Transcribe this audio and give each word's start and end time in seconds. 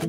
Hey, 0.00 0.06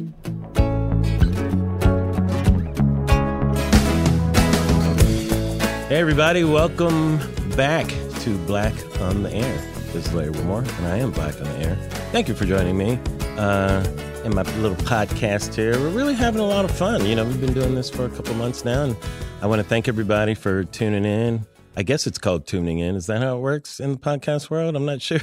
everybody, 5.89 6.46
welcome 6.46 7.20
back 7.57 7.88
to 8.22 8.38
Black 8.46 8.74
on 9.02 9.24
the 9.24 9.34
Air. 9.34 9.58
This 9.92 10.08
is 10.08 10.14
Larry 10.14 10.30
Wilmore, 10.30 10.60
and 10.60 10.86
I 10.86 11.00
am 11.00 11.12
Black 11.12 11.36
on 11.42 11.44
the 11.44 11.58
Air. 11.58 11.76
Thank 12.14 12.30
you 12.30 12.36
for 12.36 12.46
joining 12.46 12.78
me 12.78 12.98
uh, 13.38 13.86
in 14.24 14.34
my 14.34 14.44
little 14.60 14.78
podcast 14.78 15.56
here. 15.56 15.77
We're 15.77 15.89
really 15.89 16.14
having 16.14 16.39
a 16.39 16.48
lot 16.48 16.64
of 16.64 16.71
fun. 16.71 17.05
You 17.05 17.16
know, 17.16 17.26
we've 17.26 17.42
been 17.42 17.54
doing 17.54 17.76
this 17.76 17.89
for 17.89 18.05
a 18.05 18.10
couple 18.10 18.34
months 18.36 18.64
now, 18.64 18.84
and 18.86 18.96
I 19.42 19.48
want 19.48 19.62
to 19.62 19.68
thank 19.68 19.89
everybody 19.89 20.36
for 20.36 20.64
tuning 20.64 21.04
in. 21.04 21.46
I 21.76 21.84
guess 21.84 22.06
it's 22.06 22.18
called 22.18 22.46
tuning 22.46 22.80
in. 22.80 22.96
Is 22.96 23.06
that 23.08 23.22
how 23.22 23.38
it 23.38 23.42
works 23.42 23.80
in 23.80 23.92
the 23.92 23.98
podcast 23.98 24.50
world? 24.50 24.76
I'm 24.76 24.86
not 24.86 25.02
sure. 25.02 25.20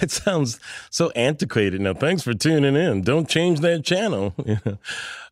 that 0.00 0.10
sounds 0.10 0.60
so 0.90 1.10
antiquated. 1.10 1.80
Now, 1.80 1.94
thanks 1.94 2.22
for 2.22 2.34
tuning 2.34 2.76
in. 2.76 3.02
Don't 3.02 3.28
change 3.28 3.60
that 3.60 3.84
channel. 3.84 4.34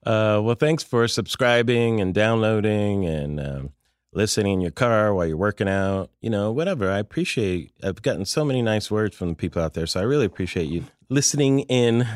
uh, 0.05 0.41
well, 0.43 0.57
thanks 0.57 0.83
for 0.83 1.07
subscribing 1.09 2.01
and 2.01 2.15
downloading 2.15 3.05
and. 3.05 3.41
Um, 3.41 3.73
listening 4.12 4.55
in 4.55 4.60
your 4.62 4.71
car 4.71 5.12
while 5.12 5.27
you're 5.27 5.37
working 5.37 5.69
out, 5.69 6.10
you 6.23 6.30
know, 6.30 6.51
whatever. 6.51 6.91
I 6.91 6.98
appreciate, 6.98 7.73
I've 7.83 8.01
gotten 8.01 8.24
so 8.24 8.46
many 8.46 8.62
nice 8.62 8.91
words 8.91 9.15
from 9.15 9.29
the 9.29 9.35
people 9.35 9.60
out 9.60 9.74
there. 9.74 9.87
So 9.87 10.01
I 10.01 10.05
really 10.05 10.24
appreciate 10.24 10.69
you 10.69 10.87
listening 11.10 11.60
in. 11.60 12.09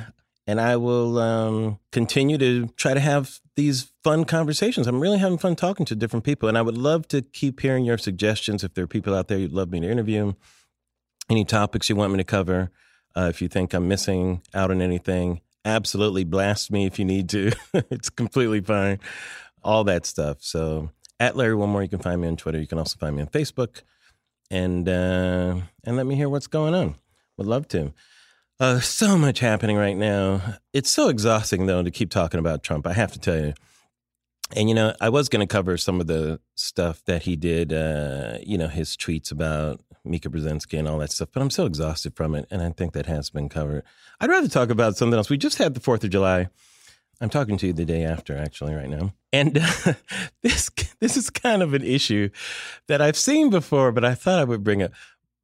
And 0.51 0.61
I 0.61 0.79
will 0.79 1.21
um, 1.21 1.79
continue 1.93 2.37
to 2.37 2.67
try 2.77 2.93
to 2.93 2.99
have 2.99 3.39
these 3.55 3.93
fun 4.03 4.25
conversations. 4.25 4.89
I'm 4.89 4.99
really 4.99 5.19
having 5.19 5.39
fun 5.39 5.55
talking 5.55 5.87
to 5.87 5.95
different 5.95 6.25
people. 6.25 6.49
And 6.49 6.59
I 6.59 6.63
would 6.63 6.77
love 6.77 7.07
to 7.09 7.23
keep 7.23 7.61
hearing 7.61 7.85
your 7.85 7.99
suggestions. 7.99 8.65
If 8.65 8.75
there 8.75 8.83
are 8.83 8.89
people 8.89 9.15
out 9.15 9.29
there 9.29 9.39
you'd 9.39 9.53
love 9.53 9.71
me 9.71 9.79
to 9.79 9.89
interview, 9.89 10.33
any 11.31 11.45
topics 11.45 11.89
you 11.89 11.95
want 11.95 12.11
me 12.11 12.19
to 12.19 12.25
cover, 12.25 12.73
uh, 13.17 13.29
if 13.31 13.41
you 13.41 13.47
think 13.47 13.73
I'm 13.73 13.87
missing 13.87 14.43
out 14.53 14.73
on 14.73 14.83
anything, 14.83 15.41
absolutely 15.65 16.25
blast 16.25 16.73
me 16.73 16.85
if 16.85 16.99
you 16.99 17.05
need 17.05 17.29
to. 17.29 17.53
it's 17.75 18.11
completely 18.11 18.61
fine. 18.61 18.99
All 19.63 19.85
that 19.85 20.05
stuff. 20.05 20.39
So, 20.41 20.91
at 21.21 21.37
Larry 21.37 21.55
Wilmore. 21.55 21.85
You 21.85 21.89
can 21.89 22.01
find 22.01 22.21
me 22.21 22.27
on 22.27 22.37
Twitter. 22.37 22.59
You 22.59 22.67
can 22.67 22.79
also 22.79 22.97
find 22.99 23.15
me 23.15 23.23
on 23.23 23.29
Facebook, 23.29 23.83
and 24.51 24.89
uh, 24.89 25.61
and 25.85 25.97
let 25.97 26.07
me 26.07 26.17
hear 26.17 26.29
what's 26.29 26.49
going 26.49 26.75
on. 26.75 26.97
Would 27.37 27.47
love 27.47 27.69
to. 27.69 27.93
Uh, 28.61 28.79
so 28.79 29.17
much 29.17 29.41
happening 29.41 29.79
right 29.79 29.97
now. 29.97 30.43
It's 30.75 30.91
so 30.91 31.09
exhausting 31.09 31.65
though 31.65 31.83
to 31.83 31.91
keep 31.91 32.11
talking 32.11 32.39
about 32.39 32.63
Trump. 32.63 32.87
I 32.87 32.93
have 32.93 33.11
to 33.13 33.19
tell 33.19 33.39
you. 33.39 33.55
And 34.55 34.69
you 34.69 34.75
know, 34.75 34.95
I 35.01 35.09
was 35.09 35.31
going 35.31 35.41
to 35.41 35.51
cover 35.51 35.79
some 35.79 35.99
of 35.99 36.09
the 36.09 36.41
stuff 36.57 37.03
that 37.07 37.23
he 37.23 37.37
did. 37.37 37.73
Uh, 37.73 38.37
you 38.43 38.59
know, 38.59 38.69
his 38.69 38.99
tweets 38.99 39.33
about 39.33 39.81
Mika 40.05 40.29
Brzezinski 40.29 40.79
and 40.79 40.87
all 40.87 40.99
that 40.99 41.11
stuff. 41.11 41.31
But 41.33 41.41
I'm 41.41 41.49
so 41.49 41.65
exhausted 41.65 42.15
from 42.15 42.35
it, 42.35 42.47
and 42.51 42.61
I 42.61 42.69
think 42.71 42.93
that 42.93 43.07
has 43.07 43.31
been 43.31 43.49
covered. 43.49 43.83
I'd 44.21 44.29
rather 44.29 44.49
talk 44.49 44.69
about 44.69 44.97
something 44.97 45.17
else. 45.17 45.31
We 45.31 45.39
just 45.39 45.57
had 45.57 45.73
the 45.73 45.81
Fourth 45.81 46.05
of 46.05 46.11
July 46.11 46.49
I'm 47.21 47.29
talking 47.29 47.59
to 47.59 47.67
you 47.67 47.73
the 47.73 47.85
day 47.85 48.05
after, 48.05 48.37
actually, 48.37 48.75
right 48.75 48.89
now. 48.89 49.13
And 49.33 49.59
uh, 49.59 49.95
this 50.43 50.71
this 51.01 51.17
is 51.17 51.29
kind 51.29 51.63
of 51.63 51.75
an 51.75 51.83
issue 51.83 52.31
that 52.89 53.03
I've 53.03 53.17
seen 53.17 53.51
before, 53.51 53.93
but 53.93 54.05
I 54.05 54.15
thought 54.15 54.39
I 54.39 54.45
would 54.45 54.65
bring 54.65 54.83
up. 54.83 54.93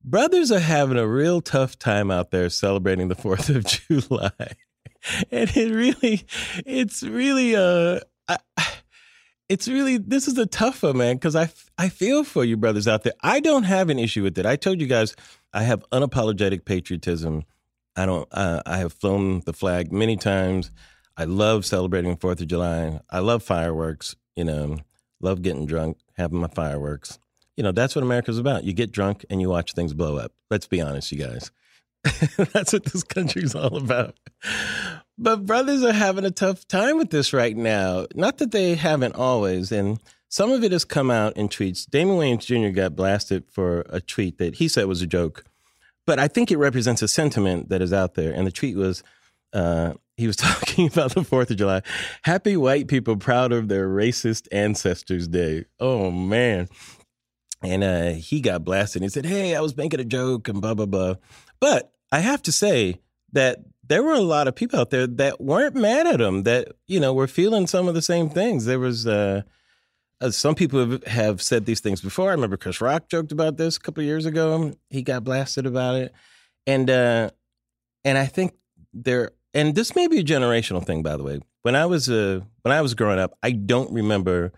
Brothers 0.06 0.52
are 0.52 0.60
having 0.60 0.98
a 0.98 1.08
real 1.08 1.40
tough 1.40 1.76
time 1.80 2.12
out 2.12 2.30
there 2.30 2.48
celebrating 2.48 3.08
the 3.08 3.16
Fourth 3.16 3.48
of 3.48 3.64
July, 3.90 4.30
and 5.32 5.50
it 5.56 5.74
really, 5.74 6.24
it's 6.64 7.02
really, 7.02 7.56
uh, 7.56 7.98
it's 9.48 9.66
really 9.66 9.96
this 9.96 10.28
is 10.28 10.38
a 10.38 10.46
tough 10.46 10.84
one, 10.84 10.98
man. 10.98 11.16
Because 11.16 11.34
I 11.34 11.48
I 11.76 11.88
feel 11.88 12.22
for 12.22 12.44
you, 12.44 12.56
brothers 12.56 12.86
out 12.86 13.02
there. 13.02 13.14
I 13.20 13.40
don't 13.40 13.64
have 13.64 13.90
an 13.90 13.98
issue 13.98 14.22
with 14.22 14.38
it. 14.38 14.46
I 14.46 14.54
told 14.54 14.80
you 14.80 14.86
guys 14.86 15.16
I 15.52 15.64
have 15.64 15.84
unapologetic 15.90 16.64
patriotism. 16.64 17.44
I 17.96 18.06
don't. 18.06 18.28
Uh, 18.30 18.62
I 18.64 18.78
have 18.78 18.92
flown 18.92 19.40
the 19.40 19.52
flag 19.52 19.90
many 19.90 20.16
times. 20.16 20.70
I 21.16 21.24
love 21.24 21.66
celebrating 21.66 22.16
Fourth 22.16 22.40
of 22.40 22.46
July. 22.46 23.00
I 23.10 23.18
love 23.18 23.42
fireworks. 23.42 24.14
You 24.36 24.44
know, 24.44 24.76
love 25.20 25.42
getting 25.42 25.66
drunk, 25.66 25.98
having 26.16 26.38
my 26.38 26.48
fireworks. 26.48 27.18
You 27.56 27.62
know, 27.62 27.72
that's 27.72 27.94
what 27.94 28.02
America's 28.02 28.38
about. 28.38 28.64
You 28.64 28.72
get 28.72 28.92
drunk 28.92 29.24
and 29.30 29.40
you 29.40 29.48
watch 29.48 29.72
things 29.72 29.94
blow 29.94 30.16
up. 30.16 30.32
Let's 30.50 30.66
be 30.66 30.80
honest, 30.80 31.10
you 31.12 31.18
guys. 31.18 31.50
that's 32.52 32.72
what 32.72 32.84
this 32.84 33.02
country's 33.02 33.54
all 33.54 33.76
about. 33.76 34.14
But 35.18 35.46
brothers 35.46 35.82
are 35.82 35.92
having 35.92 36.24
a 36.24 36.30
tough 36.30 36.68
time 36.68 36.98
with 36.98 37.10
this 37.10 37.32
right 37.32 37.56
now. 37.56 38.06
Not 38.14 38.38
that 38.38 38.52
they 38.52 38.74
haven't 38.74 39.14
always, 39.14 39.72
and 39.72 39.98
some 40.28 40.52
of 40.52 40.62
it 40.62 40.72
has 40.72 40.84
come 40.84 41.10
out 41.10 41.36
in 41.36 41.48
tweets. 41.48 41.88
Damon 41.88 42.16
Wayans 42.16 42.44
Jr. 42.44 42.74
got 42.74 42.94
blasted 42.94 43.44
for 43.50 43.86
a 43.88 44.00
tweet 44.00 44.38
that 44.38 44.56
he 44.56 44.68
said 44.68 44.86
was 44.86 45.02
a 45.02 45.06
joke, 45.06 45.44
but 46.06 46.18
I 46.18 46.28
think 46.28 46.50
it 46.50 46.58
represents 46.58 47.02
a 47.02 47.08
sentiment 47.08 47.70
that 47.70 47.80
is 47.82 47.92
out 47.92 48.14
there. 48.14 48.32
And 48.32 48.46
the 48.46 48.52
tweet 48.52 48.76
was, 48.76 49.02
uh, 49.52 49.94
he 50.16 50.26
was 50.26 50.36
talking 50.36 50.86
about 50.88 51.14
the 51.14 51.24
Fourth 51.24 51.50
of 51.50 51.56
July. 51.56 51.82
Happy 52.22 52.56
white 52.56 52.88
people 52.88 53.16
proud 53.16 53.52
of 53.52 53.68
their 53.68 53.88
racist 53.88 54.46
ancestors' 54.52 55.28
day. 55.28 55.64
Oh 55.80 56.10
man. 56.10 56.68
And 57.62 57.82
uh, 57.82 58.10
he 58.10 58.40
got 58.40 58.64
blasted. 58.64 59.02
He 59.02 59.08
said, 59.08 59.26
"Hey, 59.26 59.54
I 59.54 59.60
was 59.60 59.76
making 59.76 60.00
a 60.00 60.04
joke 60.04 60.48
and 60.48 60.60
blah 60.60 60.74
blah 60.74 60.86
blah." 60.86 61.14
But 61.60 61.92
I 62.12 62.20
have 62.20 62.42
to 62.42 62.52
say 62.52 63.00
that 63.32 63.58
there 63.88 64.02
were 64.02 64.14
a 64.14 64.20
lot 64.20 64.48
of 64.48 64.54
people 64.54 64.78
out 64.78 64.90
there 64.90 65.06
that 65.06 65.40
weren't 65.40 65.74
mad 65.74 66.06
at 66.06 66.20
him. 66.20 66.42
That 66.42 66.68
you 66.86 67.00
know 67.00 67.14
were 67.14 67.26
feeling 67.26 67.66
some 67.66 67.88
of 67.88 67.94
the 67.94 68.02
same 68.02 68.28
things. 68.28 68.66
There 68.66 68.78
was 68.78 69.06
uh, 69.06 69.42
uh, 70.20 70.30
some 70.30 70.54
people 70.54 70.98
have 71.06 71.42
said 71.42 71.66
these 71.66 71.80
things 71.80 72.00
before. 72.00 72.28
I 72.28 72.32
remember 72.32 72.56
Chris 72.56 72.80
Rock 72.80 73.08
joked 73.08 73.32
about 73.32 73.56
this 73.56 73.76
a 73.76 73.80
couple 73.80 74.02
years 74.02 74.26
ago. 74.26 74.72
He 74.90 75.02
got 75.02 75.24
blasted 75.24 75.66
about 75.66 75.96
it, 75.96 76.12
and 76.66 76.88
uh, 76.90 77.30
and 78.04 78.18
I 78.18 78.26
think 78.26 78.54
there 78.92 79.32
and 79.56 79.74
this 79.74 79.94
may 79.96 80.06
be 80.06 80.18
a 80.18 80.24
generational 80.24 80.84
thing, 80.84 81.02
by 81.02 81.16
the 81.16 81.22
way. 81.22 81.40
When 81.62 81.74
I 81.74 81.86
was 81.86 82.08
uh, 82.10 82.40
when 82.62 82.72
I 82.72 82.82
was 82.82 82.94
growing 82.94 83.18
up, 83.18 83.36
I 83.42 83.52
don't 83.52 83.92
remember 83.92 84.52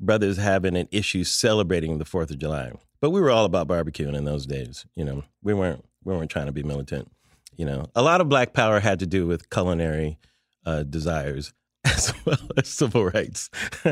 brothers 0.00 0.36
having 0.36 0.76
an 0.76 0.88
issue 0.90 1.24
celebrating 1.24 1.98
the 1.98 2.04
Fourth 2.04 2.30
of 2.30 2.38
July. 2.38 2.72
But 3.00 3.10
we 3.10 3.20
were 3.20 3.30
all 3.30 3.44
about 3.44 3.68
barbecuing 3.68 4.16
in 4.16 4.24
those 4.24 4.46
days. 4.46 4.86
You 4.94 5.04
know, 5.04 5.24
we 5.42 5.54
weren't 5.54 5.84
we 6.04 6.14
weren't 6.14 6.30
trying 6.30 6.46
to 6.46 6.52
be 6.52 6.62
militant. 6.62 7.10
You 7.56 7.66
know, 7.66 7.86
a 7.94 8.02
lot 8.02 8.20
of 8.20 8.28
Black 8.28 8.52
Power 8.52 8.80
had 8.80 8.98
to 9.00 9.06
do 9.06 9.26
with 9.26 9.50
culinary 9.50 10.18
uh, 10.64 10.84
desires 10.84 11.52
as 11.84 12.12
well 12.24 12.38
as 12.56 12.68
civil 12.68 13.04
rights. 13.04 13.50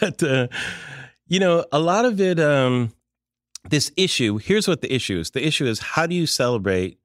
but 0.00 0.22
uh, 0.22 0.48
you 1.26 1.40
know, 1.40 1.64
a 1.72 1.78
lot 1.78 2.04
of 2.04 2.20
it. 2.20 2.38
Um, 2.40 2.92
this 3.70 3.90
issue. 3.96 4.36
Here's 4.36 4.68
what 4.68 4.82
the 4.82 4.94
issue 4.94 5.18
is. 5.18 5.30
The 5.30 5.46
issue 5.46 5.64
is 5.64 5.78
how 5.80 6.06
do 6.06 6.14
you 6.14 6.26
celebrate 6.26 6.98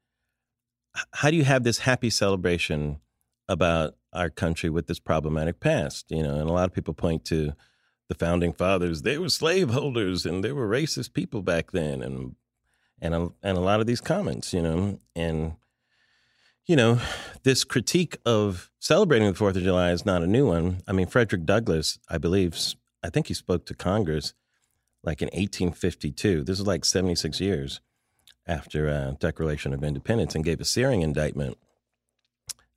how 1.14 1.30
do 1.30 1.38
you 1.38 1.44
have 1.44 1.64
this 1.64 1.80
happy 1.80 2.10
celebration 2.10 3.00
about 3.48 3.96
our 4.14 4.30
country 4.30 4.70
with 4.70 4.88
this 4.88 5.00
problematic 5.00 5.60
past? 5.60 6.10
You 6.10 6.24
know, 6.24 6.40
and 6.40 6.50
a 6.50 6.54
lot 6.54 6.66
of 6.66 6.74
people 6.74 6.94
point 6.94 7.26
to 7.26 7.54
the 8.08 8.16
founding 8.16 8.54
fathers. 8.54 9.04
They 9.04 9.18
were 9.18 9.30
slaveholders 9.30 10.26
and 10.26 10.44
they 10.44 10.52
were 10.52 10.68
racist 10.68 11.14
people 11.14 11.42
back 11.42 11.72
then, 11.72 12.02
and 12.02 12.36
and 13.02 13.16
a, 13.16 13.30
and 13.42 13.58
a 13.58 13.62
lot 13.62 13.80
of 13.80 13.88
these 13.88 14.02
comments, 14.02 14.54
you 14.54 14.62
know, 14.62 15.00
and 15.16 15.54
you 16.70 16.76
know, 16.76 17.00
this 17.44 17.64
critique 17.64 18.18
of 18.28 18.70
celebrating 18.78 19.28
the 19.28 19.34
Fourth 19.34 19.56
of 19.56 19.64
July 19.64 19.92
is 19.92 20.06
not 20.06 20.22
a 20.22 20.28
new 20.28 20.46
one. 20.46 20.82
I 20.88 20.92
mean, 20.92 21.08
Frederick 21.08 21.44
Douglass, 21.44 21.98
I 22.08 22.20
believe, 22.20 22.56
I 23.04 23.10
think 23.10 23.26
he 23.26 23.34
spoke 23.34 23.66
to 23.66 23.74
Congress 23.74 24.36
like 25.04 25.24
in 25.24 25.28
1852. 25.28 26.44
This 26.44 26.60
is 26.60 26.68
like 26.68 26.86
76 26.86 27.40
years 27.40 27.82
after 28.46 28.88
a 28.88 29.18
Declaration 29.20 29.74
of 29.74 29.84
Independence 29.84 30.36
and 30.36 30.46
gave 30.46 30.62
a 30.62 30.66
searing 30.66 31.02
indictment. 31.02 31.58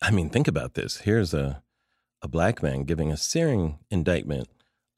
I 0.03 0.11
mean, 0.11 0.29
think 0.31 0.49
about 0.49 0.75
this. 0.75 0.99
Here's 0.99 1.33
a, 1.33 1.63
a 2.21 2.29
black 2.29 2.63
man 2.63 2.83
giving 2.83 3.13
a 3.13 3.17
searing 3.17 3.79
indictment 3.91 4.49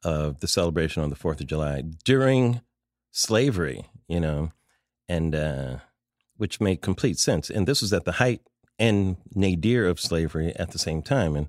of 0.03 0.41
the 0.41 0.49
celebration 0.49 1.03
on 1.03 1.11
the 1.11 1.17
4th 1.17 1.41
of 1.41 1.47
July 1.47 1.83
during 2.05 2.63
slavery, 3.11 3.87
you 4.09 4.19
know, 4.19 4.53
and 5.09 5.35
uh, 5.35 5.77
which 6.37 6.61
made 6.61 6.81
complete 6.81 7.19
sense. 7.19 7.51
And 7.51 7.69
this 7.69 7.83
was 7.83 7.93
at 7.93 8.05
the 8.05 8.13
height 8.13 8.41
and 8.79 9.17
nadir 9.35 9.87
of 9.87 10.01
slavery 10.01 10.55
at 10.57 10.73
the 10.73 10.79
same 10.79 11.03
time. 11.03 11.37
And 11.37 11.49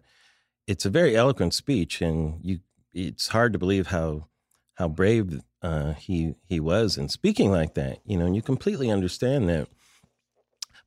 it's 0.67 0.85
a 0.85 0.89
very 0.89 1.15
eloquent 1.15 1.53
speech, 1.53 2.01
and 2.01 2.39
you 2.43 2.59
it's 2.93 3.29
hard 3.29 3.53
to 3.53 3.59
believe 3.59 3.87
how 3.87 4.27
how 4.75 4.87
brave 4.87 5.41
uh, 5.61 5.93
he 5.93 6.35
he 6.45 6.59
was 6.59 6.97
in 6.97 7.09
speaking 7.09 7.51
like 7.51 7.73
that. 7.75 7.99
You 8.05 8.17
know, 8.17 8.25
and 8.25 8.35
you 8.35 8.41
completely 8.41 8.89
understand 8.91 9.47
that. 9.49 9.67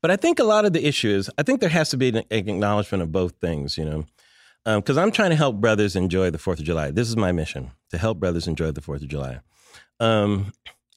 But 0.00 0.10
I 0.10 0.16
think 0.16 0.38
a 0.38 0.44
lot 0.44 0.64
of 0.64 0.72
the 0.72 0.86
issue 0.86 1.08
is 1.08 1.30
I 1.38 1.42
think 1.42 1.60
there 1.60 1.68
has 1.68 1.90
to 1.90 1.96
be 1.96 2.08
an 2.08 2.22
acknowledgement 2.30 3.02
of 3.02 3.12
both 3.12 3.34
things. 3.40 3.76
You 3.76 3.84
know, 3.84 4.04
because 4.64 4.96
um, 4.96 5.04
I'm 5.04 5.12
trying 5.12 5.30
to 5.30 5.36
help 5.36 5.56
brothers 5.56 5.96
enjoy 5.96 6.30
the 6.30 6.38
Fourth 6.38 6.58
of 6.58 6.64
July. 6.64 6.90
This 6.90 7.08
is 7.08 7.16
my 7.16 7.32
mission 7.32 7.72
to 7.90 7.98
help 7.98 8.18
brothers 8.18 8.46
enjoy 8.46 8.70
the 8.70 8.80
Fourth 8.80 9.02
of 9.02 9.08
July. 9.08 9.40
Um, 10.00 10.52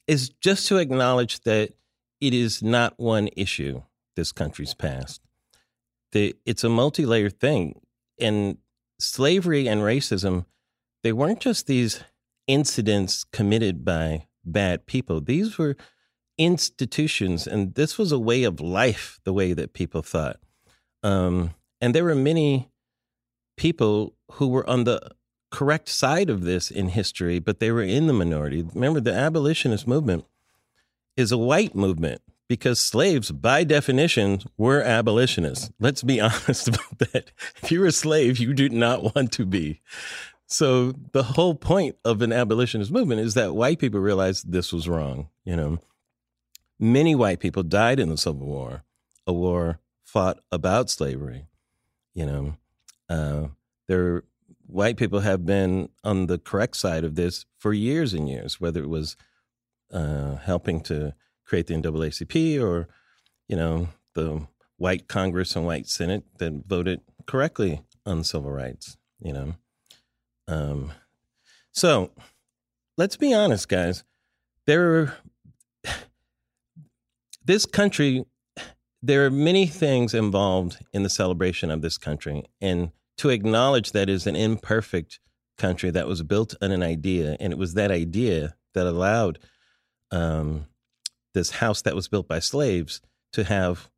is 0.06 0.28
just 0.28 0.68
to 0.68 0.76
acknowledge 0.76 1.40
that 1.40 1.72
it 2.20 2.34
is 2.34 2.62
not 2.62 2.94
one 2.98 3.28
issue. 3.36 3.82
This 4.14 4.30
country's 4.30 4.74
past. 4.74 5.22
It's 6.12 6.62
a 6.62 6.68
multi-layered 6.68 7.40
thing, 7.40 7.80
and 8.20 8.58
slavery 8.98 9.66
and 9.66 9.80
racism. 9.80 10.44
They 11.02 11.12
weren't 11.12 11.40
just 11.40 11.66
these 11.66 12.04
incidents 12.46 13.24
committed 13.24 13.84
by 13.84 14.26
bad 14.44 14.86
people. 14.86 15.20
These 15.20 15.56
were 15.56 15.76
institutions, 16.44 17.46
and 17.46 17.74
this 17.74 17.98
was 17.98 18.12
a 18.12 18.18
way 18.18 18.44
of 18.44 18.60
life, 18.60 19.20
the 19.24 19.32
way 19.32 19.52
that 19.52 19.72
people 19.72 20.02
thought. 20.02 20.38
Um, 21.02 21.54
And 21.80 21.94
there 21.94 22.04
were 22.04 22.14
many 22.14 22.70
people 23.56 24.14
who 24.32 24.48
were 24.48 24.68
on 24.70 24.84
the 24.84 25.00
correct 25.50 25.88
side 25.88 26.30
of 26.30 26.42
this 26.42 26.70
in 26.70 26.88
history, 26.88 27.38
but 27.40 27.58
they 27.58 27.70
were 27.72 27.82
in 27.82 28.06
the 28.06 28.12
minority. 28.12 28.64
Remember, 28.74 29.00
the 29.00 29.12
abolitionist 29.12 29.86
movement 29.86 30.24
is 31.16 31.32
a 31.32 31.38
white 31.38 31.74
movement 31.74 32.22
because 32.48 32.80
slaves, 32.80 33.30
by 33.32 33.64
definition, 33.64 34.42
were 34.56 34.80
abolitionists. 34.80 35.70
Let's 35.80 36.02
be 36.02 36.20
honest 36.28 36.68
about 36.68 36.98
that. 37.00 37.32
If 37.62 37.72
you're 37.72 37.86
a 37.86 37.92
slave, 37.92 38.38
you 38.38 38.54
do 38.54 38.68
not 38.68 39.14
want 39.14 39.32
to 39.32 39.44
be. 39.44 39.80
So 40.46 40.92
the 41.12 41.22
whole 41.22 41.54
point 41.54 41.96
of 42.04 42.22
an 42.22 42.32
abolitionist 42.32 42.90
movement 42.90 43.20
is 43.20 43.34
that 43.34 43.54
white 43.54 43.78
people 43.78 44.00
realized 44.00 44.52
this 44.52 44.72
was 44.72 44.88
wrong. 44.88 45.28
You 45.44 45.56
know, 45.56 45.78
many 46.82 47.14
white 47.14 47.38
people 47.38 47.62
died 47.62 48.00
in 48.00 48.08
the 48.08 48.16
Civil 48.18 48.46
War, 48.46 48.82
a 49.24 49.32
war 49.32 49.78
fought 50.04 50.40
about 50.50 50.90
slavery. 50.90 51.46
You 52.12 52.26
know, 52.26 52.56
uh, 53.08 53.46
there 53.86 54.24
white 54.66 54.96
people 54.96 55.20
have 55.20 55.46
been 55.46 55.88
on 56.02 56.26
the 56.26 56.38
correct 56.38 56.76
side 56.76 57.04
of 57.04 57.14
this 57.14 57.46
for 57.56 57.72
years 57.72 58.12
and 58.12 58.28
years, 58.28 58.60
whether 58.60 58.82
it 58.82 58.88
was 58.88 59.16
uh, 59.92 60.36
helping 60.36 60.80
to 60.80 61.14
create 61.44 61.68
the 61.68 61.74
NAACP 61.74 62.60
or, 62.60 62.88
you 63.46 63.56
know, 63.56 63.88
the 64.14 64.46
white 64.76 65.06
Congress 65.06 65.54
and 65.54 65.64
white 65.64 65.86
Senate 65.86 66.24
that 66.38 66.66
voted 66.66 67.00
correctly 67.26 67.82
on 68.04 68.24
civil 68.24 68.50
rights, 68.50 68.96
you 69.20 69.32
know. 69.32 69.54
Um, 70.48 70.92
so 71.70 72.10
let's 72.98 73.16
be 73.16 73.32
honest, 73.32 73.68
guys. 73.68 74.02
There, 74.66 75.14
this 77.44 77.66
country, 77.66 78.24
there 79.02 79.26
are 79.26 79.30
many 79.30 79.66
things 79.66 80.14
involved 80.14 80.78
in 80.92 81.02
the 81.02 81.10
celebration 81.10 81.70
of 81.70 81.82
this 81.82 81.98
country, 81.98 82.44
and 82.60 82.92
to 83.18 83.30
acknowledge 83.30 83.92
that 83.92 84.08
is 84.08 84.26
an 84.26 84.36
imperfect 84.36 85.20
country 85.58 85.90
that 85.90 86.08
was 86.08 86.22
built 86.22 86.54
on 86.62 86.72
an 86.72 86.82
idea, 86.82 87.36
and 87.40 87.52
it 87.52 87.58
was 87.58 87.74
that 87.74 87.90
idea 87.90 88.54
that 88.74 88.86
allowed 88.86 89.38
um, 90.10 90.66
this 91.34 91.52
house 91.52 91.82
that 91.82 91.94
was 91.94 92.08
built 92.08 92.28
by 92.28 92.38
slaves 92.38 93.00
to 93.32 93.44
have, 93.44 93.90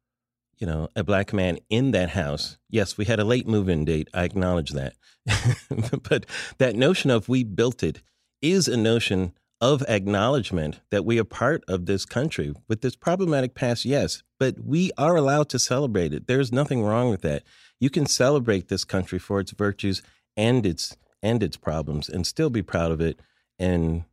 you 0.58 0.66
know, 0.66 0.88
a 0.96 1.04
black 1.04 1.32
man 1.32 1.58
in 1.68 1.90
that 1.92 2.10
house. 2.10 2.58
Yes, 2.68 2.96
we 2.96 3.04
had 3.04 3.20
a 3.20 3.24
late 3.24 3.46
move-in 3.46 3.84
date. 3.84 4.08
I 4.14 4.24
acknowledge 4.24 4.70
that, 4.70 4.94
but 6.08 6.26
that 6.58 6.76
notion 6.76 7.10
of 7.10 7.28
we 7.28 7.44
built 7.44 7.82
it 7.82 8.02
is 8.40 8.68
a 8.68 8.76
notion 8.76 9.32
of 9.64 9.82
acknowledgement 9.88 10.80
that 10.90 11.06
we 11.06 11.18
are 11.18 11.24
part 11.24 11.64
of 11.66 11.86
this 11.86 12.04
country 12.04 12.52
with 12.68 12.82
this 12.82 12.94
problematic 12.94 13.54
past. 13.54 13.86
Yes, 13.86 14.22
but 14.38 14.62
we 14.62 14.90
are 14.98 15.16
allowed 15.16 15.48
to 15.48 15.58
celebrate 15.58 16.12
it. 16.12 16.26
There's 16.26 16.52
nothing 16.52 16.82
wrong 16.82 17.08
with 17.08 17.22
that 17.22 17.44
you 17.80 17.88
can 17.88 18.04
celebrate 18.04 18.68
this 18.68 18.84
country 18.84 19.18
for 19.18 19.40
its 19.40 19.52
virtues 19.52 20.02
and 20.36 20.66
its 20.66 20.98
and 21.22 21.42
its 21.42 21.56
problems 21.56 22.10
and 22.10 22.26
still 22.26 22.50
be 22.50 22.62
proud 22.62 22.92
of 22.92 23.00
it 23.00 23.18
and 23.58 24.04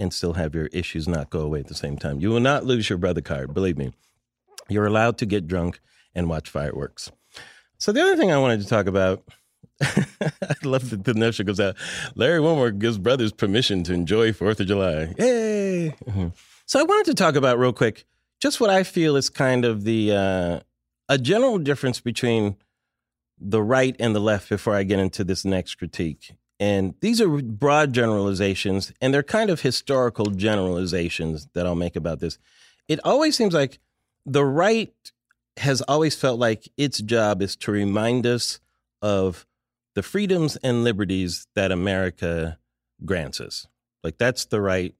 and 0.00 0.12
still 0.12 0.32
have 0.32 0.52
your 0.52 0.66
issues 0.66 1.06
not 1.06 1.30
go 1.30 1.42
away 1.42 1.60
at 1.60 1.68
the 1.68 1.76
same 1.76 1.96
time. 1.96 2.18
You 2.18 2.30
will 2.30 2.40
not 2.40 2.64
lose 2.64 2.88
your 2.88 2.98
brother 2.98 3.20
card, 3.20 3.54
believe 3.54 3.78
me. 3.78 3.92
You're 4.68 4.86
allowed 4.86 5.16
to 5.18 5.26
get 5.26 5.46
drunk 5.46 5.78
and 6.12 6.28
watch 6.28 6.50
fireworks. 6.50 7.12
So 7.78 7.92
the 7.92 8.02
other 8.02 8.16
thing 8.16 8.32
I 8.32 8.38
wanted 8.38 8.62
to 8.62 8.66
talk 8.66 8.86
about 8.88 9.22
I 9.82 10.54
love 10.64 10.90
that 10.90 11.04
the 11.04 11.14
notion 11.14 11.46
goes 11.46 11.60
out. 11.60 11.76
Larry 12.14 12.40
Wilmore 12.40 12.72
gives 12.72 12.98
brothers 12.98 13.32
permission 13.32 13.84
to 13.84 13.92
enjoy 13.92 14.32
Fourth 14.32 14.60
of 14.60 14.66
July. 14.66 15.14
Yay! 15.18 15.94
Mm-hmm. 16.06 16.28
So 16.66 16.80
I 16.80 16.82
wanted 16.82 17.06
to 17.06 17.14
talk 17.14 17.36
about 17.36 17.58
real 17.58 17.72
quick 17.72 18.04
just 18.40 18.60
what 18.60 18.70
I 18.70 18.82
feel 18.82 19.16
is 19.16 19.28
kind 19.28 19.64
of 19.64 19.84
the 19.84 20.12
uh, 20.12 20.60
a 21.08 21.18
general 21.18 21.58
difference 21.58 22.00
between 22.00 22.56
the 23.40 23.62
right 23.62 23.94
and 23.98 24.14
the 24.14 24.20
left 24.20 24.48
before 24.48 24.74
I 24.74 24.82
get 24.82 24.98
into 24.98 25.24
this 25.24 25.44
next 25.44 25.76
critique. 25.76 26.32
And 26.60 26.94
these 27.00 27.20
are 27.20 27.28
broad 27.28 27.92
generalizations, 27.92 28.92
and 29.00 29.14
they're 29.14 29.22
kind 29.22 29.48
of 29.48 29.60
historical 29.60 30.26
generalizations 30.26 31.48
that 31.54 31.66
I'll 31.66 31.76
make 31.76 31.94
about 31.94 32.18
this. 32.18 32.38
It 32.88 32.98
always 33.04 33.36
seems 33.36 33.54
like 33.54 33.78
the 34.26 34.44
right 34.44 34.92
has 35.58 35.82
always 35.82 36.16
felt 36.16 36.38
like 36.38 36.68
its 36.76 36.98
job 36.98 37.42
is 37.42 37.54
to 37.56 37.70
remind 37.70 38.26
us 38.26 38.58
of 39.02 39.46
the 39.98 40.02
freedoms 40.04 40.54
and 40.62 40.84
liberties 40.84 41.48
that 41.56 41.72
America 41.72 42.56
grants 43.04 43.40
us. 43.40 43.66
Like 44.04 44.16
that's 44.16 44.44
the 44.44 44.60
right. 44.60 44.94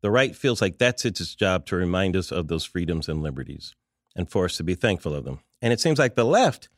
The 0.00 0.10
right 0.10 0.34
feels 0.34 0.62
like 0.62 0.78
that's 0.78 1.04
its 1.04 1.34
job 1.34 1.66
to 1.66 1.76
remind 1.76 2.16
us 2.16 2.32
of 2.32 2.48
those 2.48 2.64
freedoms 2.64 3.10
and 3.10 3.22
liberties 3.22 3.74
and 4.16 4.30
for 4.30 4.46
us 4.46 4.56
to 4.56 4.64
be 4.64 4.74
thankful 4.74 5.14
of 5.14 5.26
them. 5.26 5.40
And 5.60 5.70
it 5.70 5.80
seems 5.80 5.98
like 5.98 6.14
the 6.14 6.24
left 6.24 6.70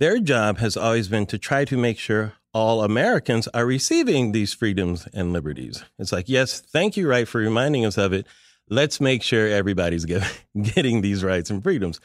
their 0.00 0.18
job 0.18 0.58
has 0.58 0.76
always 0.76 1.08
been 1.08 1.24
to 1.26 1.38
try 1.38 1.64
to 1.64 1.78
make 1.78 1.98
sure 1.98 2.34
all 2.52 2.84
Americans 2.84 3.48
are 3.54 3.64
receiving 3.64 4.32
these 4.32 4.52
freedoms 4.52 5.08
and 5.14 5.32
liberties. 5.32 5.82
It's 5.98 6.12
like, 6.12 6.28
yes, 6.28 6.60
thank 6.60 6.98
you, 6.98 7.08
right, 7.08 7.26
for 7.26 7.38
reminding 7.38 7.86
us 7.86 7.96
of 7.96 8.12
it. 8.12 8.26
Let's 8.68 9.00
make 9.00 9.22
sure 9.22 9.48
everybody's 9.48 10.04
get, 10.04 10.24
getting 10.62 11.00
these 11.00 11.24
rights 11.24 11.48
and 11.48 11.62
freedoms. 11.62 12.00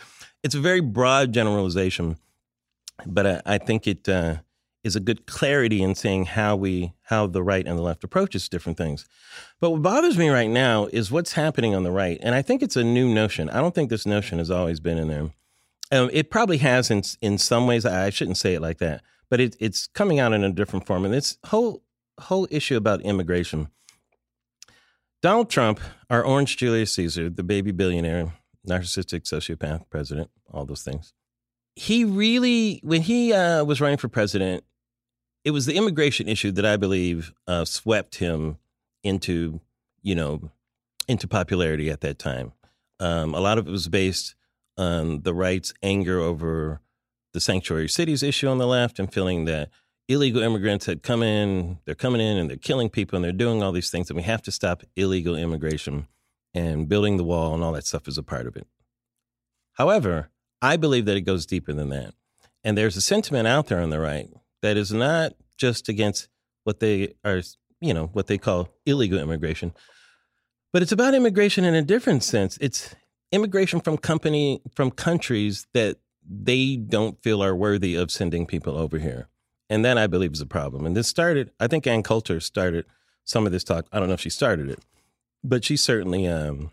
It's 0.45 0.55
a 0.55 0.61
very 0.61 0.79
broad 0.79 1.33
generalization, 1.33 2.15
but 3.05 3.27
I, 3.27 3.41
I 3.45 3.57
think 3.57 3.85
it 3.85 4.07
uh, 4.07 4.37
is 4.83 4.95
a 4.95 5.01
good 5.01 5.25
clarity 5.25 5.81
in 5.81 5.95
saying 5.95 6.25
how 6.25 6.55
we 6.55 6.93
how 7.03 7.27
the 7.27 7.43
right 7.43 7.67
and 7.67 7.77
the 7.77 7.83
left 7.83 8.03
approaches 8.03 8.47
different 8.49 8.77
things. 8.77 9.05
But 9.59 9.71
what 9.71 9.81
bothers 9.81 10.17
me 10.17 10.29
right 10.29 10.49
now 10.49 10.85
is 10.85 11.11
what's 11.11 11.33
happening 11.33 11.75
on 11.75 11.83
the 11.83 11.91
right, 11.91 12.19
and 12.21 12.35
I 12.35 12.41
think 12.41 12.61
it's 12.61 12.75
a 12.75 12.83
new 12.83 13.13
notion. 13.13 13.49
I 13.49 13.59
don't 13.59 13.75
think 13.75 13.89
this 13.89 14.05
notion 14.05 14.37
has 14.39 14.51
always 14.51 14.79
been 14.79 14.97
in 14.97 15.07
there. 15.07 15.31
Um, 15.91 16.09
it 16.11 16.29
probably 16.29 16.57
has 16.57 16.91
in 16.91 17.03
in 17.21 17.37
some 17.37 17.67
ways. 17.67 17.85
I 17.85 18.09
shouldn't 18.09 18.37
say 18.37 18.53
it 18.53 18.61
like 18.61 18.77
that, 18.79 19.03
but 19.29 19.39
it, 19.39 19.55
it's 19.59 19.87
coming 19.87 20.19
out 20.19 20.33
in 20.33 20.43
a 20.43 20.51
different 20.51 20.85
form. 20.85 21.05
And 21.05 21.13
this 21.13 21.37
whole 21.45 21.83
whole 22.19 22.47
issue 22.49 22.77
about 22.77 23.01
immigration. 23.01 23.69
Donald 25.21 25.49
Trump, 25.49 25.79
our 26.09 26.23
Orange 26.23 26.57
Julius 26.57 26.93
Caesar, 26.93 27.29
the 27.29 27.43
baby 27.43 27.71
billionaire, 27.71 28.33
narcissistic 28.67 29.23
sociopath 29.23 29.89
president, 29.89 30.29
all 30.51 30.65
those 30.65 30.83
things. 30.83 31.13
He 31.77 32.03
really, 32.05 32.79
when 32.81 33.03
he 33.03 33.33
uh, 33.33 33.63
was 33.63 33.79
running 33.79 33.99
for 33.99 34.07
president, 34.07 34.63
it 35.45 35.51
was 35.51 35.67
the 35.67 35.75
immigration 35.75 36.27
issue 36.27 36.51
that 36.53 36.65
I 36.65 36.75
believe 36.75 37.31
uh, 37.45 37.65
swept 37.65 38.15
him 38.15 38.57
into, 39.03 39.61
you 40.01 40.15
know, 40.15 40.49
into 41.07 41.27
popularity 41.27 41.91
at 41.91 42.01
that 42.01 42.17
time. 42.17 42.53
Um, 42.99 43.35
a 43.35 43.39
lot 43.39 43.59
of 43.59 43.67
it 43.67 43.71
was 43.71 43.87
based 43.89 44.33
on 44.75 45.21
the 45.21 45.35
right's 45.35 45.71
anger 45.83 46.19
over 46.19 46.81
the 47.33 47.39
sanctuary 47.39 47.89
cities 47.89 48.23
issue 48.23 48.47
on 48.47 48.57
the 48.57 48.65
left 48.65 48.97
and 48.97 49.13
feeling 49.13 49.45
that 49.45 49.69
illegal 50.07 50.41
immigrants 50.41 50.87
had 50.87 51.03
come 51.03 51.21
in, 51.21 51.77
they're 51.85 51.93
coming 51.93 52.21
in 52.21 52.37
and 52.37 52.49
they're 52.49 52.57
killing 52.57 52.89
people 52.89 53.17
and 53.17 53.23
they're 53.23 53.31
doing 53.31 53.61
all 53.61 53.71
these 53.71 53.91
things, 53.91 54.09
and 54.09 54.17
we 54.17 54.23
have 54.23 54.41
to 54.41 54.51
stop 54.51 54.81
illegal 54.95 55.35
immigration 55.35 56.07
and 56.55 56.89
building 56.89 57.17
the 57.17 57.23
wall 57.23 57.53
and 57.53 57.63
all 57.63 57.73
that 57.73 57.85
stuff 57.85 58.07
is 58.07 58.17
a 58.17 58.23
part 58.23 58.47
of 58.47 58.55
it. 58.55 58.65
However, 59.73 60.31
I 60.61 60.77
believe 60.77 61.05
that 61.05 61.17
it 61.17 61.21
goes 61.21 61.45
deeper 61.45 61.73
than 61.73 61.89
that. 61.89 62.13
And 62.63 62.77
there's 62.77 62.97
a 62.97 63.01
sentiment 63.01 63.47
out 63.47 63.67
there 63.67 63.79
on 63.79 63.89
the 63.89 63.99
right 63.99 64.29
that 64.61 64.77
is 64.77 64.91
not 64.91 65.33
just 65.57 65.89
against 65.89 66.27
what 66.63 66.79
they 66.79 67.13
are, 67.23 67.41
you 67.79 67.93
know, 67.93 68.07
what 68.07 68.27
they 68.27 68.37
call 68.37 68.69
illegal 68.85 69.19
immigration, 69.19 69.73
but 70.73 70.81
it's 70.81 70.91
about 70.91 71.13
immigration 71.13 71.63
in 71.63 71.75
a 71.75 71.81
different 71.81 72.23
sense. 72.23 72.57
It's 72.59 72.95
immigration 73.31 73.79
from 73.79 73.97
company 73.97 74.61
from 74.75 74.91
countries 74.91 75.67
that 75.73 75.97
they 76.29 76.75
don't 76.75 77.21
feel 77.23 77.41
are 77.41 77.55
worthy 77.55 77.95
of 77.95 78.11
sending 78.11 78.45
people 78.45 78.77
over 78.77 78.99
here. 78.99 79.29
And 79.69 79.83
that 79.83 79.97
I 79.97 80.07
believe 80.07 80.33
is 80.33 80.41
a 80.41 80.45
problem. 80.45 80.85
And 80.85 80.95
this 80.95 81.07
started, 81.07 81.51
I 81.59 81.67
think 81.67 81.85
Ann 81.85 82.03
Coulter 82.03 82.39
started 82.39 82.85
some 83.25 83.45
of 83.45 83.51
this 83.51 83.63
talk. 83.63 83.85
I 83.91 83.99
don't 83.99 84.07
know 84.07 84.13
if 84.13 84.21
she 84.21 84.29
started 84.29 84.69
it, 84.69 84.79
but 85.43 85.65
she 85.65 85.75
certainly 85.75 86.25
um, 86.25 86.71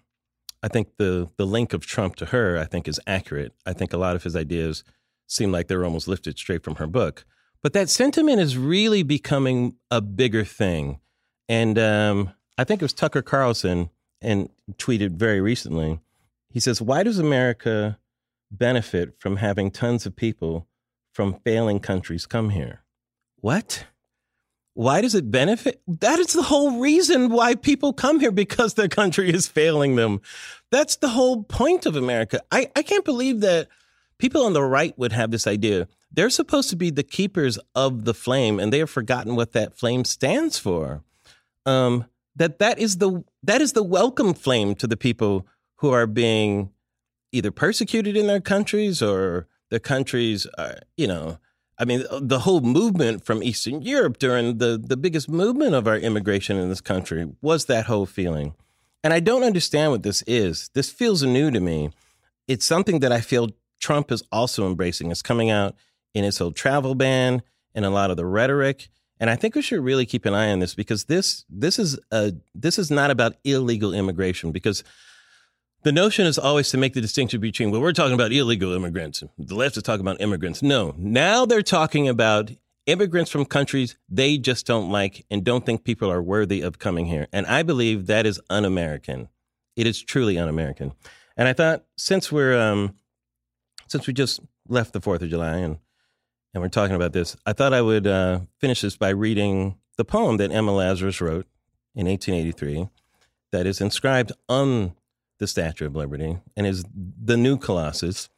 I 0.64 0.68
think 0.68 0.96
the 0.96 1.28
the 1.36 1.46
link 1.46 1.72
of 1.72 1.84
Trump 1.86 2.16
to 2.16 2.26
her, 2.26 2.58
I 2.58 2.64
think, 2.64 2.88
is 2.88 2.98
accurate. 3.06 3.52
I 3.66 3.74
think 3.74 3.92
a 3.92 3.98
lot 3.98 4.16
of 4.16 4.22
his 4.22 4.34
ideas 4.34 4.82
seem 5.26 5.52
like 5.52 5.68
they're 5.68 5.84
almost 5.84 6.08
lifted 6.08 6.38
straight 6.38 6.64
from 6.64 6.76
her 6.76 6.86
book. 6.86 7.24
But 7.62 7.72
that 7.74 7.88
sentiment 7.88 8.40
is 8.40 8.58
really 8.58 9.02
becoming 9.02 9.76
a 9.90 10.00
bigger 10.00 10.44
thing. 10.44 11.00
And 11.48 11.78
um, 11.78 12.32
I 12.58 12.64
think 12.64 12.80
it 12.80 12.84
was 12.84 12.92
Tucker 12.92 13.22
Carlson 13.22 13.90
and 14.20 14.48
tweeted 14.78 15.16
very 15.16 15.40
recently 15.40 16.00
he 16.54 16.60
says, 16.60 16.80
Why 16.80 17.02
does 17.02 17.18
America 17.18 17.98
benefit 18.48 19.18
from 19.18 19.36
having 19.36 19.72
tons 19.72 20.06
of 20.06 20.14
people 20.14 20.68
from 21.12 21.40
failing 21.44 21.80
countries 21.80 22.26
come 22.26 22.50
here? 22.50 22.84
What? 23.40 23.86
Why 24.74 25.00
does 25.00 25.14
it 25.14 25.30
benefit? 25.30 25.80
That 25.86 26.18
is 26.18 26.32
the 26.32 26.42
whole 26.42 26.80
reason 26.80 27.30
why 27.30 27.54
people 27.54 27.92
come 27.92 28.18
here 28.20 28.32
because 28.32 28.74
their 28.74 28.88
country 28.88 29.32
is 29.32 29.46
failing 29.46 29.94
them. 29.94 30.20
That's 30.70 30.96
the 30.96 31.08
whole 31.08 31.44
point 31.44 31.86
of 31.86 31.94
America. 31.94 32.40
I, 32.50 32.70
I 32.74 32.82
can't 32.82 33.04
believe 33.04 33.40
that 33.40 33.68
people 34.18 34.44
on 34.44 34.52
the 34.52 34.64
right 34.64 34.96
would 34.98 35.12
have 35.12 35.30
this 35.30 35.46
idea. 35.46 35.86
They're 36.10 36.30
supposed 36.30 36.70
to 36.70 36.76
be 36.76 36.90
the 36.90 37.02
keepers 37.04 37.58
of 37.74 38.04
the 38.04 38.14
flame, 38.14 38.58
and 38.58 38.72
they 38.72 38.80
have 38.80 38.90
forgotten 38.90 39.36
what 39.36 39.52
that 39.52 39.78
flame 39.78 40.04
stands 40.04 40.58
for. 40.58 41.02
Um, 41.66 42.06
that 42.36 42.58
that 42.58 42.78
is 42.78 42.98
the 42.98 43.22
that 43.44 43.60
is 43.60 43.72
the 43.72 43.82
welcome 43.82 44.34
flame 44.34 44.74
to 44.76 44.86
the 44.86 44.96
people 44.96 45.46
who 45.76 45.90
are 45.90 46.06
being 46.06 46.70
either 47.30 47.50
persecuted 47.50 48.16
in 48.16 48.26
their 48.26 48.40
countries 48.40 49.02
or 49.02 49.46
the 49.70 49.80
countries, 49.80 50.46
are, 50.56 50.78
you 50.96 51.06
know, 51.06 51.38
I 51.78 51.84
mean, 51.84 52.04
the 52.20 52.40
whole 52.40 52.60
movement 52.60 53.24
from 53.24 53.42
Eastern 53.42 53.82
Europe 53.82 54.18
during 54.18 54.58
the, 54.58 54.80
the 54.82 54.96
biggest 54.96 55.28
movement 55.28 55.74
of 55.74 55.88
our 55.88 55.96
immigration 55.96 56.56
in 56.56 56.68
this 56.68 56.80
country 56.80 57.28
was 57.42 57.64
that 57.64 57.86
whole 57.86 58.06
feeling. 58.06 58.54
And 59.02 59.12
I 59.12 59.20
don't 59.20 59.42
understand 59.42 59.90
what 59.90 60.02
this 60.02 60.22
is. 60.26 60.70
This 60.74 60.90
feels 60.90 61.22
new 61.22 61.50
to 61.50 61.60
me. 61.60 61.90
It's 62.46 62.64
something 62.64 63.00
that 63.00 63.12
I 63.12 63.20
feel 63.20 63.50
Trump 63.80 64.12
is 64.12 64.22
also 64.30 64.66
embracing. 64.66 65.10
It's 65.10 65.20
coming 65.20 65.50
out 65.50 65.74
in 66.14 66.24
his 66.24 66.38
whole 66.38 66.52
travel 66.52 66.94
ban 66.94 67.42
and 67.74 67.84
a 67.84 67.90
lot 67.90 68.10
of 68.10 68.16
the 68.16 68.24
rhetoric. 68.24 68.88
And 69.20 69.28
I 69.28 69.36
think 69.36 69.54
we 69.54 69.62
should 69.62 69.80
really 69.80 70.06
keep 70.06 70.26
an 70.26 70.34
eye 70.34 70.50
on 70.50 70.60
this 70.60 70.74
because 70.74 71.04
this 71.04 71.44
this 71.48 71.78
is 71.78 71.98
a 72.10 72.34
this 72.54 72.78
is 72.78 72.90
not 72.90 73.10
about 73.10 73.36
illegal 73.44 73.92
immigration 73.92 74.52
because 74.52 74.84
the 75.84 75.92
notion 75.92 76.26
is 76.26 76.38
always 76.38 76.70
to 76.70 76.78
make 76.78 76.94
the 76.94 77.00
distinction 77.00 77.40
between, 77.40 77.70
well, 77.70 77.80
we're 77.80 77.92
talking 77.92 78.14
about 78.14 78.32
illegal 78.32 78.72
immigrants. 78.72 79.22
The 79.38 79.54
left 79.54 79.76
is 79.76 79.82
talking 79.82 80.00
about 80.00 80.20
immigrants. 80.20 80.62
No, 80.62 80.94
now 80.96 81.44
they're 81.44 81.62
talking 81.62 82.08
about 82.08 82.50
immigrants 82.86 83.30
from 83.30 83.44
countries 83.44 83.96
they 84.08 84.38
just 84.38 84.66
don't 84.66 84.90
like 84.90 85.26
and 85.30 85.44
don't 85.44 85.64
think 85.64 85.84
people 85.84 86.10
are 86.10 86.22
worthy 86.22 86.62
of 86.62 86.78
coming 86.78 87.06
here. 87.06 87.28
And 87.32 87.46
I 87.46 87.62
believe 87.62 88.06
that 88.06 88.24
is 88.24 88.40
un 88.48 88.64
American. 88.64 89.28
It 89.76 89.86
is 89.86 90.02
truly 90.02 90.38
un 90.38 90.48
American. 90.48 90.92
And 91.36 91.48
I 91.48 91.52
thought 91.52 91.84
since 91.98 92.32
we're, 92.32 92.58
um, 92.58 92.94
since 93.86 94.06
we 94.06 94.14
just 94.14 94.40
left 94.68 94.94
the 94.94 95.00
4th 95.00 95.20
of 95.20 95.28
July 95.28 95.56
and, 95.58 95.78
and 96.54 96.62
we're 96.62 96.68
talking 96.70 96.96
about 96.96 97.12
this, 97.12 97.36
I 97.44 97.52
thought 97.52 97.74
I 97.74 97.82
would 97.82 98.06
uh, 98.06 98.40
finish 98.58 98.80
this 98.80 98.96
by 98.96 99.10
reading 99.10 99.76
the 99.98 100.04
poem 100.04 100.38
that 100.38 100.50
Emma 100.50 100.72
Lazarus 100.72 101.20
wrote 101.20 101.46
in 101.94 102.06
1883 102.06 102.88
that 103.52 103.66
is 103.66 103.82
inscribed 103.82 104.32
on 104.48 104.94
the 105.38 105.46
Statue 105.46 105.86
of 105.86 105.96
Liberty 105.96 106.38
and 106.56 106.66
is 106.66 106.84
the 106.94 107.36
new 107.36 107.56
Colossus. 107.56 108.28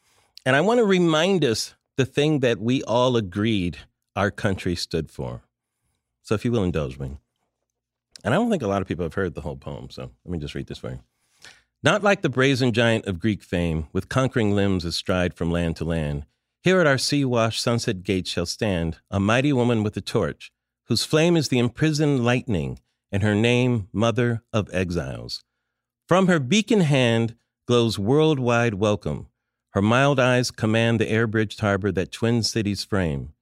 And 0.44 0.56
I 0.56 0.60
want 0.60 0.78
to 0.78 0.84
remind 0.84 1.44
us 1.44 1.74
the 1.96 2.06
thing 2.06 2.40
that 2.40 2.58
we 2.58 2.82
all 2.84 3.16
agreed 3.16 3.78
our 4.14 4.30
country 4.30 4.74
stood 4.74 5.10
for. 5.10 5.42
So 6.22 6.34
if 6.34 6.44
you 6.44 6.52
will 6.52 6.64
indulge 6.64 6.98
me. 6.98 7.18
And 8.24 8.34
I 8.34 8.38
don't 8.38 8.50
think 8.50 8.62
a 8.62 8.68
lot 8.68 8.82
of 8.82 8.88
people 8.88 9.04
have 9.04 9.14
heard 9.14 9.34
the 9.34 9.42
whole 9.42 9.56
poem, 9.56 9.90
so 9.90 10.10
let 10.24 10.32
me 10.32 10.38
just 10.38 10.54
read 10.54 10.66
this 10.66 10.78
for 10.78 10.90
you. 10.90 11.00
Not 11.82 12.02
like 12.02 12.22
the 12.22 12.28
brazen 12.28 12.72
giant 12.72 13.06
of 13.06 13.20
Greek 13.20 13.42
fame, 13.42 13.86
with 13.92 14.08
conquering 14.08 14.52
limbs 14.52 14.84
astride 14.84 15.34
from 15.34 15.52
land 15.52 15.76
to 15.76 15.84
land, 15.84 16.26
here 16.62 16.80
at 16.80 16.86
our 16.86 16.98
sea 16.98 17.24
washed 17.24 17.62
sunset 17.62 18.02
gate 18.02 18.26
shall 18.26 18.46
stand 18.46 18.98
a 19.08 19.20
mighty 19.20 19.52
woman 19.52 19.84
with 19.84 19.96
a 19.96 20.00
torch, 20.00 20.50
whose 20.86 21.04
flame 21.04 21.36
is 21.36 21.48
the 21.48 21.60
imprisoned 21.60 22.24
lightning, 22.24 22.80
and 23.12 23.22
her 23.22 23.36
name, 23.36 23.88
Mother 23.92 24.42
of 24.52 24.68
Exiles. 24.72 25.44
From 26.06 26.28
her 26.28 26.38
beacon 26.38 26.82
hand 26.82 27.34
glows 27.66 27.98
worldwide 27.98 28.74
welcome. 28.74 29.26
Her 29.70 29.82
mild 29.82 30.20
eyes 30.20 30.52
command 30.52 31.00
the 31.00 31.10
air 31.10 31.26
bridged 31.26 31.58
harbor 31.58 31.90
that 31.92 32.12
twin 32.12 32.44
cities 32.44 32.84
frame. 32.84 33.32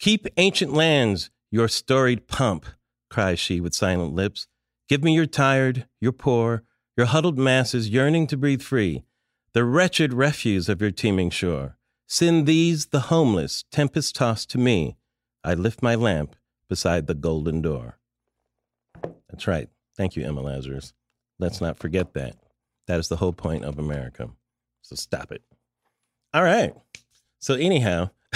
Keep 0.00 0.26
ancient 0.36 0.72
lands, 0.72 1.30
your 1.52 1.68
storied 1.68 2.26
pomp, 2.26 2.66
cries 3.08 3.38
she 3.38 3.60
with 3.60 3.72
silent 3.72 4.14
lips. 4.14 4.48
Give 4.88 5.04
me 5.04 5.14
your 5.14 5.26
tired, 5.26 5.86
your 6.00 6.10
poor, 6.10 6.64
your 6.96 7.06
huddled 7.06 7.38
masses 7.38 7.88
yearning 7.88 8.26
to 8.26 8.36
breathe 8.36 8.62
free, 8.62 9.04
the 9.52 9.64
wretched 9.64 10.12
refuse 10.12 10.68
of 10.68 10.80
your 10.80 10.90
teeming 10.90 11.30
shore. 11.30 11.76
Send 12.08 12.46
these, 12.46 12.86
the 12.86 13.00
homeless, 13.00 13.64
tempest 13.70 14.16
tossed 14.16 14.50
to 14.50 14.58
me. 14.58 14.96
I 15.44 15.54
lift 15.54 15.82
my 15.82 15.94
lamp 15.94 16.34
beside 16.68 17.06
the 17.06 17.14
golden 17.14 17.62
door. 17.62 17.98
That's 19.30 19.46
right. 19.46 19.68
Thank 19.96 20.16
you, 20.16 20.24
Emma 20.24 20.40
Lazarus. 20.40 20.94
Let's 21.38 21.60
not 21.60 21.78
forget 21.78 22.14
that. 22.14 22.36
That 22.86 22.98
is 22.98 23.08
the 23.08 23.16
whole 23.16 23.32
point 23.32 23.64
of 23.64 23.78
America. 23.78 24.30
So 24.82 24.96
stop 24.96 25.30
it. 25.30 25.42
All 26.32 26.42
right. 26.42 26.74
So 27.38 27.54
anyhow, 27.54 28.10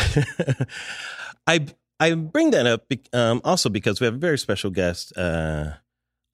I 1.47 1.67
I 1.99 2.15
bring 2.15 2.51
that 2.51 2.67
up 2.67 2.91
um, 3.13 3.41
also 3.45 3.69
because 3.69 4.01
we 4.01 4.07
have 4.07 4.15
a 4.15 4.19
very 4.19 4.39
special 4.39 4.71
guest 4.71 5.13
uh, 5.17 5.75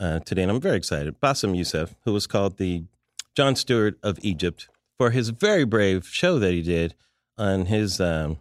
uh, 0.01 0.21
today, 0.21 0.43
and 0.43 0.51
I'm 0.51 0.61
very 0.61 0.77
excited. 0.77 1.21
Bassem 1.21 1.57
Youssef, 1.57 1.95
who 2.05 2.13
was 2.13 2.27
called 2.27 2.59
the 2.59 2.85
Jon 3.35 3.55
Stewart 3.55 3.99
of 4.03 4.19
Egypt 4.23 4.69
for 4.97 5.11
his 5.11 5.29
very 5.31 5.65
brave 5.65 6.07
show 6.07 6.39
that 6.39 6.53
he 6.53 6.63
did 6.63 6.95
on 7.37 7.67
his 7.67 8.01
um, 8.01 8.39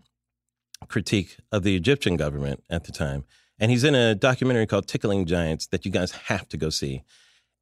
critique 0.88 1.38
of 1.52 1.64
the 1.64 1.76
Egyptian 1.76 2.18
government 2.18 2.64
at 2.70 2.86
the 2.86 2.92
time. 2.92 3.26
And 3.60 3.72
he's 3.72 3.84
in 3.84 3.96
a 3.96 4.16
documentary 4.16 4.68
called 4.68 4.88
Tickling 4.88 5.26
Giants 5.26 5.68
that 5.68 5.86
you 5.86 5.92
guys 5.92 6.12
have 6.12 6.48
to 6.50 6.58
go 6.58 6.70
see. 6.70 7.04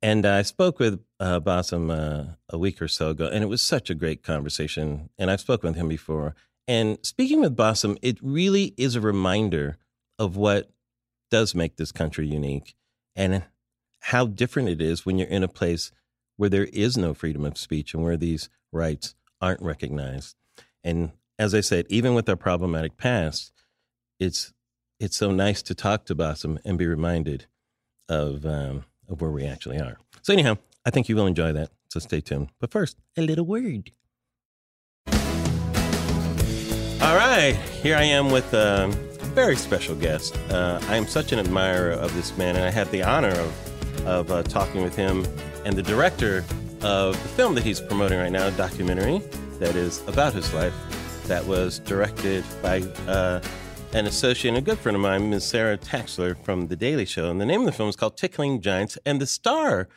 And 0.05 0.23
I 0.23 0.43
spoke 0.43 0.77
with 0.77 1.03
uh, 1.19 1.41
uh, 1.43 2.23
a 2.49 2.57
week 2.59 2.79
or 2.79 2.87
so 2.87 3.09
ago, 3.09 3.25
and 3.25 3.43
it 3.43 3.47
was 3.47 3.63
such 3.63 3.89
a 3.89 3.95
great 3.95 4.21
conversation. 4.21 5.09
And 5.17 5.31
I've 5.31 5.41
spoken 5.41 5.71
with 5.71 5.77
him 5.77 5.87
before. 5.87 6.35
And 6.67 6.99
speaking 7.01 7.41
with 7.41 7.57
Bassem, 7.57 7.97
it 8.03 8.19
really 8.21 8.75
is 8.77 8.95
a 8.95 9.01
reminder 9.01 9.79
of 10.19 10.37
what 10.37 10.69
does 11.31 11.55
make 11.55 11.77
this 11.77 11.91
country 11.91 12.27
unique 12.27 12.75
and 13.15 13.45
how 14.01 14.27
different 14.27 14.69
it 14.69 14.79
is 14.79 15.07
when 15.07 15.17
you're 15.17 15.27
in 15.27 15.41
a 15.41 15.47
place 15.47 15.91
where 16.37 16.51
there 16.51 16.65
is 16.65 16.95
no 16.95 17.15
freedom 17.15 17.43
of 17.43 17.57
speech 17.57 17.95
and 17.95 18.03
where 18.03 18.15
these 18.15 18.47
rights 18.71 19.15
aren't 19.41 19.63
recognized. 19.63 20.35
And 20.83 21.13
as 21.39 21.55
I 21.55 21.61
said, 21.61 21.87
even 21.89 22.13
with 22.13 22.29
our 22.29 22.35
problematic 22.35 22.95
past, 22.95 23.53
it's 24.19 24.53
it's 24.99 25.17
so 25.17 25.31
nice 25.31 25.63
to 25.63 25.73
talk 25.73 26.05
to 26.05 26.15
Bassem 26.15 26.59
and 26.63 26.77
be 26.77 26.85
reminded 26.85 27.47
of 28.07 28.45
um, 28.45 28.85
of 29.09 29.21
where 29.21 29.31
we 29.31 29.45
actually 29.45 29.79
are. 29.79 29.97
So, 30.21 30.33
anyhow, 30.33 30.57
I 30.85 30.89
think 30.89 31.09
you 31.09 31.15
will 31.15 31.27
enjoy 31.27 31.53
that. 31.53 31.69
So, 31.89 31.99
stay 31.99 32.21
tuned. 32.21 32.49
But 32.59 32.71
first, 32.71 32.97
a 33.17 33.21
little 33.21 33.45
word. 33.45 33.91
All 37.01 37.15
right, 37.15 37.55
here 37.83 37.95
I 37.95 38.03
am 38.03 38.31
with 38.31 38.53
a 38.53 38.87
very 39.35 39.55
special 39.55 39.95
guest. 39.95 40.37
Uh, 40.49 40.79
I 40.87 40.95
am 40.95 41.05
such 41.05 41.31
an 41.33 41.39
admirer 41.39 41.91
of 41.91 42.13
this 42.15 42.35
man, 42.37 42.55
and 42.55 42.65
I 42.65 42.71
had 42.71 42.89
the 42.89 43.03
honor 43.03 43.29
of, 43.29 44.07
of 44.07 44.31
uh, 44.31 44.43
talking 44.43 44.81
with 44.81 44.95
him 44.95 45.25
and 45.65 45.75
the 45.75 45.83
director 45.83 46.43
of 46.81 47.21
the 47.21 47.29
film 47.29 47.53
that 47.55 47.63
he's 47.63 47.81
promoting 47.81 48.17
right 48.17 48.31
now, 48.31 48.47
a 48.47 48.51
documentary 48.51 49.21
that 49.59 49.75
is 49.75 50.01
about 50.07 50.33
his 50.33 50.53
life, 50.53 50.73
that 51.27 51.45
was 51.45 51.79
directed 51.79 52.43
by 52.61 52.81
uh, 53.07 53.41
an 53.95 54.05
associate 54.07 54.49
and 54.49 54.57
a 54.57 54.61
good 54.61 54.77
friend 54.77 54.97
of 54.97 55.01
mine, 55.01 55.29
Ms. 55.29 55.45
Sara 55.45 55.77
Taksler 55.77 56.35
from 56.43 56.67
The 56.67 56.75
Daily 56.75 57.05
Show. 57.05 57.31
And 57.31 57.39
the 57.39 57.45
name 57.45 57.61
of 57.61 57.65
the 57.65 57.71
film 57.71 57.87
is 57.87 57.95
called 57.95 58.17
Tickling 58.17 58.59
Giants. 58.59 58.97
And 59.05 59.21
the 59.21 59.25
star 59.25 59.87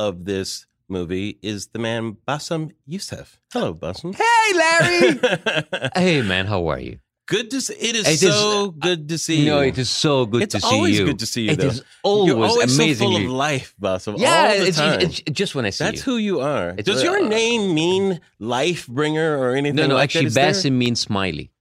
of 0.00 0.24
this 0.24 0.66
movie 0.88 1.38
is 1.42 1.68
the 1.68 1.78
man 1.78 2.16
Bassem 2.26 2.72
Youssef. 2.86 3.38
Hello, 3.52 3.72
Bassem. 3.72 4.16
Hey, 4.16 4.52
Larry. 4.58 5.90
hey, 5.94 6.22
man. 6.22 6.46
How 6.46 6.66
are 6.66 6.80
you? 6.80 6.98
Good 7.28 7.52
to 7.52 7.60
see. 7.60 7.74
It 7.74 7.94
is 7.94 8.08
it 8.08 8.30
so 8.30 8.64
is, 8.64 8.70
good 8.80 9.08
to 9.10 9.18
see 9.18 9.42
you. 9.42 9.46
No, 9.46 9.60
it 9.60 9.78
is 9.78 9.90
so 9.90 10.26
good 10.26 10.42
it's 10.42 10.54
to 10.54 10.60
see 10.60 10.66
you. 10.66 10.72
It's 10.72 10.76
always 10.76 11.00
good 11.00 11.18
to 11.20 11.26
see 11.26 11.42
you. 11.42 11.50
It 11.52 11.58
though. 11.58 11.66
is 11.66 11.84
always, 12.02 12.26
You're 12.26 12.44
always 12.44 12.74
amazingly 12.74 12.94
so 12.94 13.04
full 13.04 13.16
of 13.16 13.30
life, 13.30 13.74
Bassem. 13.80 14.18
Yeah, 14.18 14.42
all 14.42 14.58
the 14.58 14.66
it's, 14.66 14.76
time. 14.76 15.00
it's, 15.00 15.20
just 15.30 15.54
when 15.54 15.66
I 15.66 15.70
see 15.70 15.84
That's 15.84 16.04
you. 16.04 16.12
who 16.12 16.18
you 16.18 16.40
are. 16.40 16.74
It's, 16.76 16.86
Does 16.86 17.02
your 17.04 17.28
name 17.28 17.74
mean 17.74 18.20
life 18.40 18.88
bringer 18.88 19.38
or 19.38 19.54
anything? 19.54 19.76
No, 19.76 19.86
no. 19.86 19.94
like 19.94 20.04
actually, 20.04 20.30
that? 20.30 20.54
Bassem 20.54 20.72
means 20.72 21.00
smiley. 21.00 21.52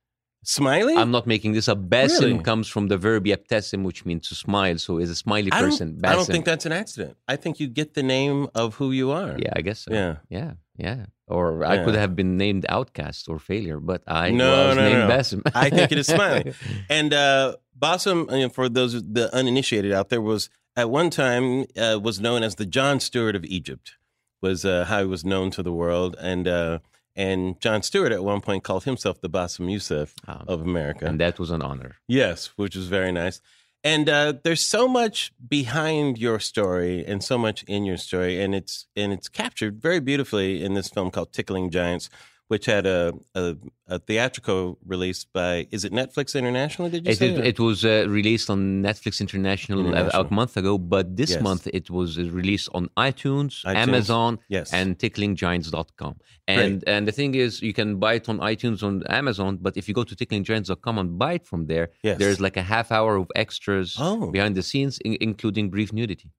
Smiley? 0.47 0.95
I'm 0.95 1.11
not 1.11 1.25
making 1.27 1.53
this 1.53 1.67
up. 1.67 1.79
Bassem 1.89 2.19
Really? 2.21 2.39
comes 2.39 2.67
from 2.67 2.87
the 2.87 2.97
verb 2.97 3.25
yabtasim, 3.25 3.83
which 3.83 4.05
means 4.05 4.27
to 4.29 4.35
smile. 4.35 4.77
So 4.77 4.97
is 4.99 5.09
a 5.09 5.15
smiley 5.15 5.51
I 5.51 5.61
person. 5.61 5.99
I 6.03 6.13
don't 6.15 6.25
think 6.25 6.45
that's 6.45 6.65
an 6.65 6.71
accident. 6.71 7.17
I 7.27 7.35
think 7.35 7.59
you 7.59 7.67
get 7.67 7.93
the 7.95 8.03
name 8.03 8.47
of 8.55 8.75
who 8.75 8.91
you 8.91 9.11
are. 9.11 9.35
Yeah, 9.37 9.53
I 9.55 9.61
guess 9.61 9.79
so. 9.79 9.93
Yeah. 9.93 10.15
yeah, 10.29 10.53
yeah. 10.77 11.05
Or 11.27 11.65
I 11.65 11.83
could 11.83 11.95
have 11.95 12.15
been 12.15 12.37
named 12.37 12.65
outcast 12.69 13.27
or 13.27 13.39
failure, 13.39 13.79
but 13.79 14.03
I 14.07 14.29
No, 14.29 14.67
was 14.67 14.75
no, 14.77 14.83
named 14.83 14.99
no. 14.99 15.09
Bassem. 15.09 15.41
I 15.55 15.69
think 15.71 15.91
it 15.91 15.97
is 15.97 16.07
Smiley. 16.07 16.53
And 16.89 17.13
uh, 17.13 17.55
Bassem, 17.77 18.29
I 18.31 18.33
mean, 18.35 18.49
for 18.51 18.69
those 18.69 18.93
the 19.01 19.33
uninitiated 19.33 19.91
out 19.91 20.09
there, 20.09 20.21
was 20.21 20.49
at 20.77 20.89
one 20.91 21.09
time 21.09 21.65
uh, 21.75 21.99
was 21.99 22.19
known 22.19 22.43
as 22.43 22.55
the 22.55 22.65
Jon 22.67 22.99
Stewart 22.99 23.35
of 23.35 23.43
Egypt. 23.45 23.93
Was 24.41 24.63
uh, 24.65 24.85
how 24.85 24.99
he 24.99 25.07
was 25.07 25.25
known 25.25 25.49
to 25.51 25.63
the 25.63 25.71
world, 25.73 26.15
and 26.19 26.47
uh, 26.47 26.79
and 27.15 27.59
Jon 27.61 27.81
Stewart 27.81 28.11
at 28.11 28.23
one 28.23 28.41
point 28.41 28.63
called 28.63 28.83
himself 28.83 29.21
the 29.21 29.29
Bassem 29.29 29.71
Youssef 29.71 30.13
Um, 30.27 30.43
of 30.47 30.61
America. 30.61 31.05
and 31.05 31.19
that 31.19 31.39
was 31.39 31.49
an 31.51 31.61
honor. 31.61 31.95
Yes, 32.07 32.47
which 32.57 32.75
was 32.75 32.87
very 32.87 33.11
nice. 33.11 33.41
And 33.83 34.09
uh, 34.09 34.33
there's 34.43 34.61
so 34.61 34.87
much 34.87 35.31
behind 35.47 36.17
your 36.17 36.39
story 36.39 37.05
and 37.05 37.23
so 37.23 37.37
much 37.37 37.61
in 37.67 37.85
your 37.85 37.97
story, 37.97 38.41
and 38.41 38.55
it's 38.55 38.87
and 38.95 39.13
it's 39.13 39.29
captured 39.29 39.79
very 39.81 39.99
beautifully 39.99 40.63
in 40.63 40.73
this 40.73 40.89
film 40.89 41.11
called 41.11 41.31
Tickling 41.31 41.69
Giants, 41.69 42.09
which 42.47 42.65
had 42.67 42.85
a 42.85 43.13
a, 43.33 43.55
a 43.87 43.97
theatrical 43.99 44.77
release 44.93 45.21
by 45.39 45.67
is 45.71 45.83
it 45.87 45.91
Netflix 46.01 46.27
International? 46.43 46.89
Did 46.89 47.05
you 47.05 47.11
It, 47.11 47.17
say? 47.17 47.29
it, 47.29 47.45
it 47.53 47.59
was 47.59 47.83
uh, 47.85 48.05
released 48.19 48.49
on 48.49 48.59
Netflix 48.83 49.13
International, 49.25 49.79
uh, 49.79 49.89
International. 49.89 50.25
a 50.25 50.33
month 50.33 50.53
ago, 50.61 50.73
but 50.77 51.05
this 51.21 51.31
Yes. 51.31 51.41
month 51.41 51.63
it 51.79 51.89
was 51.89 52.09
uh, 52.17 52.23
released 52.41 52.69
on 52.77 52.83
iTunes, 53.09 53.53
iTunes, 53.65 53.75
Amazon, 53.87 54.31
yes. 54.57 54.71
and 54.79 54.87
ticklinggiants.com. 54.99 56.15
And 56.47 56.83
and 56.87 57.07
the 57.07 57.11
thing 57.11 57.33
is, 57.35 57.61
you 57.61 57.73
can 57.73 57.89
buy 57.99 58.13
it 58.19 58.29
on 58.29 58.37
iTunes, 58.39 58.83
on 58.83 59.03
Amazon, 59.21 59.57
but 59.65 59.73
if 59.77 59.87
you 59.87 59.93
go 59.99 60.03
to 60.03 60.15
ticklinggiants.com 60.15 60.97
and 61.01 61.17
buy 61.17 61.33
it 61.39 61.45
from 61.51 61.61
there, 61.71 61.89
Yes. 62.03 62.17
there's 62.19 62.39
like 62.39 62.57
a 62.57 62.61
half 62.73 62.91
hour 62.91 63.15
of 63.21 63.27
extras 63.35 63.95
Oh. 63.99 64.29
behind 64.31 64.53
the 64.55 64.63
scenes, 64.69 64.93
in, 64.99 65.17
including 65.29 65.69
brief 65.75 65.91
nudity. 65.99 66.29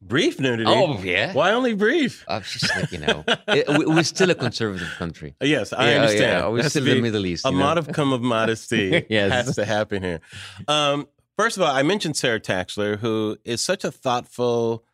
Brief 0.00 0.40
nudity. 0.40 0.64
Oh 0.70 0.98
yeah. 1.02 1.32
Why 1.34 1.52
only 1.52 1.74
brief? 1.74 2.24
I'm 2.26 2.42
just 2.42 2.74
like 2.74 2.90
you 2.90 2.98
know, 2.98 3.22
it, 3.48 3.66
we're 3.68 4.02
still 4.02 4.30
a 4.30 4.34
conservative 4.34 4.88
country. 4.96 5.34
Yes, 5.42 5.72
I 5.74 5.90
Yeah, 5.90 5.96
understand. 5.96 6.20
yeah, 6.22 6.48
we're 6.48 6.68
still 6.70 6.86
in 6.88 6.94
the 6.96 7.02
Middle 7.02 7.26
East. 7.26 7.44
A 7.44 7.50
you 7.50 7.54
know? 7.56 7.60
modicum 7.64 8.12
of 8.12 8.22
modesty 8.22 9.04
Yes. 9.10 9.30
has 9.46 9.56
to 9.56 9.64
happen 9.66 10.02
here. 10.02 10.20
Um, 10.68 11.06
first 11.36 11.58
of 11.58 11.62
all, 11.64 11.70
I 11.74 11.82
mentioned 11.82 12.16
Sara 12.16 12.40
Taksler, 12.40 12.98
who 12.98 13.36
is 13.44 13.60
such 13.60 13.84
a 13.84 13.90
thoughtful. 13.90 14.84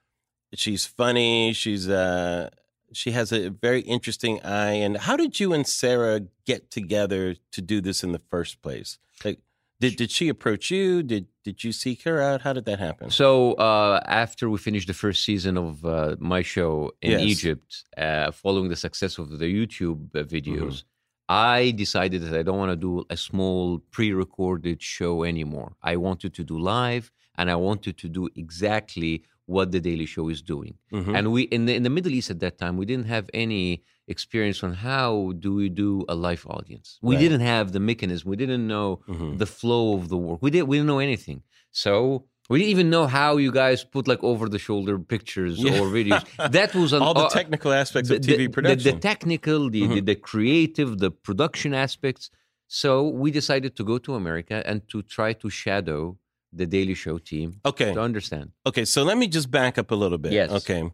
She's 0.54 0.86
funny. 0.86 1.52
She's 1.52 1.88
uh, 1.88 2.50
she 2.92 3.12
has 3.12 3.30
a 3.30 3.48
very 3.50 3.82
interesting 3.82 4.42
eye. 4.42 4.72
And 4.72 4.96
how 4.96 5.16
did 5.16 5.38
you 5.38 5.52
and 5.52 5.64
Sarah 5.68 6.22
get 6.46 6.72
together 6.72 7.36
to 7.52 7.62
do 7.62 7.80
this 7.80 8.02
in 8.02 8.10
the 8.10 8.18
first 8.30 8.60
place? 8.60 8.98
Like, 9.24 9.38
did 9.80 9.96
did 9.96 10.10
she 10.10 10.28
approach 10.28 10.70
you? 10.70 11.02
Did 11.02 11.26
did 11.46 11.64
you 11.64 11.72
seek 11.72 12.02
her 12.04 12.20
out? 12.28 12.42
How 12.42 12.52
did 12.52 12.66
that 12.66 12.78
happen? 12.78 13.10
So 13.10 13.54
uh, 13.54 14.00
after 14.06 14.44
we 14.50 14.58
finished 14.58 14.88
the 14.92 14.94
first 15.04 15.24
season 15.24 15.56
of 15.56 15.84
uh, 15.84 16.16
my 16.18 16.42
show 16.42 16.92
in 17.02 17.12
Yes. 17.12 17.22
Egypt, 17.22 17.84
uh, 17.96 18.30
following 18.30 18.68
the 18.68 18.76
success 18.76 19.18
of 19.18 19.26
the 19.38 19.46
YouTube 19.58 20.00
uh, 20.14 20.22
videos, 20.36 20.76
Mm-hmm. 20.82 20.86
I 21.56 21.70
decided 21.84 22.22
that 22.22 22.34
I 22.40 22.42
don't 22.42 22.58
want 22.58 22.72
to 22.72 22.76
do 22.90 23.04
a 23.08 23.16
small 23.16 23.78
pre-recorded 23.94 24.82
show 24.82 25.22
anymore. 25.22 25.70
I 25.80 25.94
wanted 25.96 26.34
to 26.34 26.42
do 26.44 26.58
live, 26.58 27.12
and 27.38 27.48
I 27.48 27.54
wanted 27.54 27.94
to 27.98 28.08
do 28.08 28.28
exactly 28.34 29.22
what 29.54 29.66
the 29.74 29.80
Daily 29.88 30.06
Show 30.14 30.24
is 30.34 30.40
doing. 30.54 30.74
Mhm. 30.98 31.12
And 31.16 31.24
we 31.34 31.40
in 31.56 31.62
the 31.66 31.74
in 31.78 31.82
the 31.88 31.94
Middle 31.96 32.14
East 32.18 32.30
at 32.34 32.40
that 32.44 32.54
time, 32.62 32.74
we 32.80 32.86
didn't 32.92 33.08
have 33.16 33.26
any 33.44 33.64
experience 34.14 34.58
on 34.66 34.72
how 34.88 35.10
do 35.44 35.50
we 35.60 35.66
do 35.84 35.90
a 36.14 36.16
live 36.26 36.42
audience. 36.56 36.88
We 37.02 37.14
Right. 37.14 37.22
didn't 37.24 37.44
have 37.54 37.66
the 37.76 37.82
mechanism. 37.90 38.24
We 38.34 38.38
didn't 38.44 38.66
know 38.74 38.88
Mhm. 39.08 39.38
the 39.42 39.50
flow 39.58 39.84
of 39.98 40.02
the 40.12 40.18
work. 40.26 40.38
We 40.46 40.50
didn't 40.54 40.68
we 40.70 40.76
didn't 40.78 40.90
know 40.94 41.02
anything. 41.10 41.38
So 41.84 41.90
we 42.50 42.54
didn't 42.58 42.72
even 42.76 42.88
know 42.94 43.04
how 43.18 43.30
you 43.44 43.52
guys 43.62 43.78
put 43.96 44.04
like 44.12 44.22
over 44.32 44.44
the 44.54 44.60
shoulder 44.68 44.94
pictures 45.14 45.54
Yeah. 45.64 45.78
or 45.80 45.86
videos. 45.98 46.24
That 46.58 46.70
was 46.82 46.90
an, 46.96 47.00
all 47.04 47.14
the 47.24 47.28
technical 47.40 47.70
aspects 47.82 48.08
the, 48.10 48.16
of 48.16 48.22
TV 48.22 48.30
the- 48.30 48.36
the- 48.46 48.48
production. 48.56 48.94
The, 48.96 49.00
technical, 49.12 49.60
the, 49.74 49.82
the 49.94 50.00
the 50.10 50.18
creative, 50.30 50.90
the 51.04 51.10
production 51.28 51.70
aspects. 51.86 52.24
So 52.82 52.90
we 53.22 53.28
decided 53.40 53.72
to 53.78 53.82
go 53.90 53.96
to 54.06 54.10
America 54.22 54.56
and 54.70 54.78
to 54.92 54.98
try 55.16 55.30
to 55.42 55.46
shadow 55.64 56.00
the 56.52 56.66
Daily 56.66 56.94
Show 56.94 57.18
team 57.18 57.60
okay, 57.64 57.92
to 57.94 58.00
understand. 58.00 58.50
Okay, 58.66 58.84
so 58.84 59.02
let 59.02 59.16
me 59.18 59.26
just 59.28 59.50
back 59.50 59.78
up 59.78 59.90
a 59.90 59.94
little 59.94 60.18
bit. 60.18 60.32
Yes. 60.32 60.50
Okay. 60.50 60.90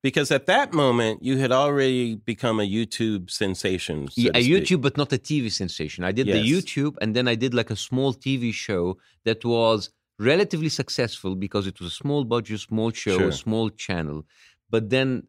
Because 0.00 0.30
at 0.30 0.46
that 0.46 0.72
moment, 0.72 1.24
you 1.24 1.38
had 1.38 1.50
already 1.50 2.14
become 2.14 2.60
a 2.60 2.68
YouTube 2.76 3.30
sensation. 3.30 4.06
so 4.08 4.20
Yeah, 4.22 4.30
a. 4.34 4.42
YouTube, 4.48 4.80
but 4.80 4.96
not 4.96 5.12
a 5.12 5.18
TV 5.18 5.50
sensation. 5.50 6.04
I 6.04 6.12
did 6.12 6.28
the 6.28 6.34
YouTube, 6.52 6.94
and 7.00 7.16
then 7.16 7.26
I 7.26 7.34
did 7.34 7.52
like 7.52 7.70
a 7.70 7.76
small 7.76 8.14
TV 8.14 8.52
show 8.54 8.96
that 9.24 9.44
was 9.44 9.90
relatively 10.20 10.68
successful 10.68 11.34
because 11.34 11.66
it 11.66 11.80
was 11.80 11.88
a 11.92 11.96
small 11.96 12.24
budget, 12.24 12.60
small 12.60 12.92
show, 12.92 13.18
Sure. 13.18 13.28
a 13.28 13.32
small 13.32 13.70
channel. 13.70 14.24
But 14.70 14.90
then, 14.90 15.24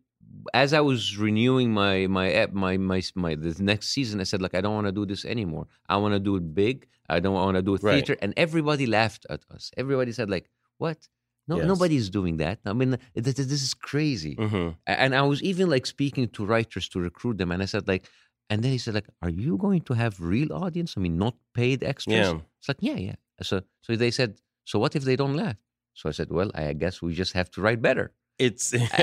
as 0.54 0.74
I 0.74 0.82
was 0.82 1.18
renewing 1.18 1.72
my 1.74 2.08
my 2.08 2.32
app, 2.42 2.52
my 2.54 2.78
my 2.78 3.02
my 3.16 3.36
the 3.36 3.56
next 3.72 3.88
season, 3.90 4.20
I 4.20 4.24
said 4.24 4.42
like 4.42 4.56
I 4.56 4.62
don't 4.62 4.76
want 4.80 4.88
to 4.88 4.92
do 4.92 5.06
this 5.06 5.26
anymore. 5.26 5.66
I 5.88 5.98
want 5.98 6.14
to 6.14 6.20
do 6.20 6.36
it 6.36 6.54
big. 6.54 6.88
I 7.10 7.20
don't 7.20 7.34
want 7.34 7.56
to 7.56 7.62
do 7.62 7.74
it 7.76 7.84
Right. 7.84 7.94
theater. 7.94 8.16
And 8.22 8.34
everybody 8.38 8.86
laughed 8.86 9.26
at 9.30 9.42
us. 9.56 9.64
Everybody 9.78 10.12
said 10.12 10.30
like, 10.30 10.50
"What? 10.78 11.00
No, 11.48 11.56
Yes. 11.58 11.68
nobody's 11.74 12.10
doing 12.20 12.38
that. 12.38 12.60
I 12.66 12.74
mean, 12.74 12.92
this, 13.16 13.36
this 13.36 13.64
is 13.70 13.74
crazy." 13.74 14.36
Mhm. 14.36 14.76
and 14.86 15.12
I 15.16 15.24
was 15.32 15.40
even 15.52 15.66
like 15.76 15.86
speaking 15.96 16.26
to 16.36 16.46
writers 16.46 16.86
to 16.90 17.00
recruit 17.00 17.38
them, 17.40 17.52
and 17.52 17.62
I 17.64 17.68
said 17.74 17.88
like, 17.88 18.04
and 18.52 18.58
then 18.64 18.72
he 18.72 18.78
said 18.84 18.94
like, 19.00 19.10
"Are 19.24 19.34
you 19.46 19.58
going 19.58 19.82
to 19.90 19.94
have 20.02 20.14
real 20.36 20.52
audience? 20.54 20.92
I 20.98 21.00
mean, 21.06 21.18
not 21.26 21.36
paid 21.60 21.84
extras?" 21.84 22.16
Yeah. 22.34 22.40
It's 22.60 22.68
like, 22.72 22.82
yeah, 22.90 22.98
yeah. 23.08 23.16
So 23.42 23.56
so 23.86 23.96
they 23.96 24.12
said, 24.12 24.32
so 24.66 24.76
what 24.84 24.96
if 24.96 25.04
they 25.04 25.16
don't 25.22 25.36
laugh? 25.44 25.58
So 26.00 26.08
I 26.10 26.14
said, 26.14 26.30
well, 26.38 26.50
I 26.54 26.74
guess 26.84 27.02
we 27.02 27.14
just 27.24 27.34
have 27.34 27.50
to 27.52 27.62
write 27.64 27.82
better. 27.82 28.06
It's 28.40 28.74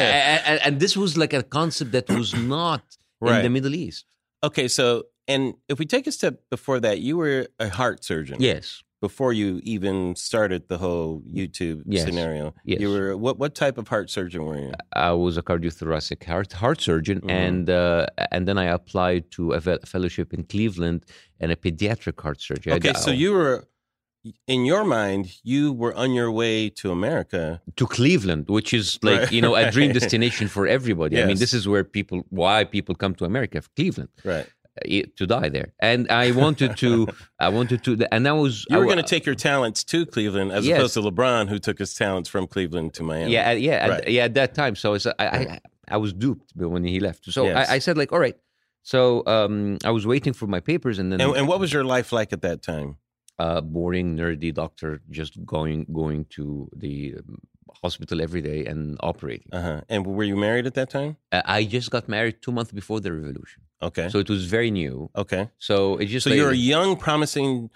and, 0.51 0.59
and, 0.65 0.81
this 0.81 0.97
was 0.97 1.17
like 1.17 1.33
a 1.33 1.43
concept 1.43 1.93
that 1.93 2.09
was 2.09 2.35
not 2.57 2.83
in 3.21 3.43
the 3.43 3.51
Middle 3.51 3.75
East. 3.75 4.05
okay. 4.43 4.67
So, 4.69 4.87
and 5.29 5.55
if 5.69 5.79
we 5.79 5.87
take 5.87 6.07
a 6.07 6.13
step 6.13 6.35
before 6.51 6.79
that, 6.81 6.97
you 7.01 7.17
were 7.17 7.47
a 7.59 7.69
heart 7.69 8.05
surgeon. 8.05 8.37
Yes. 8.41 8.83
Before 9.03 9.33
you 9.35 9.61
even 9.63 10.17
started 10.17 10.63
the 10.69 10.79
whole 10.79 11.21
YouTube 11.41 11.83
Yes. 11.87 12.05
scenario, 12.07 12.55
Yes. 12.65 12.81
you 12.81 12.89
were 12.95 13.15
what? 13.25 13.35
What 13.39 13.55
type 13.55 13.77
of 13.77 13.87
heart 13.89 14.09
surgeon 14.17 14.43
were 14.49 14.59
you? 14.59 14.73
I 14.95 15.13
was 15.13 15.37
a 15.37 15.43
cardiothoracic 15.43 16.25
heart 16.25 16.53
heart 16.55 16.81
surgeon, 16.81 17.21
Mhm. 17.21 17.31
and 17.31 17.65
uh, 17.71 18.07
and 18.35 18.43
then 18.49 18.57
I 18.65 18.67
applied 18.79 19.25
to 19.37 19.43
a 19.53 19.61
fellowship 19.93 20.33
in 20.33 20.45
Cleveland 20.45 21.01
and 21.41 21.49
a 21.53 21.57
pediatric 21.57 22.19
heart 22.25 22.41
surgeon. 22.41 22.73
Okay, 22.73 22.95
so 22.95 23.11
you 23.11 23.31
were, 23.33 23.69
in 24.47 24.65
your 24.65 24.85
mind, 24.85 25.23
you 25.43 25.73
were 25.73 25.95
on 25.95 26.13
your 26.13 26.31
way 26.31 26.69
to 26.81 26.91
America. 26.91 27.61
to 27.77 27.87
Cleveland, 27.87 28.49
which 28.49 28.73
is 28.75 28.99
like 29.09 29.21
Right, 29.21 29.33
you 29.33 29.41
know 29.41 29.55
a 29.55 29.71
dream 29.71 29.93
destination 29.93 30.49
for 30.49 30.67
everybody. 30.67 31.21
I 31.23 31.27
mean, 31.27 31.39
this 31.39 31.53
is 31.55 31.67
where 31.69 31.85
people, 31.85 32.25
why 32.31 32.65
people 32.65 32.95
come 32.95 33.15
to 33.17 33.25
America, 33.25 33.61
Cleveland, 33.77 34.09
Right. 34.25 34.47
uh, 34.85 35.03
to 35.19 35.27
die 35.27 35.49
there. 35.57 35.69
And 35.81 36.01
I 36.11 36.31
wanted 36.33 36.77
to, 36.83 37.07
I 37.47 37.49
wanted 37.49 37.83
to, 37.85 37.91
and 38.15 38.27
I 38.29 38.33
was, 38.33 38.65
You 38.71 38.79
were 38.79 38.85
going 38.93 39.05
to 39.09 39.11
take 39.15 39.25
your 39.27 39.35
talents 39.51 39.85
to 39.93 39.99
Cleveland 40.07 40.53
as 40.53 40.67
Yes. 40.67 40.79
opposed 40.79 40.95
to 40.95 41.01
LeBron, 41.09 41.49
who 41.49 41.59
took 41.59 41.79
his 41.79 41.95
talents 41.95 42.29
from 42.29 42.47
Cleveland 42.47 42.95
to 42.95 43.03
Miami. 43.03 43.33
yeah, 43.33 43.53
yeah, 43.53 43.89
Right. 43.89 44.01
at, 44.05 44.11
yeah. 44.11 44.25
At 44.25 44.35
that 44.35 44.55
time, 44.55 44.75
so 44.77 44.95
it's, 44.95 45.07
I, 45.07 45.15
I, 45.39 45.61
I 45.89 45.97
was 45.99 46.13
duped 46.13 46.49
when 46.57 46.85
he 46.85 46.99
left. 47.01 47.25
So 47.33 47.45
Yes. 47.47 47.69
I, 47.69 47.75
I 47.77 47.79
said 47.81 47.97
like, 47.99 48.13
all 48.13 48.19
right. 48.21 48.37
So 48.83 49.25
um, 49.27 49.79
I 49.85 49.91
was 49.91 50.07
waiting 50.07 50.33
for 50.33 50.47
my 50.47 50.61
papers, 50.61 50.99
and 51.01 51.11
then 51.11 51.21
And, 51.21 51.37
and 51.39 51.49
what 51.49 51.59
was 51.59 51.73
your 51.73 51.83
life 51.97 52.13
like 52.13 52.33
at 52.33 52.43
that 52.43 52.63
time? 52.63 52.97
Uh, 53.39 53.61
boring, 53.61 54.17
nerdy 54.17 54.53
doctor, 54.53 55.01
just 55.11 55.33
going 55.45 55.87
going 55.93 56.25
to 56.37 56.69
the 56.75 57.15
um, 57.19 57.39
hospital 57.83 58.21
every 58.23 58.41
day 58.41 58.65
and 58.65 58.97
operating. 59.01 59.49
Uh 59.53 59.63
huh. 59.63 59.81
And 59.89 60.07
were 60.07 60.25
you 60.25 60.37
married 60.37 60.67
at 60.67 60.75
that 60.75 60.91
time? 60.91 61.17
Uh, 61.33 61.43
I 61.45 61.65
just 61.65 61.91
got 61.91 62.09
married 62.09 62.37
two 62.43 62.53
months 62.53 62.73
before 62.73 63.01
the 63.01 63.13
revolution, 63.13 63.63
Okay. 63.83 64.09
so 64.09 64.19
it 64.19 64.29
was 64.31 64.47
very 64.47 64.71
new. 64.71 65.11
okay. 65.15 65.51
So 65.59 65.97
it 65.99 66.07
just 66.07 66.25
So 66.25 66.31
like- 66.31 66.39
you're 66.39 66.51
a 66.51 66.65
young, 66.75 66.97
promising, 66.97 67.71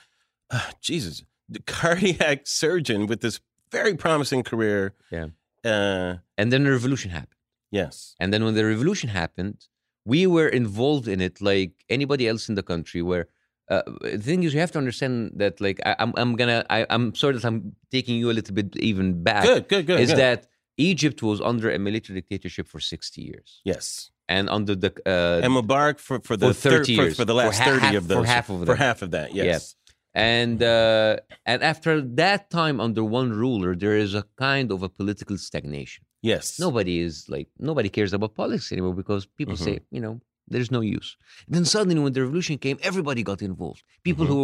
uh, 0.50 0.70
Jesus, 0.80 1.22
cardiac 1.66 2.46
surgeon 2.46 3.06
with 3.06 3.20
this 3.20 3.40
very 3.72 3.94
promising 3.94 4.42
career. 4.42 4.94
Yeah. 5.10 5.26
Uh, 5.64 6.16
and 6.38 6.50
then 6.52 6.64
the 6.64 6.70
revolution 6.70 7.10
happened. 7.10 7.36
yes. 7.70 8.14
And 8.20 8.32
then 8.32 8.44
when 8.44 8.54
the 8.54 8.64
revolution 8.64 9.10
happened, 9.10 9.58
we 10.06 10.26
were 10.26 10.48
involved 10.48 11.06
in 11.06 11.20
it 11.20 11.40
like 11.42 11.72
anybody 11.90 12.26
else 12.26 12.48
in 12.48 12.54
the 12.54 12.62
country. 12.62 13.02
Where 13.02 13.26
uh, 13.70 13.82
the 14.02 14.18
thing 14.28 14.42
is, 14.44 14.52
you 14.54 14.60
have 14.60 14.72
to 14.72 14.78
understand 14.84 15.14
that 15.42 15.60
like 15.66 15.78
I, 15.86 15.92
I'm 16.02 16.12
I'm 16.22 16.32
gonna 16.40 16.60
I, 16.76 16.86
I'm 16.94 17.14
sorry 17.14 17.34
that 17.36 17.44
I'm 17.50 17.58
taking 17.96 18.16
you 18.20 18.26
a 18.30 18.34
little 18.38 18.54
bit 18.54 18.68
even 18.90 19.22
back. 19.22 19.44
Good. 19.44 19.68
Good. 19.72 19.86
Good. 19.86 20.00
is 20.00 20.10
good. 20.10 20.18
that 20.18 20.46
Egypt 20.76 21.22
was 21.22 21.38
under 21.40 21.70
a 21.70 21.78
military 21.78 22.20
dictatorship 22.20 22.66
for 22.72 22.80
60 22.80 23.20
years, 23.22 23.60
yes? 23.64 24.10
and 24.28 24.48
under 24.48 24.74
the 24.84 24.90
uh, 25.06 25.44
And 25.44 25.52
Mubarak 25.58 25.98
for 26.06 26.16
for 26.28 26.36
the 26.36 26.48
For 26.54 26.70
30 26.70 26.96
thir- 26.96 27.02
years. 27.02 27.12
for, 27.14 27.22
for 27.22 27.24
the 27.30 27.32
For 27.34 27.44
last 27.46 27.58
thirty 27.68 27.80
half- 27.86 27.94
of 28.00 28.08
those 28.08 28.18
for 28.26 28.32
half 28.34 28.46
of 28.50 28.58
for 28.66 28.76
half 28.76 28.98
of 29.02 29.10
that. 29.16 29.28
Yes. 29.34 29.74
and 30.14 30.62
uh, 30.62 31.16
and 31.50 31.62
after 31.72 31.92
that 32.22 32.40
time 32.50 32.76
under 32.86 33.02
one 33.20 33.30
ruler, 33.44 33.72
there 33.76 33.96
is 34.04 34.12
a 34.14 34.24
kind 34.36 34.70
of 34.74 34.82
a 34.82 34.88
political 35.00 35.36
stagnation. 35.48 36.04
Yes. 36.22 36.58
nobody 36.66 36.94
is 37.08 37.14
like 37.34 37.48
nobody 37.70 37.88
cares 37.96 38.12
about 38.12 38.34
politics 38.34 38.70
anymore 38.72 38.94
because 39.02 39.22
people 39.40 39.54
Mhm. 39.56 39.64
say 39.68 39.74
you 39.96 40.00
know 40.04 40.14
there's 40.52 40.70
no 40.78 40.82
use 40.98 41.08
then 41.54 41.64
suddenly 41.74 41.98
when 42.04 42.12
the 42.16 42.22
revolution 42.26 42.56
came 42.64 42.76
everybody 42.90 43.22
got 43.30 43.40
involved 43.50 43.82
people 44.08 44.26
Mhm. 44.26 44.32
who 44.34 44.42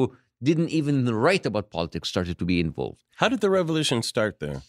didn't 0.49 0.71
even 0.81 0.97
write 1.25 1.45
about 1.51 1.64
politics 1.79 2.07
started 2.14 2.37
to 2.38 2.45
be 2.53 2.57
involved 2.69 3.01
How 3.21 3.29
did 3.33 3.40
the 3.45 3.51
revolution 3.61 3.99
start 4.12 4.35
there? 4.45 4.61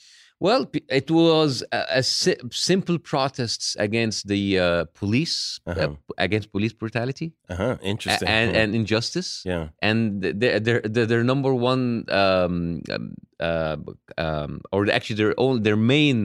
well 0.46 0.62
it 1.02 1.08
was 1.22 1.52
a, 1.80 1.82
a 2.00 2.04
si- 2.20 2.42
simple 2.52 2.98
protests 3.12 3.68
against 3.88 4.20
the 4.34 4.44
uh, 4.60 4.66
police 5.02 5.36
uh, 5.68 5.72
Uh-huh. 5.72 5.96
against 6.26 6.48
police 6.56 6.74
brutality 6.82 7.28
Uh 7.52 7.56
huh. 7.62 7.76
a- 7.82 7.86
Interesting. 7.94 8.28
and, 8.38 8.48
yeah. 8.52 8.62
and 8.62 8.70
injustice 8.82 9.30
yeah. 9.52 9.66
and 9.90 10.00
their 10.42 10.60
their 10.66 10.80
their, 10.96 11.06
their 11.12 11.24
number 11.32 11.52
one 11.72 11.84
um, 12.22 12.56
um, 12.96 13.06
uh, 13.50 13.78
um, 14.26 14.52
or 14.74 14.80
actually 14.98 15.18
their 15.24 15.36
own 15.46 15.56
their 15.68 15.80
main 15.96 16.18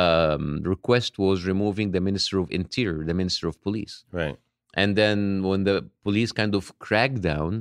um, 0.00 0.44
request 0.74 1.12
was 1.26 1.38
removing 1.52 1.86
the 1.96 2.00
minister 2.08 2.38
of 2.42 2.46
interior, 2.60 3.04
the 3.10 3.14
minister 3.22 3.44
of 3.50 3.54
police. 3.66 3.94
Right. 4.20 4.36
And 4.80 4.94
then 5.00 5.18
when 5.48 5.60
the 5.64 5.76
police 6.06 6.30
kind 6.40 6.54
of 6.54 6.64
cracked 6.86 7.20
down, 7.32 7.52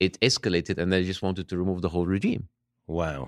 it 0.00 0.18
escalated, 0.28 0.76
and 0.78 0.92
they 0.92 1.04
just 1.12 1.22
wanted 1.26 1.48
to 1.50 1.54
remove 1.62 1.78
the 1.82 1.90
whole 1.94 2.06
regime. 2.16 2.48
Wow. 2.86 3.22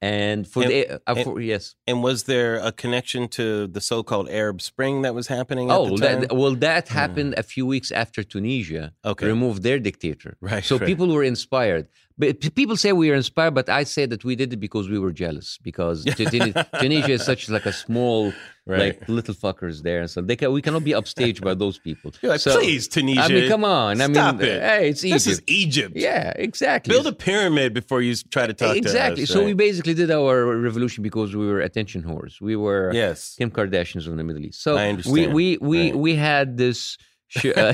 And 0.00 0.46
for 0.46 0.62
And- 0.62 0.70
the 0.72 0.80
uh, 0.94 0.98
and- 1.08 1.24
for, 1.24 1.40
yes, 1.40 1.74
And 1.88 1.96
was 2.08 2.18
there 2.32 2.54
a 2.70 2.72
connection 2.82 3.22
to 3.38 3.44
the 3.66 3.80
so-called 3.80 4.28
Arab 4.42 4.58
Spring 4.62 5.02
that 5.02 5.12
was 5.12 5.26
happening 5.26 5.66
at 5.70 5.76
oh 5.76 5.86
the 5.96 6.06
time? 6.06 6.20
that, 6.20 6.32
well, 6.40 6.54
that 6.68 6.86
happened 7.02 7.34
a 7.36 7.42
few 7.42 7.66
weeks 7.66 7.90
after 7.90 8.22
Tunisia 8.22 8.84
okay. 9.04 9.26
removed 9.26 9.60
their 9.68 9.80
dictator. 9.88 10.36
Right. 10.50 10.64
So 10.70 10.74
right. 10.78 10.86
people 10.90 11.08
were 11.16 11.24
inspired. 11.24 11.84
But 12.16 12.54
people 12.60 12.76
say 12.76 12.92
we 12.92 13.10
are 13.12 13.18
inspired, 13.24 13.54
but 13.60 13.68
I 13.68 13.82
say 13.84 14.04
that 14.12 14.22
we 14.28 14.34
did 14.40 14.52
it 14.52 14.60
because 14.66 14.88
we 14.88 14.98
were 15.04 15.12
jealous 15.24 15.58
because 15.62 16.04
Tunisia 16.82 17.14
is 17.18 17.24
such 17.24 17.48
like 17.48 17.66
a 17.66 17.72
small, 17.72 18.32
Right. 18.68 18.80
like 19.00 19.08
little 19.08 19.34
fuckers 19.34 19.82
there, 19.82 20.00
and 20.02 20.10
so 20.10 20.20
they 20.20 20.36
can, 20.36 20.52
we 20.52 20.60
cannot 20.60 20.84
be 20.84 20.92
upstaged 20.92 21.40
by 21.42 21.54
those 21.54 21.78
people. 21.78 22.12
You're 22.20 22.32
like, 22.32 22.40
So- 22.40 22.56
please, 22.58 22.86
Tunisia. 22.86 23.22
I 23.22 23.28
mean, 23.28 23.48
come 23.48 23.64
on. 23.64 24.00
I 24.00 24.12
Stop 24.12 24.36
mean, 24.36 24.48
it. 24.48 24.62
hey, 24.62 24.88
it's 24.90 25.00
This 25.00 25.26
is 25.26 25.40
Egypt. 25.46 25.96
Egypt. 25.96 25.96
yeah, 25.96 26.32
exactly. 26.36 26.92
Build 26.94 27.06
a 27.06 27.12
pyramid 27.12 27.72
before 27.72 28.02
you 28.02 28.14
try 28.36 28.46
to 28.46 28.52
talk 28.52 28.76
exactly. 28.76 28.82
to 28.82 29.22
us. 29.22 29.30
Exactly 29.30 29.40
so 29.40 29.44
we 29.44 29.54
basically 29.54 29.94
did 29.94 30.10
our 30.10 30.44
revolution 30.68 31.02
because 31.02 31.34
we 31.34 31.46
were 31.46 31.60
attention 31.60 32.02
whores. 32.02 32.40
We 32.42 32.56
were 32.56 32.90
yes. 32.92 33.34
Kim 33.38 33.50
Kardashians 33.50 34.06
of 34.06 34.14
the 34.16 34.24
Middle 34.24 34.44
East. 34.44 34.62
So 34.62 34.76
I 34.76 34.84
we 34.84 34.88
understand. 34.90 35.32
we 35.38 35.56
we 35.72 35.80
Right. 35.90 35.96
we 35.96 36.14
had 36.16 36.56
this 36.58 36.98
sh- 37.28 37.56
uh, 37.56 37.72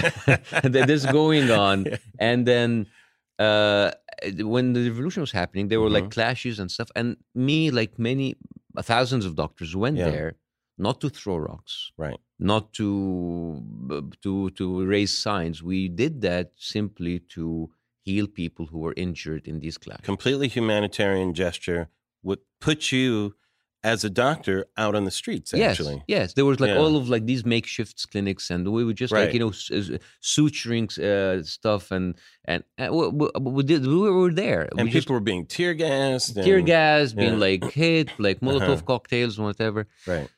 this 0.63 1.05
going 1.07 1.51
on, 1.51 1.87
and 2.29 2.47
then 2.47 2.87
uh, 3.39 3.91
when 4.55 4.73
the 4.75 4.89
revolution 4.91 5.21
was 5.23 5.33
happening, 5.33 5.69
there 5.69 5.81
were 5.81 5.91
like 5.91 6.05
Mhm. 6.05 6.13
clashes 6.17 6.59
and 6.61 6.71
stuff. 6.71 6.89
And 6.95 7.17
me, 7.35 7.71
like 7.71 7.99
many 7.99 8.37
thousands 8.83 9.25
of 9.27 9.35
doctors, 9.37 9.75
went 9.75 9.97
Yeah. 9.97 10.11
there 10.11 10.31
not 10.79 11.01
to 11.01 11.09
throw 11.11 11.37
rocks, 11.37 11.93
Right. 11.97 12.19
not 12.39 12.73
to 12.75 14.09
to 14.23 14.51
to 14.51 14.85
raise 14.87 15.13
signs. 15.17 15.63
We 15.63 15.89
did 15.89 16.21
that 16.23 16.53
simply 16.57 17.21
to 17.35 17.71
heal 18.03 18.27
people 18.27 18.67
who 18.67 18.79
were 18.79 18.95
injured 18.97 19.47
in 19.47 19.61
these 19.61 19.79
clashes. 19.79 20.05
Completely 20.05 20.49
humanitarian 20.49 21.33
gesture 21.35 21.89
would 22.23 22.41
put 22.61 22.93
you 22.93 23.35
as 23.83 24.03
a 24.03 24.09
doctor 24.09 24.65
out 24.79 24.95
on 24.95 25.05
the 25.05 25.11
streets, 25.11 25.53
actually. 25.53 25.97
Yes, 25.97 26.05
yes. 26.17 26.33
There 26.35 26.47
was 26.47 26.59
like 26.59 26.71
Yeah. 26.71 26.79
all 26.83 26.97
of 26.97 27.09
like 27.11 27.27
these 27.27 27.45
makeshift 27.45 27.97
clinics, 28.11 28.51
and 28.51 28.67
we 28.77 28.83
would 28.85 28.97
just 28.97 29.13
like 29.13 29.33
you 29.35 29.41
know 29.41 29.53
suturing 30.23 30.87
uh, 30.99 31.43
stuff, 31.43 31.91
and 31.91 32.15
and 32.47 32.65
uh, 32.79 32.89
we, 32.93 33.29
we, 33.41 33.63
did 33.63 33.87
we 33.87 34.11
were 34.11 34.33
there. 34.33 34.69
And 34.77 34.87
we 34.87 34.91
just 34.91 35.07
people 35.07 35.15
were 35.15 35.21
being 35.21 35.47
tear 35.47 35.75
gassed. 35.75 36.35
tear 36.35 36.59
and- 36.59 36.67
gas, 36.67 37.13
being 37.13 37.39
like 37.39 37.63
hit, 37.73 38.09
like 38.19 38.41
Molotov 38.47 38.63
Uh-huh. 38.79 38.83
cocktails, 38.93 39.39
whatever. 39.39 39.87
Right. 40.07 40.29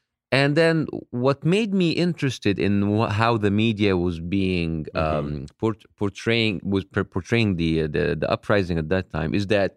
And 0.41 0.51
then 0.61 0.77
what 1.25 1.39
made 1.57 1.73
me 1.83 1.89
interested 2.07 2.57
in 2.67 2.73
wh- 2.97 3.13
how 3.23 3.33
the 3.45 3.53
media 3.65 3.93
was 4.07 4.17
being 4.39 4.73
Mhm. 4.85 5.03
um, 5.05 5.29
port- 5.63 5.87
portraying 6.01 6.55
was 6.75 6.85
per- 6.95 7.09
portraying 7.17 7.51
the, 7.63 7.71
uh, 7.83 7.87
the 7.97 8.05
the 8.23 8.29
uprising 8.37 8.77
at 8.83 8.89
that 8.95 9.07
time 9.17 9.31
is 9.39 9.45
that 9.57 9.73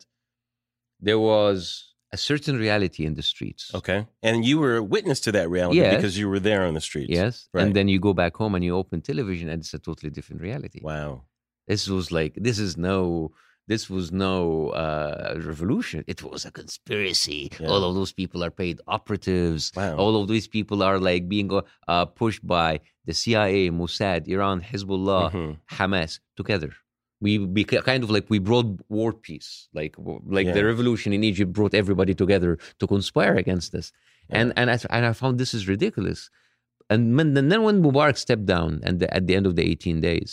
there 1.08 1.22
was 1.34 1.60
a 2.17 2.17
certain 2.32 2.56
reality 2.65 3.02
in 3.10 3.13
the 3.19 3.26
streets. 3.34 3.63
Okay. 3.80 4.00
And 4.28 4.38
you 4.50 4.56
were 4.63 4.76
a 4.84 4.86
witness 4.95 5.19
to 5.26 5.32
that 5.38 5.48
reality 5.58 5.78
Yes. 5.84 5.95
because 5.95 6.15
you 6.22 6.28
were 6.32 6.41
there 6.50 6.62
on 6.67 6.74
the 6.80 6.86
streets. 6.89 7.12
Yes, 7.22 7.34
Right. 7.54 7.62
and 7.63 7.69
then 7.78 7.88
you 7.93 8.00
go 8.10 8.13
back 8.24 8.34
home 8.41 8.54
and 8.56 8.63
you 8.67 8.74
open 8.82 8.98
television, 9.12 9.48
and 9.52 9.58
it's 9.62 9.74
a 9.80 9.82
totally 9.89 10.12
different 10.17 10.39
reality. 10.50 10.80
Wow. 10.91 11.12
This 11.72 11.82
was 11.95 12.06
like 12.19 12.34
this 12.48 12.58
is 12.65 12.72
no. 12.91 12.98
This 13.71 13.84
was 13.95 14.05
no 14.12 14.69
uh, 14.84 15.36
revolution. 15.51 15.99
It 16.13 16.19
was 16.23 16.41
a 16.49 16.51
conspiracy. 16.62 17.41
Yeah. 17.60 17.67
All 17.71 17.84
of 17.88 17.93
those 17.99 18.12
people 18.21 18.39
are 18.45 18.53
paid 18.63 18.77
operatives. 18.88 19.63
Wow. 19.75 19.95
All 20.01 20.13
of 20.21 20.27
these 20.34 20.47
people 20.58 20.79
are 20.88 20.97
like 21.10 21.23
being 21.36 21.49
uh, 21.88 22.05
pushed 22.21 22.43
by 22.58 22.69
the 23.08 23.13
CIA, 23.21 23.69
Mossad, 23.79 24.21
Iran, 24.36 24.58
Hezbollah, 24.69 25.25
Mhm. 25.32 25.58
Hamas 25.77 26.12
together. 26.41 26.71
We 27.25 27.32
beca- 27.58 27.84
kind 27.91 28.03
of 28.05 28.10
like 28.15 28.25
we 28.34 28.39
brought 28.49 28.69
war 28.97 29.12
peace, 29.27 29.49
like 29.79 29.93
like 30.38 30.47
Yeah. 30.47 30.58
the 30.58 30.63
revolution 30.71 31.10
in 31.17 31.21
Egypt 31.32 31.51
brought 31.58 31.73
everybody 31.82 32.13
together 32.23 32.51
to 32.79 32.86
conspire 32.95 33.36
against 33.43 33.69
us, 33.79 33.88
and 34.38 34.47
and 34.60 34.67
I, 34.73 34.77
and 34.95 35.03
I 35.10 35.13
found 35.21 35.34
this 35.38 35.53
is 35.60 35.63
ridiculous. 35.75 36.19
And, 36.91 37.01
when, 37.17 37.27
and 37.38 37.47
then 37.51 37.62
when 37.67 37.77
Mubarak 37.86 38.17
stepped 38.25 38.47
down, 38.55 38.69
and 38.86 38.95
the, 39.01 39.08
at 39.17 39.23
the 39.27 39.36
end 39.38 39.45
of 39.49 39.53
the 39.58 39.63
18 39.71 39.97
days, 40.10 40.32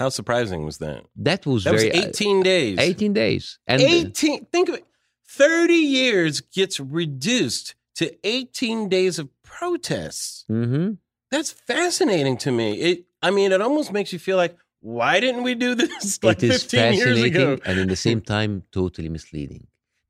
How 0.00 0.08
surprising 0.08 0.64
was 0.64 0.78
that? 0.78 1.00
that 1.28 1.44
was 1.44 1.64
That 1.64 1.72
was 1.74 1.82
very 1.84 2.04
uh, 2.04 2.08
18 2.08 2.42
days. 2.42 2.78
18 2.78 3.12
days, 3.12 3.58
and 3.66 3.82
18 3.82 4.46
think 4.46 4.68
of 4.70 4.74
it 4.76 4.84
30 5.28 5.74
years 5.74 6.40
gets 6.40 6.80
reduced 6.80 7.74
to 7.96 8.04
18 8.24 8.88
days 8.88 9.18
of 9.20 9.28
protests 9.42 10.44
Mhm. 10.48 10.98
that's 11.30 11.52
fascinating 11.52 12.36
to 12.44 12.50
me 12.50 12.68
it 12.88 12.96
i 13.26 13.30
mean 13.36 13.52
it 13.56 13.60
almost 13.66 13.92
makes 13.92 14.10
you 14.14 14.18
feel 14.26 14.38
like 14.44 14.54
why 14.96 15.20
didn't 15.24 15.44
we 15.48 15.54
do 15.54 15.74
this 15.82 16.18
like 16.22 16.38
it 16.42 16.50
is 16.50 16.62
15 16.64 16.94
years 17.00 17.22
ago 17.30 17.46
and 17.66 17.78
in 17.78 17.88
the 17.94 18.00
same 18.08 18.20
time 18.36 18.52
totally 18.72 19.10
misleading 19.18 19.64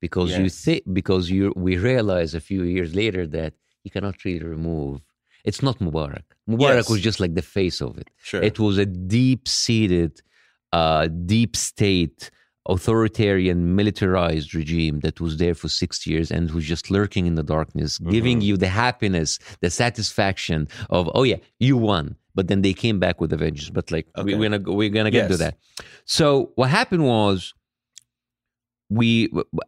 because 0.05 0.29
you 0.39 0.47
think 0.63 0.81
because 0.99 1.23
you 1.35 1.43
we 1.67 1.73
realize 1.91 2.31
a 2.33 2.43
few 2.49 2.63
years 2.75 2.91
later 3.01 3.23
that 3.37 3.51
you 3.83 3.91
cannot 3.95 4.15
really 4.25 4.45
remove 4.57 4.95
it's 5.43 5.61
not 5.61 5.79
mubarak. 5.79 6.23
Mubarak 6.49 6.75
Yes. 6.85 6.89
was 6.89 7.01
just 7.01 7.19
like 7.19 7.33
the 7.35 7.41
face 7.57 7.81
of 7.81 7.97
it. 7.97 8.07
Sure. 8.29 8.41
It 8.49 8.57
was 8.59 8.77
a 8.77 8.85
deep-seated 8.85 10.21
uh, 10.73 11.07
deep 11.07 11.55
state 11.55 12.31
authoritarian 12.75 13.75
militarized 13.75 14.53
regime 14.55 14.99
that 15.01 15.19
was 15.19 15.37
there 15.37 15.53
for 15.61 15.67
six 15.67 16.05
years 16.11 16.31
and 16.31 16.51
was 16.51 16.65
just 16.65 16.89
lurking 16.91 17.25
in 17.25 17.35
the 17.35 17.43
darkness 17.43 17.97
giving 18.17 18.39
Mhm. 18.39 18.45
you 18.47 18.55
the 18.65 18.71
happiness 18.85 19.29
the 19.61 19.69
satisfaction 19.83 20.59
of 20.97 21.09
oh 21.17 21.23
yeah 21.31 21.37
you 21.59 21.75
won. 21.77 22.05
But 22.37 22.47
then 22.49 22.61
they 22.65 22.73
came 22.85 22.97
back 23.05 23.19
with 23.21 23.33
a 23.33 23.39
vengeance. 23.45 23.69
But 23.77 23.85
like 23.95 24.07
we, 24.15 24.21
Okay. 24.21 24.35
we're 24.39 24.49
gonna 24.49 24.71
we're 24.79 24.89
gonna 24.97 25.11
get 25.17 25.27
to 25.33 25.37
that. 25.43 25.53
So 26.17 26.25
what 26.59 26.69
happened 26.79 27.03
was 27.15 27.53
we 28.99 29.07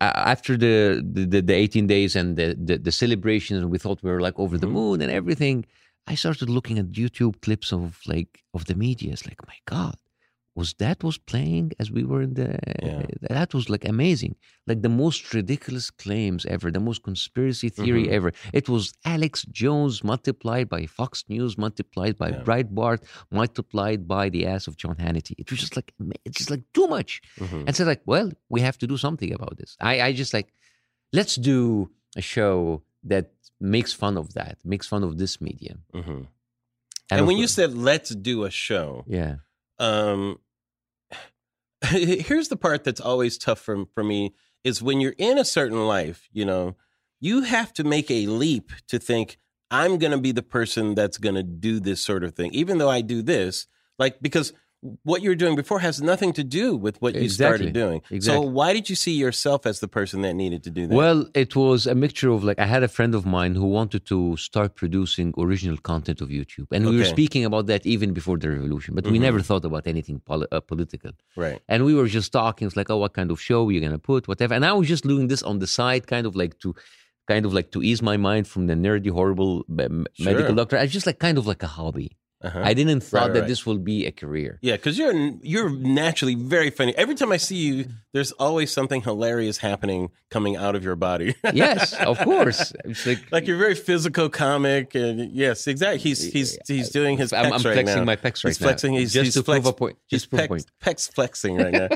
after 0.02 0.54
the 0.66 0.76
the, 1.16 1.42
the 1.50 1.54
18 1.64 1.88
days 1.96 2.12
and 2.20 2.28
the, 2.40 2.48
the 2.68 2.76
the 2.88 2.92
celebrations 3.04 3.58
and 3.62 3.72
we 3.74 3.80
thought 3.84 4.04
we 4.04 4.12
were 4.12 4.26
like 4.28 4.38
over 4.44 4.58
the 4.58 4.68
Mhm. 4.68 4.78
moon 4.80 4.98
and 5.04 5.12
everything 5.22 5.58
i 6.12 6.16
started 6.24 6.50
looking 6.58 6.78
at 6.80 6.88
youtube 7.02 7.36
clips 7.46 7.70
of 7.78 7.84
like 8.14 8.32
of 8.58 8.62
the 8.70 8.76
media 8.88 9.10
it's 9.14 9.26
like 9.30 9.42
my 9.52 9.60
god 9.74 9.96
was 10.56 10.70
that 10.84 11.04
was 11.04 11.18
playing 11.32 11.72
as 11.82 11.88
we 11.98 12.04
were 12.12 12.22
in 12.28 12.34
the 12.40 12.50
Yeah. 12.84 13.06
that 13.40 13.50
was 13.58 13.66
like 13.74 13.86
amazing 13.96 14.34
like 14.70 14.82
the 14.88 14.94
most 15.04 15.22
ridiculous 15.40 15.88
claims 16.04 16.42
ever 16.56 16.68
the 16.78 16.86
most 16.90 17.02
conspiracy 17.10 17.70
theory 17.78 18.06
Mhm. 18.06 18.16
ever 18.18 18.30
it 18.60 18.66
was 18.74 18.84
alex 19.16 19.34
jones 19.62 19.96
multiplied 20.12 20.68
by 20.76 20.82
fox 21.00 21.12
news 21.34 21.52
multiplied 21.66 22.16
by 22.24 22.30
Yeah. 22.32 22.44
breitbart 22.48 23.00
multiplied 23.40 24.02
by 24.16 24.26
the 24.36 24.42
ass 24.54 24.64
of 24.70 24.74
john 24.82 24.96
hannity 25.06 25.34
it 25.44 25.48
was 25.52 25.60
just 25.64 25.76
like 25.78 25.90
it's 26.26 26.38
just 26.42 26.52
like 26.56 26.64
too 26.78 26.88
much 26.96 27.12
Mhm. 27.40 27.64
and 27.68 27.74
so 27.78 27.84
like 27.92 28.04
well 28.14 28.30
we 28.54 28.60
have 28.68 28.78
to 28.82 28.88
do 28.94 28.98
something 29.06 29.32
about 29.38 29.54
this 29.60 29.72
i 29.92 29.94
i 30.08 30.10
just 30.22 30.34
like 30.38 30.50
let's 31.18 31.36
do 31.52 31.60
a 32.22 32.22
show 32.22 32.56
that 33.12 33.26
makes 33.76 33.92
fun 34.02 34.16
of 34.22 34.26
that 34.40 34.56
makes 34.74 34.86
fun 34.94 35.02
of 35.08 35.12
this 35.22 35.34
medium 35.48 35.80
Mhm. 36.00 36.22
and 37.12 37.18
of 37.22 37.26
when 37.28 37.38
you 37.44 37.48
said 37.58 37.70
let's 37.90 38.12
do 38.32 38.36
a 38.50 38.52
show 38.68 38.88
yeah 39.20 39.36
um 39.84 40.40
here's 41.86 42.48
the 42.48 42.56
part 42.56 42.84
that's 42.84 43.02
always 43.02 43.38
tough 43.38 43.60
for, 43.60 43.86
for 43.94 44.04
me 44.04 44.34
is 44.64 44.82
when 44.82 45.02
you're 45.02 45.16
in 45.18 45.38
a 45.38 45.46
certain 45.46 45.86
life 45.86 46.30
you 46.32 46.46
know 46.46 46.76
you 47.20 47.42
have 47.42 47.74
to 47.74 47.84
make 47.84 48.10
a 48.10 48.26
leap 48.28 48.72
to 48.88 48.98
think 48.98 49.38
i'm 49.70 49.98
going 49.98 50.12
to 50.12 50.18
be 50.18 50.32
the 50.32 50.42
person 50.42 50.96
that's 50.96 51.18
going 51.18 51.36
to 51.36 51.44
do 51.44 51.80
this 51.80 52.04
sort 52.04 52.24
of 52.24 52.34
thing 52.34 52.52
even 52.54 52.78
though 52.78 52.90
i 52.90 53.02
do 53.02 53.22
this 53.22 53.68
like 54.00 54.22
because 54.22 54.54
what 55.10 55.20
you 55.24 55.30
were 55.32 55.42
doing 55.44 55.56
before 55.64 55.80
has 55.88 55.96
nothing 56.12 56.32
to 56.40 56.44
do 56.62 56.68
with 56.86 56.96
what 57.04 57.12
you 57.16 57.22
Exactly. 57.30 57.72
started 57.72 57.74
doing 57.82 58.00
so 58.30 58.34
why 58.58 58.70
did 58.78 58.86
you 58.92 58.98
see 59.06 59.16
yourself 59.26 59.60
as 59.72 59.76
the 59.84 59.88
person 59.98 60.18
that 60.26 60.34
needed 60.44 60.62
to 60.68 60.72
do 60.80 60.84
that 60.88 60.96
Well, 61.04 61.20
it 61.44 61.52
was 61.56 61.80
a 61.88 61.96
mixture 62.06 62.30
of 62.36 62.40
like 62.50 62.60
I 62.66 62.68
had 62.76 62.84
a 62.90 62.92
friend 62.98 63.14
of 63.20 63.24
mine 63.38 63.54
who 63.60 63.68
wanted 63.80 64.02
to 64.14 64.18
start 64.50 64.70
producing 64.82 65.28
original 65.46 65.78
content 65.92 66.20
of 66.24 66.28
YouTube, 66.38 66.68
and 66.76 66.82
we 66.90 66.96
were 67.00 67.10
speaking 67.18 67.44
about 67.50 67.66
that 67.72 67.82
even 67.94 68.10
before 68.20 68.38
the 68.44 68.50
revolution. 68.58 68.92
But 68.98 69.06
we 69.14 69.18
Mhm. 69.20 69.28
never 69.28 69.42
thought 69.50 69.66
about 69.72 69.84
anything 69.94 70.18
poli- 70.30 70.52
uh, 70.56 70.60
political, 70.72 71.12
right 71.46 71.60
and 71.72 71.80
we 71.90 71.94
were 72.00 72.10
just 72.20 72.30
talking. 72.42 72.64
It's 72.68 72.78
like, 72.82 72.90
oh, 72.94 73.00
what 73.04 73.14
kind 73.20 73.30
of 73.34 73.38
show 73.50 73.60
you're 73.72 73.86
gonna 73.88 74.06
put, 74.12 74.22
whatever. 74.32 74.54
And 74.58 74.64
I 74.72 74.74
was 74.80 74.88
just 74.96 75.04
doing 75.14 75.26
this 75.34 75.42
on 75.50 75.56
the 75.64 75.70
side, 75.80 76.02
kind 76.16 76.26
of 76.30 76.34
like 76.42 76.54
to, 76.64 76.70
kind 77.34 77.44
of 77.48 77.52
like 77.58 77.70
to 77.76 77.80
ease 77.90 78.02
my 78.12 78.18
mind 78.30 78.44
from 78.54 78.64
the 78.70 78.76
nerdy, 78.86 79.12
horrible 79.20 79.54
medical 79.70 80.08
Sure. 80.54 80.56
doctor. 80.60 80.78
I 80.84 80.86
just 80.98 81.08
like 81.10 81.20
kind 81.28 81.38
of 81.42 81.46
like 81.52 81.64
a 81.70 81.72
hobby. 81.80 82.10
Uh-huh. 82.44 82.62
I 82.64 82.74
didn't 82.74 83.02
thought 83.02 83.22
Right, 83.28 83.34
that 83.34 83.40
right. 83.42 83.48
this 83.48 83.66
will 83.66 83.78
be 83.78 84.06
a 84.06 84.12
career. 84.12 84.60
yeah, 84.62 84.76
because 84.76 84.98
you're 84.98 85.14
you're 85.42 85.70
naturally 85.70 86.36
very 86.36 86.70
funny. 86.70 86.94
Every 86.98 87.16
time 87.16 87.32
I 87.32 87.38
see 87.38 87.56
you, 87.58 87.86
there's 88.14 88.32
always 88.34 88.72
something 88.72 89.02
hilarious 89.02 89.58
happening 89.58 90.10
coming 90.30 90.56
out 90.58 90.76
of 90.76 90.84
your 90.84 90.96
body. 90.96 91.36
yes, 91.54 91.94
of 91.94 92.20
course. 92.20 92.74
Like 93.06 93.20
like 93.32 93.48
you're 93.48 93.58
very 93.58 93.76
physical 93.76 94.30
comic 94.30 94.94
and 94.96 95.32
yes 95.32 95.68
exactly 95.68 96.00
he's 96.00 96.22
he's 96.34 96.58
he's 96.68 96.90
doing 96.90 97.18
his 97.18 97.32
I'm, 97.34 97.46
I'm 97.46 97.52
right 97.54 97.62
flexing 97.62 98.00
now 98.00 98.04
my 98.04 98.16
pecs 98.16 98.44
right 98.44 98.50
he's 98.52 98.60
now. 98.62 98.68
flexing 98.68 98.94
he's 98.94 99.14
just 99.14 99.26
he's 99.26 99.34
to 99.36 99.44
flex, 99.44 99.64
prove 99.64 99.74
a 99.74 99.78
point. 99.78 99.98
Just 100.10 100.30
prove 100.30 100.42
a 100.44 100.48
point. 100.48 100.66
pecs 100.82 101.12
flexing 101.14 101.58
right 101.58 101.74
now 101.74 101.88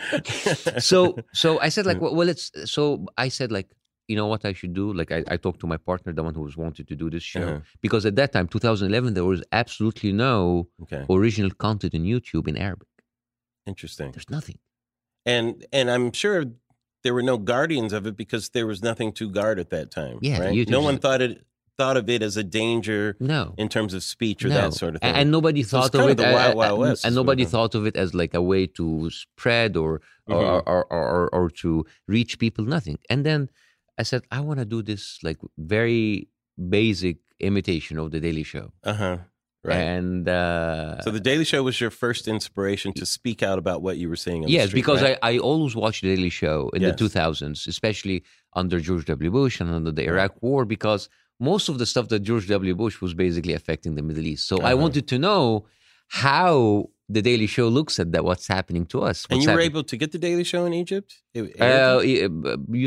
so 0.80 1.18
so 1.34 1.60
I 1.60 1.70
said 1.70 1.86
like 1.86 2.00
well, 2.02 2.16
well 2.16 2.30
it's 2.30 2.52
so 2.66 3.06
I 3.18 3.30
said 3.30 3.52
like 3.52 3.68
you 4.08 4.16
know 4.16 4.28
what 4.28 4.46
I 4.46 4.54
should 4.54 4.74
do? 4.74 4.94
Like 4.94 5.12
I, 5.12 5.24
I 5.28 5.38
talked 5.38 5.60
to 5.62 5.68
my 5.68 5.78
partner 5.78 6.14
the 6.14 6.24
one 6.24 6.34
who 6.34 6.42
was 6.42 6.56
wanted 6.58 6.88
to 6.88 6.96
do 6.96 7.10
this 7.10 7.24
show. 7.24 7.42
Uh-huh. 7.48 7.60
because 7.82 8.06
at 8.06 8.16
that 8.16 8.32
time 8.34 8.48
2011 8.48 9.14
there 9.14 9.26
was 9.26 9.42
absolutely 9.52 10.12
no 10.14 10.68
okay. 10.84 11.04
original 11.10 11.52
content 11.52 11.94
in 11.94 12.04
YouTube 12.04 12.48
in 12.48 12.56
Arabic. 12.58 12.88
Interesting. 13.66 14.12
There's 14.12 14.30
nothing. 14.30 14.60
And 15.26 15.66
and 15.74 15.92
i'm 15.92 16.14
sure 16.14 16.46
there 17.04 17.14
were 17.14 17.22
no 17.34 17.38
guardians 17.38 17.92
of 17.94 18.08
it 18.08 18.16
because 18.16 18.50
there 18.50 18.66
was 18.66 18.82
nothing 18.82 19.12
to 19.14 19.30
guard 19.30 19.60
at 19.60 19.70
that 19.72 19.92
time 19.92 20.20
Yeah, 20.22 20.40
right? 20.40 20.70
No 20.70 20.82
one 20.82 20.98
thought 21.00 21.22
it 21.22 21.44
thought 21.78 21.98
of 21.98 22.10
it 22.10 22.24
as 22.24 22.36
a 22.38 22.44
danger 22.44 23.16
no. 23.20 23.54
in 23.58 23.70
terms 23.70 23.94
of 23.94 24.02
speech 24.04 24.44
or 24.44 24.48
no. 24.50 24.56
that 24.62 24.74
sort 24.74 24.96
of 24.96 25.02
thing. 25.02 25.14
and, 25.14 25.30
nobody 25.30 25.62
So 25.62 25.80
thought 25.82 25.94
of 25.94 26.02
it 26.08 26.12
of 26.12 26.18
the 26.18 26.24
Wild 26.38 26.56
Wild 26.56 26.80
West 26.80 27.06
and 27.06 27.14
sort 27.14 27.40
of 27.40 27.50
thought 27.50 27.76
of 27.76 27.86
it 27.86 27.96
as 27.96 28.16
like 28.16 28.34
a 28.34 28.42
way 28.42 28.66
to 28.80 29.10
spread 29.12 29.76
or 29.78 30.02
or, 30.28 30.36
Mhm. 30.42 30.64
or, 30.66 30.84
or, 30.94 31.06
or 31.16 31.30
or 31.38 31.50
to 31.62 31.86
reach 32.08 32.40
people 32.40 32.64
nothing. 32.66 32.98
And 33.12 33.26
then 33.26 33.50
I 33.98 34.04
said 34.04 34.22
I 34.32 34.40
want 34.42 34.60
to 34.60 34.66
do 34.66 34.82
this 34.82 35.20
like 35.24 35.38
very 35.58 36.28
basic 36.70 37.18
imitation 37.40 37.98
of 38.00 38.12
the 38.12 38.20
Daily 38.20 38.44
Show, 38.44 38.72
Uh 38.84 38.94
huh. 38.94 39.18
Right. 39.64 39.76
and 39.98 40.30
uh, 40.30 41.02
so 41.02 41.12
the 41.12 41.20
Daily 41.20 41.44
Show 41.44 41.62
was 41.64 41.80
your 41.82 41.90
first 41.90 42.28
inspiration 42.28 42.94
to 42.94 43.06
speak 43.06 43.44
out 43.44 43.58
about 43.60 43.82
what 43.82 43.98
you 43.98 44.08
were 44.08 44.16
seeing. 44.16 44.44
On 44.44 44.48
the 44.48 44.52
yes, 44.54 44.68
street, 44.70 44.80
because 44.82 45.02
right? 45.02 45.18
I, 45.22 45.34
I 45.34 45.38
always 45.40 45.76
watched 45.76 46.02
the 46.04 46.16
Daily 46.16 46.30
Show 46.30 46.70
in 46.76 46.82
Yes. 46.82 46.98
the 46.98 47.06
2000s, 47.06 47.68
especially 47.68 48.24
under 48.54 48.80
George 48.80 49.06
W. 49.06 49.30
Bush 49.32 49.60
and 49.62 49.70
under 49.72 49.92
the 49.92 50.06
Iraq 50.06 50.42
War, 50.42 50.64
because 50.64 51.10
most 51.40 51.68
of 51.70 51.80
the 51.80 51.86
stuff 51.86 52.08
that 52.10 52.20
George 52.20 52.48
W. 52.48 52.76
Bush 52.76 53.02
was 53.02 53.14
basically 53.14 53.54
affecting 53.54 53.96
the 53.96 54.02
Middle 54.04 54.26
East. 54.26 54.48
So 54.48 54.56
I 54.62 54.72
Uh-huh. 54.74 54.78
wanted 54.84 55.06
to 55.10 55.18
know 55.20 55.66
how 56.24 56.90
the 57.10 57.22
Daily 57.22 57.48
Show 57.48 57.68
looks 57.68 58.00
at 58.00 58.12
that, 58.14 58.24
what's 58.24 58.48
happening 58.48 58.86
to 58.88 59.02
us. 59.02 59.26
and 59.30 59.42
you 59.42 59.48
were 59.48 59.52
happening- 59.52 59.66
able 59.72 59.84
to 59.84 59.98
get 59.98 60.12
the 60.12 60.18
Daily 60.28 60.44
Show 60.44 60.66
in 60.66 60.74
Egypt. 60.74 61.10
It- 61.34 61.60
uh, 61.60 61.64
uh, 61.64 62.00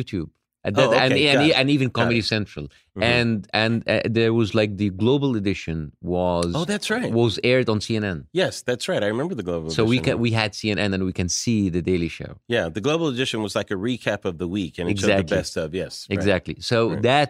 YouTube. 0.01 0.31
And, 0.63 0.79
Oh, 0.79 0.91
that- 0.91 1.03
and, 1.05 1.13
okay, 1.15 1.29
and, 1.29 1.51
got 1.51 1.59
and 1.61 1.71
even 1.71 1.89
Comedy. 1.91 2.21
Central, 2.21 2.67
Mhm. 2.97 3.03
and 3.03 3.49
and 3.63 3.75
uh, 3.89 4.01
there 4.19 4.33
was 4.41 4.55
like 4.61 4.77
the 4.77 4.91
global 4.91 5.31
edition 5.41 5.77
was 6.03 6.53
oh, 6.55 6.67
that's 6.73 6.89
right. 6.91 7.11
was 7.23 7.39
aired 7.51 7.69
on 7.71 7.79
CNN. 7.81 8.19
yes, 8.43 8.61
that's 8.69 8.87
right. 8.91 9.03
I 9.03 9.07
remember 9.15 9.35
the 9.35 9.43
global. 9.51 9.71
So 9.71 9.85
we 9.85 9.99
can 10.07 10.19
we 10.19 10.31
had 10.33 10.51
CNN 10.53 10.91
and 10.95 11.03
we 11.11 11.15
can 11.21 11.29
see 11.43 11.61
the 11.77 11.83
Daily 11.91 12.09
Show. 12.19 12.33
Yeah, 12.57 12.69
the 12.69 12.83
global 12.89 13.07
edition 13.15 13.39
was 13.47 13.55
like 13.61 13.71
a 13.71 13.79
recap 13.89 14.21
of 14.31 14.35
the 14.43 14.49
week, 14.59 14.79
and 14.79 14.85
it 14.91 14.99
showed 14.99 15.27
the 15.27 15.35
best 15.39 15.57
of. 15.57 15.75
Yes, 15.83 15.93
right. 16.11 16.19
Exactly. 16.19 16.57
So 16.61 16.79
Right. 16.91 17.03
that, 17.09 17.29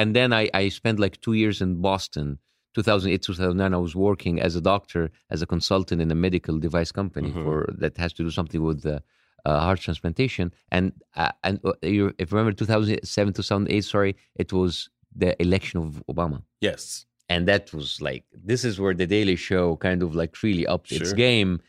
and 0.00 0.08
then 0.18 0.32
I, 0.32 0.44
I 0.62 0.68
spent 0.80 0.96
like 1.04 1.14
two 1.26 1.32
years 1.42 1.60
in 1.60 1.70
Boston, 1.90 2.38
2008, 2.76 3.22
2009. 3.22 3.74
I 3.74 3.78
was 3.78 3.96
working 3.96 4.40
as 4.40 4.54
a 4.54 4.60
doctor, 4.60 5.10
as 5.34 5.42
a 5.42 5.46
consultant 5.54 6.00
in 6.04 6.08
a 6.16 6.18
medical 6.26 6.56
device 6.66 6.92
company 6.92 7.30
Mhm. 7.32 7.42
for 7.44 7.56
that 7.82 7.96
has 7.96 8.12
to 8.18 8.22
do 8.22 8.30
something 8.30 8.62
with 8.62 8.82
the 8.82 9.02
uh, 9.44 9.60
heart 9.60 9.80
transplantation. 9.80 10.52
And 10.70 10.92
uh, 11.16 11.32
and 11.44 11.60
uh, 11.64 11.72
you, 11.82 12.14
if 12.18 12.30
you 12.30 12.38
remember 12.38 12.56
2007, 12.56 13.32
2008, 13.34 13.84
sorry, 13.84 14.16
it 14.36 14.52
was 14.52 14.90
the 15.14 15.40
election 15.42 15.80
of 15.80 16.02
Obama. 16.08 16.42
Yes, 16.60 17.06
And 17.28 17.46
that 17.48 17.72
was 17.72 18.00
like, 18.00 18.24
this 18.32 18.64
is 18.64 18.80
where 18.80 18.94
the 18.94 19.06
Daily 19.06 19.36
Show 19.36 19.76
kind 19.76 20.02
of 20.02 20.14
like 20.14 20.42
really 20.42 20.66
upped 20.66 20.92
its 20.92 21.12
game. 21.12 21.60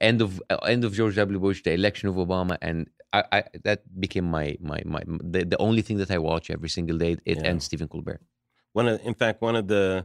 End 0.00 0.20
of 0.20 0.40
uh, 0.50 0.56
end 0.56 0.84
of 0.84 0.92
George 0.92 1.16
W. 1.16 1.38
Bush, 1.38 1.62
the 1.62 1.72
election 1.72 2.08
of 2.10 2.16
Obama, 2.16 2.58
and 2.60 2.90
I, 3.12 3.24
I 3.32 3.44
that 3.64 3.80
became 3.98 4.24
my 4.24 4.56
my 4.60 4.82
my 4.84 5.02
the, 5.06 5.44
the 5.44 5.56
only 5.58 5.82
thing 5.82 5.96
that 5.96 6.10
I 6.10 6.18
watch 6.18 6.50
every 6.50 6.68
single 6.68 6.98
day. 6.98 7.16
It 7.24 7.38
Yeah. 7.38 7.48
and 7.48 7.62
Stephen 7.62 7.88
Colbert. 7.88 8.20
one 8.72 8.86
of, 8.86 9.00
in 9.02 9.14
fact, 9.14 9.40
one 9.40 9.56
of 9.56 9.66
the 9.66 10.04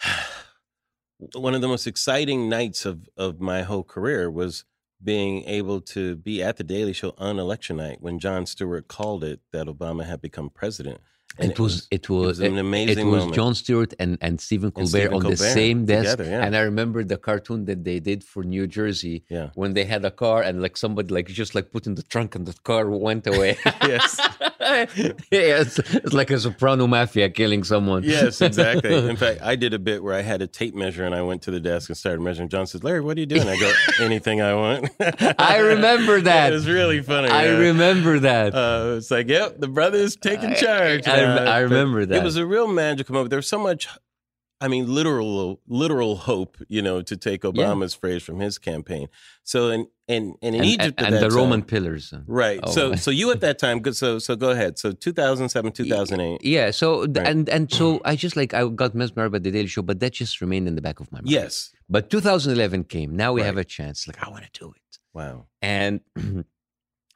one 1.34 1.54
of 1.54 1.60
the 1.62 1.68
most 1.68 1.86
exciting 1.86 2.48
nights 2.48 2.84
of 2.84 3.08
of 3.16 3.40
my 3.40 3.62
whole 3.62 3.84
career 3.84 4.30
was 4.30 4.64
being 5.02 5.44
able 5.44 5.80
to 5.80 6.16
be 6.16 6.42
at 6.42 6.56
the 6.56 6.64
Daily 6.64 6.92
Show 6.92 7.14
on 7.18 7.38
election 7.38 7.76
night 7.76 7.98
when 8.00 8.18
Jon 8.18 8.46
Stewart 8.46 8.88
called 8.88 9.24
it 9.24 9.40
that 9.52 9.66
Obama 9.66 10.04
had 10.04 10.20
become 10.20 10.50
president. 10.50 11.00
And 11.38 11.50
it 11.52 11.58
was 11.60 11.86
it 11.90 12.08
was 12.08 12.40
an 12.40 12.56
amazing 12.56 12.98
It 12.98 13.04
was 13.04 13.20
moment. 13.20 13.34
Jon 13.34 13.54
Stewart 13.54 13.92
and 13.98 14.16
and 14.22 14.40
Stephen 14.40 14.70
Colbert 14.70 14.88
Stephen 14.88 15.14
on 15.14 15.18
the 15.20 15.36
Colbert 15.36 15.52
same 15.60 15.84
desk. 15.84 16.12
together, 16.12 16.30
yeah. 16.30 16.44
And 16.44 16.56
I 16.56 16.60
remember 16.60 17.04
the 17.04 17.18
cartoon 17.18 17.66
that 17.66 17.84
they 17.84 18.00
did 18.00 18.24
for 18.24 18.42
New 18.42 18.66
Jersey 18.66 19.22
Yeah. 19.28 19.50
when 19.54 19.74
they 19.74 19.84
had 19.84 20.02
a 20.06 20.10
car 20.10 20.40
and 20.42 20.62
like 20.62 20.76
somebody 20.78 21.12
like 21.12 21.26
just 21.26 21.54
like 21.54 21.70
put 21.72 21.86
in 21.86 21.94
the 21.94 22.02
trunk 22.02 22.36
and 22.36 22.46
the 22.46 22.54
car 22.64 22.88
went 22.88 23.26
away. 23.26 23.58
Yes. 23.82 24.18
yeah, 25.30 25.60
it's, 25.62 25.78
it's 25.78 26.12
like 26.12 26.30
a 26.30 26.40
soprano 26.40 26.86
mafia 26.88 27.28
killing 27.30 27.62
someone. 27.62 28.02
Yes, 28.02 28.40
exactly. 28.40 28.92
In 29.10 29.16
fact, 29.16 29.40
I 29.42 29.54
did 29.54 29.72
a 29.74 29.78
bit 29.78 30.02
where 30.02 30.14
I 30.14 30.22
had 30.22 30.42
a 30.42 30.46
tape 30.48 30.74
measure 30.74 31.04
and 31.04 31.14
I 31.14 31.22
went 31.22 31.42
to 31.42 31.50
the 31.52 31.60
desk 31.60 31.88
and 31.88 31.96
started 31.96 32.20
measuring. 32.20 32.48
John 32.48 32.66
says, 32.66 32.82
"Larry, 32.82 33.00
what 33.00 33.16
are 33.16 33.20
you 33.20 33.26
doing?" 33.26 33.46
I 33.46 33.56
go, 33.60 33.70
"Anything 34.00 34.40
I 34.42 34.54
want." 34.54 34.88
I 35.38 35.58
remember 35.58 36.20
that. 36.22 36.50
it 36.50 36.54
was 36.54 36.66
really 36.68 37.00
funny. 37.02 37.28
I 37.28 37.44
yeah. 37.46 37.58
remember 37.58 38.18
that. 38.20 38.54
Uh, 38.54 38.94
it's 38.96 39.10
like, 39.10 39.28
yep, 39.28 39.60
the 39.60 39.68
brother's 39.68 40.16
taking 40.16 40.54
charge. 40.54 41.06
I- 41.24 41.44
I. 41.44 41.56
I 41.56 41.58
remember 41.60 42.04
that. 42.06 42.16
It 42.16 42.22
was 42.24 42.36
a 42.36 42.46
real 42.46 42.68
magical 42.68 43.12
moment. 43.14 43.30
There 43.30 43.38
was 43.38 43.48
so 43.48 43.58
much, 43.58 43.88
I 44.60 44.68
mean, 44.68 44.92
literal, 44.94 45.60
literal 45.66 46.16
hope, 46.16 46.56
you 46.68 46.80
know, 46.82 47.02
to 47.02 47.16
take 47.16 47.42
Obama's 47.42 47.94
phrase 47.94 48.22
from 48.22 48.40
his 48.40 48.58
campaign. 48.58 49.08
So, 49.44 49.68
in 49.70 49.86
and, 50.08 50.36
and 50.40 50.54
in 50.54 50.60
and, 50.62 50.64
Egypt, 50.64 51.00
at 51.00 51.06
and 51.12 51.16
the 51.16 51.28
time- 51.28 51.36
Roman 51.36 51.62
pillars. 51.62 52.14
right? 52.26 52.60
Oh. 52.62 52.70
So, 52.70 52.94
so 52.94 53.10
you 53.10 53.30
at 53.32 53.40
that 53.46 53.58
time, 53.58 53.80
good. 53.80 53.96
So, 53.96 54.18
so 54.18 54.36
go 54.36 54.50
ahead. 54.50 54.78
So, 54.78 54.92
2007, 54.92 55.72
2008. 55.72 56.44
Yeah. 56.44 56.70
So 56.70 57.00
Right. 57.06 57.16
and 57.26 57.48
and 57.48 57.72
so 57.72 58.00
I 58.04 58.14
just 58.16 58.36
like 58.36 58.54
I 58.54 58.66
got 58.68 58.94
mesmerized 58.94 59.32
by 59.32 59.40
the 59.40 59.50
Daily 59.50 59.66
Show, 59.66 59.82
but 59.82 59.98
that 60.00 60.12
just 60.14 60.40
remained 60.40 60.68
in 60.68 60.74
the 60.76 60.82
back 60.82 61.00
of 61.00 61.10
my 61.12 61.18
mind. 61.18 61.28
Yes. 61.30 61.72
But 61.88 62.08
2011 62.10 62.84
came. 62.84 63.16
Now 63.16 63.32
we 63.32 63.42
have 63.42 63.56
a 63.58 63.64
chance. 63.64 64.06
Like 64.08 64.24
I 64.24 64.30
want 64.30 64.44
to 64.44 64.50
do 64.60 64.68
it. 64.76 64.98
Wow. 65.12 65.46
And 65.62 66.00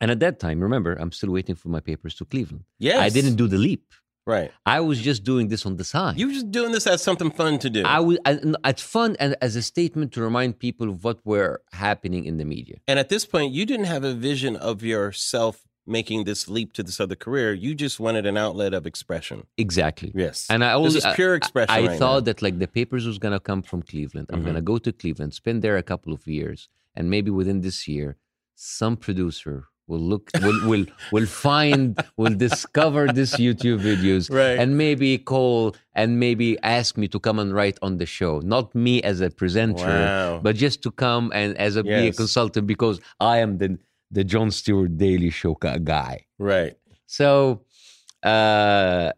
and 0.00 0.10
at 0.10 0.20
that 0.20 0.38
time, 0.40 0.60
remember, 0.60 0.94
I'm 0.94 1.12
still 1.12 1.30
waiting 1.30 1.56
for 1.56 1.68
my 1.68 1.80
papers 1.80 2.14
to 2.16 2.24
Cleveland. 2.24 2.64
Yes. 2.78 2.98
I 3.00 3.08
didn't 3.10 3.36
do 3.36 3.46
the 3.48 3.58
leap. 3.58 3.84
Right. 4.26 4.52
I 4.66 4.80
was 4.80 5.00
just 5.00 5.24
doing 5.24 5.48
this 5.48 5.64
on 5.66 5.76
the 5.76 5.84
side. 5.84 6.18
You 6.18 6.26
were 6.28 6.32
just 6.32 6.50
doing 6.50 6.72
this 6.72 6.86
as 6.86 7.02
something 7.02 7.30
fun 7.30 7.58
to 7.60 7.70
do. 7.70 7.82
I 7.84 8.00
was 8.00 8.18
it's 8.26 8.82
fun 8.82 9.16
and 9.18 9.34
as 9.40 9.56
a 9.56 9.62
statement 9.62 10.12
to 10.12 10.20
remind 10.22 10.58
people 10.58 10.88
of 10.90 11.02
what 11.04 11.18
were 11.24 11.62
happening 11.72 12.24
in 12.26 12.36
the 12.36 12.44
media. 12.44 12.76
and 12.86 12.98
at 12.98 13.08
this 13.08 13.24
point, 13.24 13.52
you 13.52 13.64
didn't 13.66 13.86
have 13.94 14.04
a 14.04 14.14
vision 14.14 14.56
of 14.56 14.82
yourself 14.82 15.62
making 15.86 16.24
this 16.24 16.48
leap 16.48 16.72
to 16.74 16.82
this 16.84 17.00
other 17.00 17.16
career. 17.16 17.52
You 17.52 17.74
just 17.74 17.98
wanted 17.98 18.24
an 18.26 18.36
outlet 18.36 18.72
of 18.74 18.86
expression. 18.86 19.46
Exactly. 19.56 20.12
Yes. 20.14 20.46
And 20.52 20.62
I 20.62 20.72
always 20.72 21.04
pure 21.14 21.34
expression. 21.34 21.74
I 21.74 21.86
right 21.88 21.98
thought 21.98 22.20
now. 22.20 22.26
that 22.28 22.42
like 22.42 22.58
the 22.58 22.68
papers 22.68 23.06
was 23.06 23.18
gonna 23.18 23.40
come 23.40 23.62
from 23.62 23.82
Cleveland. 23.82 24.26
I'm 24.32 24.42
Mhm. 24.42 24.48
gonna 24.48 24.60
go 24.72 24.78
to 24.78 24.92
Cleveland, 24.92 25.32
spend 25.34 25.62
there 25.62 25.76
a 25.78 25.82
couple 25.92 26.12
of 26.12 26.22
years, 26.28 26.68
and 26.94 27.10
maybe 27.10 27.30
within 27.40 27.62
this 27.62 27.88
year, 27.88 28.16
some 28.54 28.96
producer 28.96 29.66
will 29.90 30.04
look 30.12 30.24
will 30.44 30.60
will 30.70 30.84
will 31.14 31.26
find 31.48 31.82
will 32.16 32.36
discover 32.48 33.02
this 33.18 33.30
YouTube 33.44 33.80
videos 33.90 34.24
Right. 34.40 34.56
and 34.60 34.68
maybe 34.84 35.10
call 35.32 35.74
and 36.00 36.08
maybe 36.26 36.48
ask 36.78 36.90
me 37.02 37.06
to 37.14 37.18
come 37.26 37.38
and 37.42 37.50
write 37.58 37.78
on 37.86 37.92
the 38.00 38.06
show. 38.18 38.34
Not 38.54 38.66
me 38.86 38.94
as 39.10 39.20
a 39.20 39.28
presenter, 39.40 39.84
Wow. 40.08 40.40
but 40.46 40.54
just 40.56 40.78
to 40.84 40.90
come 41.04 41.24
and 41.40 41.48
as 41.66 41.72
a 41.76 41.82
be 41.82 42.06
a 42.08 42.12
consultant 42.22 42.64
because 42.74 42.96
I 43.32 43.34
am 43.44 43.50
the 43.62 43.68
the 44.16 44.24
Jon 44.32 44.50
Stewart 44.50 44.92
Daily 45.06 45.30
Show 45.30 45.54
guy. 45.94 46.14
right. 46.38 46.74
So 47.06 47.30
uh, 48.22 49.12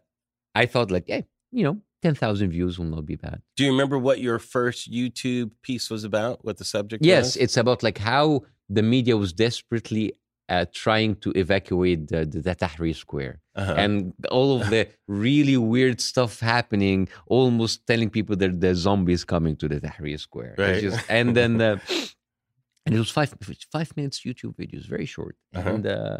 I 0.55 0.65
thought 0.65 0.91
like, 0.91 1.05
hey, 1.07 1.25
you 1.51 1.63
know, 1.63 1.77
ten 2.01 2.15
thousand 2.15 2.49
views 2.51 2.77
will 2.79 2.85
not 2.97 3.05
be 3.05 3.15
bad. 3.15 3.41
Do 3.57 3.63
you 3.65 3.71
remember 3.71 3.97
what 4.07 4.19
your 4.19 4.39
first 4.39 4.91
YouTube 4.91 5.51
piece 5.61 5.89
was 5.89 6.03
about? 6.03 6.43
What 6.45 6.57
the 6.57 6.65
subject 6.65 7.05
Yes, 7.05 7.23
was? 7.25 7.37
it's 7.37 7.57
about 7.57 7.83
like 7.83 7.97
how 7.97 8.43
the 8.69 8.81
media 8.83 9.15
was 9.17 9.33
desperately 9.33 10.13
uh, 10.49 10.65
trying 10.73 11.15
to 11.15 11.31
evacuate 11.35 12.07
the, 12.07 12.25
the, 12.25 12.41
the 12.41 12.55
Tahrir 12.55 12.95
Square. 12.95 13.41
Uh-huh. 13.55 13.73
And 13.77 14.13
all 14.31 14.59
of 14.61 14.69
the 14.69 14.87
really 15.07 15.57
weird 15.57 16.01
stuff 16.01 16.39
happening, 16.39 17.07
almost 17.27 17.85
telling 17.87 18.09
people 18.09 18.35
that 18.35 18.59
the 18.59 18.75
zombies 18.75 19.23
coming 19.23 19.55
to 19.57 19.67
the 19.67 19.79
Tahrir 19.79 20.19
Square. 20.19 20.55
Right. 20.57 20.81
just- 20.81 21.05
and 21.09 21.35
then, 21.35 21.61
uh, 21.61 21.77
and 22.85 22.95
it 22.95 22.99
was 22.99 23.09
five 23.09 23.33
five 23.71 23.95
minutes 23.95 24.21
YouTube 24.21 24.55
videos, 24.55 24.85
very 24.87 25.05
short. 25.05 25.35
Uh-huh. 25.55 25.69
And 25.69 25.87
uh, 25.87 26.17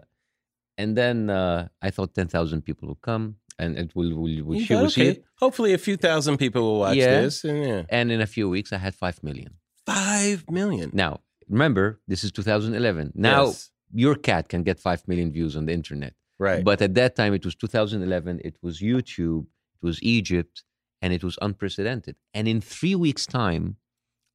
and 0.78 0.98
then 0.98 1.30
uh, 1.30 1.68
I 1.82 1.90
thought 1.92 2.14
ten 2.16 2.28
thousand 2.28 2.62
people 2.64 2.88
will 2.88 2.96
come, 3.02 3.36
and 3.60 3.78
it 3.78 3.94
will 3.96 4.16
will, 4.16 4.44
will, 4.44 4.60
thought, 4.62 4.82
will 4.84 4.90
see 4.90 5.02
okay, 5.02 5.10
it. 5.20 5.24
hopefully 5.40 5.74
a 5.74 5.78
few 5.78 5.98
thousand 5.98 6.38
people 6.38 6.62
will 6.62 6.80
watch 6.80 6.96
Yeah. 6.96 7.22
this. 7.22 7.44
And 7.44 7.64
yeah. 7.64 7.82
And 7.90 8.12
in 8.12 8.22
a 8.22 8.28
few 8.28 8.50
weeks, 8.50 8.72
I 8.74 8.78
had 8.78 8.96
five 8.96 9.22
million. 9.22 9.56
Five 9.86 10.50
million. 10.50 10.92
Now, 10.94 11.20
remember, 11.50 12.00
this 12.08 12.24
is 12.24 12.32
2011. 12.32 13.12
Now, 13.16 13.46
Yes. 13.48 13.70
Your 13.94 14.16
cat 14.16 14.50
can 14.50 14.64
get 14.64 14.80
5 14.80 15.08
million 15.08 15.32
views 15.32 15.56
on 15.56 15.66
the 15.66 15.74
internet. 15.74 16.14
Right. 16.40 16.64
But 16.64 16.82
at 16.82 16.94
that 16.96 17.16
time, 17.16 17.34
it 17.34 17.46
was 17.46 17.56
2011, 17.56 18.42
it 18.44 18.58
was 18.62 18.80
YouTube, 18.82 19.44
it 19.82 19.86
was 19.86 20.02
Egypt, 20.02 20.64
and 21.02 21.14
it 21.14 21.24
was 21.24 21.38
unprecedented. 21.42 22.16
And 22.34 22.48
in 22.48 22.60
three 22.62 22.96
weeks' 22.96 23.26
time, 23.26 23.78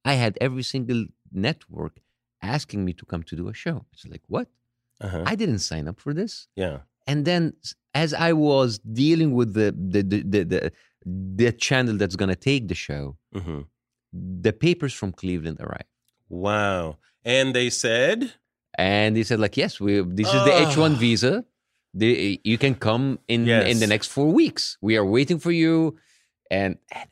I 0.05 0.13
had 0.13 0.37
every 0.39 0.63
single 0.63 1.05
network 1.31 1.99
asking 2.41 2.85
me 2.85 2.93
to 2.93 3.05
come 3.05 3.23
to 3.23 3.35
do 3.35 3.47
a 3.49 3.53
show. 3.53 3.85
It's 3.93 4.05
like, 4.05 4.21
what? 4.27 4.47
uh-huh. 5.01 5.23
I 5.25 5.35
didn't 5.35 5.59
sign 5.59 5.87
up 5.87 5.99
for 5.99 6.13
this. 6.13 6.47
yeah. 6.55 6.79
And 7.07 7.25
then, 7.25 7.53
as 7.95 8.13
I 8.13 8.33
was 8.33 8.77
dealing 8.77 9.33
with 9.33 9.55
the 9.55 9.73
the 9.93 10.03
the 10.03 10.21
the, 10.21 10.43
the, 10.43 10.71
the 11.43 11.51
channel 11.51 11.97
that's 11.97 12.15
gonna 12.15 12.35
take 12.35 12.67
the 12.67 12.75
show, 12.75 13.17
hmm 13.33 13.61
the 14.13 14.53
papers 14.53 14.93
from 14.93 15.11
Cleveland 15.11 15.57
arrived. 15.59 15.85
Wow. 16.29 16.97
And 17.23 17.53
they 17.55 17.69
said, 17.69 18.33
and 18.79 19.09
he 19.19 19.23
said 19.29 19.39
like 19.45 19.55
yes 19.63 19.73
we 19.85 19.91
this 20.19 20.29
is 20.37 20.41
the 20.49 20.53
Oh. 20.59 20.65
h1 20.71 20.91
visa 21.03 21.33
the, 22.01 22.39
you 22.51 22.57
can 22.63 22.75
come 22.87 23.05
in 23.33 23.41
in 23.71 23.77
the 23.83 23.87
next 23.93 24.07
four 24.15 24.29
weeks 24.41 24.63
we 24.87 24.93
are 24.99 25.07
waiting 25.17 25.39
for 25.45 25.51
you 25.63 25.73
and, 26.59 26.71
and 26.99 27.09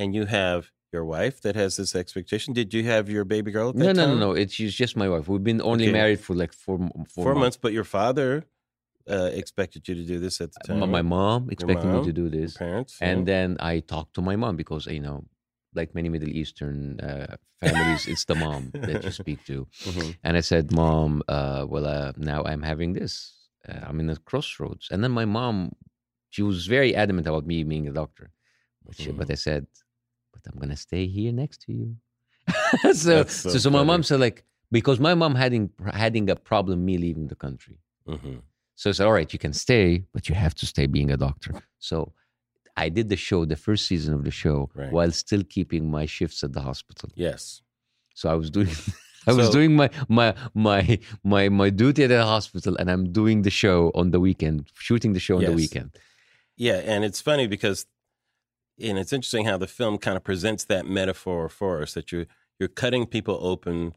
and 0.00 0.08
you 0.18 0.24
have 0.40 0.60
your 0.94 1.04
wife 1.04 1.36
that 1.42 1.54
has 1.62 1.76
this 1.76 1.94
expectation. 1.94 2.48
Did 2.60 2.68
you 2.76 2.82
have 2.94 3.04
your 3.16 3.24
baby 3.34 3.50
girl 3.56 3.68
no 3.72 3.86
no 3.86 3.92
no 3.92 4.06
time? 4.06 4.18
no 4.24 4.30
it's 4.40 4.52
she's 4.58 4.74
just 4.82 4.94
my 5.02 5.08
wife 5.12 5.24
we've 5.30 5.44
been 5.52 5.62
only 5.72 5.84
Okay. 5.86 5.92
married 6.00 6.20
for 6.26 6.34
like 6.42 6.52
four 6.64 6.76
four, 7.14 7.24
Four, 7.26 7.34
months. 7.42 7.56
but 7.64 7.72
your 7.78 7.84
father 7.98 8.28
uh, 9.14 9.30
expected 9.42 9.80
you 9.88 9.94
to 10.00 10.04
do 10.12 10.18
this 10.24 10.40
at 10.44 10.50
the 10.54 10.60
time. 10.66 10.90
my, 10.98 11.02
mom 11.16 11.40
expected 11.54 11.88
me 11.94 12.00
to 12.10 12.12
do 12.22 12.26
this 12.38 12.50
parents. 12.56 12.92
and 13.08 13.18
yeah. 13.20 13.32
then 13.32 13.48
i 13.72 13.74
talked 13.94 14.12
to 14.18 14.22
my 14.30 14.36
mom 14.42 14.54
because 14.62 14.82
you 14.96 15.02
know 15.06 15.18
like 15.74 15.94
many 15.94 16.08
middle 16.08 16.28
eastern 16.28 16.98
uh, 17.00 17.36
families 17.60 18.06
it's 18.08 18.24
the 18.24 18.34
mom 18.34 18.72
that 18.86 19.04
you 19.04 19.10
speak 19.22 19.44
to 19.46 19.66
Mhm. 19.86 20.16
And 20.24 20.36
I 20.36 20.40
said, 20.40 20.72
Mom, 20.72 21.22
uh, 21.28 21.64
well, 21.68 21.86
uh, 21.86 22.12
now 22.16 22.40
I'm 22.44 22.62
having 22.62 22.92
this. 22.94 23.12
Uh, 23.68 23.80
I'm 23.88 24.00
in 24.00 24.10
a 24.10 24.16
crossroads. 24.16 24.88
And 24.90 25.02
then 25.02 25.12
my 25.12 25.24
mom 25.24 25.72
she 26.30 26.42
was 26.42 26.66
very 26.66 26.94
adamant 26.94 27.26
about 27.26 27.46
me 27.46 27.64
being 27.64 27.88
a 27.88 27.92
doctor. 27.92 28.26
But, 28.84 28.94
she, 28.96 29.10
but 29.12 29.28
Mhm. 29.28 29.32
I 29.32 29.34
said, 29.46 29.66
but 30.32 30.42
I'm 30.48 30.58
gonna 30.60 30.76
stay 30.76 31.06
here 31.06 31.32
next 31.32 31.58
to 31.64 31.72
you. 31.72 31.96
so, 32.82 32.92
so, 32.92 33.24
so 33.24 33.58
so, 33.58 33.70
my 33.70 33.82
mom 33.82 34.02
said 34.02 34.20
like 34.20 34.44
because 34.70 34.98
my 35.00 35.14
mom 35.14 35.34
having 35.34 35.70
having 36.06 36.30
a 36.30 36.36
problem 36.36 36.84
me 36.84 36.98
leaving 36.98 37.26
the 37.28 37.36
country. 37.46 37.78
hmm 38.06 38.38
So 38.76 38.90
I 38.90 38.92
said, 38.94 39.06
all 39.06 39.12
right, 39.20 39.32
you 39.32 39.38
can 39.46 39.52
stay, 39.66 40.04
but 40.14 40.28
you 40.28 40.34
have 40.44 40.54
to 40.60 40.66
stay 40.66 40.86
being 40.86 41.10
a 41.10 41.16
doctor. 41.16 41.52
So 41.78 42.12
I 42.84 42.88
did 42.98 43.06
the 43.14 43.20
show, 43.28 43.38
the 43.54 43.60
first 43.66 43.82
season 43.90 44.12
of 44.18 44.22
the 44.28 44.30
show, 44.42 44.58
Right. 44.74 44.92
while 44.96 45.12
still 45.24 45.44
keeping 45.56 45.84
my 45.98 46.04
shifts 46.16 46.40
at 46.46 46.52
the 46.56 46.62
hospital. 46.70 47.08
Yes. 47.26 47.62
So 48.14 48.24
I 48.34 48.36
was 48.42 48.48
doing 48.50 48.70
I 49.30 49.32
was 49.40 49.48
doing 49.58 49.72
my 49.80 49.88
my 50.18 50.28
my 50.68 50.82
my 51.32 51.42
my 51.60 51.68
duty 51.82 52.00
at 52.06 52.10
the 52.16 52.24
hospital 52.36 52.72
and 52.80 52.86
I'm 52.92 53.04
doing 53.20 53.38
the 53.48 53.54
show 53.62 53.78
on 54.00 54.06
the 54.14 54.20
weekend, 54.28 54.56
shooting 54.86 55.12
the 55.16 55.20
show 55.26 55.36
on 55.38 55.44
the 55.50 55.52
weekend. 55.62 55.90
Yeah, 56.56 56.78
and 56.92 57.00
it's 57.08 57.20
funny 57.30 57.46
because, 57.46 57.86
and 58.86 58.98
it's 58.98 59.12
interesting 59.16 59.44
how 59.50 59.58
the 59.64 59.66
film 59.78 59.94
kind 60.06 60.16
of 60.18 60.24
presents 60.30 60.64
that 60.72 60.84
metaphor 60.86 61.48
for 61.48 61.72
us 61.82 61.90
that 61.94 62.06
you're 62.12 62.26
you're 62.58 62.68
cutting 62.82 63.06
people 63.06 63.38
open 63.52 63.92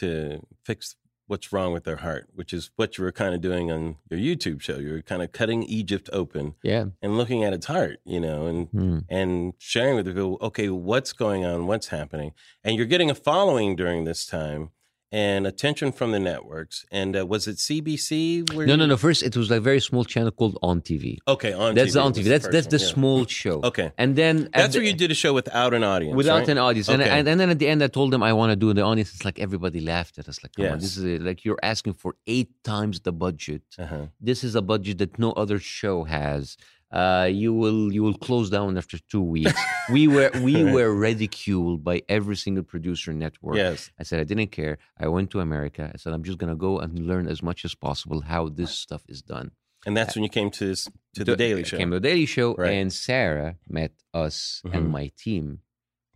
to 0.00 0.40
fix 0.68 0.96
what's 1.28 1.52
wrong 1.52 1.72
with 1.72 1.84
their 1.84 1.98
heart, 1.98 2.28
which 2.34 2.52
is 2.52 2.70
what 2.76 2.98
you 2.98 3.04
were 3.04 3.12
kind 3.12 3.34
of 3.34 3.40
doing 3.40 3.70
on 3.70 3.96
your 4.10 4.18
YouTube 4.18 4.60
show. 4.60 4.78
You 4.78 4.92
were 4.92 5.02
kind 5.02 5.22
of 5.22 5.30
cutting 5.32 5.62
Egypt 5.62 6.10
open 6.12 6.54
Yeah. 6.62 6.86
and 7.00 7.16
looking 7.16 7.44
at 7.44 7.52
its 7.52 7.66
heart, 7.66 8.00
you 8.04 8.18
know, 8.20 8.46
and 8.46 8.68
Hmm. 8.70 8.98
and 9.08 9.54
sharing 9.58 9.94
with 9.96 10.06
people, 10.06 10.38
okay, 10.42 10.68
what's 10.68 11.12
going 11.12 11.44
on, 11.44 11.66
what's 11.66 11.88
happening, 11.88 12.32
and 12.64 12.76
you're 12.76 12.86
getting 12.86 13.10
a 13.10 13.14
following 13.14 13.76
during 13.76 14.04
this 14.04 14.26
time 14.26 14.70
and 15.10 15.46
attention 15.46 15.90
from 15.92 16.12
the 16.12 16.18
networks. 16.20 16.84
And 16.90 17.16
uh, 17.16 17.24
was 17.26 17.46
it 17.48 17.56
CBC? 17.56 18.52
Where 18.54 18.66
No, 18.66 18.76
no, 18.76 18.86
no. 18.86 18.96
First, 18.96 19.22
it 19.22 19.36
was 19.36 19.48
like 19.50 19.58
a 19.58 19.62
very 19.62 19.80
small 19.80 20.04
channel 20.04 20.30
called 20.30 20.58
On 20.62 20.80
TV. 20.80 21.16
Okay, 21.26 21.52
on 21.52 21.74
That's 21.74 21.96
TV 21.96 22.02
on 22.04 22.10
was 22.12 22.18
TV. 22.18 22.24
the 22.24 22.30
That's 22.30 22.44
first 22.46 22.52
that's 22.52 22.66
the 22.66 22.78
yeah. 22.86 22.92
small 22.94 23.24
show. 23.26 23.60
Okay. 23.62 23.92
And 23.96 24.16
then 24.16 24.34
at 24.46 24.52
That's 24.52 24.72
the- 24.74 24.80
where 24.80 24.86
you 24.86 24.94
did 24.94 25.10
a 25.10 25.14
show 25.14 25.32
without 25.32 25.72
an 25.74 25.84
audience, 25.84 26.14
without 26.16 26.40
right? 26.40 26.48
an 26.50 26.58
audience. 26.58 26.88
And, 26.88 27.00
Okay. 27.02 27.10
and 27.10 27.28
and 27.28 27.40
then 27.40 27.50
at 27.50 27.58
the 27.58 27.68
end, 27.68 27.82
I 27.82 27.88
told 27.88 28.12
them 28.12 28.22
I 28.22 28.32
want 28.32 28.50
to 28.50 28.56
do 28.56 28.72
the 28.74 28.82
audience. 28.82 29.14
It's 29.14 29.24
like 29.24 29.38
everybody 29.38 29.80
laughed 29.80 30.18
at 30.18 30.28
us. 30.28 30.42
Like, 30.42 30.52
come 30.54 30.66
on, 30.72 30.78
this 30.78 30.96
is 30.98 31.04
a, 31.04 31.18
like 31.28 31.44
you're 31.44 31.58
asking 31.62 31.94
for 31.94 32.14
eight 32.26 32.50
times 32.64 33.00
the 33.00 33.12
budget. 33.12 33.62
Uh-huh. 33.78 34.06
This 34.20 34.44
is 34.44 34.54
a 34.54 34.62
budget 34.62 34.98
that 34.98 35.18
no 35.18 35.30
other 35.32 35.58
show 35.58 36.04
has. 36.04 36.56
Uh, 36.90 37.28
you 37.30 37.52
will 37.52 37.92
you 37.92 38.02
will 38.02 38.16
close 38.16 38.48
down 38.48 38.78
after 38.78 38.98
two 39.10 39.20
weeks. 39.22 39.60
we 39.92 40.08
were 40.08 40.30
we 40.42 40.64
were 40.64 40.90
ridiculed 40.94 41.84
by 41.84 42.02
every 42.08 42.36
single 42.36 42.64
producer 42.64 43.12
network. 43.12 43.56
Yes. 43.56 43.90
I 44.00 44.04
said 44.04 44.20
I 44.20 44.24
didn't 44.24 44.52
care. 44.52 44.78
I 44.98 45.08
went 45.08 45.30
to 45.32 45.40
America. 45.40 45.90
I 45.94 45.96
said 45.98 46.12
I'm 46.14 46.22
just 46.24 46.38
gonna 46.38 46.56
go 46.56 46.78
and 46.78 46.98
learn 47.06 47.28
as 47.28 47.42
much 47.42 47.64
as 47.66 47.74
possible 47.74 48.22
how 48.22 48.48
this 48.48 48.70
stuff 48.70 49.02
is 49.08 49.20
done. 49.20 49.50
And 49.86 49.94
that's 49.96 50.14
when 50.16 50.24
you 50.24 50.30
came 50.30 50.50
to 50.58 50.66
this, 50.66 50.88
to 51.14 51.24
the 51.24 51.36
Daily 51.36 51.62
Show. 51.62 51.76
Came 51.76 51.90
to 51.90 52.00
the 52.00 52.08
Daily 52.08 52.26
Show, 52.26 52.54
Right. 52.54 52.72
and 52.72 52.92
Sara 52.92 53.56
met 53.68 53.92
us 54.12 54.62
Mhm. 54.64 54.74
and 54.74 54.84
my 54.90 55.06
team. 55.24 55.60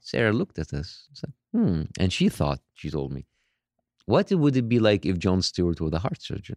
Sara 0.00 0.32
looked 0.32 0.58
at 0.58 0.72
us, 0.72 1.06
and 1.08 1.16
said, 1.20 1.32
"Hmm," 1.52 1.82
and 2.00 2.12
she 2.12 2.28
thought. 2.28 2.60
She 2.72 2.88
told 2.90 3.12
me, 3.12 3.26
"What 4.06 4.32
would 4.32 4.56
it 4.56 4.68
be 4.68 4.80
like 4.80 5.06
if 5.06 5.16
Jon 5.18 5.42
Stewart 5.42 5.80
were 5.80 5.90
the 5.90 6.00
heart 6.00 6.20
surgeon, 6.22 6.56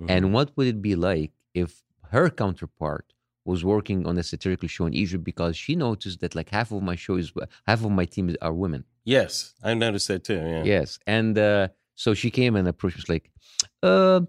Mhm. 0.00 0.10
and 0.14 0.32
what 0.34 0.56
would 0.56 0.68
it 0.74 0.80
be 0.80 0.94
like 0.94 1.32
if 1.52 1.82
her 2.12 2.30
counterpart?" 2.30 3.12
Was 3.52 3.62
working 3.64 4.06
on 4.08 4.14
a 4.18 4.22
satirical 4.32 4.68
show 4.74 4.86
in 4.90 4.94
Egypt 4.94 5.22
because 5.32 5.54
she 5.64 5.72
noticed 5.76 6.18
that 6.22 6.34
like 6.38 6.50
half 6.58 6.68
of 6.72 6.82
my 6.90 6.96
show 7.04 7.16
is 7.22 7.28
half 7.70 7.80
of 7.84 7.90
my 8.00 8.04
team 8.14 8.26
is- 8.30 8.36
are 8.46 8.52
women. 8.64 8.82
yes, 9.16 9.32
I 9.62 9.72
noticed 9.84 10.08
that 10.08 10.22
too. 10.28 10.40
Yeah. 10.52 10.64
Yes. 10.74 10.98
And 11.06 11.34
uh, 11.38 11.68
so 11.94 12.08
she 12.20 12.30
came 12.38 12.54
and 12.58 12.66
approached 12.68 12.98
us 13.02 13.08
like, 13.14 13.26
uh, 13.90 14.20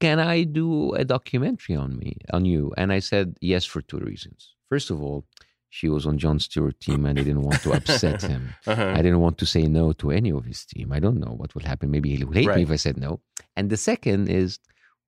can 0.00 0.18
I 0.20 0.44
do 0.44 0.92
a 0.94 1.04
documentary 1.04 1.76
on 1.76 1.98
me, 1.98 2.16
on 2.32 2.44
you? 2.44 2.72
And 2.76 2.92
I 2.92 3.00
said 3.00 3.36
yes 3.40 3.64
for 3.64 3.80
two 3.82 3.98
reasons. 3.98 4.54
First 4.68 4.90
of 4.90 5.02
all, 5.02 5.24
she 5.70 5.88
was 5.88 6.06
on 6.06 6.16
Jon 6.18 6.38
Stewart's 6.38 6.78
team 6.86 7.04
and 7.06 7.18
I 7.18 7.22
didn't 7.22 7.42
want 7.42 7.60
to 7.62 7.72
upset 7.72 8.22
him. 8.22 8.54
Uh-huh. 8.66 8.92
I 8.98 9.00
didn't 9.04 9.20
want 9.20 9.36
to 9.38 9.46
say 9.46 9.62
no 9.80 9.92
to 10.00 10.10
any 10.10 10.30
of 10.38 10.44
his 10.44 10.64
team. 10.64 10.92
I 10.92 11.00
don't 11.00 11.18
know 11.24 11.34
what 11.40 11.54
will 11.54 11.62
happen. 11.72 11.90
Maybe 11.90 12.08
he'll 12.16 12.30
hate 12.32 12.46
Right. 12.46 12.56
me 12.58 12.62
if 12.62 12.70
I 12.70 12.76
said 12.76 12.96
no. 12.96 13.20
And 13.56 13.68
the 13.70 13.76
second 13.76 14.28
is, 14.28 14.58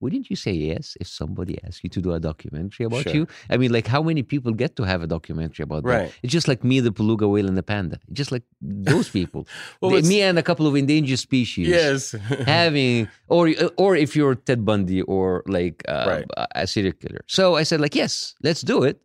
wouldn't 0.01 0.31
you 0.31 0.37
say 0.37 0.53
yes 0.53 0.97
if 1.01 1.07
somebody 1.09 1.59
asked 1.65 1.83
you 1.85 1.91
to 1.91 2.01
do 2.01 2.13
a 2.13 2.21
documentary 2.21 2.85
about 2.87 3.03
Sure. 3.05 3.15
you? 3.15 3.27
I 3.51 3.57
mean, 3.57 3.71
like, 3.73 3.87
how 3.87 4.03
many 4.03 4.23
people 4.23 4.53
get 4.53 4.75
to 4.77 4.83
have 4.85 5.03
a 5.03 5.07
documentary 5.07 5.63
about 5.65 5.83
them? 5.85 5.93
Right. 5.93 6.13
It's 6.23 6.33
just 6.33 6.49
like 6.49 6.65
me, 6.65 6.81
the 6.81 6.91
beluga 6.91 7.27
whale, 7.29 7.47
and 7.49 7.57
the 7.57 7.63
panda. 7.63 7.99
Just 8.13 8.33
like 8.33 8.45
those 8.61 9.09
people. 9.19 9.47
Well, 9.81 10.01
me 10.03 10.23
and 10.23 10.39
a 10.39 10.43
couple 10.43 10.67
of 10.67 10.75
endangered 10.77 11.19
species. 11.19 11.69
Yes. 11.69 12.13
Having, 12.47 13.09
or 13.29 13.51
or 13.77 13.91
if 13.97 14.17
you're 14.17 14.35
Ted 14.35 14.65
Bundy 14.65 15.03
or 15.03 15.43
like 15.47 15.83
uh, 15.89 16.05
Right. 16.13 16.27
a 16.63 16.67
serial 16.67 16.95
killer. 17.03 17.23
So 17.27 17.57
I 17.61 17.65
said 17.65 17.81
like, 17.81 17.95
yes, 17.95 18.35
let's 18.43 18.63
do 18.63 18.83
it. 18.83 18.97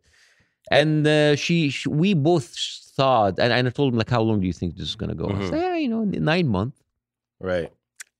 And 0.70 1.06
uh, 1.06 1.36
she, 1.36 1.70
she, 1.70 1.88
we 1.88 2.14
both 2.14 2.46
thought, 2.96 3.38
and, 3.38 3.52
and 3.52 3.68
I 3.68 3.70
told 3.70 3.92
him 3.92 3.98
like, 3.98 4.10
how 4.10 4.22
long 4.22 4.40
do 4.40 4.46
you 4.46 4.52
think 4.52 4.76
this 4.76 4.88
is 4.88 4.96
gonna 4.96 5.14
go? 5.14 5.26
I 5.28 5.32
Mhm. 5.32 5.48
said, 5.50 5.60
yeah, 5.60 5.76
you 5.76 5.88
know, 5.88 6.02
nine 6.32 6.48
months, 6.48 6.78
right. 7.38 7.70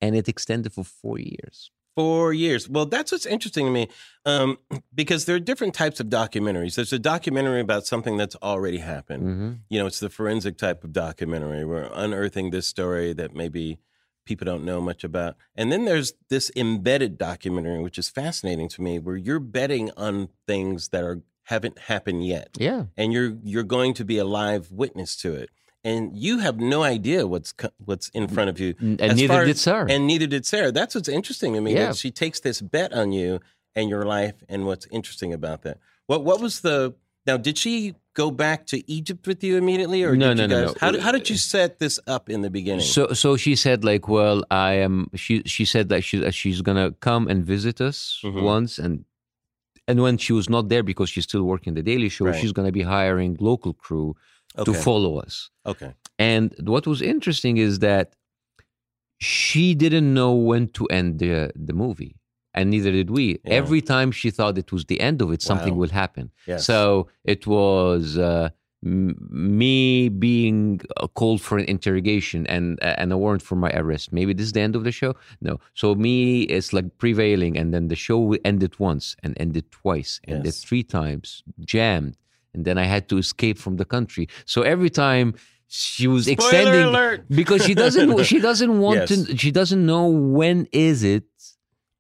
and 0.01 0.15
it 0.15 0.29
extended 0.29 0.73
for 0.73 0.85
four 0.85 1.19
years. 1.19 1.71
Four 1.97 2.33
years. 2.33 2.69
Well, 2.69 2.87
that's 2.87 3.11
what's 3.11 3.27
interesting 3.27 3.65
to 3.67 3.73
me 3.73 3.89
um, 4.25 4.59
because 4.95 5.25
there 5.25 5.35
are 5.37 5.41
different 5.41 5.75
types 5.75 5.99
of 5.99 6.07
documentaries. 6.09 6.77
There's 6.77 6.93
a 6.93 6.99
documentary 6.99 7.61
about 7.61 7.87
something 7.87 8.17
that's 8.17 8.37
already 8.43 8.79
happened. 8.79 9.23
hmm 9.23 9.53
You 9.69 9.81
know, 9.81 9.87
it's 9.87 9.99
the 10.01 10.11
forensic 10.11 10.59
type 10.59 10.85
of 10.85 10.93
documentary. 10.93 11.65
We're 11.65 11.91
unearthing 11.95 12.51
this 12.51 12.67
story 12.67 13.13
that 13.15 13.35
maybe 13.35 13.79
people 14.27 14.45
don't 14.45 14.65
know 14.65 14.81
much 14.81 15.05
about. 15.05 15.37
And 15.55 15.73
then 15.73 15.85
there's 15.87 16.13
this 16.29 16.51
embedded 16.55 17.17
documentary, 17.17 17.81
which 17.81 17.97
is 17.99 18.09
fascinating 18.11 18.69
to 18.71 18.83
me, 18.83 18.99
where 18.99 19.17
you're 19.17 19.41
betting 19.41 19.91
on 19.97 20.29
things 20.47 20.89
that 20.89 21.03
are 21.03 21.23
haven't 21.45 21.79
happened 21.79 22.27
yet. 22.27 22.49
Yeah. 22.59 22.87
and 22.97 23.13
you're 23.13 23.37
you're 23.45 23.63
going 23.63 23.95
to 23.95 24.05
be 24.05 24.19
a 24.19 24.25
live 24.25 24.73
witness 24.73 25.17
to 25.19 25.33
it, 25.35 25.49
and 25.91 26.01
you 26.27 26.35
have 26.47 26.57
no 26.75 26.81
idea 26.97 27.21
what's 27.33 27.51
what's 27.89 28.09
in 28.21 28.25
front 28.35 28.49
of 28.53 28.57
you. 28.63 28.71
N- 28.81 28.97
As 29.01 29.11
And 29.11 29.19
neither 29.21 29.45
did 29.45 29.57
as- 29.57 29.61
Sara. 29.67 29.87
And 29.93 30.01
neither 30.11 30.27
did 30.35 30.45
Sara. 30.53 30.71
That's 30.79 30.95
what's 30.97 31.09
interesting 31.19 31.51
to 31.55 31.61
me. 31.61 31.71
Yeah. 31.75 31.87
That 31.87 31.97
she 31.97 32.11
takes 32.11 32.39
this 32.47 32.59
bet 32.61 32.91
on 32.93 33.13
you 33.19 33.41
and 33.77 33.89
your 33.95 34.05
life, 34.17 34.37
and 34.49 34.59
what's 34.69 34.87
interesting 34.99 35.33
about 35.41 35.59
that. 35.67 35.77
What 36.11 36.21
what 36.29 36.39
was 36.41 36.55
the 36.67 36.79
now? 37.27 37.37
Did 37.49 37.57
she 37.65 37.95
go 38.23 38.31
back 38.31 38.61
to 38.73 38.77
Egypt 38.99 39.27
with 39.31 39.41
you 39.47 39.53
immediately, 39.63 40.01
or 40.07 40.13
No, 40.17 40.29
did 40.33 40.37
no, 40.39 40.43
you 40.45 40.49
no, 40.49 40.65
guys, 40.67 40.75
no. 40.75 40.81
How 40.87 40.91
did, 40.93 41.01
how 41.07 41.13
did 41.13 41.27
you 41.31 41.37
set 41.37 41.71
this 41.79 41.97
up 42.15 42.25
in 42.35 42.41
the 42.47 42.51
beginning? 42.59 42.87
So 42.97 43.03
so 43.23 43.37
she 43.45 43.55
said 43.65 43.79
like, 43.85 44.05
well, 44.17 44.39
I 44.51 44.73
am. 44.87 44.95
She 45.23 45.35
she 45.55 45.65
said 45.75 45.89
that 45.93 46.03
she 46.07 46.17
she's 46.41 46.61
gonna 46.69 46.89
come 47.09 47.29
and 47.33 47.39
visit 47.55 47.77
us 47.91 47.99
Mhm. 48.25 48.43
once, 48.55 48.73
and 48.85 49.05
and 49.89 49.97
when 50.05 50.17
she 50.19 50.33
was 50.33 50.49
not 50.49 50.69
there 50.69 50.83
because 50.83 51.09
she's 51.13 51.25
still 51.31 51.45
working 51.53 51.75
the 51.75 51.83
Daily 51.93 52.09
Show, 52.09 52.25
Right. 52.27 52.41
she's 52.41 52.53
gonna 52.57 52.73
be 52.81 52.83
hiring 52.83 53.37
local 53.41 53.73
crew 53.85 54.09
okay. 54.59 54.73
to 54.73 54.79
follow 54.89 55.19
us. 55.27 55.51
okay. 55.65 55.93
And 56.19 56.55
what 56.75 56.87
was 56.87 57.01
interesting 57.03 57.57
is 57.59 57.79
that 57.81 58.15
she 59.19 59.75
didn't 59.75 60.13
know 60.13 60.33
when 60.35 60.69
to 60.69 60.87
end 60.87 61.19
the 61.19 61.51
the 61.55 61.73
movie, 61.73 62.15
and 62.55 62.71
neither 62.71 62.91
did 62.93 63.11
we. 63.11 63.27
Yeah. 63.45 63.55
Every 63.61 63.81
time 63.95 64.11
she 64.13 64.31
thought 64.31 64.57
it 64.59 64.71
was 64.73 64.85
the 64.87 65.01
end 65.01 65.19
of 65.23 65.29
it, 65.35 65.41
something 65.43 65.75
Wow. 65.75 65.81
will 65.81 65.95
happen. 66.05 66.31
Yes. 66.47 66.65
So 66.67 67.09
it 67.25 67.47
was 67.47 68.17
uh, 68.19 68.49
me 68.83 70.09
being 70.09 70.81
called 71.15 71.41
for 71.41 71.59
an 71.59 71.65
interrogation 71.65 72.47
and 72.47 72.79
uh, 72.83 72.95
and 73.01 73.13
a 73.13 73.19
warrant 73.19 73.43
for 73.43 73.57
my 73.57 73.71
arrest. 73.71 74.13
Maybe 74.13 74.33
this 74.35 74.47
is 74.47 74.53
the 74.53 74.61
end 74.61 74.77
of 74.77 74.85
the 74.85 74.93
show. 74.93 75.15
No. 75.41 75.59
So 75.75 75.95
me 75.95 76.43
is 76.43 76.73
like 76.73 76.99
prevailing, 76.99 77.57
and 77.57 77.73
then 77.75 77.89
the 77.89 77.97
show 77.97 78.19
ended 78.45 78.79
once 78.79 79.17
and 79.23 79.35
ended 79.39 79.71
twice, 79.71 80.21
ended 80.27 80.47
Yes. 80.47 80.63
three 80.65 80.83
times, 80.83 81.43
jammed, 81.61 82.17
and 82.57 82.65
then 82.65 82.77
I 82.79 82.85
had 82.95 83.05
to 83.11 83.19
escape 83.19 83.59
from 83.59 83.77
the 83.77 83.85
country. 83.85 84.25
So 84.47 84.63
every 84.63 84.91
time 84.91 85.35
she 85.69 86.07
was 86.07 86.23
Spoiler 86.27 86.35
extending 86.35 86.87
alert! 86.95 87.21
because 87.41 87.61
she 87.69 87.75
doesn't 87.75 88.25
she 88.25 88.39
doesn't 88.49 88.75
want 88.87 88.99
Yes. 89.01 89.09
to 89.11 89.37
she 89.43 89.51
doesn't 89.61 89.85
know 89.93 90.07
when 90.09 90.59
is 90.73 91.03
it 91.03 91.25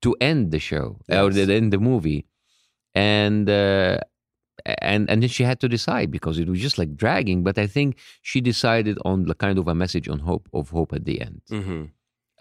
to 0.02 0.10
end 0.20 0.50
the 0.54 0.58
show 0.70 0.86
or 1.08 1.30
Yes. 1.30 1.46
the 1.46 1.54
end 1.58 1.72
the 1.72 1.78
movie 1.90 2.20
and 2.94 3.44
uh 3.50 3.98
and 4.92 5.02
and 5.10 5.18
then 5.22 5.28
she 5.36 5.42
had 5.50 5.58
to 5.64 5.68
decide 5.68 6.08
because 6.10 6.38
it 6.42 6.48
was 6.52 6.60
just 6.66 6.78
like 6.78 6.92
dragging 6.96 7.38
but 7.48 7.56
i 7.58 7.66
think 7.66 7.88
she 8.22 8.38
decided 8.40 8.96
on 9.04 9.16
the 9.30 9.34
kind 9.34 9.58
of 9.58 9.66
a 9.68 9.74
message 9.74 10.06
on 10.08 10.18
hope 10.30 10.46
of 10.58 10.64
hope 10.70 10.92
at 10.98 11.04
the 11.08 11.16
end 11.26 11.40
hmm 11.50 11.84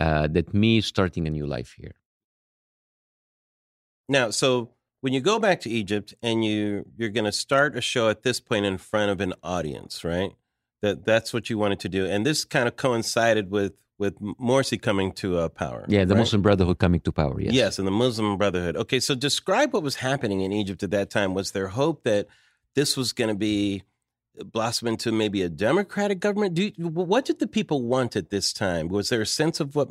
uh 0.06 0.28
that 0.36 0.54
me 0.54 0.72
starting 0.82 1.24
a 1.28 1.32
new 1.38 1.48
life 1.58 1.72
here 1.82 1.96
Now, 4.08 4.30
so 4.30 4.70
when 5.06 5.14
you 5.14 5.22
go 5.22 5.38
back 5.38 5.62
to 5.62 5.70
Egypt 5.70 6.16
and 6.24 6.44
you 6.44 6.84
you're 6.98 7.10
going 7.10 7.26
to 7.26 7.32
start 7.32 7.78
a 7.78 7.82
show 7.82 8.10
at 8.10 8.24
this 8.24 8.40
point 8.40 8.66
in 8.66 8.80
front 8.80 9.12
of 9.12 9.22
an 9.22 9.36
audience, 9.44 10.04
right? 10.04 10.32
That 10.82 11.06
that's 11.06 11.32
what 11.32 11.48
you 11.48 11.60
wanted 11.60 11.80
to 11.82 11.90
do, 11.90 12.08
and 12.08 12.26
this 12.26 12.44
kind 12.44 12.68
of 12.68 12.76
coincided 12.76 13.52
with 13.52 13.74
with 14.00 14.20
Morsi 14.20 14.82
coming 14.82 15.12
to 15.22 15.38
uh, 15.38 15.50
power. 15.50 15.86
yeah 15.88 16.06
the 16.06 16.16
right? 16.16 16.22
muslim 16.22 16.42
brotherhood 16.42 16.80
coming 16.80 17.02
to 17.02 17.12
power 17.12 17.40
yes 17.40 17.54
Yes, 17.54 17.78
and 17.78 17.88
the 17.88 17.92
Muslim 17.92 18.36
Brotherhood. 18.36 18.76
Okay, 18.76 19.00
so 19.00 19.14
describe 19.14 19.74
what 19.74 19.84
was 19.84 19.98
happening 19.98 20.42
in 20.42 20.52
Egypt 20.52 20.82
at 20.82 20.90
that 20.90 21.12
time. 21.12 21.36
Was 21.36 21.52
there 21.52 21.68
hope 21.68 22.04
that 22.04 22.26
this 22.74 22.98
was 22.98 23.14
going 23.14 23.30
to 23.36 23.40
be 23.52 23.84
blossom 24.56 24.88
into 24.88 25.12
maybe 25.12 25.44
a 25.44 25.50
democratic 25.50 26.20
government? 26.20 26.56
Do 26.56 26.64
you, 26.64 26.88
what 26.88 27.26
did 27.26 27.38
the 27.38 27.48
people 27.58 27.84
want 27.84 28.16
at 28.16 28.32
this 28.32 28.52
time? 28.52 28.88
Was 28.90 29.10
there 29.10 29.22
a 29.22 29.26
sense 29.42 29.60
of 29.60 29.76
what, 29.76 29.88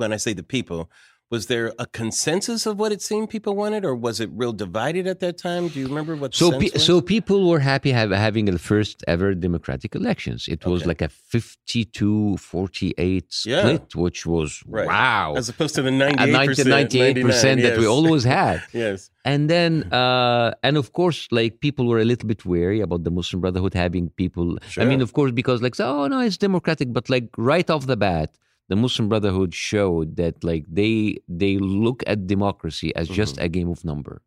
when 0.00 0.12
I 0.12 0.18
say 0.18 0.34
the 0.34 0.44
people, 0.44 0.90
was 1.30 1.46
there 1.46 1.72
a 1.78 1.86
consensus 1.86 2.66
of 2.66 2.78
what 2.80 2.90
it 2.90 3.00
seemed 3.00 3.30
people 3.30 3.54
wanted, 3.54 3.84
or 3.84 3.94
was 3.94 4.18
it 4.18 4.28
real 4.34 4.52
divided 4.52 5.06
at 5.06 5.20
that 5.20 5.38
time? 5.38 5.68
Do 5.68 5.78
you 5.78 5.86
remember 5.86 6.16
what? 6.16 6.32
The 6.32 6.38
So, 6.38 6.58
pe- 6.58 6.70
was? 6.72 6.84
so 6.84 7.00
people 7.00 7.48
were 7.48 7.60
happy 7.60 7.92
have, 7.92 8.10
having 8.10 8.46
the 8.46 8.58
first 8.58 9.04
ever 9.06 9.32
democratic 9.34 9.94
elections. 9.94 10.48
It 10.48 10.66
was 10.66 10.80
Okay. 10.82 10.88
like 10.88 11.02
a 11.02 11.08
52 11.08 12.36
48 12.36 13.26
Yeah. 13.46 13.60
split, 13.60 13.94
which 13.94 14.26
was 14.26 14.62
Right. 14.66 14.88
wow. 14.88 15.34
as 15.36 15.48
opposed 15.48 15.74
to 15.76 15.82
the 15.82 15.92
98 15.92 16.32
90, 16.32 16.64
98% 16.64 17.62
that 17.62 17.78
we 17.78 17.86
always 17.86 18.24
had. 18.24 18.62
yes. 18.72 19.10
And 19.24 19.48
then, 19.48 19.84
uh, 19.92 20.52
and 20.64 20.76
of 20.76 20.92
course, 20.92 21.28
like 21.30 21.60
people 21.60 21.86
were 21.86 22.00
a 22.00 22.04
little 22.04 22.26
bit 22.26 22.44
wary 22.44 22.80
about 22.80 23.04
the 23.04 23.10
Muslim 23.12 23.40
Brotherhood 23.40 23.74
having 23.74 24.08
people. 24.22 24.58
I 24.76 24.84
mean, 24.84 25.00
of 25.00 25.12
course, 25.12 25.30
because 25.30 25.62
like, 25.62 25.78
oh 25.78 26.08
no, 26.08 26.18
it's 26.20 26.38
democratic, 26.38 26.92
but 26.92 27.08
like 27.08 27.28
right 27.36 27.68
off 27.70 27.86
the 27.86 27.96
bat, 27.96 28.30
the 28.70 28.76
Muslim 28.76 29.08
Brotherhood 29.08 29.52
showed 29.52 30.16
that 30.16 30.34
like 30.44 30.64
they 30.80 31.18
they 31.28 31.58
look 31.58 32.04
at 32.06 32.28
democracy 32.34 32.94
as 32.94 33.08
just 33.08 33.34
a 33.38 33.48
game 33.56 33.68
of 33.68 33.84
number. 33.84 34.22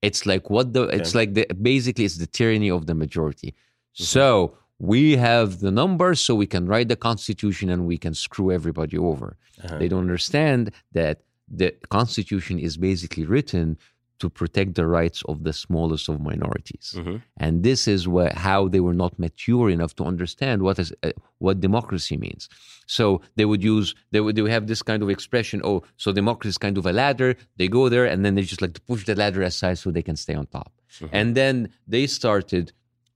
It's 0.00 0.24
like 0.24 0.48
what 0.48 0.72
the 0.72 0.84
it's 0.98 1.14
like 1.20 1.34
the 1.34 1.44
basically 1.60 2.04
it's 2.04 2.18
the 2.24 2.30
tyranny 2.38 2.70
of 2.70 2.86
the 2.86 2.94
majority. 2.94 3.50
So 3.92 4.56
we 4.78 5.16
have 5.16 5.58
the 5.58 5.72
numbers, 5.82 6.20
so 6.20 6.34
we 6.36 6.46
can 6.46 6.64
write 6.66 6.88
the 6.88 7.00
constitution 7.10 7.68
and 7.68 7.80
we 7.92 7.98
can 7.98 8.14
screw 8.14 8.48
everybody 8.58 8.96
over. 8.96 9.36
Uh-huh. 9.62 9.78
They 9.78 9.88
don't 9.88 10.06
understand 10.08 10.70
that 10.92 11.22
the 11.48 11.68
constitution 11.98 12.60
is 12.60 12.76
basically 12.76 13.26
written 13.26 13.76
to 14.20 14.28
protect 14.30 14.74
the 14.74 14.86
rights 14.86 15.22
of 15.30 15.36
the 15.46 15.52
smallest 15.52 16.08
of 16.08 16.20
minorities. 16.20 16.94
Mhm. 16.96 17.22
And 17.44 17.62
this 17.68 17.88
is 17.94 18.06
where, 18.14 18.32
how 18.48 18.68
they 18.68 18.80
were 18.80 18.94
not 19.04 19.18
mature 19.18 19.68
enough 19.76 19.94
to 19.96 20.04
understand 20.04 20.62
what 20.62 20.78
is 20.78 20.92
uh, 21.02 21.10
what 21.38 21.54
democracy 21.68 22.16
means. 22.26 22.42
So 22.86 23.04
they 23.36 23.46
would 23.50 23.62
use 23.74 23.94
they 24.12 24.20
would 24.20 24.34
they 24.36 24.42
would 24.42 24.52
have 24.58 24.66
this 24.72 24.82
kind 24.90 25.02
of 25.02 25.08
expression. 25.16 25.60
Oh, 25.70 25.82
so 25.96 26.12
democracy 26.12 26.50
is 26.50 26.58
kind 26.66 26.76
of 26.78 26.84
a 26.86 26.92
ladder. 26.92 27.30
They 27.58 27.68
go 27.68 27.88
there 27.94 28.06
and 28.12 28.18
then 28.24 28.34
they 28.36 28.42
just 28.42 28.62
like 28.62 28.74
to 28.74 28.82
push 28.90 29.02
the 29.04 29.14
ladder 29.22 29.42
aside 29.42 29.76
so 29.78 29.90
they 29.90 30.02
can 30.10 30.16
stay 30.16 30.34
on 30.40 30.46
top. 30.46 30.70
Mhm. 31.00 31.08
And 31.18 31.34
then 31.40 31.54
they 31.94 32.06
started 32.06 32.72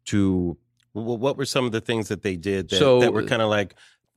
to 0.07 0.57
Well, 0.96 1.18
what 1.18 1.36
were 1.36 1.44
some 1.57 1.64
of 1.66 1.72
the 1.72 1.80
things 1.80 2.07
that 2.12 2.22
they 2.22 2.36
did 2.36 2.62
that, 2.70 2.78
So- 2.78 3.00
that 3.00 3.12
were 3.12 3.24
kind 3.24 3.42
of 3.42 3.50
like 3.59 3.74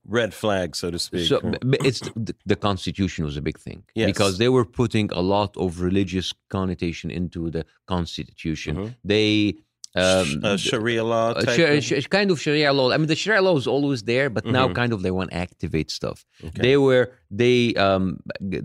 red 0.08 0.34
flag, 0.34 0.76
so 0.76 0.90
to 0.92 1.00
speak? 1.00 1.28
So 1.28 1.40
b- 1.42 1.78
it's 1.90 2.00
the, 2.28 2.34
the 2.46 2.56
Constitution 2.56 3.26
was 3.26 3.36
a 3.38 3.42
big 3.42 3.58
thing 3.60 3.84
Yes. 3.96 4.08
because 4.12 4.38
they 4.38 4.50
were 4.50 4.66
putting 4.66 5.08
a 5.12 5.22
lot 5.22 5.56
of 5.58 5.82
religious 5.82 6.34
connotation 6.50 7.12
into 7.12 7.50
the 7.56 7.64
Constitution. 7.94 8.76
Mhm. 8.76 8.96
They 9.04 9.56
um, 9.96 10.26
Sh- 10.26 10.38
uh, 10.44 10.58
Sharia 10.58 11.04
law 11.04 11.30
uh, 11.32 11.42
type 11.42 11.82
sh- 11.82 11.94
sh- 12.04 12.08
kind 12.08 12.30
of 12.30 12.40
Sharia 12.40 12.72
law. 12.72 12.92
I 12.92 12.98
mean, 12.98 13.08
the 13.08 13.16
Sharia 13.16 13.42
law 13.42 13.58
is 13.58 13.66
always 13.66 14.04
there, 14.04 14.30
but 14.30 14.46
now 14.46 14.68
Mhm. 14.68 14.76
kind 14.76 14.94
of 14.94 15.02
they 15.02 15.12
want 15.12 15.32
to 15.32 15.38
activate 15.38 15.90
stuff. 15.90 16.24
Okay. 16.44 16.62
They 16.62 16.78
were 16.78 17.06
they 17.32 17.74
um 17.76 18.20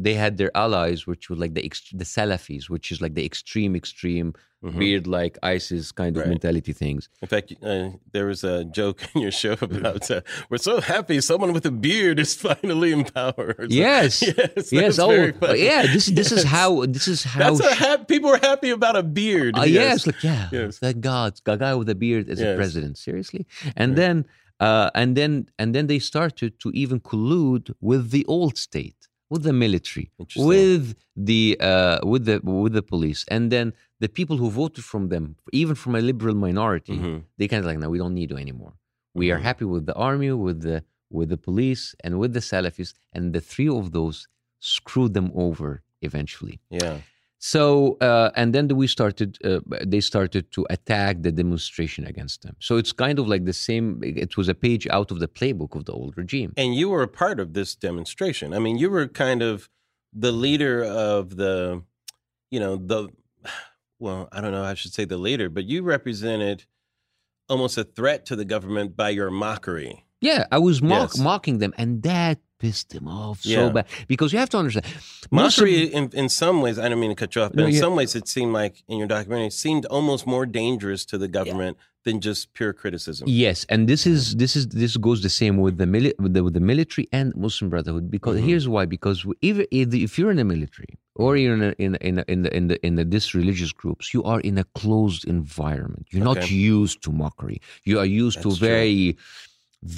they 0.04 0.14
had 0.14 0.36
their 0.36 0.52
allies, 0.64 1.06
which 1.06 1.30
were 1.30 1.36
like 1.44 1.54
the 1.54 1.62
ext- 1.68 1.96
the 2.02 2.04
Salafis, 2.16 2.64
which 2.68 2.92
is 2.92 3.00
like 3.00 3.14
the 3.14 3.24
extreme, 3.24 3.72
extreme, 3.82 4.34
Mhm. 4.62 4.76
weird 4.82 5.06
like 5.06 5.34
ISIS 5.42 5.90
kind 5.92 6.16
of 6.16 6.20
Right. 6.22 6.28
mentality 6.34 6.72
things. 6.72 7.08
In 7.20 7.28
fact, 7.28 7.52
uh, 7.62 7.90
there 8.14 8.26
was 8.26 8.44
a 8.44 8.64
joke 8.78 8.98
in 9.14 9.22
your 9.22 9.32
show 9.42 9.56
about 9.60 10.08
uh, 10.10 10.20
we're 10.50 10.58
so 10.70 10.80
happy 10.80 11.20
someone 11.20 11.52
with 11.52 11.66
a 11.66 11.70
beard 11.86 12.18
is 12.20 12.32
finally 12.48 12.92
in 12.92 13.02
power. 13.04 13.48
Like- 13.58 13.70
Yes, 13.86 14.22
yes, 14.38 14.72
yes. 14.80 14.98
Oh, 14.98 15.12
yeah. 15.70 15.82
This 15.94 16.06
this 16.20 16.30
is 16.36 16.44
how 16.44 16.86
this 16.96 17.06
is 17.14 17.20
how. 17.24 17.56
Sh- 17.56 17.78
hap- 17.84 18.06
people 18.14 18.30
are 18.34 18.42
happy 18.50 18.70
about 18.70 18.96
a 18.96 19.02
beard. 19.20 19.52
Uh, 19.58 19.62
yes. 19.82 20.06
like 20.06 20.22
yeah, 20.22 20.48
Yes. 20.58 20.78
thank 20.84 20.98
God, 21.12 21.30
a 21.46 21.56
guy 21.64 21.74
with 21.80 21.88
a 21.96 21.98
beard 22.04 22.24
as 22.32 22.38
a 22.40 22.54
president. 22.60 22.94
Seriously, 22.98 23.42
and 23.82 23.90
then, 24.00 24.16
uh, 24.66 24.90
and 25.00 25.16
then, 25.18 25.32
and 25.60 25.68
then 25.74 25.84
they 25.92 25.98
started 26.12 26.50
to 26.62 26.68
even 26.82 26.96
collude 27.00 27.66
with 27.80 28.02
the 28.14 28.24
old 28.36 28.54
state, 28.68 29.00
with 29.32 29.42
the 29.48 29.52
military, 29.64 30.06
with 30.36 30.94
the 31.30 31.42
uh, 31.60 31.98
with 32.12 32.22
the 32.28 32.36
with 32.64 32.72
the 32.78 32.82
police, 32.92 33.24
and 33.34 33.50
then 33.54 33.72
the 34.04 34.08
people 34.18 34.36
who 34.40 34.48
voted 34.62 34.84
from 34.92 35.04
them, 35.12 35.24
even 35.60 35.74
from 35.82 35.92
a 36.00 36.02
liberal 36.10 36.36
minority, 36.48 36.96
Mhm. 36.98 37.18
they 37.38 37.46
kind 37.52 37.60
of 37.62 37.66
like, 37.70 37.80
no, 37.84 37.88
we 37.94 38.00
don't 38.02 38.16
need 38.20 38.30
you 38.32 38.38
anymore. 38.46 38.74
We 39.20 39.26
are 39.32 39.38
Mhm. 39.40 39.48
happy 39.50 39.66
with 39.74 39.84
the 39.90 39.96
army, 40.08 40.30
with 40.46 40.58
the 40.68 40.78
with 41.18 41.28
the 41.34 41.40
police, 41.48 41.84
and 42.04 42.12
with 42.20 42.32
the 42.36 42.40
Salafis, 42.50 42.90
and 43.14 43.22
the 43.36 43.42
three 43.52 43.70
of 43.80 43.86
those 43.96 44.16
screwed 44.74 45.12
them 45.18 45.28
over 45.46 45.68
eventually. 46.08 46.56
Yeah. 46.82 46.96
So 47.54 47.62
uh, 48.08 48.30
and 48.40 48.48
then 48.54 48.64
we 48.82 48.86
started. 48.98 49.30
Uh, 49.48 49.60
they 49.92 50.02
started 50.12 50.44
to 50.56 50.60
attack 50.76 51.14
the 51.26 51.32
demonstration 51.42 52.02
against 52.12 52.36
them. 52.44 52.54
So 52.66 52.72
it's 52.80 52.92
kind 53.04 53.16
of 53.20 53.26
like 53.32 53.44
the 53.52 53.58
same. 53.68 53.84
It 54.24 54.32
was 54.40 54.48
a 54.54 54.58
page 54.66 54.84
out 54.96 55.08
of 55.12 55.18
the 55.24 55.30
playbook 55.38 55.72
of 55.78 55.82
the 55.88 55.92
old 56.00 56.12
regime. 56.22 56.50
And 56.62 56.70
you 56.80 56.86
were 56.92 57.02
a 57.10 57.12
part 57.22 57.38
of 57.44 57.48
this 57.58 57.70
demonstration. 57.88 58.46
I 58.56 58.60
mean, 58.64 58.76
you 58.82 58.88
were 58.94 59.06
kind 59.26 59.42
of 59.50 59.68
the 60.24 60.32
leader 60.44 60.76
of 60.84 61.22
the, 61.42 61.54
you 62.54 62.60
know, 62.64 62.74
the, 62.92 63.00
well, 64.02 64.28
I 64.32 64.40
don't 64.40 64.50
know, 64.50 64.64
I 64.64 64.74
should 64.74 64.92
say 64.92 65.04
the 65.04 65.16
leader, 65.16 65.48
but 65.48 65.64
you 65.64 65.82
represented 65.82 66.64
almost 67.48 67.78
a 67.78 67.84
threat 67.84 68.26
to 68.26 68.36
the 68.36 68.44
government 68.44 68.96
by 68.96 69.10
your 69.10 69.30
mockery. 69.30 70.04
Yeah, 70.20 70.46
I 70.50 70.58
was 70.58 70.82
mock, 70.82 71.12
Yes. 71.14 71.18
mocking 71.18 71.58
them, 71.58 71.72
and 71.78 72.02
that 72.02 72.40
pissed 72.62 72.88
them 72.94 73.06
off 73.22 73.38
Yeah. 73.44 73.56
so 73.58 73.64
bad 73.76 73.86
because 74.12 74.28
you 74.32 74.38
have 74.42 74.52
to 74.54 74.58
understand. 74.62 74.86
Mockery, 75.30 75.78
in, 75.98 76.04
in 76.22 76.28
some 76.42 76.56
ways, 76.64 76.76
I 76.82 76.84
don't 76.88 77.00
mean 77.04 77.10
to 77.16 77.20
cut 77.22 77.30
you 77.34 77.42
off, 77.42 77.50
but 77.56 77.62
No, 77.62 77.66
in 77.70 77.74
yeah. 77.74 77.84
some 77.86 77.94
ways, 77.98 78.10
it 78.20 78.26
seemed 78.36 78.52
like 78.62 78.74
in 78.90 78.96
your 79.00 79.08
documentary, 79.16 79.48
it 79.54 79.58
seemed 79.66 79.84
almost 79.96 80.22
more 80.34 80.46
dangerous 80.62 81.00
to 81.10 81.16
the 81.22 81.28
government 81.38 81.74
than 82.06 82.16
just 82.28 82.40
pure 82.58 82.72
criticism. 82.82 83.24
Yes, 83.44 83.58
and 83.72 83.80
this 83.92 84.02
is 84.12 84.20
this 84.42 84.52
is 84.58 84.64
this 84.82 84.92
goes 85.06 85.18
the 85.28 85.34
same 85.40 85.56
with 85.64 85.74
the, 85.82 85.88
mili- 85.94 86.16
with 86.24 86.32
the 86.36 86.42
with 86.46 86.54
the 86.58 86.64
military 86.72 87.06
and 87.18 87.26
Muslim 87.44 87.66
Brotherhood 87.74 88.06
because 88.16 88.36
Mhm. 88.38 88.44
here's 88.48 88.66
why 88.74 88.84
because 88.96 89.18
even 89.50 89.64
if 89.80 89.86
if 90.06 90.12
you're 90.18 90.32
in 90.36 90.40
the 90.42 90.48
military 90.56 90.92
or 91.22 91.28
you're 91.40 91.56
in 91.60 91.64
a, 91.70 91.72
in 91.86 91.92
a, 91.98 92.00
in 92.08 92.14
a, 92.20 92.24
in 92.34 92.38
the 92.44 92.50
in 92.58 92.64
the 92.70 92.76
in 92.86 92.92
the 92.98 93.04
this 93.14 93.26
religious 93.40 93.72
groups, 93.82 94.04
you 94.14 94.22
are 94.32 94.40
in 94.50 94.56
a 94.64 94.66
closed 94.80 95.22
environment. 95.38 96.04
You're 96.10 96.28
not 96.32 96.42
used 96.50 96.98
to 97.04 97.10
mockery. 97.24 97.58
You 97.90 97.96
are 98.00 98.10
used 98.24 98.38
That's 98.38 98.54
to 98.56 98.58
true. 98.58 98.68
very 98.74 99.16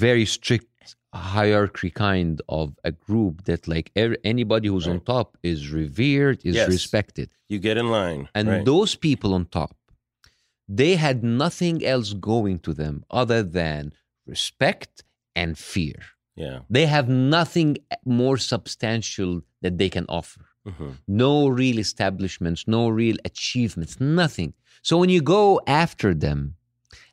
very 0.07 0.25
strict 0.37 0.67
hierarchy 1.15 1.89
kind 1.89 2.41
of 2.49 2.75
a 2.83 2.91
group 2.91 3.45
that 3.45 3.67
like 3.67 3.91
every, 3.95 4.17
anybody 4.23 4.67
who's 4.67 4.87
on 4.87 4.99
top 5.01 5.37
is 5.43 5.69
revered 5.71 6.39
is 6.45 6.55
Yes. 6.55 6.67
respected 6.67 7.29
You 7.49 7.59
get 7.59 7.77
in 7.77 7.87
line. 7.89 8.27
and 8.35 8.47
right. 8.49 8.65
those 8.65 8.95
people 8.95 9.33
on 9.33 9.45
top 9.45 9.75
they 10.67 10.95
had 10.95 11.23
nothing 11.23 11.85
else 11.85 12.13
going 12.13 12.57
to 12.59 12.73
them 12.73 13.03
other 13.11 13.43
than 13.43 13.93
respect 14.25 15.03
and 15.35 15.57
fear 15.57 15.99
yeah. 16.35 16.59
they 16.69 16.85
have 16.87 17.07
nothing 17.07 17.77
more 18.03 18.37
substantial 18.37 19.41
that 19.61 19.77
they 19.77 19.89
can 19.89 20.05
offer 20.09 20.41
hmm 20.67 20.91
no 21.07 21.47
real 21.47 21.77
establishments 21.77 22.67
no 22.67 22.89
real 22.89 23.17
achievements 23.25 23.99
nothing 23.99 24.53
so 24.81 24.97
when 24.97 25.09
you 25.09 25.21
go 25.21 25.61
after 25.67 26.13
them 26.13 26.54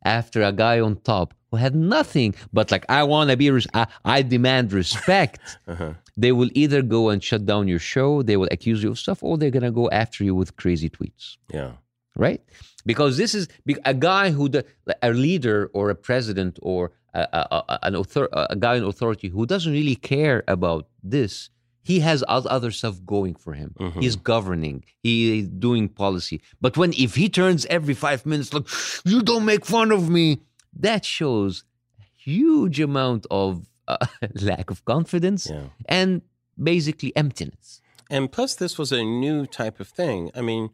after 0.05 0.43
a 0.43 0.53
guy 0.53 0.81
on 0.81 0.97
top 0.97 1.35
who 1.51 1.57
had 1.57 1.75
nothing 1.75 2.35
but 2.53 2.71
like 2.71 2.85
i 2.89 3.03
want 3.03 3.31
to 3.31 3.37
be 3.37 3.51
res- 3.51 3.67
I, 3.75 3.87
I 4.05 4.23
demand 4.23 4.73
respect 4.73 5.41
Uh-huh. 5.69 5.93
they 6.17 6.33
will 6.33 6.51
either 6.55 6.81
go 6.83 7.09
and 7.11 7.23
shut 7.23 7.45
down 7.47 7.69
your 7.69 7.79
show 7.79 8.23
they 8.23 8.37
will 8.37 8.49
accuse 8.51 8.83
you 8.83 8.91
of 8.91 8.99
stuff 8.99 9.23
or 9.23 9.37
they're 9.39 9.51
going 9.59 9.63
to 9.63 9.71
go 9.71 9.91
after 9.91 10.25
you 10.25 10.35
with 10.35 10.57
crazy 10.57 10.89
tweets 10.91 11.37
Yeah. 11.53 11.73
right? 12.17 12.41
Because 12.85 13.17
this 13.17 13.33
is 13.35 13.47
a 13.85 13.95
guy 13.95 14.31
who, 14.31 14.49
the, 14.49 14.65
a 15.03 15.11
leader 15.13 15.71
or 15.73 15.89
a 15.91 15.95
president 15.95 16.59
or 16.63 16.91
a, 17.15 17.21
a, 17.41 17.65
a- 17.69 17.79
an 17.87 17.95
author, 17.95 18.29
a 18.33 18.57
guy 18.57 18.75
in 18.75 18.83
authority 18.83 19.29
who 19.29 19.47
doesn't 19.47 19.73
really 19.73 19.95
care 19.95 20.43
about 20.49 20.89
this. 21.05 21.49
He 21.83 22.01
has 22.01 22.23
oth- 22.29 22.47
other 22.47 22.71
stuff 22.71 22.97
going 23.05 23.35
for 23.35 23.53
him. 23.55 23.75
Mhm. 23.79 24.01
He's 24.03 24.17
governing. 24.17 24.85
He 25.03 25.41
is 25.41 25.49
doing 25.49 25.89
policy. 25.89 26.41
But 26.61 26.77
when 26.77 26.93
if 26.93 27.15
he 27.17 27.29
turns 27.29 27.67
every 27.67 27.95
five 27.95 28.25
minutes 28.25 28.53
like 28.55 28.67
you 29.05 29.21
don't 29.23 29.45
make 29.45 29.65
fun 29.67 29.91
of 29.93 30.09
me, 30.09 30.41
that 30.79 31.05
shows 31.05 31.65
a 32.01 32.05
huge 32.17 32.79
amount 32.81 33.27
of 33.31 33.67
uh, 33.89 33.97
lack 34.41 34.71
of 34.71 34.85
confidence 34.85 35.49
Yeah. 35.51 35.65
and 35.89 36.23
basically 36.63 37.11
emptiness. 37.17 37.81
And 38.11 38.31
plus, 38.31 38.55
this 38.55 38.79
was 38.79 38.93
a 38.93 39.03
new 39.03 39.47
type 39.47 39.81
of 39.81 39.89
thing. 39.89 40.31
I 40.35 40.41
mean, 40.43 40.71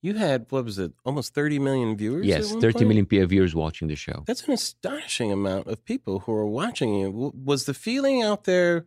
you 0.00 0.14
had, 0.14 0.46
what 0.50 0.64
was 0.64 0.78
it, 0.78 0.92
almost 1.04 1.34
30 1.34 1.58
million 1.58 1.96
viewers? 1.96 2.26
Yes, 2.26 2.50
one 2.50 2.60
30 2.60 2.72
point? 2.72 2.88
million 2.88 3.26
viewers 3.28 3.54
watching 3.54 3.88
the 3.88 3.96
show. 3.96 4.24
That's 4.26 4.44
an 4.48 4.54
astonishing 4.54 5.30
amount 5.30 5.66
of 5.68 5.84
people 5.84 6.20
who 6.20 6.32
are 6.32 6.46
watching 6.46 6.94
you. 6.94 7.32
Was 7.44 7.64
the 7.66 7.74
feeling 7.74 8.22
out 8.22 8.44
there 8.44 8.86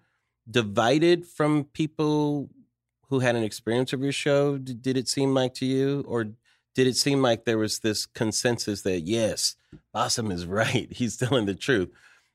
divided 0.52 1.26
from 1.26 1.66
people 1.74 2.50
who 3.10 3.20
had 3.20 3.36
an 3.36 3.44
experience 3.44 3.94
of 3.94 4.02
your 4.02 4.12
show? 4.12 4.58
Did 4.58 4.98
it 4.98 5.08
seem 5.08 5.34
like 5.34 5.54
to 5.56 5.66
you? 5.66 6.04
Or 6.08 6.26
did 6.76 6.88
it 6.88 6.96
seem 6.96 7.22
like 7.22 7.46
there 7.46 7.58
was 7.58 7.80
this 7.80 8.06
consensus 8.06 8.82
that, 8.84 9.02
yes, 9.02 9.56
Bassem 9.96 10.32
is 10.32 10.46
right? 10.62 10.88
He's 10.92 11.18
telling 11.18 11.46
the 11.46 11.56
truth. 11.56 11.90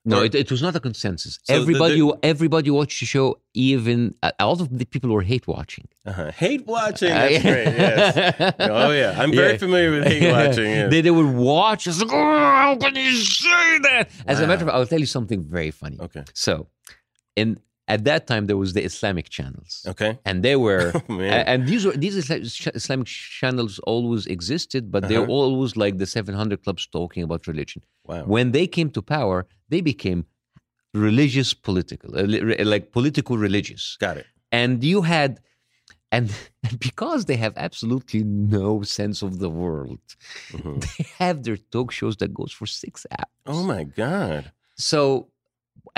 No, 0.09 0.23
it, 0.23 0.37
it 0.37 0.53
was 0.53 0.62
not 0.62 0.77
a 0.77 0.79
consensus. 0.79 1.41
So 1.43 1.53
everybody, 1.53 1.99
the- 1.99 2.17
everybody 2.23 2.71
watched 2.71 3.01
the 3.01 3.07
show. 3.07 3.41
Even 3.55 4.14
uh, 4.23 4.31
a 4.39 4.47
lot 4.47 4.61
of 4.61 4.79
the 4.79 4.85
people 4.85 5.11
were 5.11 5.23
hate 5.23 5.49
watching. 5.49 5.89
Uh-huh. 6.05 6.31
Hate 6.31 6.64
watching. 6.64 7.09
That's 7.09 7.43
great. 7.43 7.64
Yes. 7.64 8.55
Oh, 8.61 8.93
yeah. 8.93 9.17
I'm 9.21 9.33
very 9.33 9.53
Yeah. 9.55 9.59
familiar 9.59 9.91
with 9.91 10.05
hate 10.07 10.31
watching. 10.31 10.91
They, 10.91 11.01
they 11.01 11.11
would 11.11 11.35
watch. 11.35 11.89
It's 11.89 12.01
like, 12.01 12.12
oh, 12.12 12.39
how 12.39 12.77
can 12.77 12.95
you 12.95 13.14
say 13.17 13.79
that? 13.81 14.11
As 14.29 14.39
a 14.39 14.47
matter 14.47 14.62
of 14.62 14.69
fact, 14.69 14.77
I'll 14.77 14.87
tell 14.87 15.01
you 15.01 15.07
something 15.07 15.43
very 15.43 15.73
funny. 15.73 15.99
okay. 16.01 16.23
So, 16.35 16.69
in 17.35 17.59
at 17.89 18.01
that 18.05 18.26
time 18.26 18.47
there 18.47 18.57
was 18.64 18.72
the 18.72 18.82
Islamic 18.91 19.26
channels, 19.37 19.72
Okay. 19.93 20.12
and 20.28 20.37
they 20.47 20.57
were. 20.66 20.87
Oh, 21.09 21.20
and 21.53 21.61
these 21.70 21.82
were 21.87 21.97
these 22.05 22.16
Islamic 22.80 23.07
channels 23.41 23.78
always 23.93 24.26
existed, 24.37 24.82
but 24.95 25.01
they're 25.09 25.22
Uh-huh. 25.28 25.41
always 25.41 25.72
like 25.84 25.95
the 26.03 26.07
700 26.07 26.62
clubs 26.64 26.87
talking 26.99 27.22
about 27.28 27.47
religion. 27.53 27.82
Wow. 28.09 28.24
When 28.34 28.47
they 28.57 28.66
came 28.76 28.91
to 28.97 29.03
power, 29.03 29.39
they 29.72 29.80
became 29.93 30.20
religious 30.95 31.53
political, 31.68 32.11
uh, 32.18 32.64
like 32.74 32.84
political 32.93 33.37
religious. 33.39 33.97
Got 34.01 34.16
it. 34.18 34.26
And 34.53 34.82
you 34.84 35.03
had, 35.03 35.41
and 36.16 36.24
because 36.87 37.20
they 37.26 37.37
have 37.37 37.55
absolutely 37.57 38.22
no 38.24 38.82
sense 38.82 39.18
of 39.22 39.32
the 39.39 39.51
world, 39.62 40.01
Mhm. 40.53 40.74
they 40.87 41.05
have 41.24 41.37
their 41.47 41.59
talk 41.74 41.89
shows 41.99 42.16
that 42.20 42.32
goes 42.41 42.53
for 42.59 42.66
six 42.66 42.95
hours. 43.16 43.34
Oh 43.55 43.62
my 43.74 43.84
God. 43.84 44.53
So, 44.93 45.28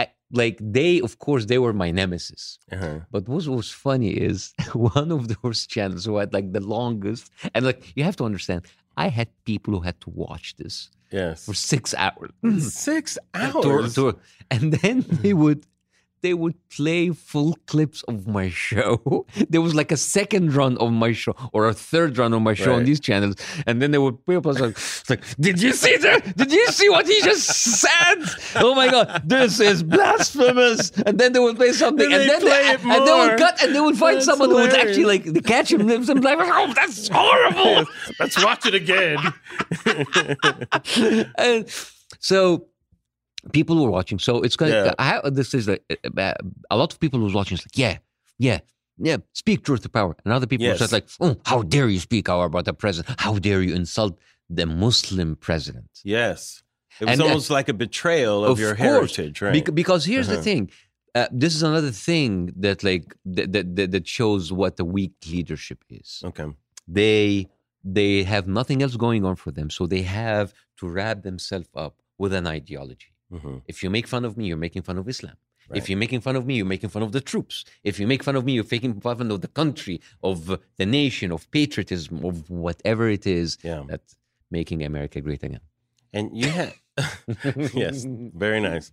I, 0.02 0.04
like 0.32 0.58
they, 0.60 1.00
of 1.00 1.18
course, 1.18 1.46
they 1.46 1.58
were 1.58 1.72
my 1.72 1.90
nemesis. 1.90 2.58
Uh-huh. 2.70 3.00
But 3.10 3.28
what 3.28 3.46
was 3.46 3.70
funny 3.70 4.10
is 4.10 4.52
one 4.74 5.10
of 5.12 5.28
those 5.42 5.66
channels 5.66 6.04
who 6.04 6.16
had 6.18 6.32
like 6.32 6.52
the 6.52 6.60
longest, 6.60 7.30
and 7.54 7.64
like 7.64 7.92
you 7.96 8.04
have 8.04 8.16
to 8.16 8.24
understand, 8.24 8.66
I 8.96 9.08
had 9.08 9.28
people 9.44 9.74
who 9.74 9.80
had 9.80 10.00
to 10.02 10.10
watch 10.10 10.56
this 10.56 10.90
Yes. 11.10 11.46
for 11.46 11.54
six 11.54 11.94
hours. 11.94 12.30
Six 12.74 13.16
hours. 13.34 13.96
and 14.50 14.72
then 14.74 15.04
they 15.22 15.32
would 15.32 15.64
they 16.22 16.34
would 16.34 16.54
play 16.70 17.10
full 17.10 17.56
clips 17.66 18.02
of 18.04 18.26
my 18.26 18.48
show. 18.50 19.26
There 19.50 19.60
was 19.60 19.74
like 19.74 19.92
a 19.92 19.96
second 19.96 20.54
run 20.54 20.76
of 20.78 20.92
my 20.92 21.12
show 21.12 21.34
or 21.52 21.68
a 21.68 21.74
third 21.74 22.18
run 22.18 22.32
of 22.34 22.42
my 22.42 22.54
show 22.54 22.74
on 22.74 22.84
these 22.84 23.00
channels, 23.00 23.36
and 23.66 23.80
then 23.80 23.90
they 23.92 23.98
would 23.98 24.16
people 24.26 24.42
was 24.50 24.60
like, 24.60 24.76
like, 25.08 25.22
"Did 25.38 25.62
you 25.62 25.72
see 25.72 25.96
that? 25.96 26.36
Did 26.36 26.52
you 26.52 26.66
see 26.68 26.88
what 26.90 27.06
he 27.06 27.20
just 27.22 27.46
said? 27.46 28.18
Oh 28.56 28.74
my 28.74 28.88
god, 28.90 29.22
this 29.24 29.60
is 29.60 29.82
blasphemous!" 29.82 30.90
And 31.06 31.18
then 31.18 31.32
they 31.32 31.38
would 31.40 31.56
play 31.56 31.72
something, 31.72 32.06
And 32.12 32.22
and, 32.22 32.30
then 32.30 32.40
play 32.40 32.50
they, 32.50 32.72
and 32.74 33.06
they 33.06 33.14
would 33.20 33.38
cut, 33.38 33.62
and 33.62 33.74
they 33.74 33.80
would 33.80 33.96
find 33.96 34.16
That's 34.16 34.26
someone 34.26 34.50
who 34.50 34.56
would 34.56 34.74
actually 34.74 35.02
hilarious. 35.02 35.34
like 35.34 35.44
catch 35.44 35.72
him 35.72 35.88
and 35.88 36.06
be 36.06 36.12
like, 36.20 36.38
"Oh, 36.40 36.72
that's 36.74 37.08
horrible." 37.08 37.86
Let's 38.20 38.42
watch 38.44 38.66
it 38.66 38.74
again. 38.74 39.18
and 41.38 41.68
so 42.18 42.66
people 43.52 43.82
were 43.82 43.90
watching. 43.90 44.18
So 44.18 44.42
it's 44.42 44.56
kind 44.56 44.72
Yeah. 44.72 44.88
of 44.88 44.94
I, 44.98 45.30
this 45.30 45.54
is 45.54 45.68
like 45.68 45.82
uh, 46.16 46.34
a 46.70 46.76
lot 46.76 46.92
of 46.92 47.00
people 47.00 47.20
was 47.20 47.34
watching. 47.34 47.56
It's 47.56 47.66
like 47.66 47.78
yeah, 47.78 47.98
yeah, 48.38 48.58
yeah. 48.98 49.18
Speak 49.32 49.64
truth 49.64 49.82
to 49.82 49.88
power. 49.88 50.16
And 50.24 50.32
other 50.32 50.46
people 50.46 50.66
Yes. 50.66 50.78
just 50.78 50.92
like, 50.92 51.06
oh, 51.20 51.36
how 51.44 51.62
dare 51.62 51.88
you 51.88 52.00
speak 52.00 52.28
our 52.28 52.46
about 52.46 52.64
the 52.64 52.74
president? 52.74 53.20
How 53.20 53.34
dare 53.38 53.62
you 53.62 53.74
insult 53.74 54.18
the 54.50 54.66
Muslim 54.66 55.36
president? 55.36 55.90
yes. 56.04 56.62
It 57.00 57.04
was 57.04 57.12
And, 57.12 57.20
uh, 57.22 57.26
almost 57.26 57.48
like 57.58 57.68
a 57.68 57.74
betrayal 57.74 58.44
of, 58.44 58.58
your 58.58 58.74
course, 58.74 59.14
heritage, 59.14 59.40
right? 59.40 59.52
Bec- 59.64 59.72
because 59.82 60.04
here's 60.04 60.26
the 60.26 60.34
Uh-huh. 60.34 60.42
thing. 60.50 60.70
Uh, 61.14 61.28
this 61.30 61.54
is 61.54 61.62
another 61.62 61.92
thing 61.92 62.52
that 62.56 62.82
like 62.82 63.06
that 63.24 63.52
that 63.76 63.90
that 63.94 64.06
shows 64.18 64.52
what 64.60 64.72
the 64.80 64.84
weak 64.96 65.14
leadership 65.34 65.80
is. 66.00 66.08
okay. 66.30 66.46
they 67.00 67.46
they 67.84 68.12
have 68.24 68.44
nothing 68.60 68.82
else 68.82 68.96
going 69.06 69.24
on 69.24 69.36
for 69.36 69.50
them 69.52 69.68
so 69.70 69.86
they 69.86 70.02
have 70.02 70.52
to 70.78 70.84
wrap 70.88 71.22
themselves 71.22 71.68
up 71.84 71.94
with 72.22 72.32
an 72.40 72.46
ideology 72.58 73.12
hmm 73.30 73.56
if 73.66 73.82
you 73.82 73.90
make 73.90 74.06
fun 74.14 74.24
of 74.24 74.36
me 74.38 74.46
you're 74.46 74.56
making 74.66 74.82
fun 74.82 74.98
of 74.98 75.08
islam 75.08 75.36
Right. 75.70 75.78
if 75.82 75.90
you're 75.90 75.98
making 75.98 76.22
fun 76.22 76.34
of 76.34 76.46
me 76.46 76.54
you're 76.58 76.72
making 76.74 76.88
fun 76.88 77.02
of 77.02 77.12
the 77.12 77.20
troops 77.20 77.56
if 77.84 78.00
you 78.00 78.06
make 78.06 78.22
fun 78.28 78.36
of 78.36 78.44
me 78.46 78.52
you're 78.54 78.70
making 78.70 79.00
fun 79.02 79.30
of 79.30 79.40
the 79.46 79.48
country 79.60 80.00
of 80.22 80.36
the 80.80 80.86
nation 80.86 81.30
of 81.36 81.40
patriotism 81.50 82.24
of 82.24 82.48
whatever 82.48 83.04
it 83.16 83.26
is 83.26 83.58
Yeah. 83.62 83.82
that's 83.90 84.16
making 84.50 84.82
america 84.90 85.20
great 85.20 85.42
again 85.48 85.60
And 86.18 86.26
you 86.40 86.48
had, 86.58 86.72
yes, 87.84 87.96
very 88.44 88.60
nice. 88.60 88.86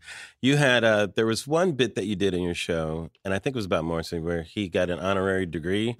You 0.48 0.58
had, 0.58 0.84
uh, 0.84 1.08
there 1.16 1.26
was 1.34 1.42
one 1.48 1.70
bit 1.82 1.96
that 1.96 2.06
you 2.10 2.16
did 2.24 2.34
in 2.38 2.42
your 2.50 2.54
show, 2.70 3.10
and 3.24 3.34
I 3.34 3.40
think 3.40 3.56
it 3.56 3.62
was 3.64 3.70
about 3.72 3.86
Morsi, 3.92 4.20
where 4.22 4.44
he 4.44 4.68
got 4.68 4.90
an 4.90 5.00
honorary 5.00 5.46
degree 5.58 5.96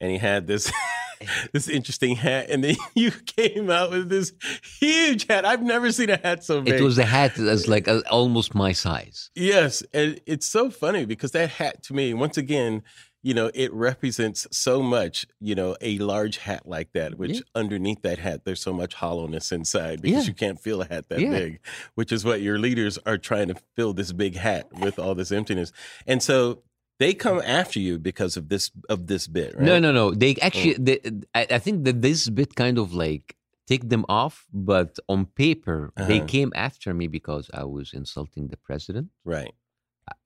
and 0.00 0.08
he 0.14 0.18
had 0.18 0.46
this. 0.46 0.64
This 1.52 1.68
interesting 1.68 2.16
hat, 2.16 2.48
and 2.50 2.64
then 2.64 2.76
you 2.94 3.10
came 3.10 3.70
out 3.70 3.90
with 3.90 4.08
this 4.08 4.32
huge 4.80 5.26
hat. 5.28 5.44
I've 5.44 5.62
never 5.62 5.92
seen 5.92 6.10
a 6.10 6.16
hat 6.16 6.44
so 6.44 6.60
big. 6.62 6.74
it 6.74 6.82
was 6.82 6.98
a 6.98 7.04
hat 7.04 7.32
that's 7.36 7.68
like 7.68 7.88
uh, 7.88 8.02
almost 8.10 8.54
my 8.54 8.72
size 8.72 9.30
Yes, 9.34 9.82
and 9.92 10.20
it's 10.26 10.46
so 10.46 10.70
funny 10.70 11.04
because 11.04 11.32
that 11.32 11.50
hat 11.50 11.82
to 11.84 11.94
me, 11.94 12.14
once 12.14 12.36
again, 12.38 12.82
you 13.22 13.34
know, 13.34 13.50
it 13.52 13.70
represents 13.74 14.46
so 14.50 14.82
much, 14.82 15.26
you 15.40 15.54
know, 15.54 15.76
a 15.82 15.98
large 15.98 16.38
hat 16.38 16.66
like 16.66 16.92
that, 16.94 17.18
which 17.18 17.32
Yeah. 17.36 17.40
underneath 17.54 18.00
that 18.02 18.18
hat, 18.18 18.46
there's 18.46 18.62
so 18.62 18.72
much 18.72 18.94
hollowness 18.94 19.52
inside 19.52 20.00
because 20.00 20.24
Yeah. 20.24 20.28
you 20.28 20.34
can't 20.34 20.58
feel 20.58 20.80
a 20.80 20.86
hat 20.88 21.10
that 21.10 21.20
Yeah. 21.20 21.30
big, 21.30 21.60
which 21.96 22.12
is 22.12 22.24
what 22.24 22.40
your 22.40 22.58
leaders 22.58 22.98
are 23.04 23.18
trying 23.18 23.48
to 23.48 23.56
fill 23.76 23.92
this 23.92 24.12
big 24.12 24.36
hat 24.36 24.68
with 24.72 24.98
all 24.98 25.14
this 25.14 25.32
emptiness. 25.32 25.70
And 26.06 26.22
so 26.22 26.62
they 27.02 27.12
come 27.26 27.40
after 27.60 27.78
you 27.86 27.94
because 28.10 28.32
of 28.40 28.44
this 28.52 28.64
of 28.94 28.98
this 29.10 29.24
bit, 29.36 29.50
right? 29.56 29.66
No, 29.68 29.74
no, 29.84 29.90
no. 30.00 30.04
They 30.22 30.32
Oh. 30.36 30.46
actually, 30.48 30.76
they, 30.86 30.98
I, 31.40 31.42
I 31.56 31.60
think 31.64 31.76
that 31.86 31.96
this 32.06 32.20
bit 32.38 32.50
kind 32.64 32.76
of 32.82 32.88
like 33.04 33.26
take 33.70 33.84
them 33.92 34.04
off, 34.22 34.34
but 34.70 34.90
on 35.14 35.20
paper, 35.44 35.78
they 36.10 36.18
Uh-huh. 36.20 36.34
came 36.34 36.50
after 36.68 36.88
me 37.00 37.06
because 37.18 37.44
I 37.62 37.64
was 37.76 37.86
insulting 38.00 38.44
the 38.52 38.60
president. 38.68 39.06
Right. 39.34 39.54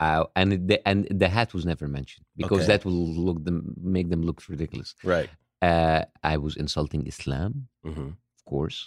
I, 0.00 0.24
and 0.40 0.48
the, 0.68 0.78
and 0.90 0.98
the 1.22 1.28
hat 1.36 1.48
was 1.56 1.64
never 1.72 1.86
mentioned 1.98 2.24
because 2.42 2.62
Okay. 2.62 2.70
that 2.72 2.82
will 2.86 3.06
look 3.26 3.38
them 3.46 3.58
make 3.96 4.08
them 4.12 4.22
look 4.28 4.38
ridiculous. 4.54 4.90
Right. 5.14 5.28
Uh, 5.70 6.00
I 6.32 6.34
was 6.44 6.54
insulting 6.64 7.02
Islam, 7.14 7.52
hmm 7.84 8.10
of 8.36 8.42
course. 8.54 8.78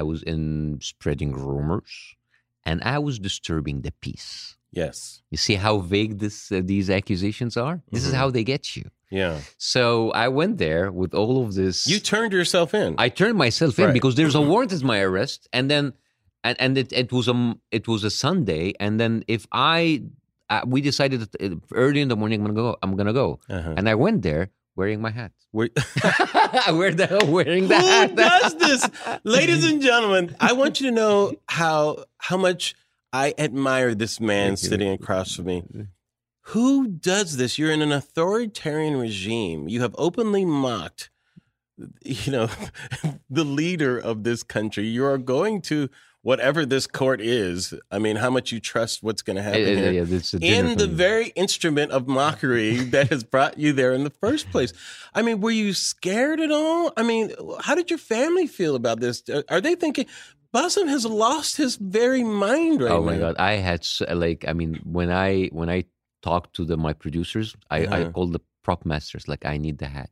I 0.00 0.02
was 0.10 0.20
in 0.32 0.42
spreading 0.90 1.32
rumors, 1.46 1.92
and 2.68 2.78
I 2.94 2.98
was 3.06 3.14
disturbing 3.28 3.76
the 3.86 3.92
peace. 4.06 4.56
Yes. 4.72 5.22
You 5.30 5.36
see 5.36 5.54
how 5.54 5.78
vague 5.78 6.18
this 6.18 6.50
uh, 6.50 6.60
these 6.64 6.88
accusations 6.90 7.56
are. 7.56 7.82
This 7.92 8.04
is 8.06 8.12
Mhm. 8.12 8.16
how 8.20 8.30
they 8.30 8.44
get 8.44 8.74
you. 8.76 8.84
Yeah. 9.10 9.40
So 9.58 10.10
I 10.12 10.28
went 10.28 10.56
there 10.56 10.90
with 10.90 11.12
all 11.14 11.44
of 11.44 11.54
this. 11.54 11.86
You 11.86 11.98
turned 12.00 12.32
yourself 12.32 12.72
in. 12.72 12.94
I 12.98 13.08
turned 13.10 13.36
myself 13.36 13.78
in 13.78 13.92
because 13.92 14.14
there's 14.14 14.34
a 14.34 14.40
warrant 14.40 14.72
at 14.72 14.82
my 14.82 15.00
arrest, 15.00 15.40
and 15.52 15.70
then 15.70 15.92
and 16.42 16.56
and 16.64 16.78
it, 16.78 16.90
it 16.92 17.12
was 17.12 17.28
a 17.28 17.36
it 17.70 17.86
was 17.86 18.02
a 18.04 18.10
Sunday, 18.10 18.72
and 18.80 18.98
then 18.98 19.12
if 19.28 19.46
I 19.52 20.04
uh, 20.48 20.62
we 20.66 20.80
decided 20.80 21.20
that 21.20 21.32
uh, 21.42 21.56
early 21.74 22.00
in 22.00 22.08
the 22.08 22.16
morning 22.16 22.40
I'm 22.40 22.46
gonna 22.46 22.60
go 22.62 22.76
I'm 22.82 22.96
gonna 22.96 23.12
go, 23.24 23.40
uh-huh. 23.50 23.74
and 23.76 23.88
I 23.88 23.94
went 23.94 24.22
there 24.22 24.48
wearing 24.76 25.00
my 25.02 25.10
hat. 25.10 25.32
Were- 25.52 25.68
wear 26.72 26.92
the 26.94 27.08
wearing 27.28 27.68
the 27.68 27.78
Who 27.78 27.86
hat. 27.86 28.16
does 28.16 28.54
this? 28.56 28.88
Ladies 29.24 29.64
and 29.70 29.82
gentlemen, 29.82 30.34
I 30.40 30.52
want 30.54 30.80
you 30.80 30.88
to 30.88 30.94
know 30.94 31.34
how 31.60 32.04
how 32.16 32.38
much 32.38 32.74
I 33.12 33.34
admire 33.38 33.94
this 33.94 34.20
man 34.20 34.56
sitting 34.56 34.88
across 34.88 35.36
from 35.36 35.46
me. 35.46 35.62
Who 36.46 36.88
does 36.88 37.36
this? 37.36 37.58
You're 37.58 37.70
in 37.70 37.82
an 37.82 37.92
authoritarian 37.92 38.96
regime. 38.96 39.68
You 39.68 39.82
have 39.82 39.94
openly 39.98 40.44
mocked 40.44 41.10
you 42.04 42.32
know 42.32 42.48
the 43.30 43.44
leader 43.44 43.98
of 43.98 44.24
this 44.24 44.42
country. 44.42 44.86
You 44.86 45.04
are 45.04 45.18
going 45.18 45.62
to 45.62 45.88
whatever 46.22 46.64
this 46.64 46.86
court 46.86 47.20
is. 47.20 47.74
I 47.90 47.98
mean, 47.98 48.16
how 48.16 48.30
much 48.30 48.52
you 48.52 48.60
trust 48.60 49.02
what's 49.02 49.22
going 49.22 49.36
to 49.36 49.42
happen 49.42 49.62
uh, 49.62 49.66
here 49.66 49.92
yeah, 49.92 50.02
in 50.40 50.78
the 50.78 50.86
very 50.86 51.28
instrument 51.28 51.90
of 51.90 52.06
mockery 52.06 52.76
that 52.90 53.10
has 53.10 53.24
brought 53.24 53.58
you 53.58 53.72
there 53.72 53.92
in 53.92 54.04
the 54.04 54.10
first 54.10 54.50
place. 54.50 54.72
I 55.14 55.22
mean, 55.22 55.40
were 55.40 55.50
you 55.50 55.72
scared 55.72 56.40
at 56.40 56.52
all? 56.52 56.92
I 56.96 57.02
mean, 57.02 57.32
how 57.60 57.74
did 57.74 57.90
your 57.90 57.98
family 57.98 58.46
feel 58.46 58.76
about 58.76 59.00
this? 59.00 59.22
Are 59.48 59.60
they 59.60 59.74
thinking 59.74 60.06
Bassem 60.54 60.88
has 60.88 61.04
lost 61.06 61.56
his 61.56 61.76
very 61.76 62.22
mind 62.22 62.82
right 62.82 62.90
now. 62.90 62.96
oh 62.98 63.02
my 63.02 63.14
now? 63.16 63.32
god 63.32 63.36
i 63.38 63.52
had 63.54 63.86
like 64.10 64.44
i 64.46 64.52
mean 64.52 64.78
when 64.84 65.10
i 65.10 65.46
when 65.58 65.70
i 65.70 65.82
talked 66.22 66.54
to 66.56 66.64
the 66.64 66.76
my 66.76 66.92
producers 66.92 67.56
i 67.70 67.78
i 67.78 67.84
Uh-huh. 67.84 68.10
called 68.14 68.32
the 68.32 68.40
prop 68.64 68.84
masters 68.84 69.26
like 69.32 69.44
i 69.46 69.56
need 69.56 69.78
the 69.78 69.88
hat 69.88 70.10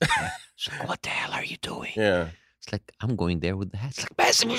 it's 0.00 0.10
like, 0.10 0.20
what, 0.20 0.30
the, 0.68 0.78
like, 0.78 0.88
what 0.88 1.02
the 1.02 1.08
hell 1.08 1.32
are 1.32 1.44
you 1.44 1.56
doing 1.72 1.92
Yeah. 1.96 2.28
it's 2.60 2.70
like 2.74 2.86
i'm 3.00 3.16
going 3.16 3.40
there 3.40 3.56
with 3.56 3.70
the 3.72 3.78
hat 3.78 3.90
it's 3.96 4.02
like 4.06 4.16
Bassem, 4.20 4.50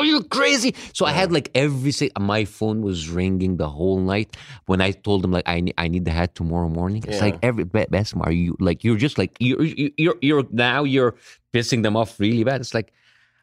are 0.00 0.04
you 0.12 0.22
crazy 0.24 0.74
so 0.92 1.06
i 1.06 1.12
had 1.12 1.30
like 1.32 1.48
every 1.54 1.92
my 2.20 2.44
phone 2.44 2.82
was 2.82 3.08
ringing 3.08 3.56
the 3.56 3.68
whole 3.68 4.00
night 4.00 4.36
when 4.66 4.80
i 4.80 4.90
told 4.90 5.22
them 5.22 5.30
like 5.30 5.48
i 5.48 5.60
need, 5.60 5.74
I 5.78 5.86
need 5.88 6.04
the 6.04 6.10
hat 6.20 6.34
tomorrow 6.34 6.68
morning 6.68 7.02
it's 7.06 7.16
Yeah. 7.18 7.26
like 7.28 7.38
every 7.42 7.64
Ba- 7.64 7.86
Bassem, 7.94 8.20
are 8.26 8.32
you 8.32 8.56
like 8.68 8.78
you're 8.84 8.98
just 9.06 9.16
like 9.18 9.32
you're, 9.38 9.62
you're 10.04 10.16
you're 10.20 10.44
now 10.50 10.80
you're 10.94 11.14
pissing 11.54 11.82
them 11.86 11.94
off 11.96 12.18
really 12.18 12.44
bad 12.44 12.60
it's 12.60 12.74
like 12.74 12.92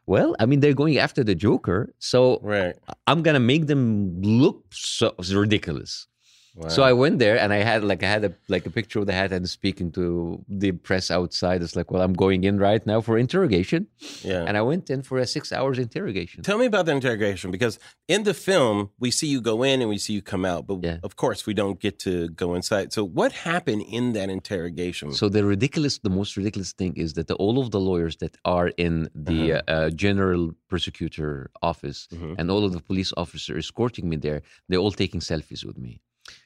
well, 0.06 0.36
I 0.40 0.46
mean, 0.46 0.60
they're 0.60 0.74
going 0.74 0.98
after 0.98 1.24
the 1.24 1.36
Joker, 1.36 1.94
so 2.00 2.40
Right. 2.42 2.76
I'm 3.08 3.22
gonna 3.24 3.40
make 3.40 3.68
them 3.68 4.22
look 4.22 4.66
so 4.72 5.14
ridiculous. 5.32 6.08
Wow. 6.56 6.68
So 6.68 6.84
I 6.84 6.92
went 6.92 7.20
there 7.20 7.40
and 7.40 7.54
I 7.54 7.58
had 7.64 7.82
like 7.84 8.04
I 8.04 8.10
had 8.16 8.24
a 8.26 8.34
like 8.50 8.66
a 8.66 8.70
picture 8.70 9.00
of 9.00 9.06
the 9.06 9.14
hat 9.14 9.32
and 9.32 9.48
speaking 9.50 9.90
to 9.94 10.44
the 10.50 10.74
press 10.74 11.10
outside. 11.10 11.62
It's 11.62 11.78
like, 11.78 11.90
well, 11.92 12.02
I'm 12.02 12.12
going 12.26 12.44
in 12.44 12.58
right 12.60 12.86
now 12.86 13.00
for 13.00 13.18
interrogation, 13.18 13.88
yeah. 14.22 14.44
and 14.48 14.58
I 14.58 14.62
went 14.62 14.90
in 14.90 15.02
for 15.02 15.18
a 15.18 15.26
six 15.26 15.54
hours 15.54 15.80
interrogation. 15.80 16.44
Tell 16.44 16.58
me 16.58 16.66
about 16.66 16.86
the 16.88 16.92
interrogation 16.92 17.52
because 17.52 17.80
in 18.10 18.24
the 18.24 18.34
film 18.34 18.90
we 19.00 19.12
see 19.12 19.28
you 19.28 19.40
go 19.40 19.64
in 19.64 19.80
and 19.82 19.90
we 19.90 19.98
see 19.98 20.12
you 20.18 20.22
come 20.22 20.44
out, 20.44 20.68
but 20.68 20.80
Yeah. 20.84 20.98
of 21.04 21.16
course 21.16 21.46
we 21.46 21.54
don't 21.54 21.80
get 21.80 21.96
to 22.00 22.28
go 22.44 22.54
inside. 22.60 22.92
So 22.92 23.02
what 23.20 23.32
happened 23.32 23.84
in 23.98 24.12
that 24.18 24.30
interrogation? 24.30 25.14
So 25.14 25.30
the 25.30 25.46
ridiculous, 25.46 26.00
the 26.00 26.10
most 26.10 26.36
ridiculous 26.36 26.74
thing 26.74 26.94
is 26.98 27.14
that 27.14 27.28
the, 27.28 27.36
all 27.36 27.60
of 27.64 27.72
the 27.72 27.80
lawyers 27.80 28.18
that 28.18 28.36
are 28.44 28.70
in 28.86 28.96
the 29.16 29.42
Uh-huh. 29.54 29.62
uh, 29.76 29.90
general 30.06 30.44
prosecutor 30.68 31.50
office 31.62 32.00
Mhm. 32.14 32.36
and 32.40 32.46
all 32.52 32.64
of 32.68 32.72
the 32.74 32.82
police 32.90 33.12
officers 33.24 33.66
escorting 33.66 34.06
me 34.12 34.18
there, 34.18 34.42
they're 34.68 34.80
all 34.86 34.92
taking 35.04 35.22
selfies 35.22 35.64
with 35.70 35.78
me. 35.78 35.94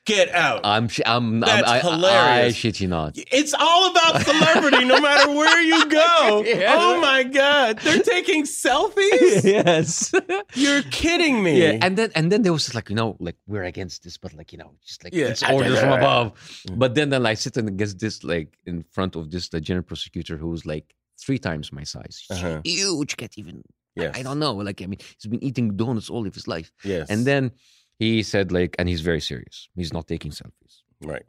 Get 0.05 0.29
out. 0.29 0.61
I'm, 0.63 0.87
I'm, 1.05 1.39
That's 1.39 1.67
I'm 1.67 1.75
I, 1.77 1.79
hilarious. 1.79 2.55
I, 2.55 2.57
shit 2.57 2.79
you 2.79 2.87
not. 2.87 3.13
it's 3.17 3.55
all 3.57 3.89
about 3.89 4.21
celebrity, 4.21 4.85
no 4.85 5.01
matter 5.01 5.31
where 5.31 5.59
you 5.61 5.89
go. 5.89 6.43
Yeah. 6.45 6.75
Oh 6.77 7.01
my 7.01 7.23
god, 7.23 7.79
they're 7.79 8.03
taking 8.03 8.43
selfies. 8.43 9.43
yes. 9.43 10.13
You're 10.53 10.83
kidding 10.83 11.41
me. 11.41 11.59
Yeah, 11.61 11.79
and 11.81 11.97
then 11.97 12.11
and 12.15 12.31
then 12.31 12.43
there 12.43 12.53
was 12.53 12.73
like 12.75 12.89
you 12.89 12.95
know 12.95 13.15
like 13.19 13.35
we're 13.47 13.63
against 13.63 14.03
this, 14.03 14.17
but 14.17 14.31
like 14.33 14.51
you 14.53 14.59
know 14.59 14.71
just 14.85 15.03
like 15.03 15.13
Yeah. 15.13 15.27
it's 15.27 15.41
orders 15.43 15.79
from 15.79 15.93
above. 15.99 16.33
Mm. 16.69 16.77
But 16.77 16.93
then 16.95 17.09
then 17.09 17.25
I 17.25 17.33
sit 17.33 17.57
and 17.57 17.67
against 17.67 17.97
this 17.99 18.23
like 18.23 18.57
in 18.65 18.83
front 18.91 19.15
of 19.15 19.31
this 19.31 19.49
the 19.49 19.59
general 19.59 19.83
prosecutor 19.83 20.37
who's 20.37 20.65
like 20.67 20.93
three 21.19 21.39
times 21.39 21.71
my 21.71 21.83
size, 21.83 22.25
Uh-huh. 22.29 22.61
huge, 22.63 23.17
can't 23.17 23.35
even. 23.37 23.63
Yes. 23.95 24.15
I 24.17 24.21
don't 24.23 24.39
know. 24.39 24.53
Like 24.53 24.81
I 24.83 24.85
mean, 24.85 24.99
he's 24.99 25.29
been 25.31 25.43
eating 25.43 25.75
donuts 25.77 26.09
all 26.11 26.27
of 26.27 26.33
his 26.35 26.47
life, 26.47 26.71
Yes. 26.83 27.09
and 27.09 27.25
then 27.25 27.51
he 27.99 28.23
said 28.23 28.51
like, 28.51 28.75
and 28.77 28.89
he's 28.89 29.01
very 29.01 29.21
serious. 29.21 29.69
He's 29.75 29.93
not 29.93 30.07
taking 30.07 30.31
selfies, 30.31 30.81
right. 31.01 31.25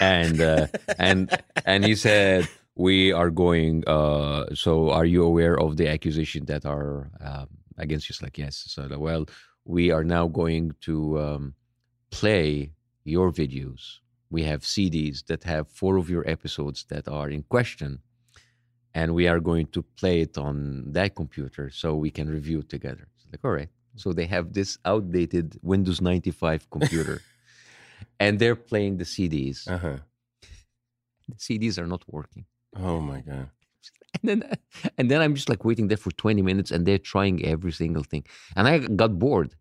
and 0.00 0.40
uh, 0.40 0.66
and 0.98 1.30
and 1.64 1.84
he 1.84 1.94
said. 1.94 2.48
We 2.80 3.10
are 3.10 3.28
going. 3.28 3.82
Uh, 3.88 4.54
so, 4.54 4.90
are 4.90 5.04
you 5.04 5.24
aware 5.24 5.58
of 5.58 5.76
the 5.78 5.88
accusation 5.88 6.44
that 6.44 6.64
are 6.64 7.10
um, 7.20 7.48
against 7.76 8.08
you? 8.08 8.12
It's 8.12 8.22
like, 8.22 8.38
yes. 8.38 8.62
So, 8.68 8.86
well, 8.96 9.26
we 9.64 9.90
are 9.90 10.04
now 10.04 10.28
going 10.28 10.76
to 10.82 11.18
um, 11.18 11.54
play 12.10 12.70
your 13.04 13.32
videos. 13.32 13.98
We 14.30 14.44
have 14.44 14.62
CDs 14.62 15.26
that 15.26 15.42
have 15.42 15.68
four 15.68 15.96
of 15.96 16.08
your 16.08 16.28
episodes 16.28 16.84
that 16.88 17.08
are 17.08 17.28
in 17.28 17.42
question, 17.42 17.98
and 18.94 19.14
we 19.14 19.26
are 19.26 19.40
going 19.40 19.66
to 19.68 19.82
play 19.82 20.20
it 20.20 20.38
on 20.38 20.92
that 20.92 21.14
computer 21.14 21.70
so 21.70 21.96
we 21.96 22.10
can 22.10 22.28
review 22.28 22.60
it 22.60 22.68
together. 22.68 23.08
It's 23.16 23.26
like, 23.32 23.44
all 23.44 23.50
right. 23.50 23.70
So 23.98 24.12
they 24.12 24.26
have 24.26 24.52
this 24.52 24.78
outdated 24.84 25.58
Windows 25.62 26.00
95 26.00 26.70
computer, 26.70 27.20
and 28.20 28.38
they're 28.38 28.56
playing 28.56 28.98
the 28.98 29.04
CDs. 29.04 29.68
Uh 29.68 29.78
huh. 29.78 29.96
The 31.28 31.34
CDs 31.36 31.78
are 31.78 31.86
not 31.86 32.04
working. 32.08 32.46
Oh 32.76 33.00
my 33.00 33.20
god. 33.20 33.50
And 34.22 34.28
then, 34.42 34.56
and 34.96 35.10
then 35.10 35.20
I'm 35.20 35.34
just 35.34 35.48
like 35.48 35.64
waiting 35.64 35.88
there 35.88 35.96
for 35.96 36.10
20 36.10 36.42
minutes 36.42 36.70
and 36.70 36.86
they're 36.86 36.98
trying 36.98 37.44
every 37.44 37.72
single 37.72 38.02
thing. 38.02 38.24
And 38.56 38.66
I 38.66 38.78
got 38.78 39.18
bored. 39.18 39.54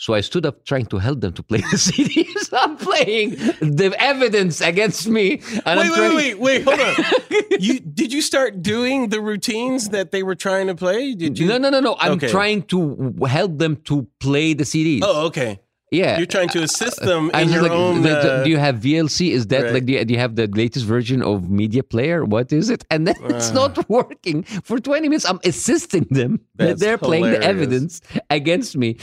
So 0.00 0.14
I 0.14 0.20
stood 0.20 0.46
up 0.46 0.64
trying 0.64 0.86
to 0.86 0.98
help 0.98 1.20
them 1.20 1.32
to 1.32 1.42
play 1.42 1.58
the 1.58 1.76
CDs. 1.88 2.48
I'm 2.52 2.76
playing 2.76 3.30
the 3.60 3.94
evidence 3.98 4.60
against 4.60 5.08
me. 5.08 5.42
And 5.66 5.80
I'm 5.80 5.90
Wait, 5.90 5.98
wait, 6.14 6.14
wait, 6.38 6.38
wait. 6.38 6.64
Hold 6.64 6.80
on. 6.80 6.94
you 7.58 7.80
did 7.80 8.12
you 8.12 8.22
start 8.22 8.62
doing 8.62 9.08
the 9.08 9.20
routines 9.20 9.88
that 9.88 10.12
they 10.12 10.22
were 10.22 10.36
trying 10.36 10.68
to 10.68 10.76
play? 10.76 11.14
Did 11.14 11.36
you? 11.38 11.48
No, 11.48 11.58
no, 11.58 11.68
no, 11.70 11.80
no. 11.80 11.96
I'm 11.98 12.18
trying 12.20 12.62
to 12.74 13.12
help 13.26 13.58
them 13.58 13.74
to 13.90 14.06
play 14.20 14.54
the 14.54 14.62
CDs. 14.64 15.00
Oh, 15.02 15.26
okay. 15.26 15.58
yeah. 15.90 16.16
You're 16.18 16.26
trying 16.36 16.50
to 16.50 16.62
assist 16.62 17.00
them 17.00 17.30
in 17.34 17.48
your 17.48 17.62
like, 17.62 17.72
own. 17.72 18.06
uh, 18.06 18.44
do 18.44 18.50
you 18.50 18.58
have 18.58 18.76
VLC? 18.76 19.30
Is 19.32 19.48
that 19.48 19.64
right. 19.64 19.72
like, 19.74 19.86
do 19.86 19.94
you, 19.94 20.04
do 20.04 20.14
you 20.14 20.20
have 20.20 20.36
the 20.36 20.46
latest 20.46 20.84
version 20.86 21.22
of 21.22 21.50
Media 21.50 21.82
Player? 21.82 22.24
What 22.24 22.52
is 22.52 22.70
it? 22.70 22.84
And 22.90 23.08
then 23.08 23.16
it's 23.34 23.50
Uh. 23.50 23.54
not 23.66 23.88
working. 23.98 24.44
For 24.62 24.78
20 24.78 25.08
minutes, 25.08 25.24
I'm 25.28 25.40
assisting 25.44 26.06
them. 26.10 26.38
that 26.54 26.78
They're 26.78 26.98
playing 26.98 27.24
the 27.34 27.42
evidence 27.42 28.00
against 28.30 28.76
me. 28.76 28.96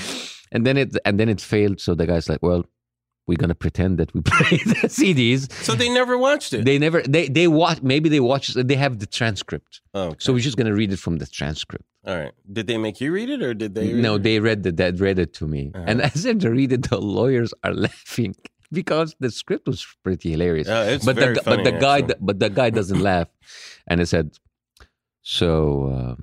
And 0.56 0.62
then 0.66 0.76
it 0.84 0.90
and 1.08 1.14
then 1.20 1.30
it 1.36 1.42
failed. 1.54 1.78
So 1.86 1.90
the 2.00 2.08
guy's 2.12 2.28
like, 2.34 2.42
well, 2.50 2.64
we're 3.28 3.42
gonna 3.44 3.60
pretend 3.66 3.92
that 4.00 4.10
we 4.16 4.22
play 4.34 4.58
the 4.72 4.88
CDs. 5.00 5.42
so 5.68 5.72
they 5.82 5.90
never 6.00 6.16
watched 6.28 6.52
it. 6.58 6.62
They 6.70 6.78
never 6.86 7.00
they 7.16 7.26
they 7.38 7.48
watch 7.62 7.80
maybe 7.94 8.08
they 8.16 8.24
watch 8.32 8.46
they 8.72 8.78
have 8.86 8.94
the 9.04 9.10
transcript. 9.20 9.72
oh, 9.94 10.02
okay. 10.10 10.16
So 10.24 10.28
we're 10.34 10.48
just 10.50 10.58
gonna 10.60 10.78
read 10.82 10.92
it 10.96 11.00
from 11.06 11.16
the 11.22 11.28
transcript. 11.40 11.86
all 12.10 12.18
right. 12.22 12.34
Did 12.58 12.66
they 12.70 12.78
make 12.86 12.98
you 13.02 13.10
read 13.20 13.30
it, 13.36 13.42
or 13.48 13.54
did 13.64 13.72
they? 13.78 13.88
Read 13.94 14.04
No, 14.08 14.12
it? 14.16 14.24
they 14.28 14.38
read 14.50 14.60
the, 14.66 14.72
that 14.82 14.94
read 15.08 15.18
it 15.26 15.32
to 15.40 15.46
me, 15.56 15.64
Uh-huh. 15.76 15.86
and 15.90 16.02
as 16.10 16.24
to 16.24 16.50
read 16.60 16.72
it, 16.78 16.84
the 16.90 17.00
lawyers 17.18 17.52
are 17.66 17.74
laughing 17.88 18.34
because 18.80 19.10
the 19.24 19.32
script 19.42 19.66
was 19.68 19.82
pretty 20.06 20.30
hilarious. 20.36 20.68
Oh, 20.76 20.84
it's 20.94 21.06
but 21.10 21.16
very 21.24 21.34
the 21.36 21.42
funny, 21.48 21.64
but 21.64 21.64
the 21.70 21.76
guy 21.88 22.00
but 22.28 22.38
the 22.44 22.50
guy 22.62 22.70
doesn't 22.80 23.02
laugh, 23.12 23.30
and 23.90 23.96
I 24.04 24.06
said, 24.14 24.28
"So, 25.22 25.48
um, 25.98 26.18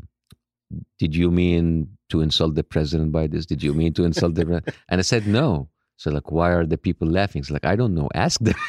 did 0.99 1.13
you 1.21 1.31
mean 1.31 1.99
to 2.13 2.21
insult 2.27 2.53
the 2.55 2.65
president 2.75 3.09
by 3.19 3.25
this? 3.33 3.45
Did 3.53 3.61
you 3.67 3.73
mean 3.81 3.93
to 3.99 4.05
insult 4.11 4.35
the?" 4.37 4.45
pre-" 4.47 4.61
and 4.91 4.97
I 5.03 5.07
said, 5.13 5.23
"No." 5.41 5.69
So 6.01 6.07
like, 6.17 6.29
why 6.37 6.51
are 6.57 6.67
the 6.73 6.79
people 6.87 7.09
laughing? 7.19 7.41
It's 7.43 7.51
like 7.57 7.67
I 7.73 7.75
don't 7.81 7.95
know. 7.99 8.09
Ask 8.27 8.37
them. 8.49 8.59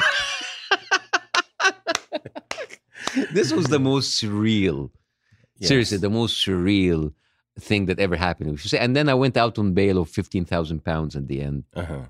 this 3.34 3.52
was 3.54 3.66
the 3.76 3.80
most 3.80 4.10
surreal 4.22 4.80
Yes. 5.60 5.68
seriously 5.70 5.98
the 6.08 6.10
most 6.10 6.34
surreal 6.46 7.14
thing 7.60 7.86
that 7.86 8.00
ever 8.00 8.16
happened 8.16 8.50
We 8.52 8.58
should 8.58 8.72
say- 8.72 8.80
and 8.86 8.96
then 8.98 9.08
i 9.08 9.14
went 9.24 9.38
out 9.38 9.56
on 9.62 9.74
bail 9.74 9.98
of 10.00 10.10
15000 10.10 10.84
pounds 10.84 11.16
at 11.16 11.28
the 11.28 11.40
end 11.42 11.64
Uh-huh. 11.76 12.06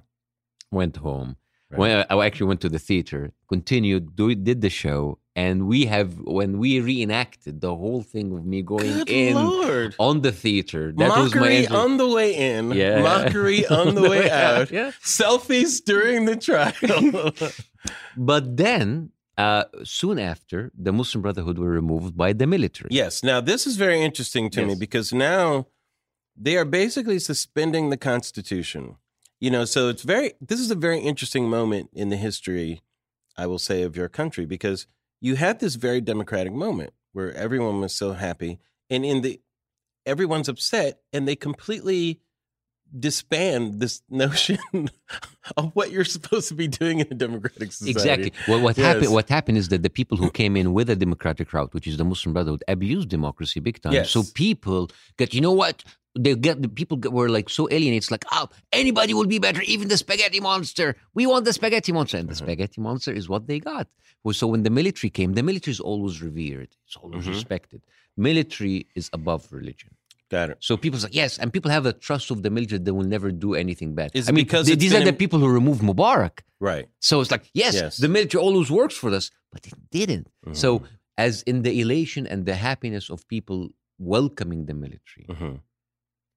went 0.72 0.96
home 0.98 1.36
Right. 1.70 1.80
when 1.80 1.92
I, 2.10 2.16
I 2.16 2.26
actually 2.26 2.48
went 2.52 2.62
to 2.62 2.70
the 2.70 2.80
theater 2.90 3.22
continued 3.54 4.16
do, 4.16 4.34
did 4.50 4.62
the 4.62 4.70
show 4.70 5.20
and 5.36 5.68
we 5.68 5.86
have 5.86 6.20
when 6.20 6.60
we 6.60 6.80
reenacted 6.80 7.62
the 7.62 7.76
whole 7.76 8.04
thing 8.04 8.32
of 8.38 8.46
me 8.46 8.62
going 8.62 8.94
Good 9.00 9.10
in 9.10 9.36
lord. 9.36 9.96
on 10.00 10.22
the 10.22 10.32
theater 10.32 10.92
that 10.98 11.10
was 11.10 11.34
my 11.34 11.40
Mockery 11.42 11.58
entry. 11.58 11.76
on 11.76 11.98
the 11.98 12.08
way 12.08 12.36
in. 12.36 12.72
Yeah. 12.72 13.02
Mockery 13.02 13.66
on 13.80 13.96
the 13.96 14.10
way 14.10 14.30
out. 14.30 14.72
yeah 14.72 14.92
Selfies 15.02 15.84
during 15.84 16.26
the 16.26 16.36
trial. 16.36 17.32
but 18.18 18.58
then 18.58 19.12
uh, 19.38 19.64
soon 19.84 20.20
after 20.20 20.72
the 20.78 20.94
muslim 20.94 21.22
brotherhood 21.24 21.58
were 21.58 21.72
removed 21.72 22.16
by 22.16 22.34
the 22.34 22.46
military 22.46 22.90
yes. 22.92 23.24
Now 23.24 23.42
this 23.42 23.66
is 23.66 23.76
very 23.78 24.02
interesting 24.02 24.50
to 24.52 24.66
me 24.66 24.76
because 24.76 25.12
now 25.12 25.68
they 26.36 26.58
are 26.58 26.66
basically 26.66 27.20
suspending 27.20 27.90
the 27.90 27.98
Constitution. 27.98 28.96
You 29.40 29.52
know, 29.52 29.66
so 29.66 29.90
it's 29.90 30.04
very. 30.04 30.34
This 30.40 30.60
is 30.60 30.72
a 30.72 30.76
very 30.76 31.00
interesting 31.00 31.50
moment 31.50 31.90
in 31.94 32.10
the 32.10 32.16
history, 32.16 32.82
I 33.38 33.46
will 33.46 33.60
say, 33.60 33.82
of 33.84 33.96
your 33.98 34.08
country 34.10 34.46
because 34.46 34.88
you 35.24 35.36
had 35.36 35.60
this 35.60 35.76
very 35.76 36.02
democratic 36.02 36.54
moment 36.54 36.92
where 37.14 37.32
everyone 37.34 37.80
was 37.80 37.94
so 37.96 38.12
happy, 38.14 38.60
and 38.90 39.06
in 39.06 39.22
the 39.22 39.40
everyone's 40.06 40.50
upset, 40.50 41.00
and 41.14 41.26
they 41.28 41.36
completely 41.36 42.20
disband 43.08 43.80
this 43.80 44.02
notion 44.10 44.60
of 45.58 45.72
what 45.74 45.92
you're 45.92 46.06
supposed 46.18 46.48
to 46.50 46.54
be 46.54 46.68
doing 46.68 47.00
in 47.00 47.08
a 47.10 47.16
democratic 47.16 47.72
society. 47.72 47.92
Exactly. 47.92 48.32
Well, 48.48 48.62
what 48.62 48.78
Yes. 48.78 48.86
happened? 48.88 49.12
What 49.14 49.30
happened 49.30 49.58
is 49.58 49.70
that 49.70 49.82
the 49.82 49.90
people 49.90 50.18
who 50.18 50.30
came 50.30 50.56
in 50.58 50.74
with 50.74 50.90
a 50.90 50.96
democratic 50.96 51.48
route, 51.54 51.74
which 51.74 51.88
is 51.88 51.96
the 51.98 52.06
Muslim 52.06 52.34
Brotherhood, 52.34 52.64
abused 52.68 53.10
democracy 53.10 53.60
big 53.60 53.82
time. 53.82 53.94
Yes. 53.94 54.12
So 54.12 54.24
people 54.36 54.90
get, 55.18 55.34
you 55.34 55.42
know 55.42 55.54
what? 55.54 55.84
They 56.18 56.36
get 56.36 56.62
the 56.62 56.70
people 56.70 56.98
get, 56.98 57.12
were 57.12 57.30
like 57.30 57.50
so 57.50 57.68
alienated. 57.72 58.04
It's 58.04 58.12
like, 58.12 58.26
oh, 58.32 58.48
anybody 58.72 59.14
will 59.16 59.26
be 59.26 59.40
better, 59.40 59.62
even 59.64 59.88
the 59.88 59.98
spaghetti 59.98 60.40
monster. 60.40 60.96
We 61.16 61.26
want 61.26 61.46
the 61.46 61.54
spaghetti 61.54 61.92
monster, 61.92 62.18
and 62.18 62.30
the 62.30 62.34
Mm-hmm. 62.36 62.46
spaghetti 62.46 62.82
monster 62.82 63.12
is 63.12 63.28
what 63.28 63.48
they 63.48 63.60
got. 63.60 63.88
So 64.32 64.48
when 64.48 64.64
the 64.64 64.70
military 64.70 65.10
came, 65.10 65.34
the 65.34 65.44
military 65.44 65.72
is 65.72 65.80
always 65.80 66.22
revered. 66.22 66.70
It's 66.88 66.96
always 66.96 67.26
Mhm. 67.26 67.30
respected. 67.36 67.82
Military 68.16 68.88
is 68.96 69.10
above 69.12 69.42
religion. 69.52 69.90
Got 70.30 70.52
it. 70.52 70.58
So 70.62 70.78
people 70.78 71.00
say 71.00 71.10
yes, 71.12 71.38
and 71.40 71.52
people 71.52 71.70
have 71.72 71.86
a 71.86 71.94
trust 71.94 72.32
of 72.32 72.42
the 72.46 72.50
military. 72.50 72.80
They 72.80 72.92
will 72.92 73.04
never 73.16 73.30
do 73.32 73.54
anything 73.56 73.94
bad. 73.96 74.12
Is 74.14 74.30
I 74.30 74.32
mean, 74.32 74.46
because 74.46 74.66
they- 74.68 74.76
these 74.76 74.94
are 74.94 75.00
been 75.00 75.06
the 75.06 75.18
im- 75.18 75.24
people 75.24 75.40
who 75.40 75.50
removed 75.50 75.82
Mubarak. 75.82 76.36
Right. 76.60 76.88
So 77.00 77.20
it's 77.22 77.32
like, 77.36 77.46
yes, 77.54 77.74
Yes. 77.74 77.98
the 77.98 78.08
military 78.08 78.42
always 78.48 78.70
works 78.72 78.96
for 78.96 79.10
us, 79.20 79.26
but 79.52 79.62
it 79.68 79.74
didn't. 79.92 80.28
So, 80.54 80.70
Mhm. 80.80 80.86
as 81.28 81.34
in 81.52 81.58
the 81.64 81.74
elation 81.82 82.24
and 82.32 82.46
the 82.46 82.56
happiness 82.56 83.10
of 83.10 83.28
people 83.28 83.60
welcoming 84.00 84.66
the 84.70 84.74
military, 84.74 85.26
Mhm. 85.28 85.60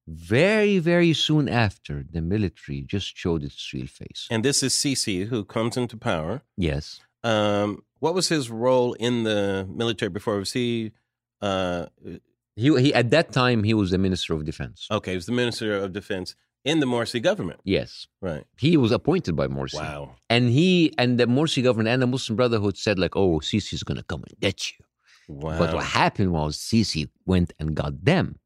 Very, 0.07 0.79
very 0.79 1.13
soon 1.13 1.49
after, 1.49 2.05
the 2.11 2.21
military 2.21 2.81
just 2.81 3.17
showed 3.17 3.43
its 3.43 3.73
real 3.73 3.87
face. 3.87 4.27
And 4.31 4.43
this 4.43 4.63
is 4.63 4.73
Sisi 4.73 5.27
who 5.27 5.43
comes 5.43 5.77
into 5.77 5.97
power. 5.97 6.41
yes. 6.55 6.99
Um, 7.23 7.83
what 7.99 8.13
was 8.13 8.29
his 8.29 8.49
role 8.49 8.93
in 8.93 9.23
the 9.23 9.67
military 9.69 10.09
before? 10.09 10.37
Was 10.37 10.53
he? 10.53 10.91
Uh, 11.41 11.87
He, 12.55 12.69
he 12.81 12.93
At 12.93 13.09
that 13.11 13.31
time, 13.31 13.63
he 13.63 13.73
was 13.73 13.91
the 13.91 13.97
Minister 13.97 14.33
of 14.33 14.45
Defense. 14.45 14.87
okay, 14.89 15.11
he 15.11 15.17
was 15.17 15.25
the 15.25 15.31
minister 15.43 15.75
of 15.75 15.93
defense 15.93 16.35
in 16.63 16.79
the 16.79 16.85
Morsi 16.85 17.21
government. 17.21 17.59
Yes. 17.63 18.07
Right. 18.21 18.45
He 18.57 18.77
was 18.77 18.91
appointed 18.91 19.35
by 19.35 19.47
Morsi. 19.47 19.75
Wow. 19.75 20.15
And 20.29 20.49
he 20.49 20.93
and 20.97 21.19
the 21.19 21.25
Morsi 21.25 21.61
government 21.63 21.89
and 21.89 22.01
the 22.01 22.07
Muslim 22.07 22.35
Brotherhood 22.35 22.77
said, 22.77 22.97
like, 22.97 23.15
oh, 23.15 23.39
Sisi 23.39 23.73
is 23.73 23.83
going 23.83 23.97
to 23.97 24.03
come 24.03 24.23
and 24.27 24.39
get 24.39 24.71
you. 24.71 24.85
Wow. 25.27 25.57
But 25.59 25.73
what 25.75 25.85
happened 25.85 26.31
was 26.31 26.57
Sisi 26.57 27.09
went 27.25 27.51
and 27.59 27.75
got 27.75 28.05
them. 28.05 28.39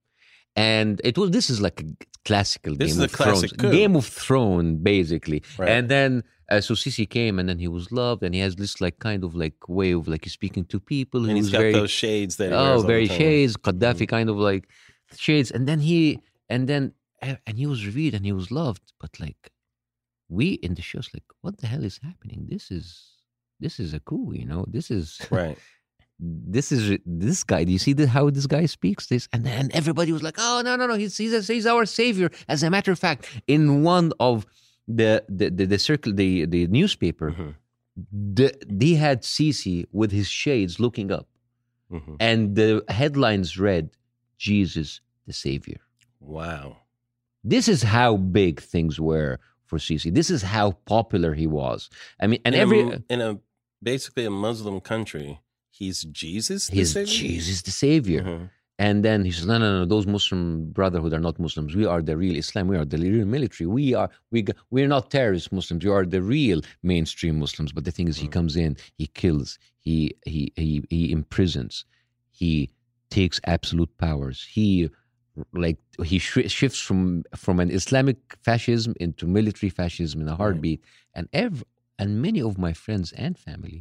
And 0.55 0.99
it 1.03 1.17
was 1.17 1.31
this 1.31 1.49
is 1.49 1.61
like 1.61 1.81
a 1.81 2.05
classical 2.25 2.75
This 2.75 2.93
Game 2.93 3.03
of 3.03 3.11
Thrones. 3.11 3.51
coup. 3.53 3.71
Game 3.71 3.95
of 3.95 4.05
Thrones, 4.05 4.79
basically. 4.81 5.43
Right. 5.57 5.69
And 5.69 5.89
then 5.89 6.23
uh, 6.49 6.59
so 6.59 6.73
Sisi 6.73 7.09
came 7.09 7.39
and 7.39 7.47
then 7.47 7.59
he 7.59 7.67
was 7.67 7.91
loved 7.91 8.23
and 8.23 8.35
he 8.35 8.41
has 8.41 8.57
this 8.57 8.81
like 8.81 8.99
kind 8.99 9.23
of 9.23 9.35
like 9.35 9.55
way 9.69 9.91
of 9.93 10.07
like 10.07 10.27
speaking 10.27 10.65
to 10.65 10.79
people. 10.79 11.21
and 11.21 11.31
he 11.31 11.37
he's 11.37 11.49
got 11.49 11.59
very 11.59 11.73
those 11.73 11.91
shades 11.91 12.35
that 12.37 12.51
oh 12.51 12.81
very. 12.81 13.07
Mm-hmm. 13.07 13.17
shades, 13.17 13.57
Gaddafi 13.57 14.07
kind 14.07 14.29
of 14.29 14.37
like 14.37 14.67
shades. 15.15 15.51
And 15.51 15.67
then 15.67 15.79
he 15.79 16.19
and 16.49 16.67
then 16.67 16.93
and 17.21 17.57
he 17.57 17.65
was 17.65 17.85
revered 17.85 18.13
and 18.13 18.25
he 18.25 18.33
was 18.33 18.51
loved. 18.51 18.91
But 18.99 19.19
like 19.19 19.51
we 20.27 20.53
in 20.65 20.75
the 20.75 20.81
shows 20.81 21.09
like, 21.13 21.23
what 21.41 21.57
the 21.59 21.67
hell 21.67 21.85
is 21.85 21.99
happening? 22.03 22.47
This 22.49 22.71
is 22.71 23.15
this 23.59 23.79
is 23.79 23.93
a 23.93 23.99
coup, 24.01 24.33
you 24.33 24.45
know. 24.45 24.65
This 24.67 24.91
is 24.91 25.21
Right. 25.29 25.57
This 26.23 26.71
is 26.71 26.99
this 27.05 27.43
guy. 27.43 27.63
Do 27.63 27.71
you 27.71 27.79
see 27.79 27.93
the, 27.93 28.07
how 28.07 28.29
this 28.29 28.45
guy 28.47 28.65
speaks 28.67 29.07
this? 29.07 29.27
And 29.33 29.43
then 29.43 29.69
everybody 29.73 30.11
was 30.11 30.21
like, 30.23 30.35
"Oh 30.37 30.61
no, 30.63 30.75
no, 30.75 30.85
no! 30.87 30.93
He's 30.93 31.17
he's, 31.17 31.47
he's 31.47 31.65
our 31.65 31.85
savior." 31.85 32.29
As 32.47 32.61
a 32.63 32.69
matter 32.69 32.91
of 32.91 32.99
fact, 32.99 33.27
in 33.47 33.83
one 33.83 34.11
of 34.19 34.45
the 34.87 35.23
the 35.27 35.49
the, 35.49 35.65
the 35.65 35.79
circle 35.79 36.13
the 36.13 36.45
the 36.45 36.67
newspaper 36.67 37.31
Mhm. 37.31 37.55
the, 38.37 38.53
they 38.67 38.93
had 38.93 39.23
Sisi 39.23 39.85
with 39.91 40.11
his 40.11 40.27
shades 40.27 40.79
looking 40.79 41.11
up, 41.11 41.27
Mhm. 41.91 42.15
and 42.19 42.55
the 42.55 42.83
headlines 42.89 43.57
read, 43.57 43.89
"Jesus 44.37 45.01
the 45.27 45.33
Savior." 45.33 45.79
Wow. 46.19 46.77
This 47.43 47.67
is 47.67 47.81
how 47.83 48.17
big 48.17 48.61
things 48.61 48.99
were 48.99 49.39
for 49.65 49.79
Sisi. 49.79 50.13
This 50.13 50.29
is 50.29 50.43
how 50.43 50.71
popular 50.85 51.33
he 51.33 51.47
was. 51.47 51.89
I 52.19 52.27
mean, 52.27 52.39
and 52.45 52.53
in 52.53 52.61
every 52.61 52.81
a, 52.81 53.03
in 53.09 53.21
a 53.21 53.39
basically 53.81 54.25
a 54.25 54.29
Muslim 54.29 54.79
country, 54.81 55.39
he's 55.81 55.99
Jesus. 56.23 56.61
the 56.67 56.75
he's 56.77 56.91
Savior? 56.93 57.13
Jesus 57.21 57.57
the 57.67 57.75
Savior. 57.87 58.23
Mhm. 58.23 58.49
And 58.87 58.97
then 59.07 59.19
he 59.27 59.31
says, 59.35 59.45
no, 59.51 59.57
no, 59.63 59.69
no, 59.79 59.85
those 59.93 60.07
Muslim 60.17 60.43
Brotherhood 60.77 61.13
are 61.17 61.23
not 61.27 61.35
Muslims. 61.45 61.71
We 61.81 61.85
are 61.93 62.01
the 62.09 62.15
real 62.23 62.35
Islam. 62.43 62.65
We 62.73 62.77
are 62.81 62.87
the 62.93 62.97
real 63.15 63.29
military. 63.37 63.67
We 63.79 63.85
are, 63.99 64.09
we 64.33 64.39
we're 64.73 64.91
not 64.95 65.03
terrorist 65.17 65.47
Muslims. 65.59 65.81
We 65.87 65.91
are 65.97 66.05
the 66.15 66.23
real 66.37 66.59
mainstream 66.91 67.35
Muslims. 67.45 67.71
But 67.75 67.83
the 67.87 67.93
thing 67.97 68.07
is, 68.11 68.15
he 68.25 68.27
Mm. 68.29 68.35
comes 68.37 68.53
in, 68.65 68.71
he 69.01 69.05
kills, 69.21 69.49
he, 69.87 69.95
he, 70.33 70.41
he, 70.63 70.71
he 70.93 71.01
imprisons, 71.17 71.73
he 72.41 72.53
takes 73.17 73.37
absolute 73.55 73.93
powers. 74.05 74.37
He, 74.57 74.89
like, 75.65 75.79
he 76.11 76.17
sh- 76.27 76.49
shifts 76.59 76.81
from, 76.87 77.01
from 77.43 77.55
an 77.63 77.69
Islamic 77.79 78.17
fascism 78.47 78.91
into 79.05 79.23
military 79.39 79.69
fascism 79.81 80.17
in 80.23 80.27
a 80.27 80.37
heartbeat. 80.41 80.79
And 81.17 81.25
ev- 81.33 81.63
and 81.99 82.09
many 82.27 82.41
of 82.49 82.53
my 82.65 82.73
friends 82.83 83.07
and 83.25 83.33
family 83.47 83.79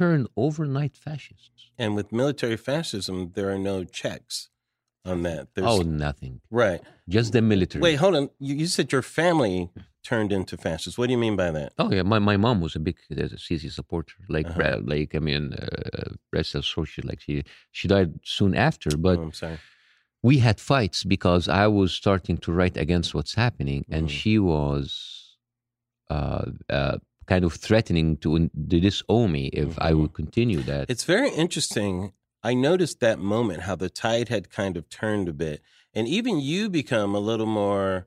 turn 0.00 0.20
overnight 0.44 0.94
fascists. 1.06 1.60
And 1.82 1.90
with 1.98 2.08
military 2.22 2.58
fascism, 2.70 3.16
there 3.36 3.48
are 3.54 3.58
no 3.72 3.76
checks 4.00 4.34
on 5.04 5.16
that. 5.28 5.42
There's, 5.54 5.66
oh, 5.72 5.82
nothing. 6.06 6.34
right. 6.50 6.80
Just 7.16 7.32
the 7.36 7.42
military. 7.42 7.82
Wait, 7.86 7.96
hold 8.04 8.14
on. 8.18 8.24
You, 8.46 8.54
you 8.62 8.66
said 8.76 8.86
your 8.94 9.02
family 9.20 9.58
turned 10.10 10.32
into 10.38 10.54
fascists. 10.56 10.96
What 10.98 11.06
do 11.08 11.12
you 11.16 11.22
mean 11.26 11.36
by 11.44 11.50
that? 11.58 11.70
Oh 11.82 11.90
yeah, 11.96 12.02
my, 12.12 12.18
my 12.30 12.36
mom 12.46 12.56
was 12.66 12.74
a 12.80 12.82
big 12.88 12.96
uh, 13.12 13.16
Sisi 13.44 13.70
supporter. 13.78 14.16
Like 14.36 14.48
Uh-huh. 14.50 14.78
Like 14.94 15.10
I 15.14 15.20
mean, 15.28 15.44
uh, 15.54 16.10
rest 16.36 16.54
associate. 16.54 17.06
Like 17.10 17.20
she 17.26 17.34
she 17.78 17.84
died 17.94 18.10
soon 18.36 18.52
after, 18.68 18.90
but 19.06 19.18
oh, 19.18 19.22
I'm 19.28 19.32
sorry. 19.44 19.58
we 20.28 20.34
had 20.46 20.56
fights 20.72 20.98
because 21.14 21.44
I 21.64 21.66
was 21.80 21.90
starting 22.02 22.36
to 22.44 22.50
write 22.58 22.76
against 22.84 23.08
what's 23.16 23.34
happening, 23.44 23.80
and 23.94 24.04
Mhm. 24.06 24.10
she 24.18 24.34
was 24.38 24.82
uh, 26.16 26.46
uh, 26.78 26.96
kind 27.26 27.44
of 27.44 27.54
threatening 27.54 28.16
to, 28.18 28.50
disown 28.68 29.32
me 29.32 29.46
if 29.52 29.78
I 29.78 29.92
Mhm. 29.92 30.00
would 30.00 30.12
continue 30.14 30.62
that. 30.62 30.90
It's 30.90 31.04
very 31.04 31.30
interesting. 31.30 32.12
I 32.42 32.54
noticed 32.54 33.00
that 33.00 33.18
moment 33.18 33.62
how 33.62 33.76
the 33.76 33.88
tide 33.88 34.28
had 34.28 34.50
kind 34.50 34.76
of 34.76 34.88
turned 34.88 35.28
a 35.28 35.32
bit, 35.32 35.62
and 35.94 36.06
even 36.06 36.40
you 36.40 36.68
become 36.68 37.14
a 37.14 37.20
little 37.20 37.46
more 37.46 38.06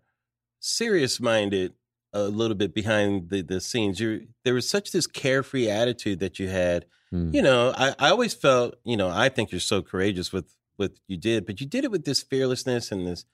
serious 0.60 1.20
minded, 1.20 1.74
a 2.14 2.24
little 2.24 2.56
bit 2.56 2.74
behind 2.74 3.30
the, 3.30 3.42
the 3.42 3.60
scenes. 3.62 4.00
You 4.00 4.28
there 4.44 4.54
was 4.54 4.70
such 4.70 4.92
this 4.92 5.08
carefree 5.08 5.70
attitude 5.70 6.20
that 6.20 6.40
you 6.40 6.50
had. 6.50 6.86
Mm. 7.14 7.34
You 7.34 7.42
know, 7.42 7.74
I, 7.76 7.96
I 8.00 8.10
always 8.10 8.34
felt, 8.34 8.76
you 8.84 8.98
know, 8.98 9.10
I 9.10 9.30
think 9.30 9.52
you're 9.52 9.60
so 9.62 9.82
courageous 9.82 10.32
with 10.34 10.54
what 10.76 10.94
you 11.08 11.18
did, 11.18 11.46
but 11.46 11.60
you 11.62 11.68
did 11.68 11.84
it 11.84 11.92
with 11.92 12.06
this 12.06 12.22
fearlessness 12.24 12.92
and 12.92 13.08
this 13.08 13.26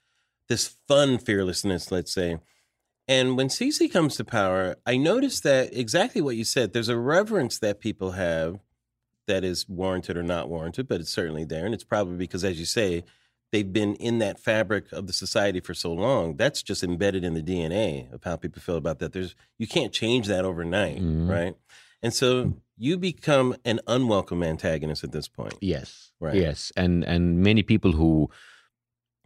this 0.50 0.76
fun 0.88 1.18
fearlessness, 1.18 1.92
let's 1.92 2.14
say. 2.14 2.38
And 3.08 3.36
when 3.38 3.48
Sisi 3.50 3.92
comes 3.92 4.16
to 4.16 4.24
power, 4.24 4.76
I 4.86 4.98
noticed 4.98 5.44
that 5.44 5.76
exactly 5.76 6.22
what 6.22 6.36
you 6.38 6.44
said. 6.46 6.72
There's 6.74 6.90
a 6.90 6.98
reverence 6.98 7.60
that 7.60 7.80
people 7.82 8.12
have 8.12 8.60
that 9.28 9.44
is 9.44 9.68
warranted 9.68 10.18
or 10.18 10.24
not 10.24 10.50
warranted, 10.50 10.88
but 10.88 11.02
it's 11.02 11.12
certainly 11.12 11.44
there. 11.46 11.66
And 11.66 11.74
it's 11.74 11.84
probably 11.84 12.16
because, 12.18 12.44
as 12.44 12.60
you 12.60 12.66
say, 12.66 13.04
they've 13.52 13.72
been 13.72 13.96
in 13.96 14.20
that 14.20 14.40
fabric 14.40 14.92
of 14.92 15.08
the 15.08 15.14
society 15.14 15.60
for 15.60 15.74
so 15.74 15.92
long. 15.94 16.36
That's 16.38 16.64
just 16.64 16.84
embedded 16.84 17.24
in 17.24 17.34
the 17.34 17.44
DNA 17.44 18.12
of 18.14 18.24
how 18.24 18.36
people 18.38 18.62
feel 18.62 18.78
about 18.78 19.00
that. 19.00 19.12
There's 19.14 19.36
you 19.58 19.68
can't 19.68 19.92
change 19.94 20.28
that 20.28 20.46
overnight, 20.46 21.00
Mhm. 21.02 21.30
right? 21.30 21.56
And 22.02 22.14
so 22.14 22.54
you 22.78 22.98
become 22.98 23.56
an 23.64 23.80
unwelcome 23.88 24.44
antagonist 24.44 25.04
at 25.04 25.12
this 25.12 25.28
point. 25.28 25.56
Yes. 25.62 26.12
Right. 26.20 26.36
Yes. 26.36 26.72
And 26.76 27.04
and 27.06 27.40
many 27.44 27.64
people 27.64 27.92
who 27.94 28.30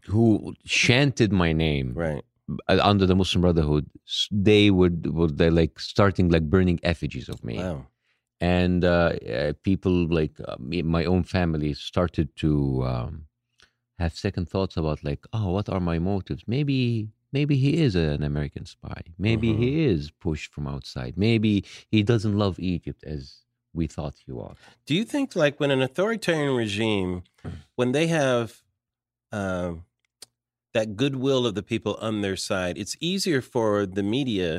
who 0.05 0.53
chanted 0.65 1.32
my 1.32 1.53
name 1.53 1.93
Right. 1.93 2.23
Uh, 2.67 2.79
under 2.81 3.05
the 3.05 3.15
Muslim 3.15 3.41
Brotherhood, 3.41 3.89
they 4.31 4.71
would 4.71 5.07
would 5.17 5.37
they 5.37 5.49
like 5.49 5.79
starting 5.79 6.29
like 6.29 6.49
burning 6.49 6.79
effigies 6.83 7.29
of 7.29 7.43
me, 7.43 7.57
Wow. 7.57 7.87
and 8.39 8.83
uh, 8.85 9.13
uh, 9.37 9.53
people 9.63 10.07
like 10.19 10.35
uh, 10.47 10.55
me, 10.59 10.81
my 10.81 11.05
own 11.05 11.23
family 11.23 11.73
started 11.73 12.35
to 12.37 12.83
um, 12.85 13.27
have 13.99 14.13
second 14.15 14.49
thoughts 14.49 14.77
about 14.77 15.03
like, 15.03 15.25
oh, 15.33 15.51
what 15.51 15.69
are 15.69 15.79
my 15.79 15.99
motives? 15.99 16.43
Maybe 16.47 17.09
maybe 17.33 17.55
he 17.57 17.71
is 17.81 17.95
an 17.95 18.23
American 18.23 18.65
spy. 18.65 19.01
Maybe 19.17 19.49
Mhm. 19.53 19.57
he 19.57 19.83
is 19.85 20.11
pushed 20.11 20.53
from 20.53 20.65
outside. 20.67 21.13
Maybe 21.17 21.65
he 21.91 22.03
doesn't 22.03 22.37
love 22.37 22.59
Egypt 22.59 23.03
as 23.03 23.43
we 23.73 23.85
thought 23.87 24.15
he 24.25 24.31
was. 24.31 24.55
Do 24.85 24.95
you 24.95 25.03
think, 25.03 25.35
like, 25.35 25.59
when 25.59 25.71
an 25.71 25.81
authoritarian 25.81 26.55
regime, 26.55 27.23
Mm. 27.43 27.51
when 27.75 27.91
they 27.91 28.07
have 28.07 28.63
um, 29.31 29.83
that 30.78 30.88
goodwill 31.01 31.41
of 31.49 31.53
the 31.59 31.63
people 31.73 31.93
on 32.07 32.13
their 32.25 32.38
side, 32.49 32.73
it's 32.82 32.95
easier 33.11 33.41
for 33.53 33.69
the 33.97 34.03
media 34.17 34.49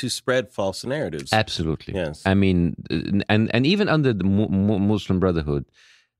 to 0.00 0.06
spread 0.18 0.44
false 0.58 0.80
narratives? 0.94 1.30
Absolutely. 1.42 1.92
Yes. 2.02 2.16
I 2.32 2.34
mean, 2.44 2.60
uh, 2.94 3.20
and 3.34 3.42
and 3.54 3.62
even 3.74 3.86
under 3.96 4.12
the 4.20 4.26
Mu- 4.36 4.52
Mu- 4.66 4.82
Muslim 4.92 5.16
Brotherhood, 5.24 5.64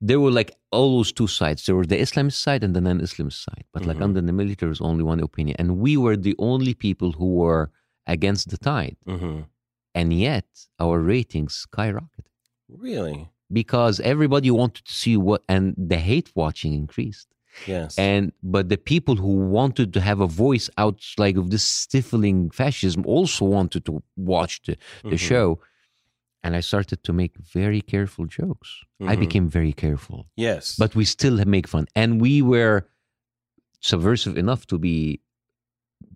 there 0.09 0.19
were 0.23 0.33
like 0.39 0.51
always 0.79 1.09
two 1.19 1.29
sides. 1.39 1.59
There 1.65 1.77
was 1.81 1.87
the 1.93 1.99
Islamist 2.07 2.39
side 2.47 2.61
and 2.65 2.73
the 2.77 2.83
non-Islamist 2.89 3.39
side. 3.47 3.65
But 3.73 3.81
like 3.89 3.99
Mhm. 3.99 4.05
under 4.07 4.21
the 4.29 4.33
military, 4.41 4.59
there 4.61 4.73
was 4.75 4.81
only 4.91 5.03
one 5.13 5.19
opinion, 5.29 5.55
and 5.61 5.69
we 5.85 5.93
were 6.03 6.17
the 6.29 6.35
only 6.51 6.73
people 6.87 7.09
who 7.19 7.29
were 7.43 7.63
against 8.15 8.45
the 8.51 8.59
tide. 8.71 8.97
hmm 9.13 9.39
And 9.99 10.07
yet, 10.29 10.47
our 10.85 10.97
ratings 11.15 11.53
skyrocketed 11.65 12.31
Really? 12.85 13.19
because 13.61 13.95
everybody 14.13 14.49
wanted 14.61 14.83
to 14.89 14.93
see 15.03 15.15
what, 15.27 15.41
and 15.53 15.63
the 15.91 15.99
hate 16.11 16.29
watching 16.41 16.71
increased. 16.83 17.27
Yes. 17.67 17.97
And 17.97 18.31
but 18.41 18.69
the 18.69 18.77
people 18.77 19.15
who 19.15 19.33
wanted 19.59 19.93
to 19.93 19.99
have 20.01 20.19
a 20.21 20.27
voice 20.27 20.69
out 20.77 20.99
like 21.17 21.35
of 21.37 21.49
this 21.49 21.63
stifling 21.63 22.49
fascism 22.51 23.03
also 23.05 23.45
wanted 23.45 23.83
to 23.85 24.01
watch 24.15 24.61
the, 24.65 24.77
the 25.03 25.17
Mhm. 25.17 25.27
show. 25.29 25.59
And 26.43 26.55
I 26.55 26.61
started 26.61 27.03
to 27.03 27.13
make 27.13 27.33
very 27.37 27.81
careful 27.81 28.25
jokes. 28.25 28.69
I 29.01 29.15
Mhm. 29.15 29.19
became 29.19 29.47
very 29.49 29.73
careful, 29.73 30.19
Yes. 30.35 30.75
but 30.77 30.95
we 30.95 31.05
still 31.05 31.37
make 31.45 31.67
fun. 31.67 31.85
And 31.95 32.19
we 32.21 32.41
were 32.41 32.87
subversive 33.79 34.37
enough 34.37 34.65
to 34.67 34.77
be 34.79 35.21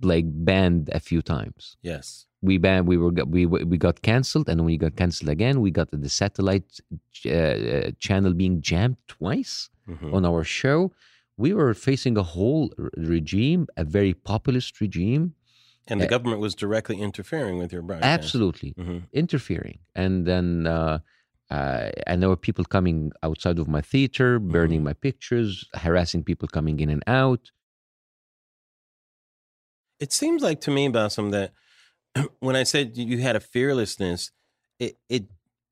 like 0.02 0.26
banned 0.50 0.90
a 0.94 1.00
few 1.00 1.22
times. 1.22 1.78
yes. 1.82 2.26
We 2.42 2.60
banned. 2.60 2.86
We 2.88 2.98
were 2.98 3.12
we 3.36 3.48
we 3.48 3.78
got 3.78 4.04
canceled, 4.04 4.48
and 4.50 4.60
when 4.60 4.68
we 4.68 4.78
got 4.78 4.96
canceled 4.96 5.30
again, 5.30 5.62
we 5.62 5.72
got 5.72 5.90
the 5.90 6.10
satellite 6.10 6.70
uh, 7.26 7.30
uh, 7.32 7.92
channel 7.98 8.34
being 8.36 8.62
jammed 8.62 8.98
twice 9.08 9.70
Mhm. 9.88 10.14
on 10.14 10.26
our 10.26 10.44
show. 10.44 10.92
We 11.38 11.54
were 11.54 11.74
facing 11.74 12.18
a 12.18 12.24
whole 12.24 12.72
regime, 12.98 13.68
a 13.78 13.84
very 13.84 14.14
populist 14.14 14.80
regime, 14.82 15.36
And 15.88 16.00
the 16.00 16.06
uh, 16.06 16.08
government 16.08 16.42
was 16.42 16.54
directly 16.56 17.02
interfering 17.02 17.58
with 17.58 17.74
your 17.74 17.82
broadcast. 17.82 18.12
absolutely 18.12 18.76
hmm 18.78 19.00
interfering. 19.14 19.80
And 19.96 20.26
then, 20.26 20.68
uh, 20.68 21.00
uh, 21.50 21.92
and 22.08 22.22
there 22.22 22.30
were 22.30 22.36
people 22.38 22.66
coming 22.66 23.12
outside 23.24 23.60
of 23.60 23.68
my 23.68 23.82
theater, 23.82 24.40
burning 24.40 24.82
Mhm. 24.82 24.84
my 24.84 24.94
pictures, 24.94 25.64
harassing 25.76 26.24
people 26.24 26.48
coming 26.48 26.80
in 26.80 26.90
and 26.90 27.04
out. 27.08 27.52
It 30.00 30.12
seems 30.14 30.42
like 30.42 30.62
to 30.62 30.72
me, 30.72 30.90
Bassem, 30.90 31.32
that 31.32 31.54
when 32.40 32.56
I 32.56 32.64
said 32.64 32.98
you 32.98 33.20
had 33.20 33.36
a 33.36 33.40
fearlessness, 33.40 34.32
it 34.80 34.98
it 35.10 35.26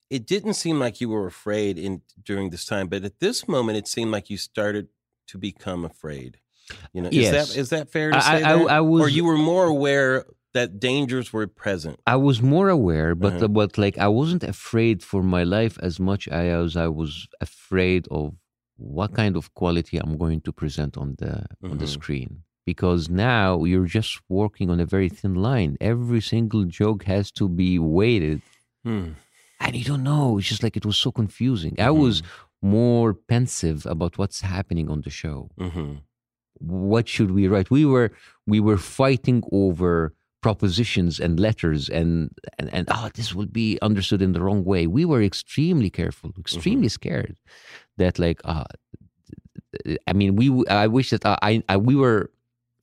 it 0.09 0.25
didn't 0.27 0.53
seem 0.55 0.79
like 0.79 1.01
you 1.01 1.09
were 1.09 1.27
afraid 1.27 1.77
in 1.77 2.01
during 2.23 2.49
this 2.49 2.65
time, 2.65 2.87
but 2.87 3.03
at 3.03 3.19
this 3.19 3.47
moment, 3.47 3.77
it 3.77 3.87
seemed 3.87 4.11
like 4.11 4.29
you 4.29 4.37
started 4.37 4.89
to 5.27 5.37
become 5.37 5.85
afraid. 5.85 6.37
You 6.93 7.01
know, 7.01 7.09
is 7.11 7.31
that 7.31 7.57
is 7.61 7.69
that 7.69 7.89
fair 7.91 8.11
to 8.11 8.17
I- 8.17 8.21
say? 8.21 8.43
I-? 8.43 8.77
I 8.77 8.79
or 8.79 8.83
was- 8.83 9.15
you 9.15 9.25
were 9.25 9.37
more 9.53 9.65
aware 9.65 10.25
that 10.53 10.79
dangers 10.79 11.33
were 11.33 11.47
present. 11.47 11.99
I 12.05 12.15
was 12.15 12.41
more 12.41 12.69
aware, 12.69 13.15
but 13.15 13.33
Uh-huh. 13.33 13.47
but 13.59 13.77
like 13.77 13.97
I 13.97 14.07
wasn't 14.07 14.43
afraid 14.43 14.97
for 15.03 15.21
my 15.23 15.43
life 15.43 15.75
as 15.81 15.99
much 15.99 16.27
as 16.27 16.77
I 16.77 16.87
was 16.87 17.27
afraid 17.41 18.07
of 18.19 18.33
what 18.77 19.13
kind 19.13 19.35
of 19.35 19.53
quality 19.53 19.97
I'm 19.97 20.15
going 20.17 20.41
to 20.41 20.51
present 20.51 20.97
on 20.97 21.15
the 21.21 21.33
on 21.63 21.77
the 21.79 21.85
Mhm. 21.85 21.95
screen. 21.99 22.31
Because 22.65 23.09
now 23.09 23.63
you're 23.69 23.91
just 23.99 24.13
working 24.29 24.69
on 24.69 24.79
a 24.79 24.85
very 24.95 25.09
thin 25.09 25.35
line. 25.49 25.71
Every 25.81 26.21
single 26.21 26.63
joke 26.79 27.03
has 27.13 27.25
to 27.39 27.49
be 27.49 27.71
weighted, 27.77 28.41
Hmm. 28.85 29.09
and 29.59 29.75
you 29.75 29.83
don't 29.83 30.03
know. 30.11 30.37
It's 30.37 30.47
just 30.53 30.63
like 30.63 30.77
it 30.77 30.85
was 30.85 30.97
so 31.05 31.11
confusing. 31.11 31.73
I 31.77 31.91
Mhm. 31.91 31.97
was 32.03 32.15
more 32.63 33.13
pensive 33.13 33.85
about 33.85 34.17
what's 34.17 34.41
happening 34.41 34.89
on 34.89 35.01
the 35.01 35.09
show. 35.11 35.49
Hmm 35.59 35.93
what 36.59 37.09
should 37.09 37.31
we 37.31 37.47
write? 37.47 37.69
We 37.69 37.83
were 37.83 38.09
we 38.47 38.59
were 38.61 38.77
fighting 38.77 39.43
over 39.51 40.13
propositions 40.41 41.19
and 41.19 41.37
letters 41.39 41.89
and 41.89 42.29
and, 42.59 42.67
and 42.73 42.87
oh 42.89 43.09
this 43.15 43.33
will 43.35 43.47
be 43.63 43.77
understood 43.81 44.21
in 44.21 44.31
the 44.33 44.41
wrong 44.41 44.63
way. 44.63 44.87
We 44.87 45.03
were 45.03 45.21
extremely 45.21 45.89
careful 45.89 46.31
extremely 46.39 46.87
scared 46.89 47.35
that 47.97 48.17
like 48.19 48.39
uh 48.45 48.63
i 50.07 50.13
mean 50.13 50.35
we 50.35 50.45
i 50.67 50.87
wish 50.87 51.09
that 51.09 51.25
i, 51.25 51.63
I 51.67 51.75
we 51.77 51.95
were 51.95 52.29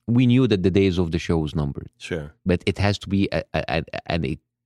we 0.07 0.27
knew 0.27 0.45
that 0.47 0.61
the 0.63 0.71
days 0.81 0.97
of 0.99 1.11
the 1.11 1.19
show 1.19 1.37
was 1.37 1.55
numbered. 1.55 1.89
Sure. 1.97 2.27
but 2.45 2.59
it 2.65 2.77
has 2.77 2.99
to 2.99 3.07
be 3.09 3.29
a, 3.31 3.43
a, 3.53 3.63
a- 3.77 4.11
an 4.15 4.25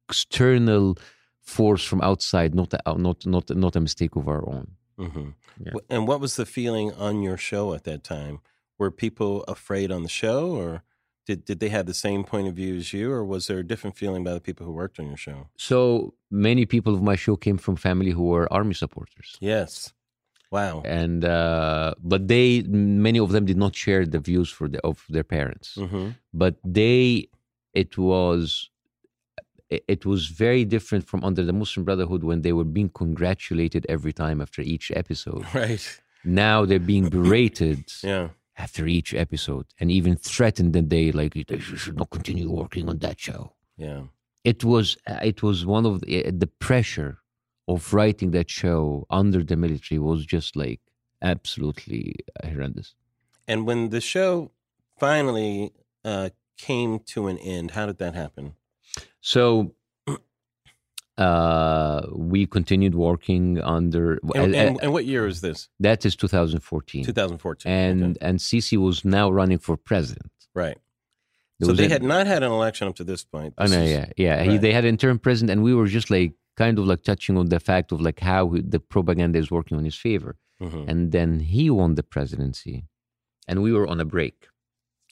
external 0.10 0.98
force 1.42 1.84
from 1.84 2.02
outside 2.02 2.56
not 2.56 2.74
a, 2.74 2.98
not 2.98 3.26
not 3.26 3.50
not 3.56 3.76
a 3.76 3.80
mistake 3.80 4.16
of 4.16 4.28
our 4.28 4.44
own 4.50 4.68
hmm 4.98 5.30
Yeah. 5.60 5.74
And 5.90 6.08
what 6.08 6.20
was 6.20 6.36
the 6.36 6.46
feeling 6.46 6.92
on 6.94 7.22
your 7.22 7.38
show 7.38 7.74
at 7.74 7.84
that 7.84 8.04
time? 8.04 8.40
Were 8.78 8.92
people 8.92 9.44
afraid 9.48 9.92
on 9.92 10.04
the 10.04 10.10
show, 10.10 10.52
or 10.56 10.84
did 11.28 11.46
did 11.46 11.60
they 11.60 11.70
have 11.70 11.86
the 11.86 11.94
same 11.94 12.24
point 12.24 12.48
of 12.48 12.56
view 12.56 12.76
as 12.76 12.92
you, 12.94 13.12
or 13.12 13.24
was 13.24 13.48
there 13.48 13.60
a 13.60 13.64
different 13.64 13.96
feeling 13.98 14.24
by 14.24 14.34
the 14.34 14.42
people 14.42 14.66
who 14.66 14.74
worked 14.74 15.00
on 15.00 15.08
your 15.08 15.18
show? 15.18 15.48
so 15.58 16.14
many 16.30 16.66
people 16.66 16.94
of 16.94 17.02
my 17.02 17.16
show 17.16 17.36
came 17.38 17.58
from 17.58 17.76
family 17.78 18.12
who 18.12 18.24
were 18.34 18.52
army 18.52 18.74
supporters 18.74 19.38
Yes. 19.40 19.94
Wow. 20.52 20.82
and 20.86 21.24
uh, 21.26 21.94
but 22.12 22.28
they 22.28 22.62
many 23.08 23.20
of 23.20 23.32
them 23.32 23.46
did 23.46 23.58
not 23.58 23.74
share 23.76 24.06
the 24.06 24.20
views 24.20 24.50
for 24.58 24.68
the 24.70 24.80
of 24.90 25.06
their 25.10 25.24
parents 25.24 25.70
hmm 25.76 26.10
but 26.34 26.56
they 26.64 27.28
it 27.74 27.98
was 27.98 28.70
it 29.88 30.06
was 30.06 30.22
very 30.28 30.64
different 30.76 31.04
from 31.12 31.24
under 31.24 31.44
the 31.50 31.54
muslim 31.62 31.84
brotherhood 31.88 32.24
when 32.30 32.42
they 32.42 32.54
were 32.60 32.70
being 32.78 32.90
congratulated 33.04 33.86
every 33.96 34.14
time 34.14 34.38
after 34.46 34.62
each 34.74 34.88
episode 35.02 35.44
Right. 35.54 35.86
now 36.24 36.58
they're 36.68 36.88
being 36.94 37.08
berated 37.10 37.80
Yeah. 38.04 38.28
after 38.66 38.84
each 38.98 39.12
episode 39.26 39.66
and 39.80 39.88
even 40.00 40.14
threatened 40.16 40.72
that 40.74 40.90
they 40.90 41.06
like 41.12 41.36
you 41.36 41.46
should 41.84 41.98
not 42.02 42.10
continue 42.18 42.50
working 42.62 42.86
on 42.92 42.98
that 43.06 43.18
show 43.28 43.42
Yeah. 43.78 44.02
it 44.44 44.60
was 44.64 44.88
uh, 45.12 45.20
it 45.32 45.40
was 45.48 45.58
one 45.78 45.86
of 45.92 46.02
the, 46.02 46.26
uh, 46.26 46.32
the 46.44 46.52
pressure 46.68 47.14
of 47.74 47.80
writing 47.98 48.30
that 48.38 48.50
show 48.62 49.06
under 49.10 49.42
the 49.50 49.58
military 49.66 50.00
was 50.10 50.20
just 50.36 50.56
like 50.64 50.82
absolutely 51.34 52.04
uh, 52.44 52.48
horrendous 52.54 52.90
And 53.52 53.60
when 53.68 53.82
the 53.96 54.02
show 54.14 54.32
finally 55.06 55.72
uh, 56.12 56.30
came 56.68 56.92
to 57.14 57.20
an 57.32 57.38
end, 57.56 57.72
how 57.78 57.86
did 57.90 57.98
that 58.04 58.16
happen? 58.24 58.46
So 59.22 59.74
uh 61.18 62.02
we 62.12 62.46
continued 62.46 62.94
working 62.96 63.62
under 63.62 64.20
And, 64.36 64.54
uh, 64.54 64.58
and, 64.58 64.80
and 64.84 64.92
what 64.94 65.06
year 65.06 65.26
is 65.28 65.40
this? 65.42 65.70
that 65.80 66.06
is 66.06 66.16
2014 66.16 67.06
2014. 67.06 67.72
and 67.72 68.04
Okay. 68.04 68.18
and 68.28 68.40
Sisi 68.40 68.78
was 68.78 69.06
now 69.06 69.30
running 69.32 69.58
for 69.60 69.78
president 69.78 70.32
right. 70.54 70.78
There 71.60 71.68
So 71.70 71.74
they 71.74 71.86
a- 71.86 71.90
had 71.90 72.04
not 72.04 72.28
had 72.28 72.44
an 72.44 72.52
election 72.52 72.88
up 72.90 72.96
to 72.98 73.06
this 73.06 73.24
point. 73.24 73.54
Oh 73.58 73.64
This 73.64 73.72
no, 73.72 73.82
is- 73.84 73.92
yeah, 73.92 74.06
yeah. 74.18 74.44
He, 74.44 74.58
they 74.58 74.74
had 74.74 74.84
an 74.84 74.90
interim 74.90 75.20
president, 75.20 75.52
and 75.54 75.64
we 75.64 75.74
were 75.74 75.88
just 75.88 76.10
like 76.12 76.34
kind 76.58 76.78
of 76.80 76.86
like 76.86 77.04
touching 77.04 77.38
on 77.38 77.48
the 77.48 77.62
fact 77.62 77.94
of 77.94 78.02
like 78.02 78.20
how 78.20 78.50
he- 78.50 78.62
the 78.74 78.80
propaganda 78.82 79.40
is 79.40 79.50
working 79.50 79.78
on 79.78 79.86
his 79.86 79.96
favor. 79.96 80.36
Mhm. 80.62 80.84
And 80.90 81.12
then 81.14 81.40
he 81.40 81.70
won 81.70 81.96
the 81.96 82.04
presidency, 82.04 82.84
and 83.48 83.62
we 83.64 83.72
were 83.72 83.88
on 83.88 84.02
a 84.02 84.06
break. 84.16 84.48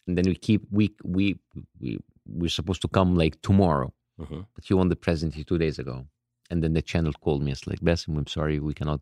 And 0.05 0.17
then 0.17 0.25
we 0.25 0.35
keep 0.35 0.61
we 0.69 0.85
we 1.15 1.39
we 1.79 1.99
we're 2.25 2.49
supposed 2.49 2.81
to 2.81 2.87
come 2.87 3.15
like 3.15 3.41
tomorrow, 3.41 3.93
Mhm. 4.19 4.45
but 4.55 4.63
he 4.65 4.73
won 4.73 4.89
the 4.89 4.95
presidency 4.95 5.43
two 5.43 5.57
days 5.57 5.79
ago. 5.79 6.07
And 6.49 6.63
then 6.63 6.73
the 6.73 6.81
channel 6.81 7.13
called 7.13 7.41
me. 7.43 7.51
It's 7.51 7.65
like, 7.67 7.79
Bassem, 7.79 8.17
I'm 8.17 8.27
sorry, 8.27 8.59
we 8.59 8.73
cannot 8.73 9.01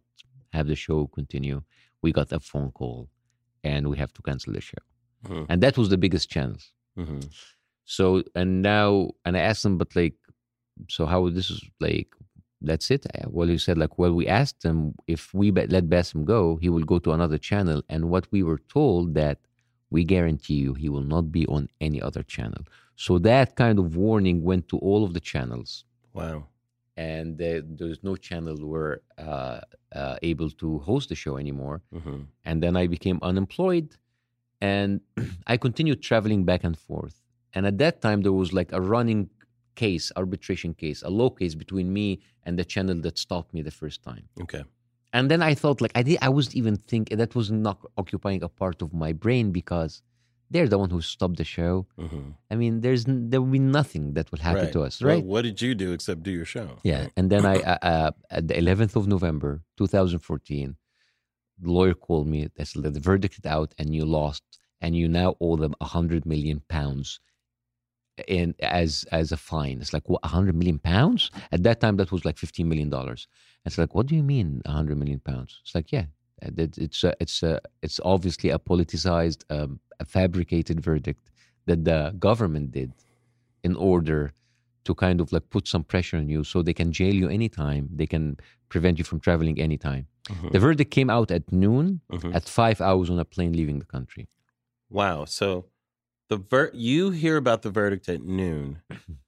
have 0.54 0.68
the 0.68 0.76
show 0.76 1.08
continue. 1.08 1.62
We 2.02 2.12
got 2.12 2.32
a 2.32 2.40
phone 2.40 2.72
call, 2.72 3.10
and 3.64 3.90
we 3.90 3.98
have 3.98 4.14
to 4.14 4.22
cancel 4.22 4.54
the 4.54 4.62
show. 4.62 4.78
Mhm. 5.26 5.46
And 5.50 5.62
that 5.64 5.78
was 5.78 5.90
the 5.90 5.98
biggest 5.98 6.30
channel. 6.30 6.58
Mhm. 6.98 7.30
So 7.86 8.24
and 8.36 8.62
now 8.62 9.12
and 9.26 9.36
I 9.38 9.42
asked 9.42 9.66
him, 9.66 9.78
but 9.78 9.96
like, 9.96 10.16
so 10.90 11.06
how 11.06 11.30
this 11.30 11.50
is 11.52 11.62
like, 11.80 12.10
that's 12.62 12.90
it. 12.92 13.06
Uh, 13.08 13.28
Well, 13.30 13.48
he 13.48 13.58
said 13.58 13.78
like, 13.78 13.98
well, 13.98 14.14
we 14.14 14.28
asked 14.28 14.64
him 14.64 14.96
if 15.08 15.34
we 15.34 15.52
let 15.52 15.90
Bassem 15.90 16.26
go, 16.26 16.58
he 16.58 16.70
will 16.70 16.84
go 16.86 17.00
to 17.00 17.12
another 17.12 17.38
channel, 17.38 17.82
and 17.90 18.10
what 18.10 18.32
we 18.32 18.42
were 18.44 18.60
told 18.70 19.14
that 19.16 19.40
we 19.90 20.04
guarantee 20.06 20.56
you 20.66 20.74
he 20.74 20.90
will 20.90 21.04
not 21.16 21.32
be 21.32 21.46
on 21.48 21.68
any 21.82 22.02
other 22.02 22.24
channel. 22.24 22.64
So 22.96 23.20
that 23.20 23.56
kind 23.56 23.80
of 23.80 23.96
warning 23.96 24.44
went 24.44 24.68
to 24.70 24.78
all 24.78 25.04
of 25.04 25.14
the 25.14 25.20
channels, 25.20 25.86
Wow. 26.14 26.48
and 26.98 27.38
there 27.38 27.62
there's 27.62 28.04
no 28.04 28.16
channel 28.16 28.56
were 28.74 29.02
uh, 29.18 29.62
uh, 29.96 30.18
able 30.22 30.50
to 30.62 30.80
host 30.80 31.10
the 31.10 31.16
show 31.16 31.38
anymore 31.38 31.82
hmm 31.94 32.22
and 32.46 32.62
then 32.64 32.76
I 32.76 32.88
became 32.88 33.20
unemployed 33.22 33.90
and 34.62 35.02
I 35.48 35.58
continued 35.58 36.02
traveling 36.02 36.44
back 36.46 36.64
and 36.64 36.78
forth. 36.78 37.16
And 37.54 37.66
at 37.68 37.78
that 37.80 38.02
time, 38.02 38.22
there 38.22 38.32
was 38.34 38.52
like 38.54 38.72
a 38.72 38.82
running 38.82 39.30
case, 39.76 40.12
arbitration 40.16 40.74
case, 40.74 41.02
a 41.04 41.10
law 41.10 41.30
case 41.30 41.54
between 41.56 41.92
me 41.94 42.22
and 42.46 42.58
the 42.60 42.66
channel 42.66 43.00
that 43.02 43.18
stopped 43.18 43.54
me 43.54 43.62
the 43.62 43.72
first 43.82 44.02
time. 44.04 44.26
Okay. 44.42 44.64
And 45.14 45.30
then 45.30 45.42
I 45.42 45.54
thought 45.54 45.82
like 45.82 45.92
I 45.96 46.04
did, 46.04 46.18
I 46.22 46.30
wasn't 46.30 46.56
even 46.56 46.76
thinking 46.78 47.18
that 47.18 47.36
was 47.36 47.52
not 47.52 47.78
occupying 47.98 48.42
a 48.44 48.50
part 48.50 48.82
of 48.82 48.94
my 48.94 49.12
brain 49.14 49.52
because 49.52 50.02
they're 50.52 50.68
the 50.68 50.78
one 50.84 50.90
who 50.96 51.02
stopped 51.02 51.38
the 51.38 51.44
show. 51.58 51.74
hmm 51.98 52.32
I 52.52 52.56
mean, 52.62 52.74
there's 52.82 53.04
there 53.08 53.42
will 53.42 53.56
be 53.60 53.66
nothing 53.80 54.14
that 54.16 54.26
will 54.32 54.44
happen 54.50 54.66
right. 54.66 54.74
to 54.74 54.82
us, 54.88 55.02
Well, 55.02 55.16
right? 55.16 55.26
what 55.32 55.42
did 55.48 55.58
you 55.66 55.74
do 55.84 55.88
except 55.98 56.20
do 56.24 56.32
your 56.40 56.50
show? 56.56 56.70
Yeah, 56.84 57.08
and 57.18 57.26
then 57.32 57.44
I, 57.54 57.56
uh, 57.72 57.78
uh, 57.94 58.12
at 58.38 58.44
the 58.50 58.56
11th 58.56 58.96
of 59.00 59.08
November, 59.08 59.62
2014, 59.78 60.76
the 61.64 61.72
lawyer 61.72 61.94
called 61.94 62.28
me. 62.28 62.50
They 62.56 62.66
said 62.66 62.84
that 62.84 62.94
the 62.94 63.00
verdict 63.12 63.36
is 63.40 63.46
out, 63.58 63.74
and 63.80 63.96
you 63.96 64.04
lost, 64.06 64.44
and 64.82 64.96
you 64.96 65.08
now 65.08 65.30
owe 65.40 65.56
them 65.64 65.74
a 65.80 65.86
hundred 65.86 66.26
million 66.26 66.62
pounds, 66.68 67.20
in 68.28 68.54
as 68.60 69.06
as 69.12 69.32
a 69.32 69.38
fine. 69.38 69.80
It's 69.82 69.94
like 69.94 70.08
what, 70.10 70.22
a 70.24 70.28
hundred 70.28 70.56
million 70.56 70.80
pounds? 70.80 71.32
At 71.52 71.64
that 71.64 71.80
time, 71.82 71.96
that 71.98 72.12
was 72.12 72.26
like 72.26 72.38
15 72.38 72.68
million 72.68 72.90
dollars. 72.90 73.28
It's 73.66 73.78
like, 73.78 73.94
what 73.96 74.08
do 74.08 74.16
you 74.16 74.24
mean, 74.24 74.62
a 74.66 74.72
hundred 74.72 74.98
million 74.98 75.20
pounds? 75.20 75.60
It's 75.64 75.76
like, 75.76 75.92
yeah, 75.92 76.06
uh, 76.44 76.50
it's 76.58 77.04
a, 77.04 77.14
it's 77.20 77.44
a, 77.44 77.60
it's 77.82 78.00
obviously 78.04 78.50
a 78.50 78.60
politicized, 78.60 79.44
um, 79.50 79.80
a 80.02 80.06
fabricated 80.18 80.78
verdict 80.90 81.24
that 81.68 81.80
the 81.90 82.00
government 82.28 82.68
did 82.80 82.92
in 83.68 83.74
order 83.92 84.22
to 84.88 84.92
kind 85.06 85.18
of 85.22 85.28
like 85.36 85.48
put 85.56 85.66
some 85.74 85.84
pressure 85.94 86.18
on 86.22 86.28
you 86.34 86.42
so 86.52 86.56
they 86.64 86.74
can 86.82 86.90
jail 87.00 87.16
you 87.22 87.28
anytime 87.40 87.84
they 88.00 88.08
can 88.14 88.26
prevent 88.74 88.96
you 89.00 89.06
from 89.10 89.20
traveling 89.28 89.58
anytime 89.68 90.04
Mhm. 90.34 90.52
the 90.54 90.60
verdict 90.68 90.92
came 90.98 91.10
out 91.18 91.30
at 91.38 91.44
noon 91.64 91.86
Mhm. 92.18 92.32
at 92.38 92.44
five 92.62 92.78
hours 92.88 93.08
on 93.14 93.18
a 93.26 93.28
plane 93.36 93.54
leaving 93.60 93.80
the 93.84 93.90
country 93.98 94.26
Wow. 95.02 95.20
So 95.40 95.48
the 96.32 96.38
ver- 96.52 96.74
you 96.90 97.02
hear 97.22 97.36
about 97.44 97.60
the 97.66 97.72
verdict 97.82 98.06
at 98.10 98.22
noon. 98.42 98.66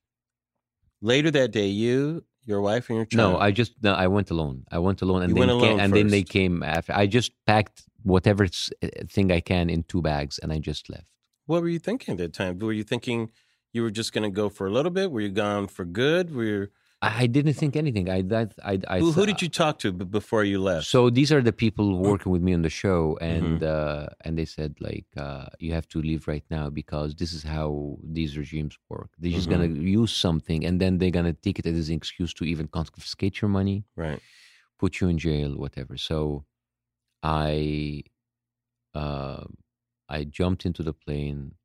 Later 1.01 1.31
that 1.31 1.51
day, 1.59 1.67
you, 1.67 2.23
your 2.45 2.61
wife, 2.61 2.89
and 2.89 2.97
your 2.97 3.05
child. 3.05 3.33
no 3.33 3.39
i 3.47 3.49
just 3.61 3.71
no, 3.85 3.91
i 3.93 4.07
went 4.15 4.29
alone 4.35 4.57
i 4.75 4.79
went 4.87 4.99
alone 5.05 5.21
and 5.23 5.29
You 5.29 5.35
then 5.35 5.47
went 5.47 5.61
came, 5.61 5.69
alone 5.71 5.79
and 5.83 5.89
then 5.97 6.07
they 6.15 6.23
came 6.37 6.55
after 6.63 6.91
i 7.01 7.05
just 7.17 7.31
packed 7.45 7.77
whatever 8.03 8.43
s- 8.45 8.69
uh, 8.83 8.87
thing 9.09 9.31
i 9.31 9.39
can 9.39 9.69
in 9.69 9.83
two 9.83 10.01
bags 10.01 10.39
and 10.39 10.51
i 10.53 10.59
just 10.59 10.89
left 10.89 11.07
What 11.45 11.61
were 11.63 11.69
you 11.75 11.79
thinking 11.89 12.13
at 12.13 12.17
that 12.23 12.33
time? 12.33 12.53
Were 12.59 12.71
you 12.81 12.85
thinking 12.93 13.19
you 13.75 13.81
were 13.85 13.91
just 13.91 14.11
going 14.13 14.23
to 14.29 14.33
go 14.41 14.47
for 14.57 14.65
a 14.67 14.73
little 14.77 14.91
bit? 14.99 15.11
Were 15.13 15.23
you 15.27 15.33
gone 15.45 15.65
for 15.75 15.83
good? 16.03 16.25
Were 16.35 16.47
you, 16.53 16.61
i, 17.01 17.27
didn't 17.35 17.57
think 17.61 17.73
anything 17.83 18.07
i 18.17 18.19
that 18.33 18.49
I, 18.71 18.73
I 18.95 18.97
who, 19.03 19.11
who 19.17 19.25
did 19.31 19.39
you 19.43 19.49
talk 19.61 19.75
to 19.83 19.87
before 19.91 20.43
you 20.51 20.57
left? 20.71 20.85
So 20.95 20.99
these 21.17 21.31
are 21.35 21.41
the 21.49 21.55
people 21.63 21.87
working 22.09 22.31
with 22.35 22.43
me 22.47 22.53
on 22.57 22.61
the 22.67 22.75
show, 22.83 23.01
Mm-hmm. 23.19 23.35
and 23.41 23.57
uh, 23.77 24.05
and 24.25 24.31
they 24.39 24.47
said 24.55 24.71
like 24.87 25.09
uh, 25.25 25.45
you 25.65 25.71
have 25.77 25.87
to 25.93 25.97
leave 26.09 26.21
right 26.33 26.47
now 26.57 26.65
because 26.81 27.09
this 27.21 27.31
is 27.37 27.43
how 27.55 27.69
these 28.17 28.31
regimes 28.43 28.73
work. 28.93 29.09
They're 29.19 29.35
just 29.39 29.49
Mm-hmm. 29.49 29.73
gonna 29.73 29.89
use 30.01 30.13
something, 30.27 30.59
and 30.67 30.75
then 30.81 30.91
they're 30.99 31.17
gonna 31.19 31.37
take 31.45 31.57
it 31.61 31.65
as 31.65 31.89
an 31.89 31.95
excuse 32.01 32.31
to 32.39 32.43
even 32.53 32.65
confiscate 32.79 33.35
your 33.41 33.51
money, 33.59 33.77
right. 34.05 34.21
put 34.81 34.91
you 34.99 35.05
in 35.13 35.17
jail, 35.27 35.49
whatever. 35.65 35.95
So 36.09 36.17
I 37.23 38.03
uh, 38.93 39.45
I 40.09 40.25
jumped 40.25 40.65
into 40.65 40.83
the 40.83 40.93
plane. 40.93 41.55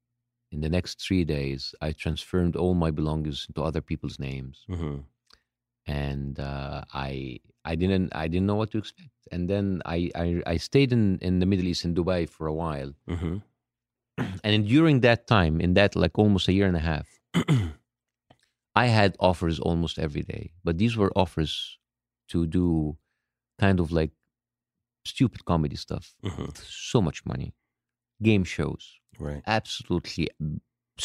In 0.51 0.63
the 0.63 0.71
next 0.71 1.03
three 1.03 1.25
days, 1.25 1.75
I 1.83 1.93
transferred 1.93 2.57
all 2.57 2.75
my 2.75 2.91
belongings 2.91 3.47
into 3.49 3.63
other 3.63 3.83
people's 3.83 4.19
names. 4.19 4.65
Hmm 4.67 5.01
and 5.89 6.39
uh, 6.39 6.85
I 6.93 7.41
I 7.65 7.75
didn't 7.75 8.15
I 8.15 8.29
didn't 8.29 8.47
know 8.47 8.55
what 8.55 8.71
to 8.73 8.79
expect. 8.79 9.11
And 9.33 9.49
then 9.49 9.83
I 9.87 10.11
I, 10.15 10.43
I 10.47 10.57
stayed 10.59 10.93
in, 10.93 11.19
in 11.21 11.41
the 11.41 11.47
Middle 11.47 11.67
East 11.67 11.85
in 11.85 11.95
Dubai 11.95 12.29
for 12.29 12.47
a 12.47 12.55
while, 12.55 12.93
hmm 13.09 13.39
and 14.45 14.67
during 14.69 15.01
that 15.01 15.27
time, 15.27 15.61
in 15.61 15.75
that 15.75 15.97
like 15.97 16.19
almost 16.19 16.49
a 16.49 16.53
year 16.53 16.67
and 16.67 16.77
a 16.77 16.81
half, 16.81 17.09
I 18.75 18.87
had 18.87 19.17
offers 19.19 19.59
almost 19.59 19.99
every 19.99 20.23
day, 20.23 20.53
but 20.65 20.79
these 20.79 20.97
were 20.97 21.13
offers 21.17 21.79
to 22.29 22.47
do 22.47 22.97
kind 23.59 23.81
of 23.81 23.91
like 23.93 24.11
stupid 25.13 25.41
comedy 25.53 25.77
stuff, 25.87 26.05
hmm 26.25 26.47
so 26.91 26.99
much 27.09 27.19
money, 27.33 27.49
game 28.29 28.45
shows, 28.55 28.85
Right. 29.27 29.43
absolutely 29.59 30.25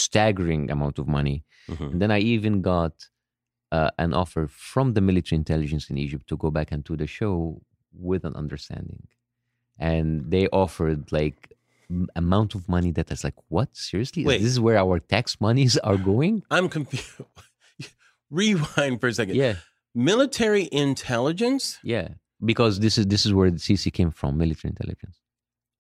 staggering 0.04 0.64
amount 0.76 0.97
of 1.01 1.08
money. 1.20 1.38
hmm 1.68 1.89
And 1.91 1.99
then 2.01 2.12
I 2.18 2.20
even 2.36 2.62
got 2.74 2.93
uh, 3.78 3.89
an 4.06 4.12
offer 4.22 4.43
from 4.72 4.88
the 4.95 5.01
military 5.10 5.38
intelligence 5.43 5.86
in 5.91 5.97
Egypt 6.06 6.26
to 6.30 6.36
go 6.38 6.49
back 6.58 6.72
and 6.74 6.84
do 6.84 6.95
the 7.04 7.08
show 7.08 7.62
with 8.10 8.24
an 8.30 8.36
understanding. 8.43 9.04
And 9.80 10.10
they 10.34 10.45
offered 10.64 11.12
like 11.20 11.39
amount 12.16 12.56
of 12.58 12.62
money 12.76 12.91
that 12.97 13.12
is 13.12 13.24
like, 13.24 13.38
what? 13.49 13.70
Seriously? 13.89 14.24
Wait. 14.26 14.41
This 14.41 14.51
is 14.51 14.60
where 14.60 14.78
our 14.86 14.99
tax 14.99 15.26
monies 15.41 15.74
are 15.89 15.97
going? 15.97 16.36
I'm 16.56 16.70
confused. 16.70 17.22
Rewind 18.30 18.99
for 19.01 19.08
a 19.08 19.14
second. 19.14 19.36
yeah, 19.36 19.56
Military 19.95 20.68
intelligence? 20.72 21.80
yeah. 21.84 22.10
Because 22.46 22.80
this 22.80 22.98
is 22.98 23.06
this 23.08 23.26
is 23.26 23.34
where 23.34 23.52
the 23.52 23.58
Sisi 23.68 23.91
came 23.91 24.12
from, 24.12 24.38
military 24.38 24.70
intelligence. 24.76 25.18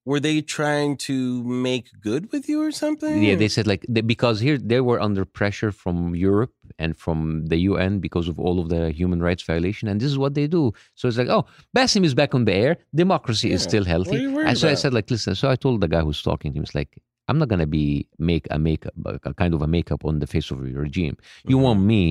were 0.05 0.19
they 0.19 0.41
trying 0.41 0.97
to 0.97 1.15
make 1.43 1.85
good 2.09 2.23
with 2.33 2.43
you 2.49 2.61
or 2.61 2.71
something? 2.71 3.23
Yeah, 3.23 3.35
they 3.41 3.47
said 3.55 3.67
like 3.67 3.85
they, 3.87 4.01
because 4.01 4.37
here 4.47 4.57
they 4.57 4.81
were 4.89 4.99
under 5.07 5.23
pressure 5.39 5.71
from 5.71 5.97
Europe 6.15 6.53
and 6.83 6.91
from 7.03 7.45
the 7.51 7.57
UN 7.69 7.99
because 7.99 8.27
of 8.31 8.35
all 8.45 8.57
of 8.61 8.67
the 8.73 8.81
human 8.91 9.19
rights 9.27 9.43
violation, 9.43 9.87
and 9.89 9.97
this 10.01 10.11
is 10.11 10.17
what 10.23 10.33
they 10.37 10.47
do. 10.47 10.63
So 10.95 11.07
it's 11.07 11.17
like, 11.21 11.29
oh, 11.37 11.45
Bassem 11.75 12.03
is 12.09 12.13
back 12.21 12.31
on 12.37 12.43
the 12.49 12.53
air. 12.65 12.73
Democracy 13.03 13.49
is 13.55 13.61
Yeah. 13.61 13.69
still 13.69 13.83
What 13.83 13.87
are 13.87 13.95
healthy. 13.95 14.19
And 14.47 14.57
so 14.57 14.67
I 14.67 14.75
said 14.83 14.93
like, 14.93 15.09
listen. 15.15 15.35
So 15.35 15.49
I 15.49 15.55
told 15.55 15.79
the 15.81 15.87
guy 15.95 16.01
who's 16.01 16.21
talking 16.21 16.51
to 16.51 16.57
him, 16.57 16.63
it's 16.63 16.75
like, 16.81 16.91
I'm 17.29 17.37
not 17.41 17.47
gonna 17.47 17.71
be 17.79 18.07
make 18.31 18.45
a 18.51 18.59
makeup, 18.59 18.93
a 19.05 19.33
kind 19.41 19.53
of 19.53 19.61
a 19.61 19.67
makeup 19.77 20.01
on 20.09 20.19
the 20.19 20.27
face 20.27 20.51
of 20.51 20.57
your 20.67 20.81
regime. 20.81 21.15
You 21.47 21.57
Mm-hmm. 21.57 21.63
want 21.67 21.79
me 21.93 22.03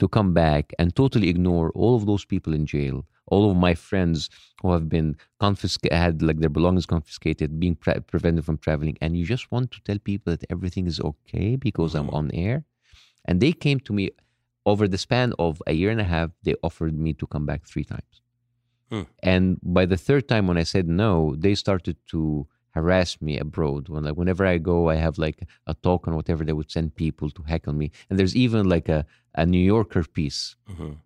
to 0.00 0.06
come 0.08 0.30
back 0.34 0.64
and 0.78 0.94
totally 0.94 1.28
ignore 1.34 1.68
all 1.80 1.94
of 1.96 2.06
those 2.06 2.24
people 2.32 2.52
in 2.58 2.64
jail, 2.66 2.96
all 3.26 3.50
of 3.50 3.56
my 3.56 3.74
friends 3.74 4.28
who 4.62 4.72
have 4.72 4.88
been 4.88 5.16
confiscated, 5.40 5.96
had 5.96 6.22
like 6.22 6.38
their 6.40 6.48
belongings 6.50 6.86
confiscated, 6.86 7.58
being 7.60 7.74
pre- 7.76 8.00
prevented 8.00 8.44
from 8.44 8.58
traveling, 8.58 8.96
and 9.00 9.16
you 9.16 9.24
just 9.24 9.50
want 9.52 9.70
to 9.72 9.80
tell 9.82 9.98
people 9.98 10.32
that 10.32 10.44
everything 10.50 10.86
is 10.86 11.00
okay 11.00 11.56
because 11.56 11.94
I'm 11.94 12.08
Mhm. 12.08 12.14
on 12.14 12.30
air. 12.34 12.64
And 13.24 13.40
they 13.40 13.52
came 13.52 13.80
to 13.80 13.92
me 13.92 14.10
over 14.66 14.86
the 14.88 14.98
span 14.98 15.32
of 15.38 15.62
a 15.66 15.72
year 15.72 15.90
and 15.90 16.00
a 16.00 16.04
half. 16.16 16.30
They 16.42 16.54
offered 16.62 16.94
me 16.98 17.12
to 17.14 17.26
come 17.26 17.46
back 17.46 17.66
three 17.66 17.84
times, 17.84 18.14
Hmm. 18.90 19.02
and 19.22 19.58
by 19.62 19.84
the 19.86 19.96
third 19.96 20.28
time, 20.28 20.46
when 20.48 20.58
I 20.58 20.64
said 20.64 20.86
no, 20.88 21.34
they 21.44 21.54
started 21.54 21.96
to 22.12 22.46
harass 22.76 23.20
me 23.22 23.38
abroad. 23.38 23.88
When 23.88 24.04
like 24.04 24.16
whenever 24.16 24.44
I 24.44 24.58
go, 24.58 24.88
I 24.90 24.96
have 24.96 25.16
like 25.26 25.38
a 25.66 25.74
talk 25.74 26.08
or 26.08 26.14
whatever. 26.16 26.44
They 26.44 26.52
would 26.58 26.70
send 26.70 26.94
people 26.96 27.30
to 27.30 27.42
heckle 27.44 27.72
me, 27.72 27.90
and 28.08 28.18
there's 28.18 28.36
even 28.36 28.68
like 28.68 28.88
a 28.88 29.00
a 29.42 29.44
New 29.46 29.64
Yorker 29.74 30.04
piece 30.18 30.56
Mhm. 30.68 30.96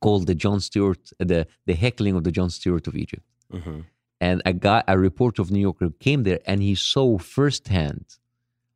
Called 0.00 0.26
the 0.26 0.34
Jon 0.34 0.60
Stewart, 0.60 1.10
the 1.18 1.46
the 1.66 1.74
heckling 1.74 2.14
of 2.16 2.22
the 2.24 2.30
Jon 2.32 2.50
Stewart 2.50 2.86
of 2.86 2.94
Egypt. 2.96 3.24
Mhm. 3.52 3.84
And 4.20 4.42
a 4.44 4.52
guy, 4.52 4.82
a 4.88 4.98
reporter 4.98 5.40
of 5.42 5.50
New 5.50 5.60
Yorker 5.60 5.90
came 6.00 6.24
there 6.24 6.40
and 6.46 6.60
he 6.62 6.74
saw 6.74 7.18
firsthand 7.18 8.04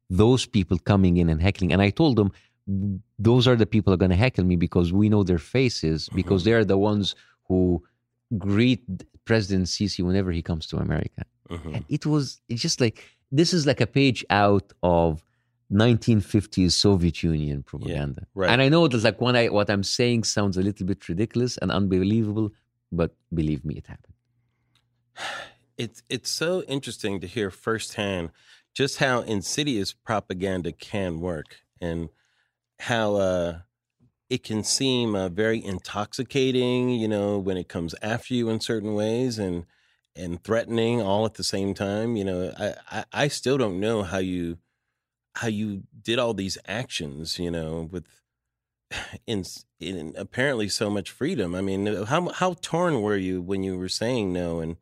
those 0.09 0.47
people 0.47 0.79
coming 0.79 1.17
in 1.17 1.29
and 1.29 1.41
heckling. 1.43 1.73
And 1.73 1.83
I 1.83 1.91
told 1.91 2.17
them, 2.17 2.31
those 3.19 3.49
are 3.49 3.57
the 3.57 3.67
people 3.67 3.93
are 3.93 3.97
going 3.97 4.11
to 4.17 4.17
heckle 4.17 4.45
me 4.45 4.57
because 4.57 4.93
we 4.93 5.09
know 5.09 5.23
their 5.25 5.39
faces 5.39 6.09
because 6.15 6.43
Mhm. 6.43 6.45
they're 6.45 6.65
the 6.65 6.79
ones 6.79 7.15
who 7.49 7.83
greet 8.39 8.83
President 9.25 9.67
Sisi 9.67 10.05
whenever 10.05 10.31
he 10.33 10.43
comes 10.43 10.67
to 10.69 10.77
America. 10.79 11.25
Mhm. 11.51 11.75
And 11.75 11.85
it 11.89 12.07
was, 12.07 12.41
it's 12.49 12.63
just 12.63 12.81
like, 12.81 13.03
this 13.31 13.53
is 13.53 13.67
like 13.67 13.81
a 13.81 13.87
page 13.87 14.25
out 14.31 14.73
of 14.83 15.25
1950s 15.73 16.73
Soviet 16.73 17.23
Union 17.23 17.63
propaganda. 17.63 18.27
right. 18.35 18.51
And 18.51 18.61
I 18.63 18.69
know 18.69 18.87
that 18.89 19.03
like 19.03 19.21
when 19.21 19.37
I, 19.37 19.49
what 19.49 19.71
I'm 19.71 19.83
saying 19.83 20.25
sounds 20.25 20.57
a 20.57 20.63
little 20.63 20.87
bit 20.87 21.09
ridiculous 21.09 21.59
and 21.59 21.71
unbelievable, 21.73 22.51
but 22.91 23.15
believe 23.33 23.65
me, 23.65 23.75
it 23.77 23.87
happened. 23.87 24.15
It's 25.79 26.03
it's 26.11 26.31
so 26.31 26.63
interesting 26.65 27.19
to 27.21 27.27
hear 27.27 27.51
firsthand 27.51 28.31
just 28.75 28.99
how 28.99 29.21
insidious 29.23 29.93
propaganda 29.93 30.71
can 30.71 31.19
work 31.19 31.63
and 31.81 32.11
how 32.81 33.17
uh, 33.17 33.59
it 34.31 34.43
can 34.43 34.65
seem 34.65 35.15
uh, 35.15 35.29
very 35.29 35.63
intoxicating, 35.63 36.91
you 36.91 37.09
know, 37.09 37.39
when 37.39 37.57
it 37.57 37.69
comes 37.69 37.95
after 38.03 38.35
you 38.35 38.49
in 38.49 38.61
certain 38.61 38.95
ways 38.95 39.39
and 39.39 39.67
and 40.15 40.45
threatening 40.45 41.01
all 41.01 41.25
at 41.25 41.35
the 41.35 41.45
same 41.45 41.75
time. 41.75 42.17
You 42.17 42.25
know, 42.25 42.53
I, 42.59 42.75
I, 42.91 43.05
I 43.13 43.29
still 43.29 43.57
don't 43.57 43.81
know 43.81 44.03
how 44.03 44.19
you 44.19 44.59
how 45.37 45.49
you 45.49 45.85
did 46.03 46.19
all 46.19 46.35
these 46.35 46.59
actions, 46.67 47.39
you 47.39 47.51
know, 47.51 47.89
with 47.91 48.07
in, 49.27 49.45
in 49.81 50.15
apparently 50.17 50.69
so 50.69 50.91
much 50.91 51.11
freedom. 51.11 51.55
I 51.55 51.61
mean, 51.61 51.89
uh, 51.89 52.05
how 52.05 52.29
how 52.31 52.55
torn 52.61 53.03
were 53.03 53.17
you 53.17 53.41
when 53.41 53.63
you 53.63 53.77
were 53.79 53.89
saying 53.89 54.33
no 54.33 54.61
and 54.61 54.77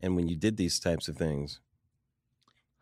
and 0.00 0.16
when 0.16 0.28
you 0.28 0.36
did 0.36 0.56
these 0.56 0.80
types 0.80 1.08
of 1.08 1.16
things? 1.16 1.60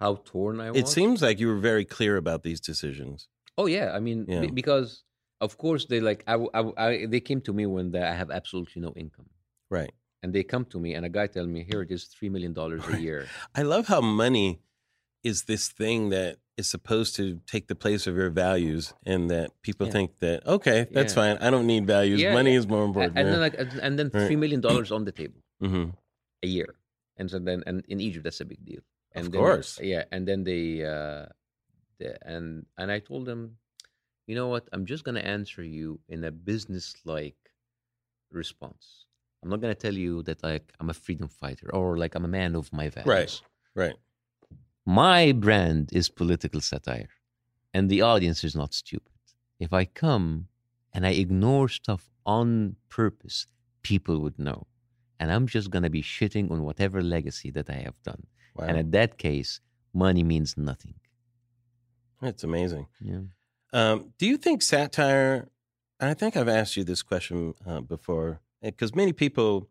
How 0.00 0.16
torn 0.24 0.60
I 0.60 0.70
was. 0.70 0.80
It 0.80 0.88
seems 0.88 1.22
like 1.22 1.40
you 1.40 1.48
were 1.48 1.58
very 1.58 1.84
clear 1.84 2.16
about 2.16 2.42
these 2.44 2.60
decisions. 2.60 3.28
Oh 3.56 3.66
yeah, 3.66 3.92
I 3.94 3.98
mean, 4.00 4.26
Yeah. 4.28 4.42
be- 4.42 4.50
because 4.52 5.02
of 5.40 5.58
course 5.58 5.86
they 5.86 6.00
like 6.00 6.22
I, 6.28 6.34
I, 6.54 6.62
I 6.76 7.06
they 7.06 7.20
came 7.20 7.40
to 7.42 7.52
me 7.52 7.66
when 7.66 7.90
they, 7.90 8.02
I 8.02 8.14
have 8.14 8.30
absolutely 8.30 8.80
no 8.82 8.92
income, 8.96 9.28
Right. 9.70 9.92
and 10.22 10.32
they 10.32 10.44
come 10.44 10.64
to 10.66 10.78
me 10.78 10.94
and 10.94 11.04
a 11.04 11.08
guy 11.08 11.26
tell 11.26 11.46
me 11.46 11.64
here 11.64 11.82
it 11.82 11.90
is 11.90 12.04
three 12.04 12.28
million 12.28 12.52
dollars 12.52 12.84
a 12.88 13.00
year. 13.00 13.26
I 13.54 13.62
love 13.62 13.88
how 13.88 14.00
money 14.00 14.60
is 15.24 15.44
this 15.44 15.68
thing 15.68 16.10
that 16.10 16.38
is 16.58 16.68
supposed 16.68 17.14
to 17.16 17.40
take 17.46 17.64
the 17.68 17.74
place 17.84 18.06
of 18.10 18.14
your 18.20 18.30
values 18.30 18.92
and 19.06 19.30
that 19.30 19.48
people 19.62 19.86
Yeah. 19.86 19.92
think 19.96 20.08
that 20.24 20.38
okay, 20.46 20.78
that's 20.90 21.12
Yeah. 21.14 21.22
fine. 21.22 21.36
I 21.46 21.48
don't 21.50 21.66
need 21.66 21.86
values. 21.86 22.20
Yeah, 22.20 22.34
money 22.40 22.54
is 22.60 22.66
more 22.74 22.84
important. 22.84 23.16
and 23.18 23.26
then 23.32 23.40
like 23.46 23.56
and 23.86 23.94
then 23.98 24.10
three 24.10 24.36
million 24.44 24.60
dollars 24.60 24.90
on 24.96 25.04
the 25.08 25.12
table 25.12 25.40
hmm 25.60 25.86
a 26.42 26.48
year, 26.56 26.70
and 27.18 27.26
so 27.30 27.38
then 27.38 27.62
and 27.68 27.76
in 27.92 27.98
Egypt 28.00 28.24
that's 28.24 28.40
a 28.40 28.48
big 28.54 28.62
deal. 28.70 28.82
And 29.16 29.26
Of 29.26 29.32
then, 29.32 29.40
course. 29.42 29.70
yeah. 29.92 30.04
And 30.12 30.22
then 30.28 30.40
they, 30.44 30.64
uh, 30.94 31.26
the, 31.98 32.08
and 32.32 32.46
and 32.80 32.88
I 32.96 32.98
told 33.10 33.24
them, 33.30 33.40
you 34.28 34.34
know 34.38 34.48
what? 34.52 34.64
I'm 34.72 34.84
just 34.92 35.02
gonna 35.06 35.26
answer 35.36 35.62
you 35.76 36.00
in 36.14 36.20
a 36.24 36.30
business-like 36.30 37.40
response. 38.30 39.06
I'm 39.42 39.48
not 39.50 39.60
gonna 39.60 39.74
tell 39.86 39.94
you 39.94 40.22
that 40.24 40.42
like 40.42 40.72
I'm 40.80 40.90
a 40.90 40.94
freedom 40.94 41.28
fighter 41.28 41.68
or 41.74 41.96
like 42.02 42.14
I'm 42.16 42.24
a 42.24 42.28
man 42.40 42.54
of 42.54 42.72
my 42.72 42.88
values. 42.90 43.06
Right. 43.06 43.32
Right. 43.74 43.96
My 44.88 45.32
brand 45.32 45.90
is 45.92 46.08
political 46.08 46.62
satire, 46.62 47.10
and 47.74 47.90
the 47.90 48.00
audience 48.00 48.42
is 48.42 48.56
not 48.56 48.72
stupid. 48.72 49.12
If 49.60 49.74
I 49.74 49.84
come 49.84 50.48
and 50.94 51.04
I 51.04 51.10
ignore 51.10 51.68
stuff 51.68 52.08
on 52.24 52.76
purpose, 52.88 53.46
people 53.82 54.18
would 54.20 54.38
know. 54.38 54.66
And 55.20 55.30
I'm 55.30 55.46
just 55.46 55.70
going 55.70 55.82
to 55.82 55.90
be 55.90 56.00
shitting 56.02 56.50
on 56.50 56.62
whatever 56.62 57.02
legacy 57.02 57.50
that 57.50 57.68
I 57.68 57.82
have 57.84 58.02
done. 58.02 58.22
Wow. 58.56 58.64
And 58.64 58.78
in 58.78 58.90
that 58.92 59.18
case, 59.18 59.60
money 59.92 60.22
means 60.22 60.56
nothing. 60.56 60.94
That's 62.22 62.42
amazing. 62.42 62.86
Yeah. 62.98 63.24
Um, 63.74 64.14
do 64.16 64.24
you 64.26 64.38
think 64.38 64.62
satire? 64.62 65.50
And 66.00 66.08
I 66.08 66.14
think 66.14 66.34
I've 66.34 66.48
asked 66.48 66.78
you 66.78 66.84
this 66.84 67.02
question 67.02 67.52
uh, 67.66 67.82
before, 67.82 68.40
because 68.62 68.94
many 68.94 69.12
people 69.12 69.68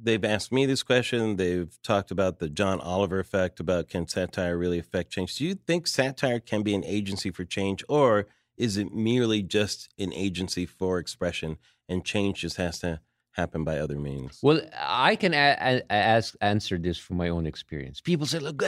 they've 0.00 0.24
asked 0.24 0.52
me 0.52 0.66
this 0.66 0.82
question. 0.82 1.36
They've 1.36 1.76
talked 1.82 2.10
about 2.10 2.38
the 2.38 2.48
John 2.48 2.80
Oliver 2.80 3.18
effect 3.20 3.60
about 3.60 3.88
can 3.88 4.06
satire 4.08 4.56
really 4.58 4.78
affect 4.78 5.10
change? 5.10 5.36
Do 5.36 5.44
you 5.44 5.54
think 5.54 5.86
satire 5.86 6.40
can 6.40 6.62
be 6.62 6.74
an 6.74 6.84
agency 6.84 7.30
for 7.30 7.44
change, 7.44 7.84
or 7.88 8.26
is 8.56 8.76
it 8.76 8.92
merely 8.94 9.42
just 9.42 9.88
an 9.98 10.12
agency 10.12 10.66
for 10.66 10.98
expression, 10.98 11.58
and 11.88 12.04
change 12.04 12.40
just 12.40 12.56
has 12.56 12.78
to 12.80 13.00
happen 13.32 13.64
by 13.64 13.78
other 13.78 13.98
means? 13.98 14.38
Well, 14.42 14.60
I 14.78 15.16
can 15.16 15.34
a- 15.34 15.56
a- 15.60 15.92
ask 15.92 16.34
answer 16.40 16.78
this 16.78 16.98
from 16.98 17.16
my 17.16 17.28
own 17.28 17.46
experience. 17.46 18.00
People 18.00 18.26
say, 18.26 18.38
"Look, 18.38 18.62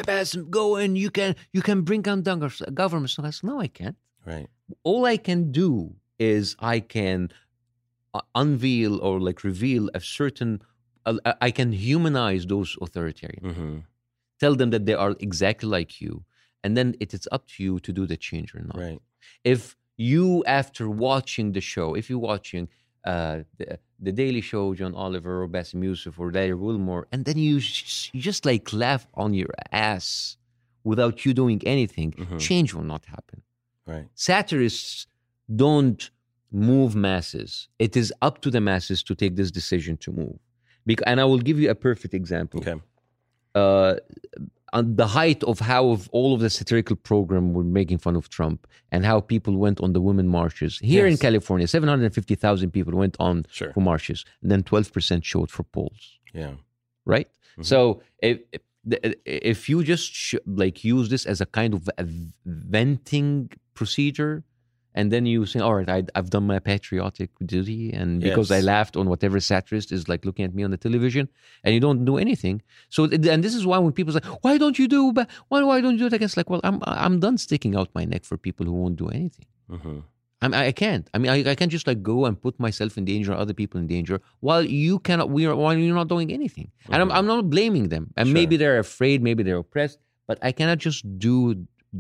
go 0.51 0.77
and 0.77 0.99
you 0.99 1.11
can 1.11 1.37
you 1.53 1.63
can 1.63 1.83
bring 1.83 2.03
down 2.03 2.23
gov- 2.23 2.75
government." 2.75 3.11
So 3.11 3.23
I 3.23 3.31
said, 3.31 3.45
"No, 3.45 3.61
I 3.61 3.69
can't. 3.69 3.97
Right. 4.25 4.49
all 4.83 5.05
I 5.05 5.17
can 5.17 5.53
do 5.53 5.95
is 6.19 6.57
I 6.59 6.81
can 6.81 7.31
uh, 8.13 8.21
unveil 8.35 8.99
or 8.99 9.21
like 9.21 9.45
reveal 9.45 9.89
a 9.95 10.01
certain. 10.01 10.63
I 11.49 11.51
can 11.59 11.71
humanize 11.73 12.43
those 12.47 12.71
authoritarians, 12.85 13.55
hmm 13.57 13.77
tell 14.39 14.55
them 14.61 14.69
that 14.75 14.85
they 14.89 14.93
are 15.05 15.15
exactly 15.29 15.67
like 15.79 15.93
you, 16.05 16.15
and 16.63 16.71
then 16.77 16.89
it 17.05 17.11
is 17.15 17.27
up 17.37 17.43
to 17.53 17.59
you 17.67 17.75
to 17.87 17.91
do 17.99 18.05
the 18.13 18.19
change 18.29 18.49
or 18.57 18.61
not. 18.71 18.77
Right. 18.87 19.01
If 19.55 19.61
you, 19.97 20.45
after 20.61 20.85
watching 21.09 21.47
the 21.57 21.63
show, 21.73 21.89
if 22.01 22.05
you're 22.11 22.27
watching 22.35 22.65
uh, 23.13 23.37
the, 23.59 23.79
the 24.07 24.13
Daily 24.13 24.43
Show, 24.51 24.75
John 24.75 24.95
Oliver 24.95 25.35
or 25.43 25.49
Bassem 25.49 25.83
Youssef 25.89 26.19
or 26.21 26.31
Larry 26.37 26.55
Wilmore, 26.65 27.05
and 27.13 27.25
then 27.25 27.39
you, 27.39 27.61
sh- 27.61 28.11
you 28.13 28.21
just 28.21 28.45
like 28.45 28.67
laugh 28.85 29.07
on 29.15 29.31
your 29.33 29.53
ass 29.73 30.37
without 30.85 31.17
you 31.25 31.33
doing 31.43 31.59
anything, 31.65 32.09
Mhm. 32.13 32.39
change 32.49 32.75
will 32.75 32.89
not 32.95 33.05
happen 33.07 33.39
Right. 33.87 34.09
satirists 34.15 35.07
don't 35.65 36.11
move 36.53 36.95
masses. 36.95 37.69
It 37.79 37.97
is 37.97 38.13
up 38.21 38.37
to 38.43 38.51
the 38.51 38.61
masses 38.61 39.03
to 39.05 39.15
take 39.15 39.35
this 39.41 39.51
decision 39.51 39.97
to 40.05 40.13
move. 40.13 40.39
Bec- 40.87 41.03
and 41.07 41.21
I 41.21 41.25
will 41.25 41.39
give 41.49 41.59
you 41.61 41.69
a 41.71 41.75
perfect 41.75 42.15
example. 42.15 42.61
Okay. 42.61 42.77
Uh, 43.55 43.95
on 44.73 44.97
the 44.97 45.07
height 45.07 45.43
of 45.45 45.59
how 45.61 45.89
of 45.91 46.09
all 46.13 46.35
of 46.35 46.41
the 46.41 46.51
satirical 46.51 46.97
program 46.97 47.53
were 47.55 47.65
making 47.65 47.99
fun 47.99 48.17
of 48.17 48.29
Trump 48.29 48.67
and 48.93 49.05
how 49.07 49.21
people 49.21 49.57
went 49.57 49.81
on 49.81 49.93
the 49.93 50.01
women 50.01 50.29
marches 50.29 50.79
here 50.81 51.07
in 51.07 51.17
California, 51.17 51.67
seven 51.67 51.89
hundred 51.89 52.13
fifty 52.15 52.35
thousand 52.35 52.71
people 52.73 52.95
went 52.95 53.17
on 53.19 53.47
Sure. 53.51 53.73
for 53.73 53.81
marches, 53.81 54.25
and 54.43 54.51
then 54.51 54.63
twelve 54.63 54.93
percent 54.93 55.25
showed 55.25 55.51
for 55.51 55.63
polls 55.63 56.19
Yeah. 56.35 56.55
right? 57.07 57.29
Mhm. 57.59 57.65
So 57.65 58.03
if 58.21 58.41
if- 58.53 59.69
you 59.69 59.83
just 59.83 60.13
sh- 60.13 60.35
like 60.47 60.85
use 60.85 61.09
this 61.09 61.25
as 61.27 61.41
a 61.41 61.47
kind 61.47 61.73
of 61.75 61.89
a 61.99 62.05
venting 62.45 63.51
procedure, 63.75 64.45
and 64.99 65.07
then 65.13 65.23
you 65.33 65.41
say, 65.53 65.61
"All 65.67 65.75
right, 65.79 65.89
I, 65.97 65.99
I've 66.17 66.31
done 66.37 66.47
my 66.53 66.59
patriotic 66.71 67.31
duty," 67.55 67.93
and 67.99 68.09
because 68.29 68.51
I 68.59 68.61
laughed 68.73 68.95
on 69.01 69.05
whatever 69.13 69.39
satirist 69.51 69.89
is 69.97 70.03
like 70.13 70.25
looking 70.29 70.45
at 70.49 70.53
me 70.59 70.63
on 70.67 70.71
the 70.75 70.81
television, 70.87 71.25
and 71.63 71.71
you 71.75 71.81
don't 71.87 72.05
do 72.11 72.15
anything. 72.25 72.57
So 72.89 73.01
and 73.35 73.41
this 73.47 73.55
is 73.61 73.65
why 73.71 73.79
when 73.85 73.93
people 74.01 74.13
say, 74.17 74.25
"Why 74.45 74.55
don't 74.63 74.77
you 74.81 74.89
do? 74.97 75.03
Why 75.51 75.63
why 75.71 75.77
don't 75.83 75.95
you 75.95 76.03
do 76.05 76.07
it?" 76.13 76.17
Against 76.21 76.37
like, 76.41 76.51
well, 76.51 76.63
I'm 76.69 76.79
I'm 77.07 77.17
done 77.27 77.37
sticking 77.47 77.73
out 77.79 77.89
my 78.01 78.05
neck 78.13 78.25
for 78.31 78.37
people 78.47 78.65
who 78.67 78.73
won't 78.83 78.97
do 79.05 79.09
anything. 79.21 79.47
hmm 79.71 79.99
I, 80.45 80.49
mean, 80.49 80.61
I 80.69 80.73
can't. 80.73 81.05
I 81.15 81.19
mean, 81.21 81.31
I, 81.37 81.39
I 81.53 81.55
can't 81.61 81.73
just 81.77 81.87
like 81.91 82.01
go 82.03 82.17
and 82.27 82.35
put 82.47 82.55
myself 82.67 82.99
in 82.99 83.05
danger, 83.13 83.31
or 83.33 83.37
other 83.45 83.55
people 83.61 83.81
in 83.83 83.87
danger, 83.87 84.17
while 84.41 84.63
you 84.63 84.99
cannot. 85.07 85.31
We 85.37 85.47
are 85.47 85.57
while 85.57 85.75
you're 85.85 85.95
not 86.03 86.09
doing 86.09 86.31
anything. 86.39 86.69
And 86.93 86.99
I'm, 87.03 87.11
I'm 87.11 87.27
not 87.27 87.49
blaming 87.55 87.87
them. 87.95 88.05
And 88.19 88.29
Sure. 88.29 88.35
maybe 88.35 88.55
they're 88.61 88.79
afraid, 88.79 89.23
maybe 89.29 89.43
they're 89.47 89.63
oppressed, 89.67 89.99
but 90.29 90.37
I 90.49 90.53
cannot 90.59 90.79
just 90.89 91.01
do 91.29 91.37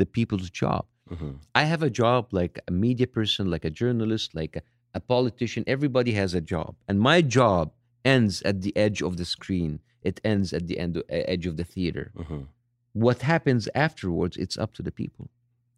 the 0.00 0.04
people's 0.18 0.50
job. 0.62 0.84
Mhm. 1.10 1.38
I 1.54 1.64
have 1.64 1.82
a 1.82 1.90
job 1.90 2.32
like 2.32 2.58
a 2.66 2.72
media 2.72 3.06
person, 3.06 3.50
like 3.50 3.64
a 3.64 3.70
journalist, 3.70 4.34
like 4.34 4.56
a, 4.56 4.62
a 4.94 5.00
politician. 5.00 5.62
Everybody 5.66 6.12
has 6.12 6.34
a 6.34 6.40
job, 6.40 6.74
and 6.88 6.98
my 7.00 7.22
job 7.22 7.72
ends 8.04 8.42
at 8.42 8.62
the 8.62 8.76
edge 8.76 9.02
of 9.02 9.16
the 9.16 9.24
screen. 9.24 9.80
It 10.02 10.20
ends 10.24 10.52
at 10.52 10.66
the 10.68 10.78
end, 10.78 11.02
edge 11.08 11.46
of 11.46 11.56
the 11.56 11.64
theater. 11.64 12.12
Mhm. 12.16 12.48
What 12.92 13.22
happens 13.22 13.68
afterwards? 13.74 14.36
It's 14.36 14.56
up 14.56 14.72
to 14.74 14.82
the 14.82 14.92
people. 14.92 15.28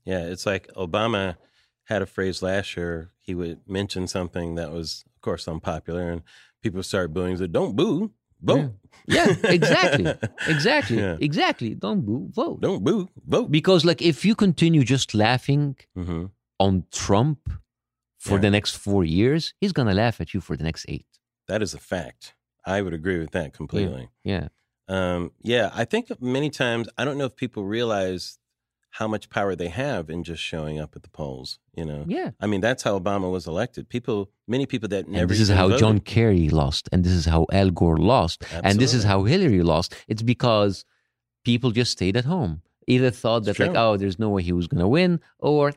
Yeah, 0.04 0.20
it's 0.32 0.46
like 0.46 0.68
Obama 0.74 1.36
had 1.84 2.00
a 2.02 2.06
phrase 2.06 2.42
last 2.42 2.76
year. 2.76 3.10
He 3.20 3.34
would 3.34 3.60
mention 3.66 4.06
something 4.06 4.54
that 4.54 4.70
was, 4.72 5.04
of 5.14 5.20
course, 5.20 5.48
unpopular, 5.48 6.10
and 6.10 6.22
people 6.62 6.82
start 6.82 7.12
booing. 7.12 7.32
He 7.32 7.36
said, 7.38 7.52
"Don't 7.52 7.76
boo, 7.76 8.12
vote." 8.42 8.72
Yeah, 9.06 9.34
exactly, 9.44 10.06
exactly, 10.46 10.98
Yeah. 10.98 11.16
exactly. 11.20 11.74
Don't 11.74 12.02
boo, 12.04 12.28
vote. 12.30 12.60
Don't 12.60 12.84
boo, 12.84 13.08
vote. 13.26 13.50
Because 13.50 13.84
like 13.84 14.02
if 14.02 14.24
you 14.24 14.34
continue 14.34 14.84
just 14.84 15.14
laughing 15.14 15.76
hmm 15.94 16.26
on 16.60 16.84
Trump 16.90 17.38
for 18.18 18.34
Yeah. 18.34 18.40
the 18.40 18.50
next 18.50 18.76
four 18.76 19.04
years, 19.04 19.54
he's 19.60 19.72
gonna 19.72 19.94
laugh 19.94 20.20
at 20.20 20.34
you 20.34 20.40
for 20.40 20.56
the 20.56 20.64
next 20.64 20.84
eight. 20.88 21.06
That 21.46 21.62
is 21.62 21.72
a 21.74 21.78
fact. 21.78 22.34
I 22.66 22.82
would 22.82 22.92
agree 22.92 23.18
with 23.18 23.30
that 23.30 23.54
completely. 23.54 24.08
Yeah. 24.24 24.48
Um, 24.88 25.32
yeah, 25.42 25.70
I 25.72 25.84
think 25.84 26.10
many 26.20 26.50
times 26.50 26.88
I 26.98 27.04
don't 27.04 27.16
know 27.18 27.26
if 27.26 27.36
people 27.36 27.64
realize 27.64 28.38
how 28.90 29.06
much 29.06 29.28
power 29.30 29.54
they 29.54 29.68
have 29.68 30.08
in 30.10 30.24
just 30.24 30.42
showing 30.42 30.80
up 30.80 30.96
at 30.96 31.02
the 31.02 31.10
polls. 31.10 31.58
You 31.74 31.84
know, 31.84 32.04
Yeah. 32.08 32.30
I 32.40 32.46
mean 32.46 32.60
that's 32.60 32.82
how 32.82 32.98
Obama 32.98 33.30
was 33.30 33.46
elected. 33.46 33.88
People, 33.88 34.30
many 34.46 34.66
people 34.66 34.88
that 34.88 35.06
never. 35.08 35.22
and 35.22 35.30
this 35.30 35.40
is 35.40 35.48
how 35.50 35.66
voted. 35.68 35.78
John 35.80 36.00
Kerry 36.00 36.48
lost, 36.48 36.88
and 36.92 37.04
this 37.04 37.12
is 37.12 37.26
how 37.26 37.46
Al 37.52 37.70
Gore 37.70 37.98
lost, 37.98 38.44
and 38.64 38.78
this 38.80 38.94
is 38.94 39.04
how 39.04 39.24
Hillary 39.24 39.62
lost. 39.62 39.94
It's 40.08 40.22
because 40.22 40.84
people 41.44 41.70
just 41.70 41.92
stayed 41.92 42.16
at 42.16 42.24
home. 42.24 42.62
Either 42.86 43.10
thought 43.10 43.44
that 43.44 43.58
like, 43.58 43.74
oh, 43.76 43.96
there's 43.98 44.18
no 44.18 44.30
way 44.30 44.42
he 44.42 44.52
was 44.52 44.66
going 44.66 44.80
to 44.80 44.88
win, 44.88 45.20
or 45.38 45.72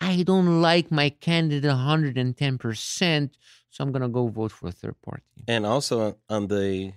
I 0.00 0.24
don't 0.24 0.60
like 0.60 0.90
my 0.90 1.08
candidate 1.10 1.68
110 1.70 2.58
percent, 2.58 3.36
so 3.70 3.84
I'm 3.84 3.92
going 3.92 4.02
to 4.02 4.08
go 4.08 4.26
vote 4.26 4.50
for 4.52 4.66
a 4.68 4.72
third 4.72 4.96
party. 5.02 5.22
and 5.48 5.64
also 5.64 6.16
on 6.28 6.48
the 6.48 6.92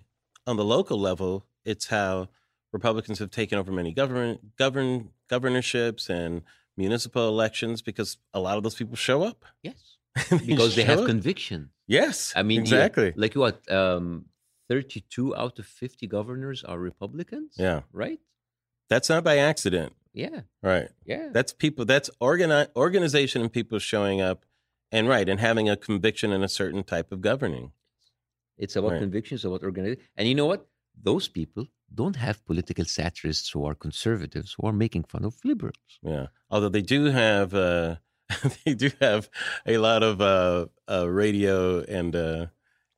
on 0.47 0.57
the 0.57 0.65
local 0.65 0.99
level, 0.99 1.45
it's 1.63 1.88
how 1.88 2.30
Republicans 2.72 3.20
have 3.20 3.32
taken 3.32 3.57
over 3.57 3.72
many 3.72 3.91
government 3.91 4.55
govern 4.57 5.09
governorships 5.30 6.09
and 6.09 6.41
municipal 6.78 7.28
elections 7.28 7.82
because 7.82 8.17
a 8.34 8.39
lot 8.39 8.57
of 8.57 8.63
those 8.63 8.76
people 8.76 8.95
show 8.95 9.24
up 9.24 9.43
Yes, 9.63 9.97
because 10.45 10.76
they 10.76 10.84
have 10.84 10.99
up. 10.99 11.05
conviction. 11.07 11.70
yes. 11.88 12.32
I 12.36 12.43
mean, 12.43 12.61
exactly. 12.61 13.13
like 13.15 13.34
what? 13.36 13.70
Um, 13.72 14.26
32 14.70 15.36
out 15.36 15.57
of 15.59 15.65
50 15.65 16.05
governors 16.07 16.63
are 16.63 16.78
Republicans. 16.78 17.55
Yeah, 17.57 17.82
Right. 17.91 18.20
that's 18.88 19.09
not 19.09 19.24
by 19.24 19.38
accident, 19.38 19.93
Yeah. 20.13 20.41
right? 20.61 20.89
Yeah. 21.05 21.30
That's 21.32 21.51
people. 21.53 21.86
That's 21.86 22.09
organi- 22.22 22.70
organization 22.76 23.41
and 23.41 23.51
people 23.51 23.80
showing 23.80 24.22
up, 24.22 24.45
and 24.91 25.07
right, 25.09 25.28
and 25.28 25.39
having 25.39 25.67
a 25.70 25.76
conviction 25.76 26.32
in 26.32 26.43
a 26.43 26.47
certain 26.49 26.84
type 26.84 27.11
of 27.11 27.22
governing. 27.22 27.72
It's 28.57 28.76
about 28.76 28.91
Right. 28.91 28.99
convictions, 29.01 29.43
about 29.43 29.63
organization. 29.63 30.03
And 30.15 30.28
you 30.28 30.36
know 30.36 30.45
what? 30.45 30.67
Those 31.01 31.28
people 31.28 31.67
don't 31.94 32.16
have 32.16 32.44
political 32.46 32.86
satirists 32.86 33.50
who 33.50 33.66
are 33.66 33.76
conservatives 33.76 34.56
who 34.58 34.68
are 34.68 34.74
making 34.74 35.04
fun 35.06 35.24
of 35.26 35.36
liberals. 35.44 36.00
Yeah, 36.02 36.28
although 36.50 36.70
they 36.70 36.82
do 36.82 37.06
have, 37.06 37.54
uh, 37.54 37.96
they 38.66 38.74
do 38.76 38.90
have 39.02 39.30
a 39.66 39.78
lot 39.78 40.04
of 40.04 40.22
uh, 40.22 40.68
uh, 40.90 41.08
radio 41.10 41.82
and 41.82 42.16
uh, 42.16 42.46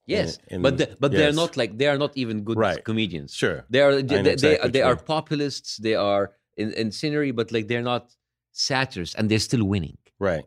Yes, 0.06 0.40
and- 0.50 0.62
but 0.64 0.78
the, 0.78 0.98
but 1.00 1.12
they're 1.12 1.32
not 1.44 1.56
like 1.56 1.78
they 1.78 1.88
are 1.88 1.98
not 1.98 2.12
even 2.18 2.44
good 2.44 2.58
Right. 2.58 2.84
comedians. 2.84 3.34
sure. 3.34 3.66
They 3.70 3.82
are 3.82 4.02
they, 4.02 4.22
they, 4.22 4.32
exactly 4.34 4.60
what 4.64 4.74
they 4.74 4.82
are 4.82 4.96
populists. 4.96 5.78
They 5.78 5.96
are 5.96 6.32
in, 6.58 6.92
scenery, 6.92 7.32
but 7.32 7.52
like 7.52 7.68
they're 7.68 7.82
not 7.94 8.14
satirists, 8.52 9.16
and 9.16 9.30
they're 9.30 9.40
still 9.40 9.64
winning. 9.64 9.98
Right. 10.20 10.44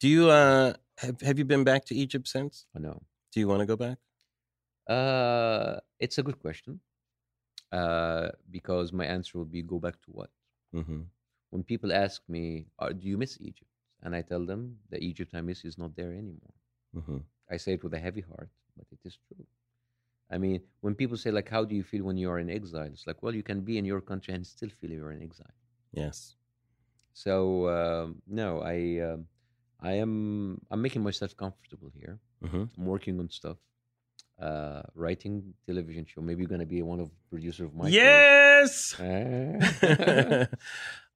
Do 0.00 0.08
you 0.08 0.30
uh 0.30 0.72
have 0.98 1.20
have 1.20 1.38
you 1.38 1.44
been 1.44 1.64
back 1.64 1.84
to 1.86 1.94
Egypt 1.94 2.26
since? 2.26 2.66
I 2.74 2.80
know. 2.80 3.02
Do 3.32 3.40
you 3.40 3.46
want 3.46 3.60
to 3.60 3.66
go 3.66 3.76
back? 3.76 3.98
Uh, 4.88 5.78
it's 6.00 6.18
a 6.18 6.22
good 6.22 6.38
question. 6.40 6.80
Uh, 7.72 8.28
because 8.50 8.92
my 8.92 9.04
answer 9.06 9.38
will 9.38 9.44
be 9.58 9.62
go 9.62 9.78
back 9.78 10.00
to 10.02 10.10
what? 10.10 10.30
hmm 10.72 11.02
When 11.50 11.62
people 11.62 11.92
ask 11.92 12.22
me, 12.28 12.66
uh, 12.78 12.92
"Do 12.92 13.06
you 13.08 13.18
miss 13.18 13.38
Egypt?" 13.40 13.70
and 14.02 14.14
I 14.14 14.22
tell 14.22 14.44
them 14.46 14.80
the 14.90 14.98
Egypt 15.02 15.34
I 15.34 15.40
miss 15.42 15.64
is 15.64 15.76
not 15.78 15.94
there 15.96 16.12
anymore. 16.12 16.54
hmm 16.94 17.18
I 17.50 17.56
say 17.58 17.74
it 17.74 17.82
with 17.84 17.94
a 17.94 17.98
heavy 17.98 18.22
heart, 18.22 18.50
but 18.76 18.86
it 18.92 19.00
is 19.04 19.16
true. 19.28 19.46
I 20.30 20.38
mean, 20.38 20.62
when 20.80 20.94
people 20.94 21.16
say 21.16 21.30
like, 21.30 21.48
"How 21.48 21.64
do 21.64 21.74
you 21.74 21.82
feel 21.84 22.04
when 22.04 22.16
you 22.18 22.30
are 22.30 22.38
in 22.38 22.50
exile?" 22.50 22.86
It's 22.92 23.06
like, 23.06 23.22
well, 23.22 23.34
you 23.34 23.42
can 23.42 23.60
be 23.62 23.78
in 23.78 23.84
your 23.84 24.00
country 24.00 24.34
and 24.34 24.46
still 24.46 24.70
feel 24.70 24.90
you're 24.90 25.12
in 25.12 25.22
exile. 25.22 25.54
Yes. 25.92 26.36
So 27.12 27.68
um, 27.68 28.22
no, 28.26 28.60
I 28.62 29.00
um, 29.00 29.26
I 29.80 29.92
am 29.94 30.60
I'm 30.70 30.82
making 30.82 31.02
myself 31.02 31.36
comfortable 31.36 31.90
here. 31.94 32.18
hmm 32.42 32.64
I'm 32.76 32.86
working 32.86 33.18
on 33.20 33.28
stuff, 33.30 33.58
uh, 34.40 34.82
writing 34.94 35.54
television 35.66 36.06
show. 36.06 36.20
Maybe 36.20 36.42
you're 36.42 36.48
gonna 36.48 36.66
be 36.66 36.82
one 36.82 37.00
of 37.00 37.10
producer 37.30 37.64
of 37.64 37.74
my. 37.74 37.88
Yes. 37.88 38.94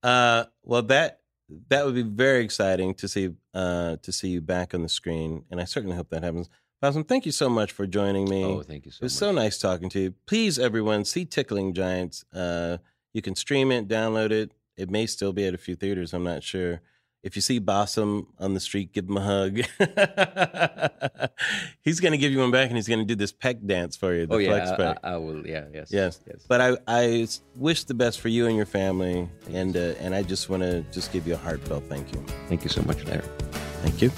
Uh, 0.02 0.46
well, 0.64 0.82
that 0.82 1.20
that 1.68 1.84
would 1.84 1.94
be 1.94 2.02
very 2.02 2.44
exciting 2.44 2.92
to 2.94 3.06
see 3.06 3.30
uh, 3.54 3.96
to 4.02 4.10
see 4.10 4.28
you 4.28 4.40
back 4.40 4.74
on 4.74 4.82
the 4.82 4.88
screen, 4.88 5.44
and 5.48 5.60
I 5.60 5.64
certainly 5.64 5.96
hope 5.96 6.10
that 6.10 6.24
happens. 6.24 6.48
Bassem, 6.82 7.06
thank 7.06 7.24
you 7.24 7.30
so 7.30 7.48
much 7.48 7.70
for 7.70 7.86
joining 7.86 8.28
me. 8.28 8.44
oh, 8.44 8.62
thank 8.62 8.84
you 8.84 8.90
so 8.90 9.02
it 9.02 9.04
was 9.04 9.14
much. 9.14 9.18
so 9.20 9.30
nice 9.32 9.58
talking 9.58 9.88
to 9.90 10.00
you. 10.00 10.14
Please, 10.26 10.58
everyone, 10.58 11.04
see 11.04 11.24
Tickling 11.24 11.72
Giants. 11.72 12.24
Uh, 12.32 12.78
you 13.12 13.22
can 13.22 13.36
stream 13.36 13.70
it, 13.70 13.86
download 13.86 14.32
it. 14.32 14.50
It 14.76 14.90
may 14.90 15.06
still 15.06 15.32
be 15.32 15.46
at 15.46 15.54
a 15.54 15.58
few 15.58 15.76
theaters. 15.76 16.12
I'm 16.12 16.24
not 16.24 16.42
sure. 16.42 16.80
If 17.22 17.36
you 17.36 17.42
see 17.42 17.60
Bassem 17.60 18.26
on 18.40 18.54
the 18.54 18.58
street, 18.60 18.92
give 18.92 19.08
him 19.08 19.16
a 19.16 19.20
hug. 19.20 19.60
he's 21.82 22.00
going 22.00 22.10
to 22.12 22.18
give 22.18 22.32
you 22.32 22.40
one 22.40 22.50
back, 22.50 22.66
and 22.68 22.76
he's 22.76 22.88
going 22.88 22.98
to 22.98 23.04
do 23.04 23.14
this 23.14 23.30
peck 23.32 23.64
dance 23.64 23.96
for 23.96 24.12
you. 24.12 24.26
The 24.26 24.34
Oh 24.34 24.38
yeah, 24.38 24.48
flex 24.48 24.70
I, 24.70 24.76
peck. 24.76 24.98
I, 25.04 25.12
I 25.12 25.16
will. 25.18 25.46
Yeah, 25.46 25.66
yes, 25.72 25.90
Yes. 25.92 26.20
yes. 26.26 26.44
But 26.48 26.60
I, 26.60 26.76
I 26.88 27.28
wish 27.54 27.84
the 27.84 27.94
best 27.94 28.20
for 28.20 28.28
you 28.28 28.46
and 28.48 28.56
your 28.56 28.66
family, 28.66 29.28
and 29.50 29.76
uh, 29.76 29.94
and 30.00 30.14
I 30.14 30.22
just 30.24 30.48
want 30.50 30.62
to 30.64 30.82
just 30.90 31.12
give 31.12 31.26
you 31.26 31.34
a 31.34 31.38
heartfelt 31.38 31.84
thank 31.88 32.12
you. 32.12 32.24
Thank 32.48 32.64
you 32.64 32.70
so 32.70 32.82
much, 32.82 33.04
Larry. 33.04 33.22
Thank 33.82 34.02
you. 34.02 34.10